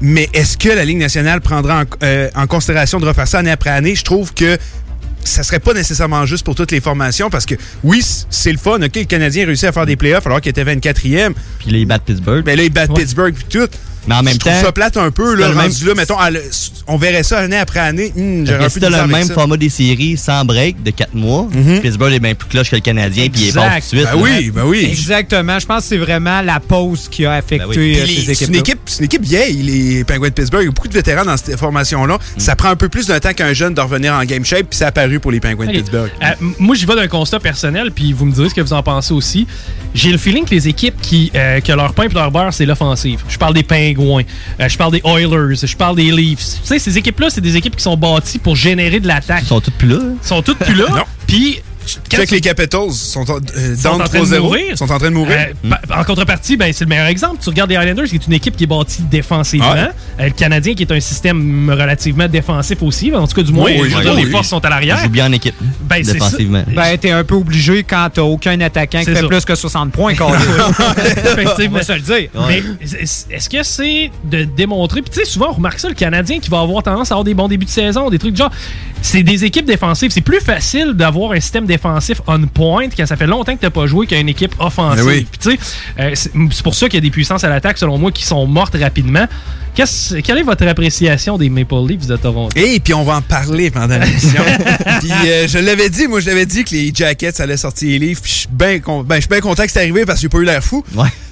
Mais 0.00 0.28
est-ce 0.34 0.58
que 0.58 0.68
la 0.68 0.84
Ligue 0.84 0.98
nationale 0.98 1.40
prendra 1.40 1.82
en, 1.82 1.84
euh, 2.02 2.28
en 2.34 2.46
considération 2.46 2.98
de 3.00 3.06
refaire 3.06 3.28
ça 3.28 3.38
année 3.38 3.50
après 3.50 3.70
année? 3.70 3.94
Je 3.94 4.04
trouve 4.04 4.34
que 4.34 4.58
ça 5.24 5.42
serait 5.42 5.60
pas 5.60 5.72
nécessairement 5.72 6.26
juste 6.26 6.44
pour 6.44 6.54
toutes 6.54 6.70
les 6.70 6.80
formations 6.80 7.30
parce 7.30 7.46
que 7.46 7.54
oui, 7.82 8.04
c'est 8.30 8.52
le 8.52 8.58
fun. 8.58 8.82
OK, 8.82 8.96
le 8.96 9.04
Canadien 9.04 9.46
réussit 9.46 9.64
à 9.64 9.72
faire 9.72 9.86
des 9.86 9.96
playoffs 9.96 10.26
alors 10.26 10.40
qu'il 10.40 10.50
était 10.50 10.64
24e. 10.64 11.32
Puis 11.58 11.70
là, 11.70 11.78
ils 11.78 11.86
battent 11.86 12.04
Pittsburgh. 12.04 12.42
Mais 12.44 12.56
là, 12.56 12.64
ils 12.64 12.72
battent 12.72 12.94
Pittsburgh 12.94 13.34
puis 13.34 13.46
tout. 13.48 13.68
Mais 14.06 14.14
en 14.14 14.22
même 14.22 14.34
je 14.34 14.38
trouve 14.38 14.52
temps, 14.52 14.60
ça 14.66 14.72
plate 14.72 14.96
un 14.96 15.10
peu, 15.10 15.34
là, 15.34 15.48
le 15.48 15.54
même- 15.54 15.62
rendu 15.64 15.84
là, 15.86 15.94
mettons, 15.94 16.18
à 16.18 16.30
le- 16.30 16.42
on 16.86 16.96
verrait 16.96 17.22
ça 17.22 17.38
année 17.38 17.56
après 17.56 17.80
année. 17.80 18.10
De 18.14 18.20
misère 18.90 18.90
le 18.90 19.06
même 19.12 19.26
ça. 19.28 19.34
format 19.34 19.56
des 19.56 19.68
séries 19.70 20.16
sans 20.16 20.44
break 20.44 20.82
de 20.82 20.90
4 20.90 21.14
mois, 21.14 21.48
Pittsburgh 21.82 22.12
est 22.12 22.18
bien 22.20 22.34
plus 22.34 22.48
cloche 22.48 22.70
que 22.70 22.76
le 22.76 22.82
Canadien, 22.82 23.28
puis 23.32 23.42
il 23.42 23.48
est 23.48 23.52
pas 23.52 23.60
tout 23.68 23.80
de 23.80 23.82
suite. 23.86 24.04
Ben 24.04 24.10
là. 24.82 24.88
Exactement. 24.88 25.58
Je 25.58 25.66
pense 25.66 25.82
que 25.82 25.88
c'est 25.88 25.96
vraiment 25.98 26.42
la 26.42 26.60
pause 26.60 27.08
qui 27.10 27.24
a 27.26 27.32
affecté 27.34 27.64
Ben 27.66 27.70
Puis 27.70 27.98
euh, 28.00 28.04
les- 28.04 28.14
ces 28.14 28.22
C'est 28.22 28.32
équipes. 28.32 28.48
une 28.48 28.54
équipe, 28.56 28.78
c'est 28.86 28.98
une 28.98 29.04
équipe 29.06 29.22
vieille, 29.24 29.62
les 29.62 30.04
Penguins 30.04 30.28
de 30.28 30.34
Pittsburgh. 30.34 30.62
Il 30.62 30.66
y 30.66 30.68
a 30.68 30.72
beaucoup 30.72 30.88
de 30.88 30.92
vétérans 30.94 31.24
dans 31.24 31.36
cette 31.36 31.58
formation-là. 31.58 32.18
Ça 32.36 32.56
prend 32.56 32.68
un 32.68 32.76
peu 32.76 32.88
plus 32.88 33.06
de 33.06 33.18
temps 33.18 33.32
qu'un 33.32 33.52
jeune 33.52 33.74
de 33.74 33.80
revenir 33.80 34.12
en 34.14 34.24
game 34.24 34.44
shape, 34.44 34.66
puis 34.70 34.78
c'est 34.78 34.84
apparu 34.84 35.20
pour 35.20 35.30
les 35.32 35.40
Penguins 35.40 35.66
de 35.66 35.72
Pittsburgh. 35.72 36.10
Euh, 36.22 36.26
moi, 36.58 36.74
j'y 36.76 36.84
vais 36.86 36.96
d'un 36.96 37.08
constat 37.08 37.40
personnel, 37.40 37.90
puis 37.90 38.12
vous 38.12 38.26
me 38.26 38.32
direz 38.32 38.48
ce 38.50 38.54
que 38.54 38.60
vous 38.60 38.72
en 38.72 38.82
pensez 38.82 39.12
aussi. 39.14 39.46
J'ai 39.94 40.10
le 40.10 40.18
feeling 40.18 40.44
que 40.44 40.50
les 40.50 40.68
équipes 40.68 41.00
qui, 41.00 41.30
euh, 41.34 41.60
que 41.60 41.72
leur 41.72 41.94
pain 41.94 42.04
et 42.04 42.08
leur 42.12 42.30
beurre, 42.30 42.52
c'est 42.52 42.66
l'offensive. 42.66 43.20
Je 43.28 43.38
parle 43.38 43.54
des 43.54 43.62
Pingouins, 43.94 44.22
euh, 44.60 44.68
je 44.68 44.76
parle 44.78 44.92
des 44.92 45.02
Oilers, 45.04 45.56
je 45.66 45.76
parle 45.76 45.96
des 45.96 46.10
Leafs. 46.10 46.60
Tu 46.62 46.66
sais, 46.66 46.78
ces 46.78 46.98
équipes-là, 46.98 47.30
c'est 47.30 47.40
des 47.40 47.56
équipes 47.56 47.76
qui 47.76 47.82
sont 47.82 47.96
bâties 47.96 48.38
pour 48.38 48.56
générer 48.56 49.00
de 49.00 49.06
l'attaque. 49.06 49.42
Ils 49.42 49.48
sont 49.48 49.60
toutes 49.60 49.74
plus 49.74 49.88
là. 49.88 49.98
Ils 50.22 50.26
sont 50.26 50.42
toutes 50.42 50.58
plus 50.58 50.74
là. 50.74 50.84
Non. 50.94 51.04
Puis. 51.84 51.98
Tu 52.08 52.16
sais 52.16 52.26
que 52.26 52.34
les 52.34 52.40
Capitals 52.40 52.90
sont, 52.92 53.30
en- 53.30 53.36
euh, 53.56 53.76
sont 53.76 53.88
en 53.88 53.98
train 53.98 54.20
de 54.20 54.24
3-0, 54.24 54.40
mourir. 54.42 54.78
sont 54.78 54.90
en 54.90 54.98
train 54.98 55.10
de 55.10 55.14
mourir. 55.14 55.36
Euh, 55.64 55.68
pa- 55.88 56.00
en 56.00 56.04
contrepartie, 56.04 56.56
ben, 56.56 56.72
c'est 56.72 56.84
le 56.84 56.88
meilleur 56.88 57.06
exemple. 57.06 57.36
Tu 57.42 57.48
regardes 57.48 57.70
les 57.70 57.76
Highlanders, 57.76 58.04
qui 58.06 58.16
est 58.16 58.26
une 58.26 58.32
équipe 58.32 58.56
qui 58.56 58.64
est 58.64 58.66
bâtie 58.66 59.02
défensivement. 59.02 59.72
Ouais. 59.72 59.88
Euh, 60.20 60.24
le 60.26 60.30
Canadien, 60.30 60.74
qui 60.74 60.82
est 60.82 60.92
un 60.92 61.00
système 61.00 61.68
relativement 61.70 62.28
défensif 62.28 62.82
aussi. 62.82 63.12
En 63.14 63.26
tout 63.26 63.34
cas, 63.36 63.42
du 63.42 63.52
moins, 63.52 63.66
Oui, 63.66 63.78
oui, 63.82 63.92
oui, 63.94 64.16
les 64.16 64.24
oui. 64.24 64.30
forces 64.30 64.48
sont 64.48 64.64
à 64.64 64.70
l'arrière. 64.70 64.98
Jouent 64.98 65.08
bien 65.08 65.26
en 65.26 65.32
équipe, 65.32 65.54
Ben, 65.82 66.02
défensivement. 66.02 66.62
Ben, 66.74 66.96
t'es 66.98 67.10
un 67.10 67.24
peu 67.24 67.34
obligé 67.34 67.82
quand 67.84 68.08
t'as 68.12 68.22
aucun 68.22 68.60
attaquant 68.60 69.00
qui 69.00 69.06
fait 69.06 69.16
ça. 69.16 69.26
plus 69.26 69.44
que 69.44 69.54
60 69.54 69.92
points. 69.92 70.14
Carlis. 70.14 70.42
Effectivement. 71.24 71.82
Se 71.82 71.92
le 71.92 72.00
dire. 72.00 72.28
Est-ce 72.80 73.48
que 73.50 73.62
c'est 73.62 74.10
de 74.24 74.44
démontrer. 74.44 75.02
Puis 75.02 75.10
tu 75.10 75.20
sais, 75.20 75.24
souvent, 75.26 75.48
on 75.50 75.54
remarque 75.54 75.78
ça, 75.78 75.88
le 75.88 75.94
Canadien 75.94 76.38
qui 76.40 76.50
va 76.50 76.60
avoir 76.60 76.82
tendance 76.82 77.10
à 77.10 77.14
avoir 77.14 77.24
des 77.24 77.34
bons 77.34 77.48
débuts 77.48 77.66
de 77.66 77.70
saison, 77.70 78.10
des 78.10 78.18
trucs 78.18 78.32
du 78.34 78.38
genre. 78.38 78.50
C'est 79.02 79.22
des 79.22 79.44
équipes 79.44 79.66
défensives. 79.66 80.10
C'est 80.10 80.22
plus 80.22 80.40
facile 80.40 80.92
d'avoir 80.94 81.32
un 81.32 81.40
système 81.40 81.66
défensif 81.66 81.73
on 82.26 82.46
point 82.46 82.88
quand 82.96 83.06
ça 83.06 83.16
fait 83.16 83.26
longtemps 83.26 83.54
que 83.56 83.60
t'as 83.60 83.70
pas 83.70 83.86
joué 83.86 84.06
qu'une 84.06 84.28
équipe 84.28 84.54
offensive. 84.58 85.04
Oui. 85.06 85.26
Puis 85.30 85.38
tu 85.38 85.50
sais, 85.52 85.58
euh, 86.00 86.10
c'est 86.14 86.62
pour 86.62 86.74
ça 86.74 86.86
qu'il 86.88 86.96
y 86.96 86.98
a 86.98 87.00
des 87.02 87.10
puissances 87.10 87.44
à 87.44 87.48
l'attaque, 87.48 87.78
selon 87.78 87.98
moi, 87.98 88.12
qui 88.12 88.24
sont 88.24 88.46
mortes 88.46 88.76
rapidement. 88.80 89.26
Qu'est-ce- 89.74 90.20
quelle 90.20 90.38
est 90.38 90.42
votre 90.44 90.64
appréciation 90.68 91.36
des 91.36 91.50
Maple 91.50 91.74
Leafs 91.88 92.06
de 92.06 92.16
Toronto? 92.16 92.56
Et 92.56 92.78
puis 92.78 92.94
on 92.94 93.02
va 93.02 93.16
en 93.16 93.22
parler 93.22 93.72
pendant 93.72 93.98
l'émission. 93.98 94.42
puis 95.00 95.10
euh, 95.26 95.48
je 95.48 95.58
l'avais 95.58 95.90
dit, 95.90 96.06
moi 96.06 96.20
je 96.20 96.26
l'avais 96.26 96.46
dit 96.46 96.62
que 96.62 96.70
les 96.74 96.92
Jackets 96.94 97.40
allaient 97.40 97.56
sortir 97.56 97.88
les 97.88 97.98
livres. 97.98 98.20
Puis 98.22 98.30
je 98.32 98.38
suis 98.38 98.48
bien 98.52 98.78
con- 98.78 99.02
ben, 99.02 99.16
je 99.16 99.22
suis 99.22 99.28
bien 99.28 99.40
content 99.40 99.64
que 99.64 99.72
c'est 99.72 99.80
arrivé 99.80 100.04
parce 100.06 100.18
que 100.18 100.22
j'ai 100.22 100.28
pas 100.28 100.38
eu 100.38 100.44
l'air 100.44 100.62
fou. 100.62 100.84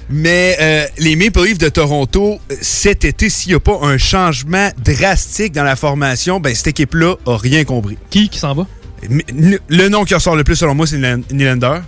Mais 0.09 0.57
euh, 0.59 0.85
les 0.97 1.15
Maple 1.15 1.45
Leafs 1.45 1.57
de 1.57 1.69
Toronto, 1.69 2.37
cet 2.61 3.05
été, 3.05 3.29
s'il 3.29 3.51
n'y 3.51 3.55
a 3.55 3.61
pas 3.61 3.79
un 3.81 3.97
changement 3.97 4.69
drastique 4.83 5.53
dans 5.53 5.63
la 5.63 5.77
formation, 5.77 6.41
ben 6.41 6.53
cette 6.53 6.67
équipe-là 6.67 7.15
a 7.25 7.37
rien 7.37 7.63
compris. 7.63 7.97
Qui 8.09 8.27
qui 8.27 8.39
s'en 8.39 8.53
va? 8.53 8.67
Mais, 9.09 9.25
le- 9.69 9.89
nom 9.89 10.03
qui 10.05 10.13
ressort 10.13 10.35
le 10.35 10.43
plus 10.43 10.55
selon 10.55 10.75
moi, 10.75 10.87
c'est 10.87 10.97
Nylander. 11.31 11.79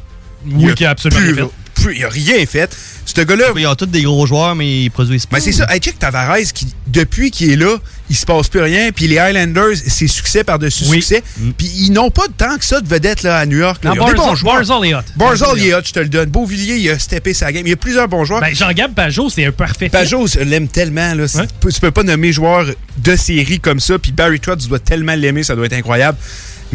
Oui, 0.47 0.73
qui 0.75 0.85
a 0.85 0.91
absolument 0.91 1.21
plus- 1.21 1.33
rien 1.33 1.45
fait. 1.45 1.81
plus- 1.81 1.97
il 1.97 2.03
a 2.05 2.09
rien 2.09 2.45
fait. 2.45 2.77
Ce 3.07 3.21
gars-là. 3.21 3.45
Ils 3.55 3.67
ont 3.67 3.75
tous 3.75 3.85
des 3.85 4.01
gros 4.01 4.25
joueurs, 4.25 4.55
mais 4.55 4.83
ils 4.83 4.89
produisent 4.91 5.25
pas. 5.27 5.37
Ben 5.37 5.43
c'est 5.43 5.51
ça. 5.51 5.67
Hey, 5.71 5.79
check 5.79 5.97
Tavares, 5.99 6.37
qui, 6.53 6.67
depuis 6.87 7.29
qu'il 7.31 7.51
est 7.51 7.55
là, 7.55 7.75
il 8.09 8.15
se 8.15 8.25
passe 8.25 8.47
plus 8.47 8.61
rien. 8.61 8.91
Puis 8.91 9.07
les 9.07 9.19
Highlanders, 9.19 9.75
c'est 9.87 10.07
succès 10.07 10.43
par-dessus 10.43 10.85
succès. 10.85 11.23
Puis 11.57 11.67
ils 11.77 11.91
n'ont 11.91 12.09
pas 12.11 12.23
tant 12.35 12.57
que 12.57 12.65
ça 12.65 12.81
de 12.81 12.87
vedettes 12.87 13.21
là, 13.23 13.37
à 13.37 13.45
New 13.45 13.57
York. 13.59 13.83
là. 13.83 13.91
Non, 13.91 13.93
des 13.95 13.99
Barzal- 14.13 14.15
bons 14.17 14.35
joueurs. 14.35 14.55
Barzal 14.55 14.85
est 14.85 14.95
hot. 14.95 14.99
Barzal, 15.15 15.59
est 15.59 15.73
hot, 15.75 15.81
je 15.85 15.91
te 15.93 15.99
le 15.99 16.09
donne. 16.09 16.29
Beauvillier, 16.29 16.77
il 16.77 16.89
a 16.89 16.97
steppé 16.99 17.33
sa 17.33 17.51
game. 17.51 17.65
Il 17.65 17.69
y 17.69 17.73
a 17.73 17.77
plusieurs 17.77 18.07
bons 18.07 18.25
joueurs. 18.25 18.41
Ben, 18.41 18.53
Jean-Gab 18.55 18.93
Pajot, 18.93 19.29
c'est 19.29 19.45
un 19.45 19.51
parfait. 19.51 19.89
Pajot, 19.89 20.25
je 20.27 20.39
l'aime 20.39 20.67
tellement. 20.67 21.13
Là. 21.13 21.27
Tu, 21.27 21.37
peux, 21.59 21.71
tu 21.71 21.79
peux 21.79 21.91
pas 21.91 22.03
nommer 22.03 22.31
joueur 22.33 22.65
de 22.97 23.15
série 23.15 23.59
comme 23.59 23.79
ça. 23.79 23.97
Puis 23.99 24.11
Barry 24.11 24.39
Trotz, 24.39 24.63
tu 24.63 24.67
dois 24.69 24.79
tellement 24.79 25.15
l'aimer, 25.15 25.43
ça 25.43 25.55
doit 25.55 25.67
être 25.67 25.73
incroyable. 25.73 26.17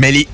Mais 0.00 0.10
les, 0.12 0.28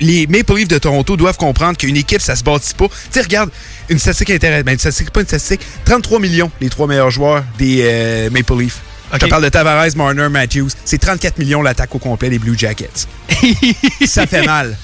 les 0.00 0.26
Maple 0.28 0.54
Leafs 0.54 0.68
de 0.68 0.78
Toronto 0.78 1.16
doivent 1.16 1.36
comprendre 1.36 1.76
qu'une 1.76 1.96
équipe, 1.96 2.20
ça 2.20 2.36
se 2.36 2.44
bâtit 2.44 2.74
pas. 2.74 2.86
Tu 2.88 2.94
sais, 3.10 3.20
regarde, 3.22 3.50
une 3.88 3.98
statistique 3.98 4.30
intéressante. 4.30 4.64
Ben, 4.64 4.72
une 4.72 4.78
statistique, 4.78 5.10
pas 5.10 5.20
une 5.20 5.26
statistique. 5.26 5.60
33 5.84 6.20
millions, 6.20 6.50
les 6.60 6.68
trois 6.68 6.86
meilleurs 6.86 7.10
joueurs 7.10 7.44
des 7.58 7.80
euh, 7.82 8.30
Maple 8.30 8.58
Leafs. 8.58 8.78
Je 9.20 9.26
parle 9.26 9.42
de 9.42 9.48
Tavares, 9.48 9.96
Marner, 9.96 10.28
Matthews. 10.28 10.68
C'est 10.84 10.98
34 10.98 11.38
millions 11.38 11.62
l'attaque 11.62 11.94
au 11.94 11.98
complet 11.98 12.28
des 12.30 12.38
Blue 12.38 12.56
Jackets. 12.56 13.06
ça 14.06 14.26
fait 14.26 14.44
mal. 14.44 14.76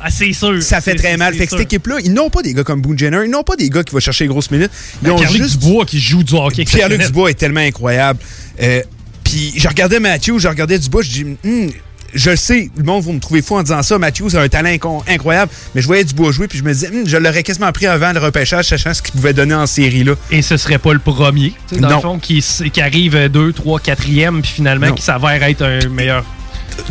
Ah, 0.00 0.10
c'est 0.10 0.32
sûr. 0.32 0.62
Ça 0.62 0.80
fait 0.80 0.94
très 0.94 1.16
mal. 1.16 1.34
Fait 1.34 1.46
que 1.46 1.50
cette 1.50 1.60
équipe-là, 1.60 1.96
ils 2.02 2.12
n'ont 2.12 2.30
pas 2.30 2.42
des 2.42 2.54
gars 2.54 2.64
comme 2.64 2.80
Boone 2.80 2.98
Jenner, 2.98 3.20
ils 3.24 3.30
n'ont 3.30 3.42
pas 3.44 3.56
des 3.56 3.68
gars 3.70 3.84
qui 3.84 3.92
vont 3.92 4.00
chercher 4.00 4.24
les 4.24 4.28
grosses 4.28 4.50
minutes. 4.50 4.70
Ils 5.02 5.06
Ben, 5.06 5.12
ont 5.12 5.16
Pierre-Luc 5.16 5.42
juste 5.42 5.58
Dubois 5.60 5.84
qui 5.84 6.00
joue 6.00 6.22
du 6.24 6.34
hockey 6.34 6.64
Pierre-Luc. 6.64 7.02
Dubois 7.02 7.30
est 7.30 7.34
tellement 7.34 7.60
incroyable. 7.60 8.18
Euh, 8.60 8.82
Puis 9.24 9.52
je 9.56 9.68
regardais 9.68 10.00
Matthews, 10.00 10.38
je 10.40 10.48
regardais 10.48 10.78
Dubois, 10.78 11.02
je 11.02 11.10
dis, 11.10 11.36
Hum, 11.44 11.70
je 12.14 12.34
sais, 12.36 12.70
le 12.76 12.84
monde 12.84 13.04
va 13.04 13.12
me 13.12 13.20
trouver 13.20 13.42
fou 13.42 13.56
en 13.56 13.62
disant 13.62 13.82
ça. 13.82 13.98
Matthews 13.98 14.36
a 14.36 14.40
un 14.40 14.48
talent 14.48 14.76
incroyable, 15.08 15.50
mais 15.74 15.80
je 15.82 15.86
voyais 15.86 16.04
Dubois 16.04 16.32
jouer, 16.32 16.48
puis 16.48 16.58
je 16.58 16.64
me 16.64 16.72
disais, 16.72 16.88
Hum, 16.88 17.06
je 17.06 17.16
l'aurais 17.16 17.42
quasiment 17.42 17.72
pris 17.72 17.86
avant 17.86 18.12
le 18.12 18.20
repêchage, 18.20 18.66
sachant 18.66 18.92
ce 18.94 19.02
qu'il 19.02 19.12
pouvait 19.12 19.32
donner 19.32 19.54
en 19.54 19.66
série. 19.66 20.04
là. 20.04 20.14
Et 20.30 20.42
ce 20.42 20.56
serait 20.56 20.78
pas 20.78 20.92
le 20.92 20.98
premier, 20.98 21.54
dans 21.72 21.88
Non. 21.88 21.96
le 21.96 22.00
fond, 22.02 22.18
qui, 22.18 22.42
arrive 22.80 23.28
2, 23.28 23.52
3, 23.52 23.80
4e, 23.80 24.40
puis 24.42 24.50
finalement 24.50 24.88
Non. 24.88 24.94
qui 24.94 25.02
s'avère 25.02 25.42
être 25.42 25.62
un 25.62 25.88
meilleur. 25.88 26.24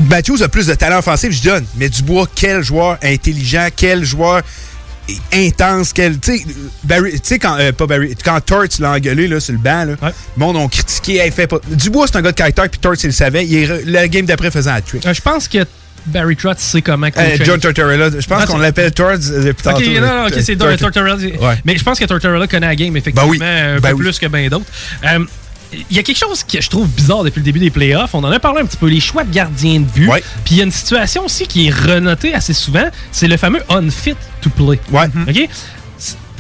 Matthews 0.10 0.43
a 0.43 0.48
plus 0.48 0.68
de 0.68 0.76
talent 0.76 0.99
offensif, 0.99 1.31
je 1.31 1.41
donne, 1.43 1.65
mais 1.76 1.89
Dubois, 1.89 2.27
quel 2.35 2.61
joueur 2.64 2.98
intelligent, 3.03 3.68
quel 3.76 4.03
joueur 4.03 4.41
intense, 5.33 5.93
quel. 5.93 6.19
Tu 6.19 6.43
sais, 7.23 7.39
quand, 7.39 7.57
euh, 7.59 7.71
pas 7.71 7.88
Barry, 7.88 8.15
quand 8.23 8.39
Torts 8.41 8.65
l'a 8.79 8.91
engueulé 8.91 9.27
là, 9.27 9.39
sur 9.39 9.53
le 9.53 9.59
banc, 9.59 9.85
là, 9.85 9.95
le 10.01 10.11
monde 10.38 10.57
ont 10.57 10.67
critiqué, 10.67 11.17
hey, 11.19 11.31
fait 11.31 11.47
pas. 11.47 11.59
Dubois, 11.69 12.07
c'est 12.07 12.17
un 12.17 12.21
gars 12.21 12.31
de 12.31 12.35
caractère, 12.38 12.69
puis 12.69 12.79
Torts, 12.79 12.95
il 13.03 13.07
le 13.07 13.11
savait. 13.11 13.45
Il 13.45 13.67
re- 13.69 13.81
la 13.85 14.07
game 14.07 14.25
d'après 14.25 14.51
faisant 14.51 14.71
un 14.73 14.81
trick. 14.81 15.05
Euh, 15.05 15.13
je 15.13 15.21
pense 15.21 15.47
que 15.47 15.59
Barry 16.07 16.35
Trotz 16.35 16.57
sait 16.59 16.81
comment 16.81 17.07
Euh. 17.15 17.38
John 17.43 17.59
Tortorella, 17.59 18.09
je 18.09 18.25
pense 18.27 18.41
Ah, 18.43 18.47
qu'on 18.47 18.57
l'appelle 18.57 18.91
Torts 18.91 19.09
euh, 19.11 19.43
depuis 19.43 19.67
Ok, 19.67 19.73
tantôt. 19.75 19.91
non, 19.91 20.01
non, 20.01 20.27
ok, 20.27 20.33
c'est 20.41 20.55
Tor- 20.55 20.75
Tortorella. 20.77 21.15
Ouais. 21.15 21.55
Mais 21.63 21.77
je 21.77 21.83
pense 21.83 21.99
que 21.99 22.05
Tortorella 22.05 22.47
connaît 22.47 22.65
la 22.67 22.75
game, 22.75 22.95
effectivement, 22.97 23.29
Ben 23.29 23.38
oui. 23.39 23.39
un 23.43 23.79
Ben 23.79 23.89
peu 23.89 23.95
oui. 23.97 24.03
plus 24.03 24.17
que 24.19 24.25
bien 24.27 24.47
d'autres. 24.49 24.65
Il 25.73 25.95
y 25.95 25.99
a 25.99 26.03
quelque 26.03 26.18
chose 26.18 26.43
que 26.43 26.61
je 26.61 26.69
trouve 26.69 26.88
bizarre 26.88 27.23
depuis 27.23 27.39
le 27.39 27.45
début 27.45 27.60
des 27.60 27.69
playoffs. 27.69 28.14
On 28.14 28.23
en 28.23 28.31
a 28.31 28.39
parlé 28.39 28.61
un 28.61 28.65
petit 28.65 28.77
peu, 28.77 28.88
les 28.88 28.99
choix 28.99 29.23
de 29.23 29.34
gardien 29.34 29.80
de 29.80 29.85
but. 29.85 30.10
Puis 30.43 30.56
il 30.56 30.57
y 30.57 30.61
a 30.61 30.64
une 30.65 30.72
situation 30.72 31.26
aussi 31.26 31.48
qui 31.48 31.68
est 31.68 31.72
renotée 31.72 32.34
assez 32.34 32.53
souvent, 32.53 32.89
c'est 33.11 33.27
le 33.27 33.38
fameux 33.38 33.61
unfit 33.69 34.15
to 34.41 34.49
play. 34.49 34.80
Ouais. 34.91 35.06
OK? 35.27 35.49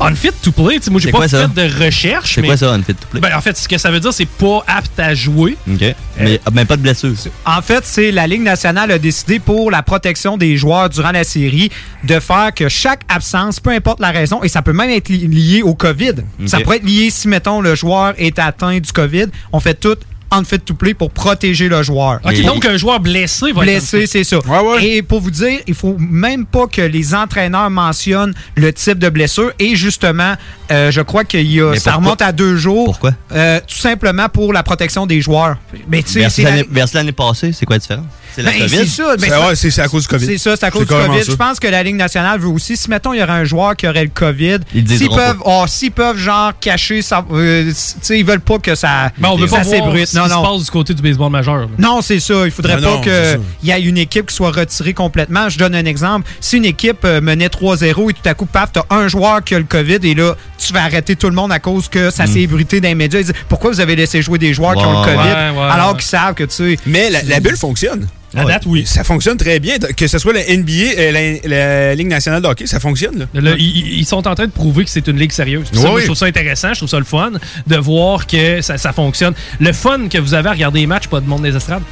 Unfit 0.01 0.31
to 0.41 0.51
play, 0.51 0.77
tu 0.77 0.83
sais, 0.85 0.91
moi 0.91 0.99
j'ai 0.99 1.11
pas 1.11 1.19
quoi 1.19 1.27
ça? 1.27 1.47
fait 1.47 1.67
de 1.67 1.85
recherche. 1.85 2.35
C'est 2.35 2.41
mais- 2.41 2.47
quoi 2.47 2.57
ça, 2.57 2.71
unfit 2.73 2.93
to 2.95 3.07
play? 3.09 3.19
Ben, 3.21 3.35
en 3.35 3.41
fait, 3.41 3.57
ce 3.57 3.67
que 3.67 3.77
ça 3.77 3.91
veut 3.91 3.99
dire, 3.99 4.11
c'est 4.13 4.25
pas 4.27 4.63
apte 4.67 4.99
à 4.99 5.13
jouer. 5.13 5.57
OK. 5.71 5.83
Mais, 6.19 6.39
ah, 6.45 6.49
ben, 6.51 6.65
pas 6.65 6.77
de 6.77 6.81
blessure. 6.81 7.13
En 7.45 7.61
fait, 7.61 7.85
c'est 7.85 8.11
la 8.11 8.27
Ligue 8.27 8.41
nationale 8.43 8.91
a 8.91 8.97
décidé 8.99 9.39
pour 9.39 9.71
la 9.71 9.83
protection 9.83 10.37
des 10.37 10.57
joueurs 10.57 10.89
durant 10.89 11.11
la 11.11 11.23
série 11.23 11.69
de 12.03 12.19
faire 12.19 12.53
que 12.53 12.67
chaque 12.69 13.01
absence, 13.09 13.59
peu 13.59 13.69
importe 13.71 13.99
la 13.99 14.11
raison, 14.11 14.43
et 14.43 14.47
ça 14.49 14.61
peut 14.61 14.73
même 14.73 14.89
être 14.89 15.09
li- 15.09 15.27
lié 15.27 15.61
au 15.61 15.73
COVID. 15.75 16.13
Ça 16.45 16.59
pourrait 16.59 16.77
être 16.77 16.85
lié 16.85 17.09
si, 17.11 17.27
mettons, 17.27 17.61
le 17.61 17.75
joueur 17.75 18.13
est 18.17 18.39
atteint 18.39 18.79
du 18.79 18.91
COVID. 18.91 19.25
On 19.51 19.59
fait 19.59 19.75
tout 19.79 19.95
unfit 20.31 20.59
to 20.59 20.73
play 20.73 20.93
pour 20.93 21.11
protéger 21.11 21.67
le 21.67 21.83
joueur. 21.83 22.19
Ok, 22.23 22.41
donc 22.43 22.65
un 22.65 22.77
joueur 22.77 22.99
blessé 22.99 23.51
va 23.51 23.61
Blessé, 23.61 24.03
être 24.03 24.09
c'est 24.09 24.23
ça. 24.23 24.37
Et 24.81 25.01
pour 25.01 25.21
vous 25.21 25.31
dire, 25.31 25.59
il 25.67 25.73
faut 25.75 25.95
même 25.99 26.45
pas 26.45 26.67
que 26.67 26.81
les 26.81 27.13
entraîneurs 27.13 27.69
mentionnent 27.69 28.33
le 28.55 28.71
type 28.73 28.97
de 28.99 29.09
blessure. 29.09 29.51
Et 29.59 29.75
justement, 29.75 30.33
euh, 30.71 30.91
je 30.91 31.01
crois 31.01 31.23
qu'il 31.23 31.51
y 31.51 31.59
a, 31.61 31.71
Mais 31.71 31.79
ça 31.79 31.91
pourquoi? 31.91 32.05
remonte 32.07 32.21
à 32.21 32.31
deux 32.31 32.55
jours. 32.55 32.85
Pourquoi? 32.85 33.11
Euh, 33.33 33.59
tout 33.67 33.75
simplement 33.77 34.29
pour 34.29 34.53
la 34.53 34.63
protection 34.63 35.05
des 35.05 35.21
joueurs. 35.21 35.57
Mais 35.89 36.01
tu 36.03 36.13
sais, 36.13 36.65
Versus 36.69 36.93
l'année 36.93 37.11
passée, 37.11 37.51
c'est 37.53 37.65
quoi 37.65 37.75
la 37.75 37.79
différence? 37.79 38.05
C'est 38.33 38.43
la 38.43 38.51
Ben, 38.51 38.59
COVID? 38.61 38.77
c'est 38.77 38.85
ça. 38.85 39.17
ben, 39.17 39.19
C'est- 39.29 39.29
ouais, 39.47 39.55
c'est- 39.55 39.71
c'est 39.71 39.81
à 39.81 39.87
cause 39.89 40.03
du 40.03 40.07
COVID. 40.07 40.25
C'est 40.25 40.37
ça, 40.37 40.55
c'est 40.55 40.65
à 40.65 40.71
cause 40.71 40.85
C'est 40.87 40.95
du 40.97 41.05
COVID. 41.07 41.23
ça. 41.25 41.31
Je 41.31 41.35
pense 41.35 41.59
que 41.59 41.67
la 41.67 41.83
Ligue 41.83 41.97
nationale 41.97 42.39
veut 42.39 42.47
aussi, 42.47 42.77
si 42.77 42.89
mettons, 42.89 43.11
il 43.13 43.19
y 43.19 43.23
aurait 43.23 43.33
un 43.33 43.43
joueur 43.43 43.75
qui 43.75 43.85
aurait 43.89 44.05
le 44.05 44.09
COVID, 44.13 44.59
s'ils 44.87 45.09
peuvent, 45.09 45.39
oh, 45.43 45.65
s'ils 45.67 45.91
peuvent, 45.91 46.17
genre, 46.17 46.53
cacher 46.57 47.01
ça, 47.01 47.25
euh, 47.29 47.65
tu 47.65 47.73
sais, 47.75 48.17
ils 48.19 48.25
veulent 48.25 48.39
pas 48.39 48.57
que 48.59 48.73
ça, 48.73 49.11
Ben, 49.17 49.27
on 49.29 49.35
veut 49.35 49.47
ça 49.47 49.57
pas 49.57 49.63
voir 49.63 49.75
Non, 50.21 50.29
se 50.29 50.33
non. 50.33 50.43
passe 50.57 50.63
du 50.65 50.71
côté 50.71 50.93
du 50.93 51.01
baseball 51.01 51.31
majeur. 51.31 51.57
là. 51.57 51.67
Non, 51.77 52.01
c'est 52.01 52.19
ça. 52.19 52.45
Il 52.45 52.51
faudrait 52.51 52.77
Ah 52.77 52.81
pas 52.81 52.97
qu'il 53.01 53.39
y 53.63 53.71
ait 53.71 53.81
une 53.81 53.97
équipe 53.97 54.27
qui 54.27 54.35
soit 54.35 54.51
retirée 54.51 54.93
complètement. 54.93 55.49
Je 55.49 55.57
donne 55.57 55.75
un 55.75 55.85
exemple. 55.85 56.29
Si 56.39 56.57
une 56.57 56.65
équipe 56.65 57.03
euh, 57.05 57.21
menait 57.21 57.47
3-0 57.47 58.09
et 58.09 58.13
tout 58.13 58.21
à 58.29 58.33
coup, 58.33 58.45
paf, 58.45 58.71
t'as 58.73 58.83
un 58.89 59.07
joueur 59.07 59.43
qui 59.43 59.55
a 59.55 59.59
le 59.59 59.65
COVID 59.65 59.99
et 60.03 60.13
là, 60.15 60.35
tu 60.57 60.73
vas 60.73 60.83
arrêter 60.83 61.15
tout 61.15 61.27
le 61.29 61.35
monde 61.35 61.51
à 61.51 61.59
cause 61.59 61.87
que 61.87 62.09
ça 62.09 62.25
s'est 62.27 62.41
ébruité 62.41 62.81
dans 62.81 62.87
les 62.89 62.95
médias. 62.95 63.19
Ils 63.19 63.25
disent, 63.25 63.33
pourquoi 63.49 63.71
vous 63.71 63.79
avez 63.79 63.95
laissé 63.95 64.21
jouer 64.21 64.37
des 64.37 64.53
joueurs 64.53 64.75
qui 64.75 64.85
ont 64.85 64.99
le 65.01 65.05
COVID? 65.05 65.17
Ouais, 65.17 65.59
ouais, 65.59 65.71
alors 65.71 65.91
ouais. 65.91 65.97
qu'ils 65.97 66.07
savent 66.07 66.33
que, 66.35 66.43
tu 66.43 66.55
sais. 66.55 66.77
Mais 66.85 67.09
la, 67.09 67.23
la 67.23 67.39
bulle 67.39 67.57
fonctionne. 67.57 68.07
À 68.35 68.45
date, 68.45 68.63
oui. 68.65 68.83
Ça 68.85 69.03
fonctionne 69.03 69.37
très 69.37 69.59
bien. 69.59 69.77
Que 69.77 70.07
ce 70.07 70.17
soit 70.17 70.31
la 70.33 70.41
NBA, 70.41 70.71
euh, 70.97 71.39
la, 71.43 71.49
la 71.89 71.95
Ligue 71.95 72.07
nationale 72.07 72.41
de 72.41 72.47
hockey, 72.47 72.65
ça 72.65 72.79
fonctionne. 72.79 73.19
Là. 73.33 73.41
Là, 73.41 73.51
ils, 73.57 73.99
ils 73.99 74.05
sont 74.05 74.25
en 74.27 74.35
train 74.35 74.45
de 74.45 74.51
prouver 74.51 74.85
que 74.85 74.89
c'est 74.89 75.05
une 75.07 75.17
ligue 75.19 75.31
sérieuse. 75.33 75.67
Moi, 75.73 75.93
Oui. 75.95 76.01
je 76.01 76.05
trouve 76.05 76.17
ça 76.17 76.27
intéressant, 76.27 76.69
je 76.73 76.79
trouve 76.79 76.89
ça 76.89 76.99
le 76.99 77.03
fun 77.05 77.31
de 77.67 77.75
voir 77.77 78.27
que 78.27 78.61
ça, 78.61 78.77
ça 78.77 78.93
fonctionne. 78.93 79.33
Le 79.59 79.73
fun 79.73 80.07
que 80.09 80.17
vous 80.17 80.33
avez 80.33 80.49
à 80.49 80.53
regarder 80.53 80.79
les 80.79 80.87
matchs, 80.87 81.07
pas 81.07 81.19
de 81.19 81.27
monde 81.27 81.41
des 81.43 81.55
estrades. 81.55 81.83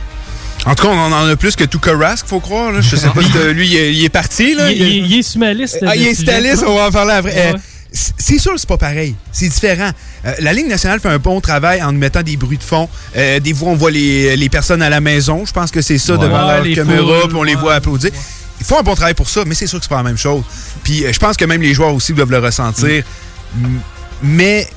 En 0.65 0.75
tout 0.75 0.83
cas, 0.87 0.89
on 0.93 1.11
en 1.13 1.27
a 1.27 1.35
plus 1.37 1.55
que 1.55 1.63
Tuka 1.63 1.95
Rask, 1.95 2.25
faut 2.27 2.39
croire. 2.41 2.71
Là. 2.71 2.81
Je 2.81 2.95
sais 2.95 3.07
pas 3.09 3.21
si 3.21 3.37
euh, 3.37 3.53
lui, 3.53 3.67
il 3.67 3.75
est, 3.77 3.93
il 3.95 4.03
est 4.05 4.09
parti. 4.09 4.55
Là. 4.55 4.71
Il, 4.71 4.81
il- 4.81 5.05
il 5.11 5.19
est 5.19 5.23
sur 5.23 5.39
ma 5.39 5.53
liste. 5.53 5.79
Ah, 5.87 5.95
il 5.95 6.05
est 6.07 6.13
styliste, 6.13 6.63
on 6.67 6.75
va 6.75 6.87
en 6.87 6.91
parler 6.91 7.13
après. 7.13 7.31
Ouais. 7.33 7.53
Euh, 7.55 7.57
c'est 7.91 8.37
sûr 8.37 8.53
que 8.53 8.59
c'est 8.59 8.69
pas 8.69 8.77
pareil. 8.77 9.15
C'est 9.31 9.47
différent. 9.49 9.89
Euh, 10.25 10.33
la 10.39 10.53
Ligue 10.53 10.67
nationale 10.67 10.99
fait 10.99 11.09
un 11.09 11.17
bon 11.17 11.41
travail 11.41 11.81
en 11.81 11.91
nous 11.91 11.97
mettant 11.99 12.21
des 12.21 12.37
bruits 12.37 12.57
de 12.57 12.63
fond. 12.63 12.87
Euh, 13.17 13.39
des 13.39 13.53
fois, 13.53 13.69
on 13.69 13.75
voit 13.75 13.91
les, 13.91 14.35
les 14.35 14.49
personnes 14.49 14.81
à 14.81 14.89
la 14.89 15.01
maison. 15.01 15.45
Je 15.45 15.51
pense 15.53 15.71
que 15.71 15.81
c'est 15.81 15.97
ça 15.97 16.13
Ouais. 16.13 16.19
devant 16.19 16.45
Ouais, 16.47 16.53
leur 16.55 16.63
les 16.63 16.75
caméra, 16.75 17.21
puis 17.27 17.35
on 17.35 17.43
les 17.43 17.55
voit 17.55 17.75
applaudir. 17.75 18.11
Ils 18.59 18.65
font 18.65 18.79
un 18.79 18.83
bon 18.83 18.93
travail 18.93 19.13
pour 19.13 19.29
ça, 19.29 19.43
mais 19.45 19.55
c'est 19.55 19.67
sûr 19.67 19.79
que 19.79 19.85
c'est 19.85 19.89
pas 19.89 19.97
la 19.97 20.03
même 20.03 20.17
chose. 20.17 20.43
Puis 20.83 21.05
euh, 21.05 21.13
je 21.13 21.19
pense 21.19 21.35
que 21.37 21.45
même 21.45 21.61
les 21.61 21.73
joueurs 21.73 21.93
aussi 21.93 22.13
doivent 22.13 22.31
le 22.31 22.39
ressentir. 22.39 23.03
Mais 24.21 24.67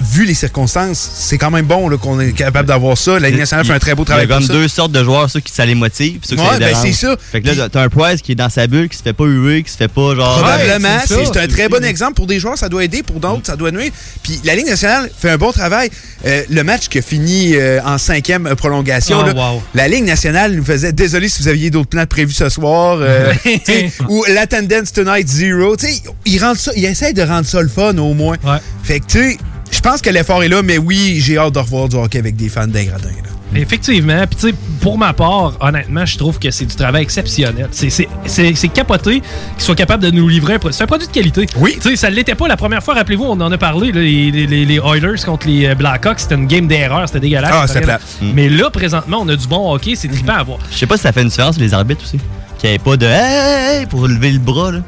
vu 0.00 0.24
les 0.24 0.34
circonstances, 0.34 0.98
c'est 1.14 1.38
quand 1.38 1.50
même 1.50 1.66
bon 1.66 1.88
qu'on 1.98 2.20
est 2.20 2.32
capable 2.32 2.68
d'avoir 2.68 2.96
ça. 2.98 3.18
La 3.18 3.30
Ligue 3.30 3.38
nationale 3.38 3.64
fait 3.66 3.72
un 3.72 3.78
très 3.78 3.94
beau 3.94 4.04
travail 4.04 4.26
Il 4.26 4.30
y 4.30 4.32
a 4.32 4.36
comme 4.38 4.46
deux 4.46 4.68
sortes 4.68 4.92
de 4.92 5.02
joueurs, 5.04 5.30
ceux 5.30 5.40
qui 5.40 5.52
ça 5.52 5.64
les 5.66 5.74
motive, 5.74 6.20
ceux 6.24 6.36
qui 6.36 6.42
Ouais, 6.42 6.48
ça 6.48 6.58
les 6.58 6.66
ben, 6.72 6.76
c'est 6.82 6.92
ça. 6.92 7.16
Fait 7.30 7.40
que 7.40 7.48
là, 7.48 7.68
t'as 7.68 7.82
un 7.82 7.88
Price 7.88 8.20
qui 8.22 8.32
est 8.32 8.36
dans 8.36 8.48
sa 8.48 8.66
bulle, 8.66 8.88
qui 8.88 8.96
se 8.96 9.02
fait 9.02 9.12
pas 9.12 9.24
huer, 9.24 9.62
qui 9.62 9.70
se 9.70 9.76
fait 9.76 9.88
pas 9.88 10.14
genre. 10.14 10.38
Probablement. 10.38 10.88
Ouais, 10.88 11.24
c'est 11.32 11.36
un 11.36 11.46
très 11.46 11.68
bon 11.68 11.84
exemple. 11.84 12.14
Pour 12.14 12.26
des 12.26 12.38
joueurs, 12.40 12.58
ça 12.58 12.68
doit 12.68 12.84
aider. 12.84 13.02
Pour 13.02 13.20
d'autres, 13.20 13.46
ça 13.46 13.56
doit 13.56 13.70
nuire. 13.70 13.92
Puis 14.22 14.40
la 14.44 14.54
Ligue 14.54 14.66
nationale 14.66 15.10
fait 15.16 15.30
un 15.30 15.38
bon 15.38 15.52
travail. 15.52 15.90
Euh, 16.26 16.42
le 16.50 16.62
match 16.64 16.88
qui 16.88 16.98
a 16.98 17.02
fini 17.02 17.54
euh, 17.54 17.80
en 17.84 17.98
cinquième 17.98 18.54
prolongation, 18.56 19.18
Oh, 19.22 19.26
là, 19.26 19.34
wow. 19.34 19.62
la 19.74 19.88
Ligue 19.88 20.04
nationale 20.04 20.52
nous 20.54 20.64
faisait 20.64 20.92
désolé 20.92 21.28
si 21.28 21.42
vous 21.42 21.48
aviez 21.48 21.70
d'autres 21.70 21.88
plans 21.90 22.06
prévus 22.06 22.32
ce 22.34 22.48
soir. 22.48 22.98
euh, 23.00 23.32
ou 24.08 24.24
l'attendance 24.28 24.92
tonight 24.92 25.28
zero. 25.28 25.76
Tu 25.76 25.86
sais, 25.86 26.02
Ils 26.26 26.42
rendent 26.42 26.56
ça, 26.56 26.72
ils 26.76 26.84
essayent 26.84 27.14
de 27.14 27.22
rendre 27.22 27.46
ça 27.46 27.60
le 27.60 27.68
fun 27.68 27.96
au 27.98 28.14
moins. 28.14 28.36
Fait 28.82 29.00
que 29.00 29.06
tu 29.06 29.18
sais, 29.32 29.38
je 29.72 29.80
pense 29.80 30.00
que 30.00 30.10
l'effort 30.10 30.42
est 30.44 30.48
là, 30.48 30.62
mais 30.62 30.78
oui, 30.78 31.16
j'ai 31.20 31.38
hâte 31.38 31.54
de 31.54 31.58
revoir 31.58 31.88
du 31.88 31.96
hockey 31.96 32.18
avec 32.18 32.36
des 32.36 32.48
fans 32.48 32.66
d'ingradins. 32.68 33.08
là. 33.08 33.28
Effectivement. 33.60 34.24
Puis, 34.26 34.36
tu 34.40 34.48
sais, 34.48 34.54
pour 34.80 34.96
ma 34.96 35.12
part, 35.12 35.52
honnêtement, 35.60 36.06
je 36.06 36.16
trouve 36.16 36.38
que 36.38 36.50
c'est 36.50 36.64
du 36.64 36.74
travail 36.74 37.02
exceptionnel. 37.02 37.68
C'est- 37.70 37.90
C'est 37.90 38.08
c'est- 38.24 38.54
c'est 38.54 38.68
capoté 38.68 39.20
qu'ils 39.20 39.62
soient 39.62 39.74
capables 39.74 40.02
de 40.02 40.10
nous 40.10 40.26
livrer 40.26 40.54
un 40.54 40.58
produit. 40.58 40.74
C'est 40.74 40.84
un 40.84 40.86
produit 40.86 41.06
de 41.06 41.12
qualité. 41.12 41.44
Oui. 41.58 41.74
Tu 41.80 41.90
sais, 41.90 41.96
ça 41.96 42.08
ne 42.10 42.14
l'était 42.14 42.34
pas 42.34 42.48
la 42.48 42.56
première 42.56 42.82
fois. 42.82 42.94
Rappelez-vous, 42.94 43.24
on 43.24 43.38
en 43.40 43.52
a 43.52 43.58
parlé, 43.58 43.92
là, 43.92 44.00
les, 44.00 44.30
les- 44.30 44.64
les 44.64 44.76
Oilers 44.76 45.22
contre 45.26 45.46
les 45.48 45.66
euh, 45.66 45.74
Blackhawks. 45.74 46.20
C'était 46.20 46.36
une 46.36 46.46
game 46.46 46.66
d'erreur. 46.66 47.06
C'était 47.06 47.20
dégueulasse. 47.20 47.50
Ah, 47.52 47.66
c'était 47.66 47.82
plate. 47.82 48.00
Mais 48.22 48.48
là, 48.48 48.70
présentement, 48.70 49.18
on 49.20 49.28
a 49.28 49.36
du 49.36 49.46
bon 49.46 49.70
hockey. 49.74 49.96
C'est 49.96 50.08
trippant 50.08 50.32
à 50.34 50.42
voir. 50.42 50.58
Je 50.72 50.78
sais 50.78 50.86
pas 50.86 50.96
si 50.96 51.02
ça 51.02 51.12
fait 51.12 51.20
une 51.22 51.28
différence 51.28 51.58
les 51.58 51.74
arbitres 51.74 52.04
aussi. 52.04 52.18
Qu'il 52.58 52.70
n'y 52.70 52.76
ait 52.76 52.78
pas 52.78 52.96
de 52.96 53.04
hey, 53.06 53.80
hey, 53.80 53.86
pour 53.86 54.06
lever 54.08 54.30
le 54.30 54.38
bras 54.38 54.72
là. 54.72 54.78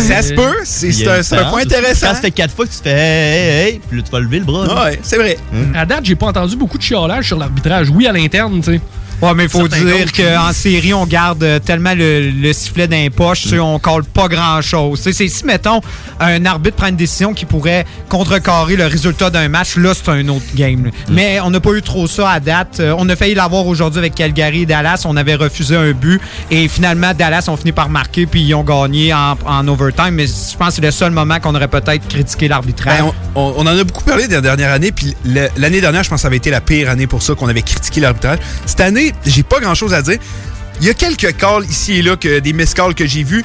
Ça 0.00 0.22
se 0.22 0.32
peut. 0.34 0.54
C'est- 0.64 0.92
un- 1.08 1.22
point 1.50 1.60
intéressant. 1.62 2.06
Quand 2.08 2.14
ça 2.14 2.20
fait 2.20 2.30
quatre 2.30 2.54
fois 2.54 2.66
que 2.66 2.70
tu 2.72 2.78
fais 2.82 2.90
hey, 2.90 3.48
hey, 3.68 3.68
hey, 3.74 3.80
puis 3.88 3.98
là 3.98 4.02
tu 4.04 4.10
vas 4.12 4.20
lever 4.20 4.38
le 4.40 4.44
bras. 4.44 4.84
Ouais, 4.84 4.98
c'est 5.02 5.16
vrai. 5.16 5.36
À 5.74 5.86
date, 5.86 6.04
j'ai 6.04 6.14
pas 6.16 6.26
entendu 6.26 6.56
beaucoup 6.56 6.78
de 6.78 6.82
chiolage 6.82 7.26
sur 7.28 7.38
l'arbitrage. 7.38 7.88
Oui, 7.90 8.06
à 8.06 8.12
l'interne, 8.12 8.60
tu 8.60 8.72
sais. 8.74 8.80
Ouais, 9.22 9.34
mais 9.34 9.44
il 9.44 9.48
faut 9.48 9.66
dire 9.68 10.12
qu'en 10.12 10.52
série, 10.52 10.92
on 10.94 11.06
garde 11.06 11.42
euh, 11.42 11.58
tellement 11.58 11.94
le, 11.94 12.30
le 12.30 12.52
sifflet 12.52 12.86
poches, 13.10 13.42
tu 13.42 13.48
sais, 13.50 13.58
on 13.58 13.78
colle 13.78 14.04
pas 14.04 14.28
grand-chose. 14.28 15.00
C'est 15.02 15.12
si, 15.28 15.44
mettons, 15.44 15.80
un 16.20 16.44
arbitre 16.44 16.76
prend 16.76 16.88
une 16.88 16.96
décision 16.96 17.32
qui 17.32 17.46
pourrait 17.46 17.84
contrecarrer 18.08 18.76
le 18.76 18.86
résultat 18.86 19.30
d'un 19.30 19.48
match, 19.48 19.76
là, 19.76 19.92
c'est 19.94 20.10
un 20.10 20.26
autre 20.28 20.44
game. 20.54 20.86
là. 20.86 20.90
Mais 21.10 21.40
on 21.40 21.50
n'a 21.50 21.60
pas 21.60 21.72
eu 21.72 21.82
trop 21.82 22.06
ça 22.06 22.30
à 22.30 22.40
date. 22.40 22.80
Euh, 22.80 22.94
On 22.98 23.08
a 23.08 23.16
failli 23.16 23.34
l'avoir 23.34 23.66
aujourd'hui 23.66 23.98
avec 23.98 24.14
Calgary 24.14 24.62
et 24.62 24.66
Dallas. 24.66 25.02
On 25.06 25.16
avait 25.16 25.34
refusé 25.34 25.76
un 25.76 25.92
but. 25.92 26.20
Et 26.50 26.68
finalement, 26.68 27.12
Dallas 27.14 27.46
ont 27.48 27.56
fini 27.56 27.72
par 27.72 27.88
marquer, 27.88 28.26
puis 28.26 28.42
ils 28.42 28.54
ont 28.54 28.62
gagné 28.64 29.12
en, 29.12 29.36
en 29.46 29.66
overtime. 29.68 30.10
Mais 30.12 30.26
je 30.26 30.56
pense 30.56 30.68
que 30.68 30.74
c'est 30.76 30.80
le 30.82 30.90
seul 30.90 31.10
moment 31.12 31.40
qu'on 31.40 31.54
aurait 31.54 31.68
peut-être 31.68 32.06
critiqué 32.08 32.48
l'arbitrage. 32.48 33.00
Ben, 33.00 33.12
on, 33.34 33.60
en 33.60 33.66
a 33.66 33.84
beaucoup 33.84 34.04
parlé 34.04 34.28
des 34.28 34.40
dernières 34.40 34.72
années, 34.72 34.92
puis 34.92 35.14
le- 35.24 35.48
l'année 35.56 35.80
dernière, 35.80 36.02
je 36.02 36.08
pense 36.08 36.18
que 36.18 36.22
ça 36.22 36.28
avait 36.28 36.36
été 36.38 36.50
la 36.50 36.60
pire 36.60 36.88
année 36.90 37.06
pour 37.06 37.22
ça, 37.22 37.34
qu'on 37.34 37.48
avait 37.48 37.62
critiqué 37.62 38.00
l'arbitrage. 38.00 38.38
Cette 38.64 38.80
année, 38.80 39.05
j'ai 39.24 39.42
pas 39.42 39.60
grand-chose 39.60 39.94
à 39.94 40.02
dire. 40.02 40.18
Il 40.80 40.86
y 40.86 40.90
a 40.90 40.94
quelques 40.94 41.36
calls 41.36 41.64
ici 41.68 41.94
et 41.94 42.02
là, 42.02 42.16
que, 42.16 42.38
des 42.38 42.52
miscalls 42.52 42.94
que 42.94 43.06
j'ai 43.06 43.22
vus. 43.22 43.44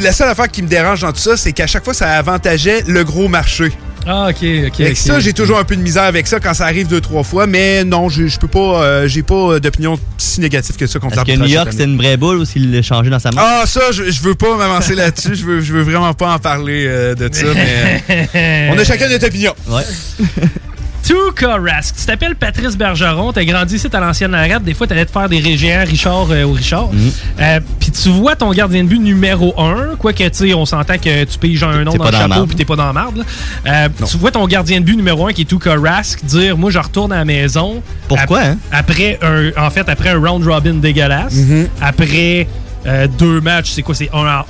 La 0.00 0.12
seule 0.12 0.28
affaire 0.28 0.48
qui 0.48 0.62
me 0.62 0.68
dérange 0.68 1.00
dans 1.02 1.12
tout 1.12 1.18
ça, 1.20 1.36
c'est 1.36 1.52
qu'à 1.52 1.66
chaque 1.66 1.84
fois, 1.84 1.94
ça 1.94 2.10
avantageait 2.12 2.82
le 2.86 3.04
gros 3.04 3.28
marché. 3.28 3.72
Ah, 4.06 4.28
ok, 4.30 4.42
ok. 4.66 4.80
Ok. 4.80 4.96
ça, 4.96 5.20
j'ai 5.20 5.34
toujours 5.34 5.58
un 5.58 5.64
peu 5.64 5.76
de 5.76 5.82
misère 5.82 6.04
avec 6.04 6.26
ça 6.26 6.40
quand 6.40 6.54
ça 6.54 6.64
arrive 6.64 6.88
deux, 6.88 7.02
trois 7.02 7.22
fois, 7.22 7.46
mais 7.46 7.84
non, 7.84 8.08
je, 8.08 8.26
je 8.26 8.38
peux 8.38 8.48
pas, 8.48 8.82
euh, 8.82 9.08
j'ai 9.08 9.22
pas 9.22 9.60
d'opinion 9.60 9.98
si 10.16 10.40
négative 10.40 10.76
que 10.76 10.86
ça 10.86 10.98
contre 10.98 11.18
Est-ce 11.18 11.26
que. 11.26 11.32
New 11.32 11.46
York 11.46 11.68
année. 11.68 11.84
une 11.84 11.96
vraie 11.98 12.16
boule 12.16 12.38
ou 12.38 12.44
s'il 12.46 12.72
l'a 12.72 12.80
changé 12.80 13.10
dans 13.10 13.18
sa 13.18 13.30
main? 13.30 13.42
Ah, 13.44 13.64
ça, 13.66 13.92
je, 13.92 14.10
je 14.10 14.22
veux 14.22 14.34
pas 14.34 14.56
m'avancer 14.56 14.94
là-dessus. 14.94 15.34
Je 15.34 15.44
veux, 15.44 15.60
je 15.60 15.72
veux 15.74 15.82
vraiment 15.82 16.14
pas 16.14 16.32
en 16.32 16.38
parler 16.38 16.86
euh, 16.88 17.14
de 17.14 17.28
ça, 17.32 17.46
mais 17.54 18.02
euh, 18.34 18.68
on 18.72 18.78
a 18.78 18.84
chacun 18.84 19.08
notre 19.08 19.26
opinion. 19.26 19.52
Ouais. 19.68 19.82
Tuka 21.10 21.56
Rask. 21.56 21.96
Tu 21.96 22.06
t'appelles 22.06 22.36
Patrice 22.36 22.76
Bergeron, 22.76 23.32
t'as 23.32 23.44
grandi 23.44 23.74
ici 23.74 23.88
à 23.92 23.98
l'ancienne 24.00 24.30
Larette. 24.30 24.62
Des 24.62 24.74
fois, 24.74 24.86
t'allais 24.86 25.04
te 25.04 25.10
faire 25.10 25.28
des 25.28 25.40
régéants 25.40 25.84
Richard 25.84 26.28
euh, 26.30 26.44
au 26.44 26.52
Richard. 26.52 26.92
Mhm. 26.92 27.10
Euh, 27.40 27.60
Puis 27.80 27.90
tu 27.90 28.08
vois 28.10 28.36
ton 28.36 28.52
gardien 28.52 28.84
de 28.84 28.88
but 28.88 29.00
numéro 29.00 29.52
1, 29.60 29.96
quoique 29.98 30.22
tu 30.22 30.30
sais, 30.32 30.54
on 30.54 30.64
s'entend 30.66 30.98
que 30.98 31.24
tu 31.24 31.38
piges 31.38 31.64
un 31.64 31.82
nom 31.82 31.94
dans 31.94 32.04
le 32.04 32.12
chapeau 32.12 32.46
puis 32.46 32.54
t'es 32.54 32.64
pas 32.64 32.76
dans 32.76 32.86
la 32.86 32.92
marde. 32.92 33.24
Euh, 33.66 33.88
tu 34.08 34.16
vois 34.18 34.30
ton 34.30 34.46
gardien 34.46 34.78
de 34.80 34.84
but 34.84 34.96
numéro 34.96 35.26
1 35.26 35.32
qui 35.32 35.42
est 35.42 35.44
Tuka 35.46 35.74
Rask 35.74 36.24
dire 36.24 36.56
Moi, 36.56 36.70
je 36.70 36.78
retourne 36.78 37.12
à 37.12 37.16
la 37.16 37.24
maison. 37.24 37.82
Pourquoi, 38.06 38.38
Ap- 38.38 38.46
hein? 38.46 38.58
Après 38.70 39.18
un, 39.22 39.50
en 39.60 39.70
fait, 39.70 39.88
après 39.88 40.10
un 40.10 40.18
round 40.20 40.46
robin 40.46 40.74
dégueulasse. 40.74 41.34
Mhm. 41.34 41.68
Après. 41.82 42.46
euh, 42.86 43.06
deux 43.18 43.40
matchs, 43.40 43.72
c'est 43.72 43.82
quoi? 43.82 43.94
C'est 43.94 44.08
1 44.14 44.24
à 44.26 44.46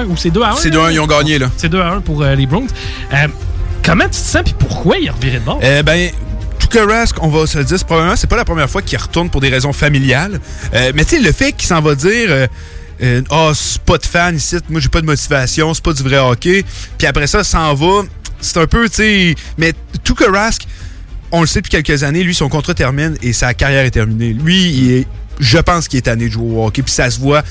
1 0.00 0.04
ou 0.06 0.16
c'est 0.16 0.30
2 0.30 0.42
à 0.42 0.50
1? 0.52 0.56
C'est 0.56 0.70
2 0.70 0.78
à 0.78 0.84
1, 0.84 0.90
ils 0.92 1.00
ont 1.00 1.06
gagné, 1.06 1.38
là. 1.38 1.50
C'est 1.56 1.68
2 1.68 1.80
à 1.80 1.90
1 1.94 2.00
pour 2.00 2.22
euh, 2.22 2.34
les 2.36 2.46
Browns. 2.46 2.68
Euh, 3.12 3.26
comment 3.84 4.04
tu 4.04 4.10
te 4.10 4.16
sens 4.16 4.42
puis 4.42 4.54
pourquoi 4.58 4.98
il 4.98 5.08
a 5.08 5.12
reviré 5.12 5.38
de 5.38 5.44
bord? 5.44 5.60
Euh, 5.62 5.82
ben, 5.82 6.10
Rask, 6.82 7.22
on 7.22 7.28
va 7.28 7.46
se 7.46 7.56
le 7.58 7.64
dire, 7.64 7.78
probablement 7.84 8.16
c'est 8.16 8.26
pas 8.26 8.36
la 8.36 8.44
première 8.44 8.68
fois 8.68 8.82
qu'il 8.82 8.98
retourne 8.98 9.30
pour 9.30 9.40
des 9.40 9.48
raisons 9.48 9.72
familiales. 9.72 10.40
Euh, 10.74 10.92
mais 10.94 11.04
tu 11.04 11.16
sais, 11.16 11.22
le 11.22 11.30
fait 11.32 11.52
qu'il 11.52 11.68
s'en 11.68 11.80
va 11.80 11.94
dire. 11.94 12.26
euh, 12.28 12.46
euh, 13.02 13.22
Ah, 13.30 13.52
c'est 13.54 13.80
pas 13.82 13.98
de 13.98 14.04
fan 14.06 14.36
ici, 14.36 14.56
moi 14.68 14.80
j'ai 14.80 14.88
pas 14.88 15.00
de 15.00 15.06
motivation, 15.06 15.72
c'est 15.72 15.84
pas 15.84 15.92
du 15.92 16.02
vrai 16.02 16.18
hockey. 16.18 16.64
Puis 16.98 17.06
après 17.06 17.26
ça, 17.26 17.44
s'en 17.44 17.74
va. 17.74 18.02
C'est 18.40 18.58
un 18.58 18.66
peu, 18.66 18.88
tu 18.88 18.96
sais. 18.96 19.34
Mais 19.56 19.72
Tuukka 20.02 20.30
Rask, 20.30 20.66
on 21.30 21.42
le 21.42 21.46
sait 21.46 21.60
depuis 21.60 21.80
quelques 21.80 22.02
années, 22.02 22.22
lui, 22.24 22.34
son 22.34 22.48
contrat 22.48 22.74
termine 22.74 23.16
et 23.22 23.32
sa 23.32 23.54
carrière 23.54 23.84
est 23.84 23.90
terminée. 23.92 24.32
Lui, 24.32 24.68
il 24.70 24.92
est. 24.92 25.06
Je 25.40 25.58
pense 25.58 25.88
qu'il 25.88 25.98
est 25.98 26.02
tanné 26.02 26.26
de 26.28 26.32
jouer 26.32 26.56
au 26.56 26.66
hockey, 26.66 26.82
puis 26.82 26.92
ça 26.92 27.10
se 27.10 27.18
voit 27.18 27.42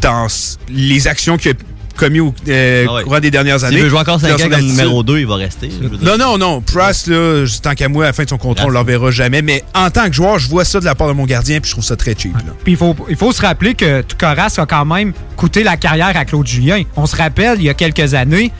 dans 0.00 0.26
les 0.68 1.06
actions 1.08 1.36
qu'il 1.36 1.52
a 1.52 1.54
commis 1.96 2.20
au 2.20 2.34
euh, 2.48 2.86
Ah 2.88 2.94
ouais. 2.94 3.02
courant 3.04 3.20
des 3.20 3.30
dernières 3.30 3.62
années. 3.64 3.76
S'il 3.76 3.84
veut 3.84 3.90
jouer 3.90 3.98
encore 4.00 4.20
5 4.20 4.28
Dans 4.38 4.44
ans 4.44 4.48
comme 4.48 4.60
numéro 4.66 5.02
2, 5.02 5.18
il 5.20 5.26
va 5.26 5.36
rester. 5.36 5.70
Non, 6.02 6.16
non, 6.18 6.38
non. 6.38 6.60
Price, 6.60 7.06
là, 7.06 7.44
tant 7.62 7.74
qu'à 7.74 7.88
moi, 7.88 8.04
à 8.04 8.06
la 8.08 8.12
fin 8.12 8.24
de 8.24 8.28
son 8.28 8.38
contrat, 8.38 8.64
on 8.64 8.68
ne 8.68 8.72
le 8.74 8.78
reverra 8.78 9.10
jamais. 9.10 9.42
Mais 9.42 9.64
en 9.74 9.90
tant 9.90 10.06
que 10.08 10.12
joueur, 10.14 10.38
je 10.38 10.48
vois 10.48 10.64
ça 10.64 10.80
de 10.80 10.84
la 10.84 10.94
part 10.94 11.08
de 11.08 11.12
mon 11.12 11.26
gardien, 11.26 11.60
puis 11.60 11.68
je 11.68 11.74
trouve 11.74 11.84
ça 11.84 11.96
très 11.96 12.14
cheap. 12.16 12.34
là. 12.34 12.52
Puis 12.64 12.72
il 12.72 12.78
faut, 12.78 12.96
il 13.08 13.16
faut 13.16 13.32
se 13.32 13.42
rappeler 13.42 13.74
que 13.74 14.02
Tucoras 14.02 14.54
a 14.58 14.66
quand 14.66 14.84
même 14.84 15.12
coûté 15.36 15.62
la 15.62 15.76
carrière 15.76 16.16
à 16.16 16.24
Claude 16.24 16.46
Julien. 16.46 16.82
On 16.96 17.06
se 17.06 17.16
rappelle, 17.16 17.58
il 17.58 17.64
y 17.64 17.68
a 17.68 17.74
quelques 17.74 18.14
années, 18.14 18.50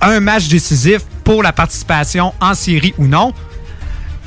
un 0.00 0.20
match 0.20 0.48
décisif 0.48 1.00
pour 1.24 1.42
la 1.42 1.52
participation 1.52 2.32
en 2.40 2.54
série 2.54 2.94
ou 2.98 3.06
non. 3.06 3.32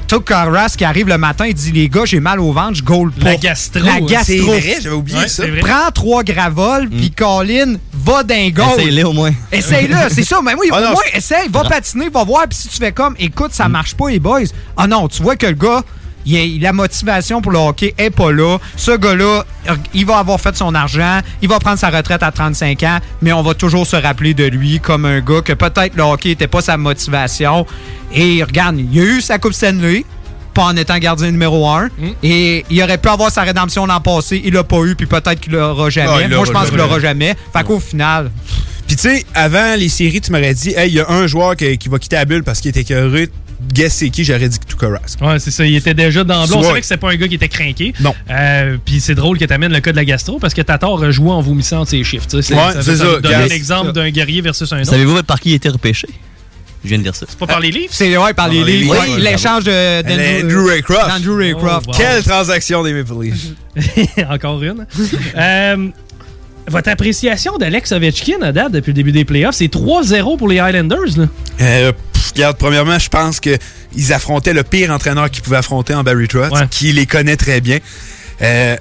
Tuck 0.08 0.26
Carras 0.26 0.74
qui 0.76 0.84
arrive 0.86 1.08
le 1.08 1.20
matin, 1.20 1.46
il 1.46 1.54
dit 1.54 1.72
Les 1.72 1.88
gars, 1.88 2.04
j'ai 2.04 2.20
mal 2.20 2.40
au 2.40 2.52
ventre, 2.52 2.74
je 2.74 2.84
goal 2.84 3.12
pas. 3.12 3.26
La 3.26 3.36
gastro, 3.36 3.84
La 3.84 3.94
hein. 3.94 4.00
gastro. 4.02 4.26
C'est 4.26 4.40
vrai, 4.40 4.78
j'avais 4.82 4.96
oublié 4.96 5.20
Ouais, 5.20 5.28
ça. 5.28 5.44
Prends 5.62 5.92
trois 5.94 6.24
gravoles, 6.24 6.90
puis 6.90 7.12
Colin, 7.12 7.76
va 8.04 8.24
d'un. 8.24 8.36
Essaye-le 8.50 9.06
au 9.06 9.14
moins. 9.14 9.32
Essaye-le, 9.52 9.96
c'est 10.10 10.24
ça. 10.24 10.40
Mais 10.44 10.54
oui, 10.60 10.68
Ah 10.72 10.78
au 10.78 10.82
non, 10.82 10.92
moins, 10.92 11.02
je- 11.14 11.18
essaye, 11.18 11.50
va 11.50 11.64
patiner, 11.64 12.10
va 12.10 12.24
voir. 12.24 12.48
Puis 12.48 12.58
si 12.60 12.68
tu 12.70 12.78
fais 12.78 12.92
comme, 12.92 13.16
écoute, 13.20 13.54
ça 13.54 13.68
marche 13.70 13.96
pas, 13.96 14.10
les 14.10 14.20
boys. 14.20 14.42
Ah 14.78 14.88
non, 14.88 15.08
tu 15.08 15.22
vois 15.24 15.36
que 15.36 15.46
le 15.48 15.54
gars, 15.54 15.82
il 16.26 16.62
a- 16.62 16.68
la 16.68 16.74
motivation 16.74 17.42
pour 17.42 17.52
le 17.52 17.58
hockey 17.60 17.94
est 17.98 18.10
pas 18.10 18.32
là. 18.32 18.58
Ce 18.76 18.92
gars-là, 18.92 19.44
il 19.94 20.06
va 20.06 20.18
avoir 20.20 20.40
fait 20.40 20.56
son 20.56 20.76
argent, 20.76 21.20
il 21.42 21.48
va 21.50 21.60
prendre 21.60 21.80
sa 21.80 21.90
retraite 21.90 22.24
à 22.24 22.32
35 22.32 22.84
ans, 22.84 23.00
mais 23.22 23.32
on 23.34 23.42
va 23.42 23.54
toujours 23.54 23.86
se 23.88 23.96
rappeler 23.96 24.34
de 24.34 24.46
lui 24.46 24.80
comme 24.80 25.06
un 25.06 25.20
gars 25.22 25.42
que 25.42 25.54
peut-être 25.54 25.96
le 25.96 26.04
hockey 26.04 26.30
n'était 26.30 26.48
pas 26.48 26.62
sa 26.62 26.78
motivation. 26.78 27.66
Et 28.14 28.44
regarde, 28.44 28.78
il 28.80 29.00
a 29.00 29.04
eu 29.04 29.22
sa 29.22 29.38
Coupe 29.40 29.54
Stanley, 29.54 30.04
pas 30.54 30.64
en 30.66 30.76
étant 30.76 30.98
gardien 30.98 31.32
numéro 31.32 31.68
un. 31.70 31.90
Et 32.24 32.66
il 32.70 32.82
aurait 32.84 32.98
pu 32.98 33.10
avoir 33.10 33.32
sa 33.32 33.44
rédemption 33.44 33.86
l'an 33.86 34.02
passé, 34.02 34.42
il 34.44 34.54
l'a 34.54 34.64
pas 34.64 34.82
eu, 34.84 34.96
puis 34.96 35.06
peut-être 35.06 35.40
qu'il 35.40 35.54
l'aura 35.54 35.90
jamais. 35.90 36.10
Ah, 36.12 36.22
il 36.24 36.36
Moi, 36.36 36.46
je 36.46 36.52
pense 36.52 36.64
qu'il 36.70 36.72
jamais. 36.78 36.84
l'aura 36.84 37.00
jamais. 37.00 37.36
Fait 37.54 37.64
qu'au 37.64 37.80
final, 37.80 38.32
Puis 38.88 38.96
tu 38.96 39.04
sais, 39.04 39.26
avant 39.36 39.76
les 39.78 39.90
séries, 39.90 40.22
tu 40.22 40.32
m'aurais 40.32 40.54
dit, 40.54 40.74
hey, 40.76 40.90
il 40.90 40.96
y 40.96 41.00
a 41.00 41.10
un 41.10 41.28
joueur 41.28 41.56
qui, 41.56 41.78
qui 41.78 41.90
va 41.90 42.00
quitter 42.00 42.16
la 42.16 42.26
bulle 42.26 42.44
parce 42.44 42.60
qu'il 42.60 42.70
était 42.70 42.82
écœuré. 42.82 43.30
Guess 43.74 43.94
c'est 43.96 44.10
qui? 44.10 44.24
J'aurais 44.24 44.48
dit 44.48 44.58
que 44.58 44.66
Tukaras. 44.66 45.18
Ouais, 45.22 45.38
c'est 45.38 45.52
ça. 45.52 45.66
Il 45.66 45.76
était 45.76 45.94
déjà 45.94 46.24
dans 46.24 46.46
le 46.46 46.54
On 46.56 46.64
savait 46.64 46.80
que 46.80 46.86
c'était 46.86 46.96
pas 46.98 47.12
un 47.12 47.16
gars 47.18 47.28
qui 47.28 47.36
était 47.36 47.50
craqué. 47.50 47.94
Non. 48.00 48.16
Euh, 48.30 48.78
Puis 48.86 49.02
c'est 49.02 49.16
drôle 49.16 49.38
que 49.38 49.44
t'amènes 49.44 49.74
le 49.74 49.82
cas 49.82 49.92
de 49.92 49.98
la 49.98 50.06
gastro 50.06 50.40
parce 50.40 50.54
que 50.54 50.62
Tatar 50.62 51.04
a 51.04 51.12
joué 51.12 51.30
en 51.30 51.42
vomissant 51.42 51.80
entre 51.82 51.90
ses 51.92 52.04
chiffres. 52.06 52.26
sais. 52.30 52.38
Ouais, 52.38 52.72
ça, 52.74 52.82
c'est 52.82 52.96
ça. 52.96 53.04
donne 53.04 53.26
un 53.26 53.28
Regarde. 53.28 53.52
exemple 53.52 53.92
d'un 53.92 54.10
guerrier 54.12 54.40
versus 54.42 54.72
un 54.72 54.80
autre. 54.80 54.90
Savez-vous 54.90 55.22
par 55.24 55.42
qui 55.42 55.50
il 55.50 55.54
était 55.56 55.68
repêché? 55.70 56.08
Je 56.84 56.90
viens 56.90 56.98
de 56.98 57.04
dire 57.04 57.16
ça. 57.16 57.26
C'est 57.28 57.38
pas 57.38 57.46
par 57.48 57.60
les 57.60 57.72
livres? 57.72 57.92
C'est 57.94 58.16
ouais, 58.18 58.34
par 58.34 58.48
les 58.48 58.64
livres. 58.64 58.96
l'échange 59.18 59.66
de- 59.66 60.02
d'Andrew 60.02 60.46
Andrew 60.46 60.68
Raycroft. 60.70 61.08
d'Andrew 61.08 61.36
Raycroft. 61.38 61.86
Oh, 61.90 61.92
wow. 61.92 61.98
Quelle 61.98 62.24
transaction 62.24 62.84
des 62.84 62.94
Maple 62.94 63.14
Leafs. 63.22 63.48
Encore 64.30 64.64
une. 64.64 64.86
Euh, 65.36 65.88
votre 66.68 66.90
appréciation 66.90 67.58
d'Alex 67.58 67.92
Ovechkin 67.92 68.42
à 68.44 68.52
date 68.52 68.72
depuis 68.72 68.90
le 68.92 68.94
début 68.94 69.12
des 69.12 69.26
playoffs, 69.26 69.56
c'est 69.56 69.68
3-0 69.74 70.38
pour 70.38 70.48
les 70.48 70.60
Highlanders. 70.60 71.18
Là. 71.18 71.26
Euh, 71.62 71.92
pff, 72.14 72.32
regarde, 72.36 72.58
premièrement, 72.58 72.98
je 73.00 73.10
pense 73.10 73.40
qu'ils 73.40 74.14
affrontaient 74.14 74.54
le 74.54 74.64
pire 74.64 74.92
entraîneur 74.92 75.30
qu'ils 75.32 75.42
pouvaient 75.44 75.58
affronter 75.58 75.94
en 75.96 76.04
Barry 76.04 76.28
Trotz, 76.28 76.52
Ouais. 76.52 76.68
qui 76.70 76.94
les 76.94 77.06
connaît 77.08 77.38
très 77.38 77.60
bien. 77.60 77.80
Euh, 78.42 78.78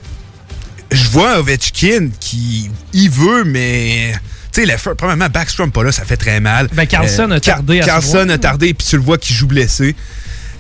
je 0.93 1.09
vois 1.09 1.39
Ovechkin 1.41 2.11
qui 2.20 2.70
il 2.93 3.11
veut, 3.11 3.45
mais. 3.45 4.12
Tu 4.53 4.61
sais, 4.62 4.66
l'effort, 4.66 4.97
premièrement, 4.97 5.29
Backstrom 5.29 5.70
pas 5.70 5.83
là, 5.85 5.93
ça 5.93 6.05
fait 6.05 6.16
très 6.16 6.41
mal. 6.41 6.69
Ben, 6.73 6.87
Carlson 6.87 7.31
a 7.31 7.41
Car- 7.41 7.57
tardé 7.57 7.81
à 7.81 7.83
se 7.83 7.87
Carlson 7.89 8.12
voir. 8.25 8.31
a 8.31 8.39
tardé, 8.39 8.75
puis 8.75 8.87
tu 8.89 8.97
le 8.97 9.03
vois 9.03 9.19
qu'il 9.19 9.35
joue 9.37 9.47
blessé. 9.47 9.95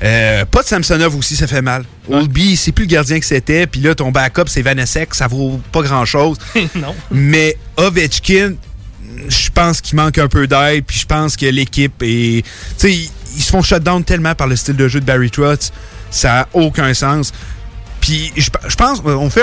Euh, 0.02 0.44
pas 0.44 0.62
de 0.62 0.68
Samsonov 0.68 1.16
aussi, 1.16 1.34
ça 1.34 1.46
fait 1.48 1.62
mal. 1.62 1.84
Oldby, 2.08 2.56
c'est 2.56 2.70
plus 2.72 2.84
le 2.84 2.90
gardien 2.90 3.18
que 3.18 3.26
c'était, 3.26 3.66
puis 3.66 3.80
là, 3.80 3.94
ton 3.94 4.12
backup, 4.12 4.44
c'est 4.46 4.62
Vanessek, 4.62 5.14
ça 5.14 5.26
vaut 5.26 5.60
pas 5.72 5.82
grand-chose. 5.82 6.36
non. 6.76 6.94
Mais 7.10 7.56
Ovechkin, 7.76 8.52
je 9.28 9.48
pense 9.50 9.80
qu'il 9.80 9.96
manque 9.96 10.18
un 10.18 10.28
peu 10.28 10.46
d'aide, 10.46 10.84
puis 10.84 11.00
je 11.00 11.06
pense 11.06 11.36
que 11.36 11.46
l'équipe 11.46 12.00
est. 12.02 12.44
Tu 12.44 12.46
sais, 12.76 12.92
ils, 12.92 13.10
ils 13.36 13.42
se 13.42 13.50
font 13.50 13.62
shutdown 13.62 14.04
tellement 14.04 14.34
par 14.36 14.46
le 14.46 14.54
style 14.54 14.76
de 14.76 14.86
jeu 14.86 15.00
de 15.00 15.04
Barry 15.04 15.30
Trotz, 15.30 15.72
ça 16.10 16.28
n'a 16.28 16.48
aucun 16.52 16.94
sens. 16.94 17.32
Puis 18.00 18.32
je 18.36 18.50
je 18.68 18.76
pense, 18.76 19.02
on 19.04 19.28
fait 19.30 19.42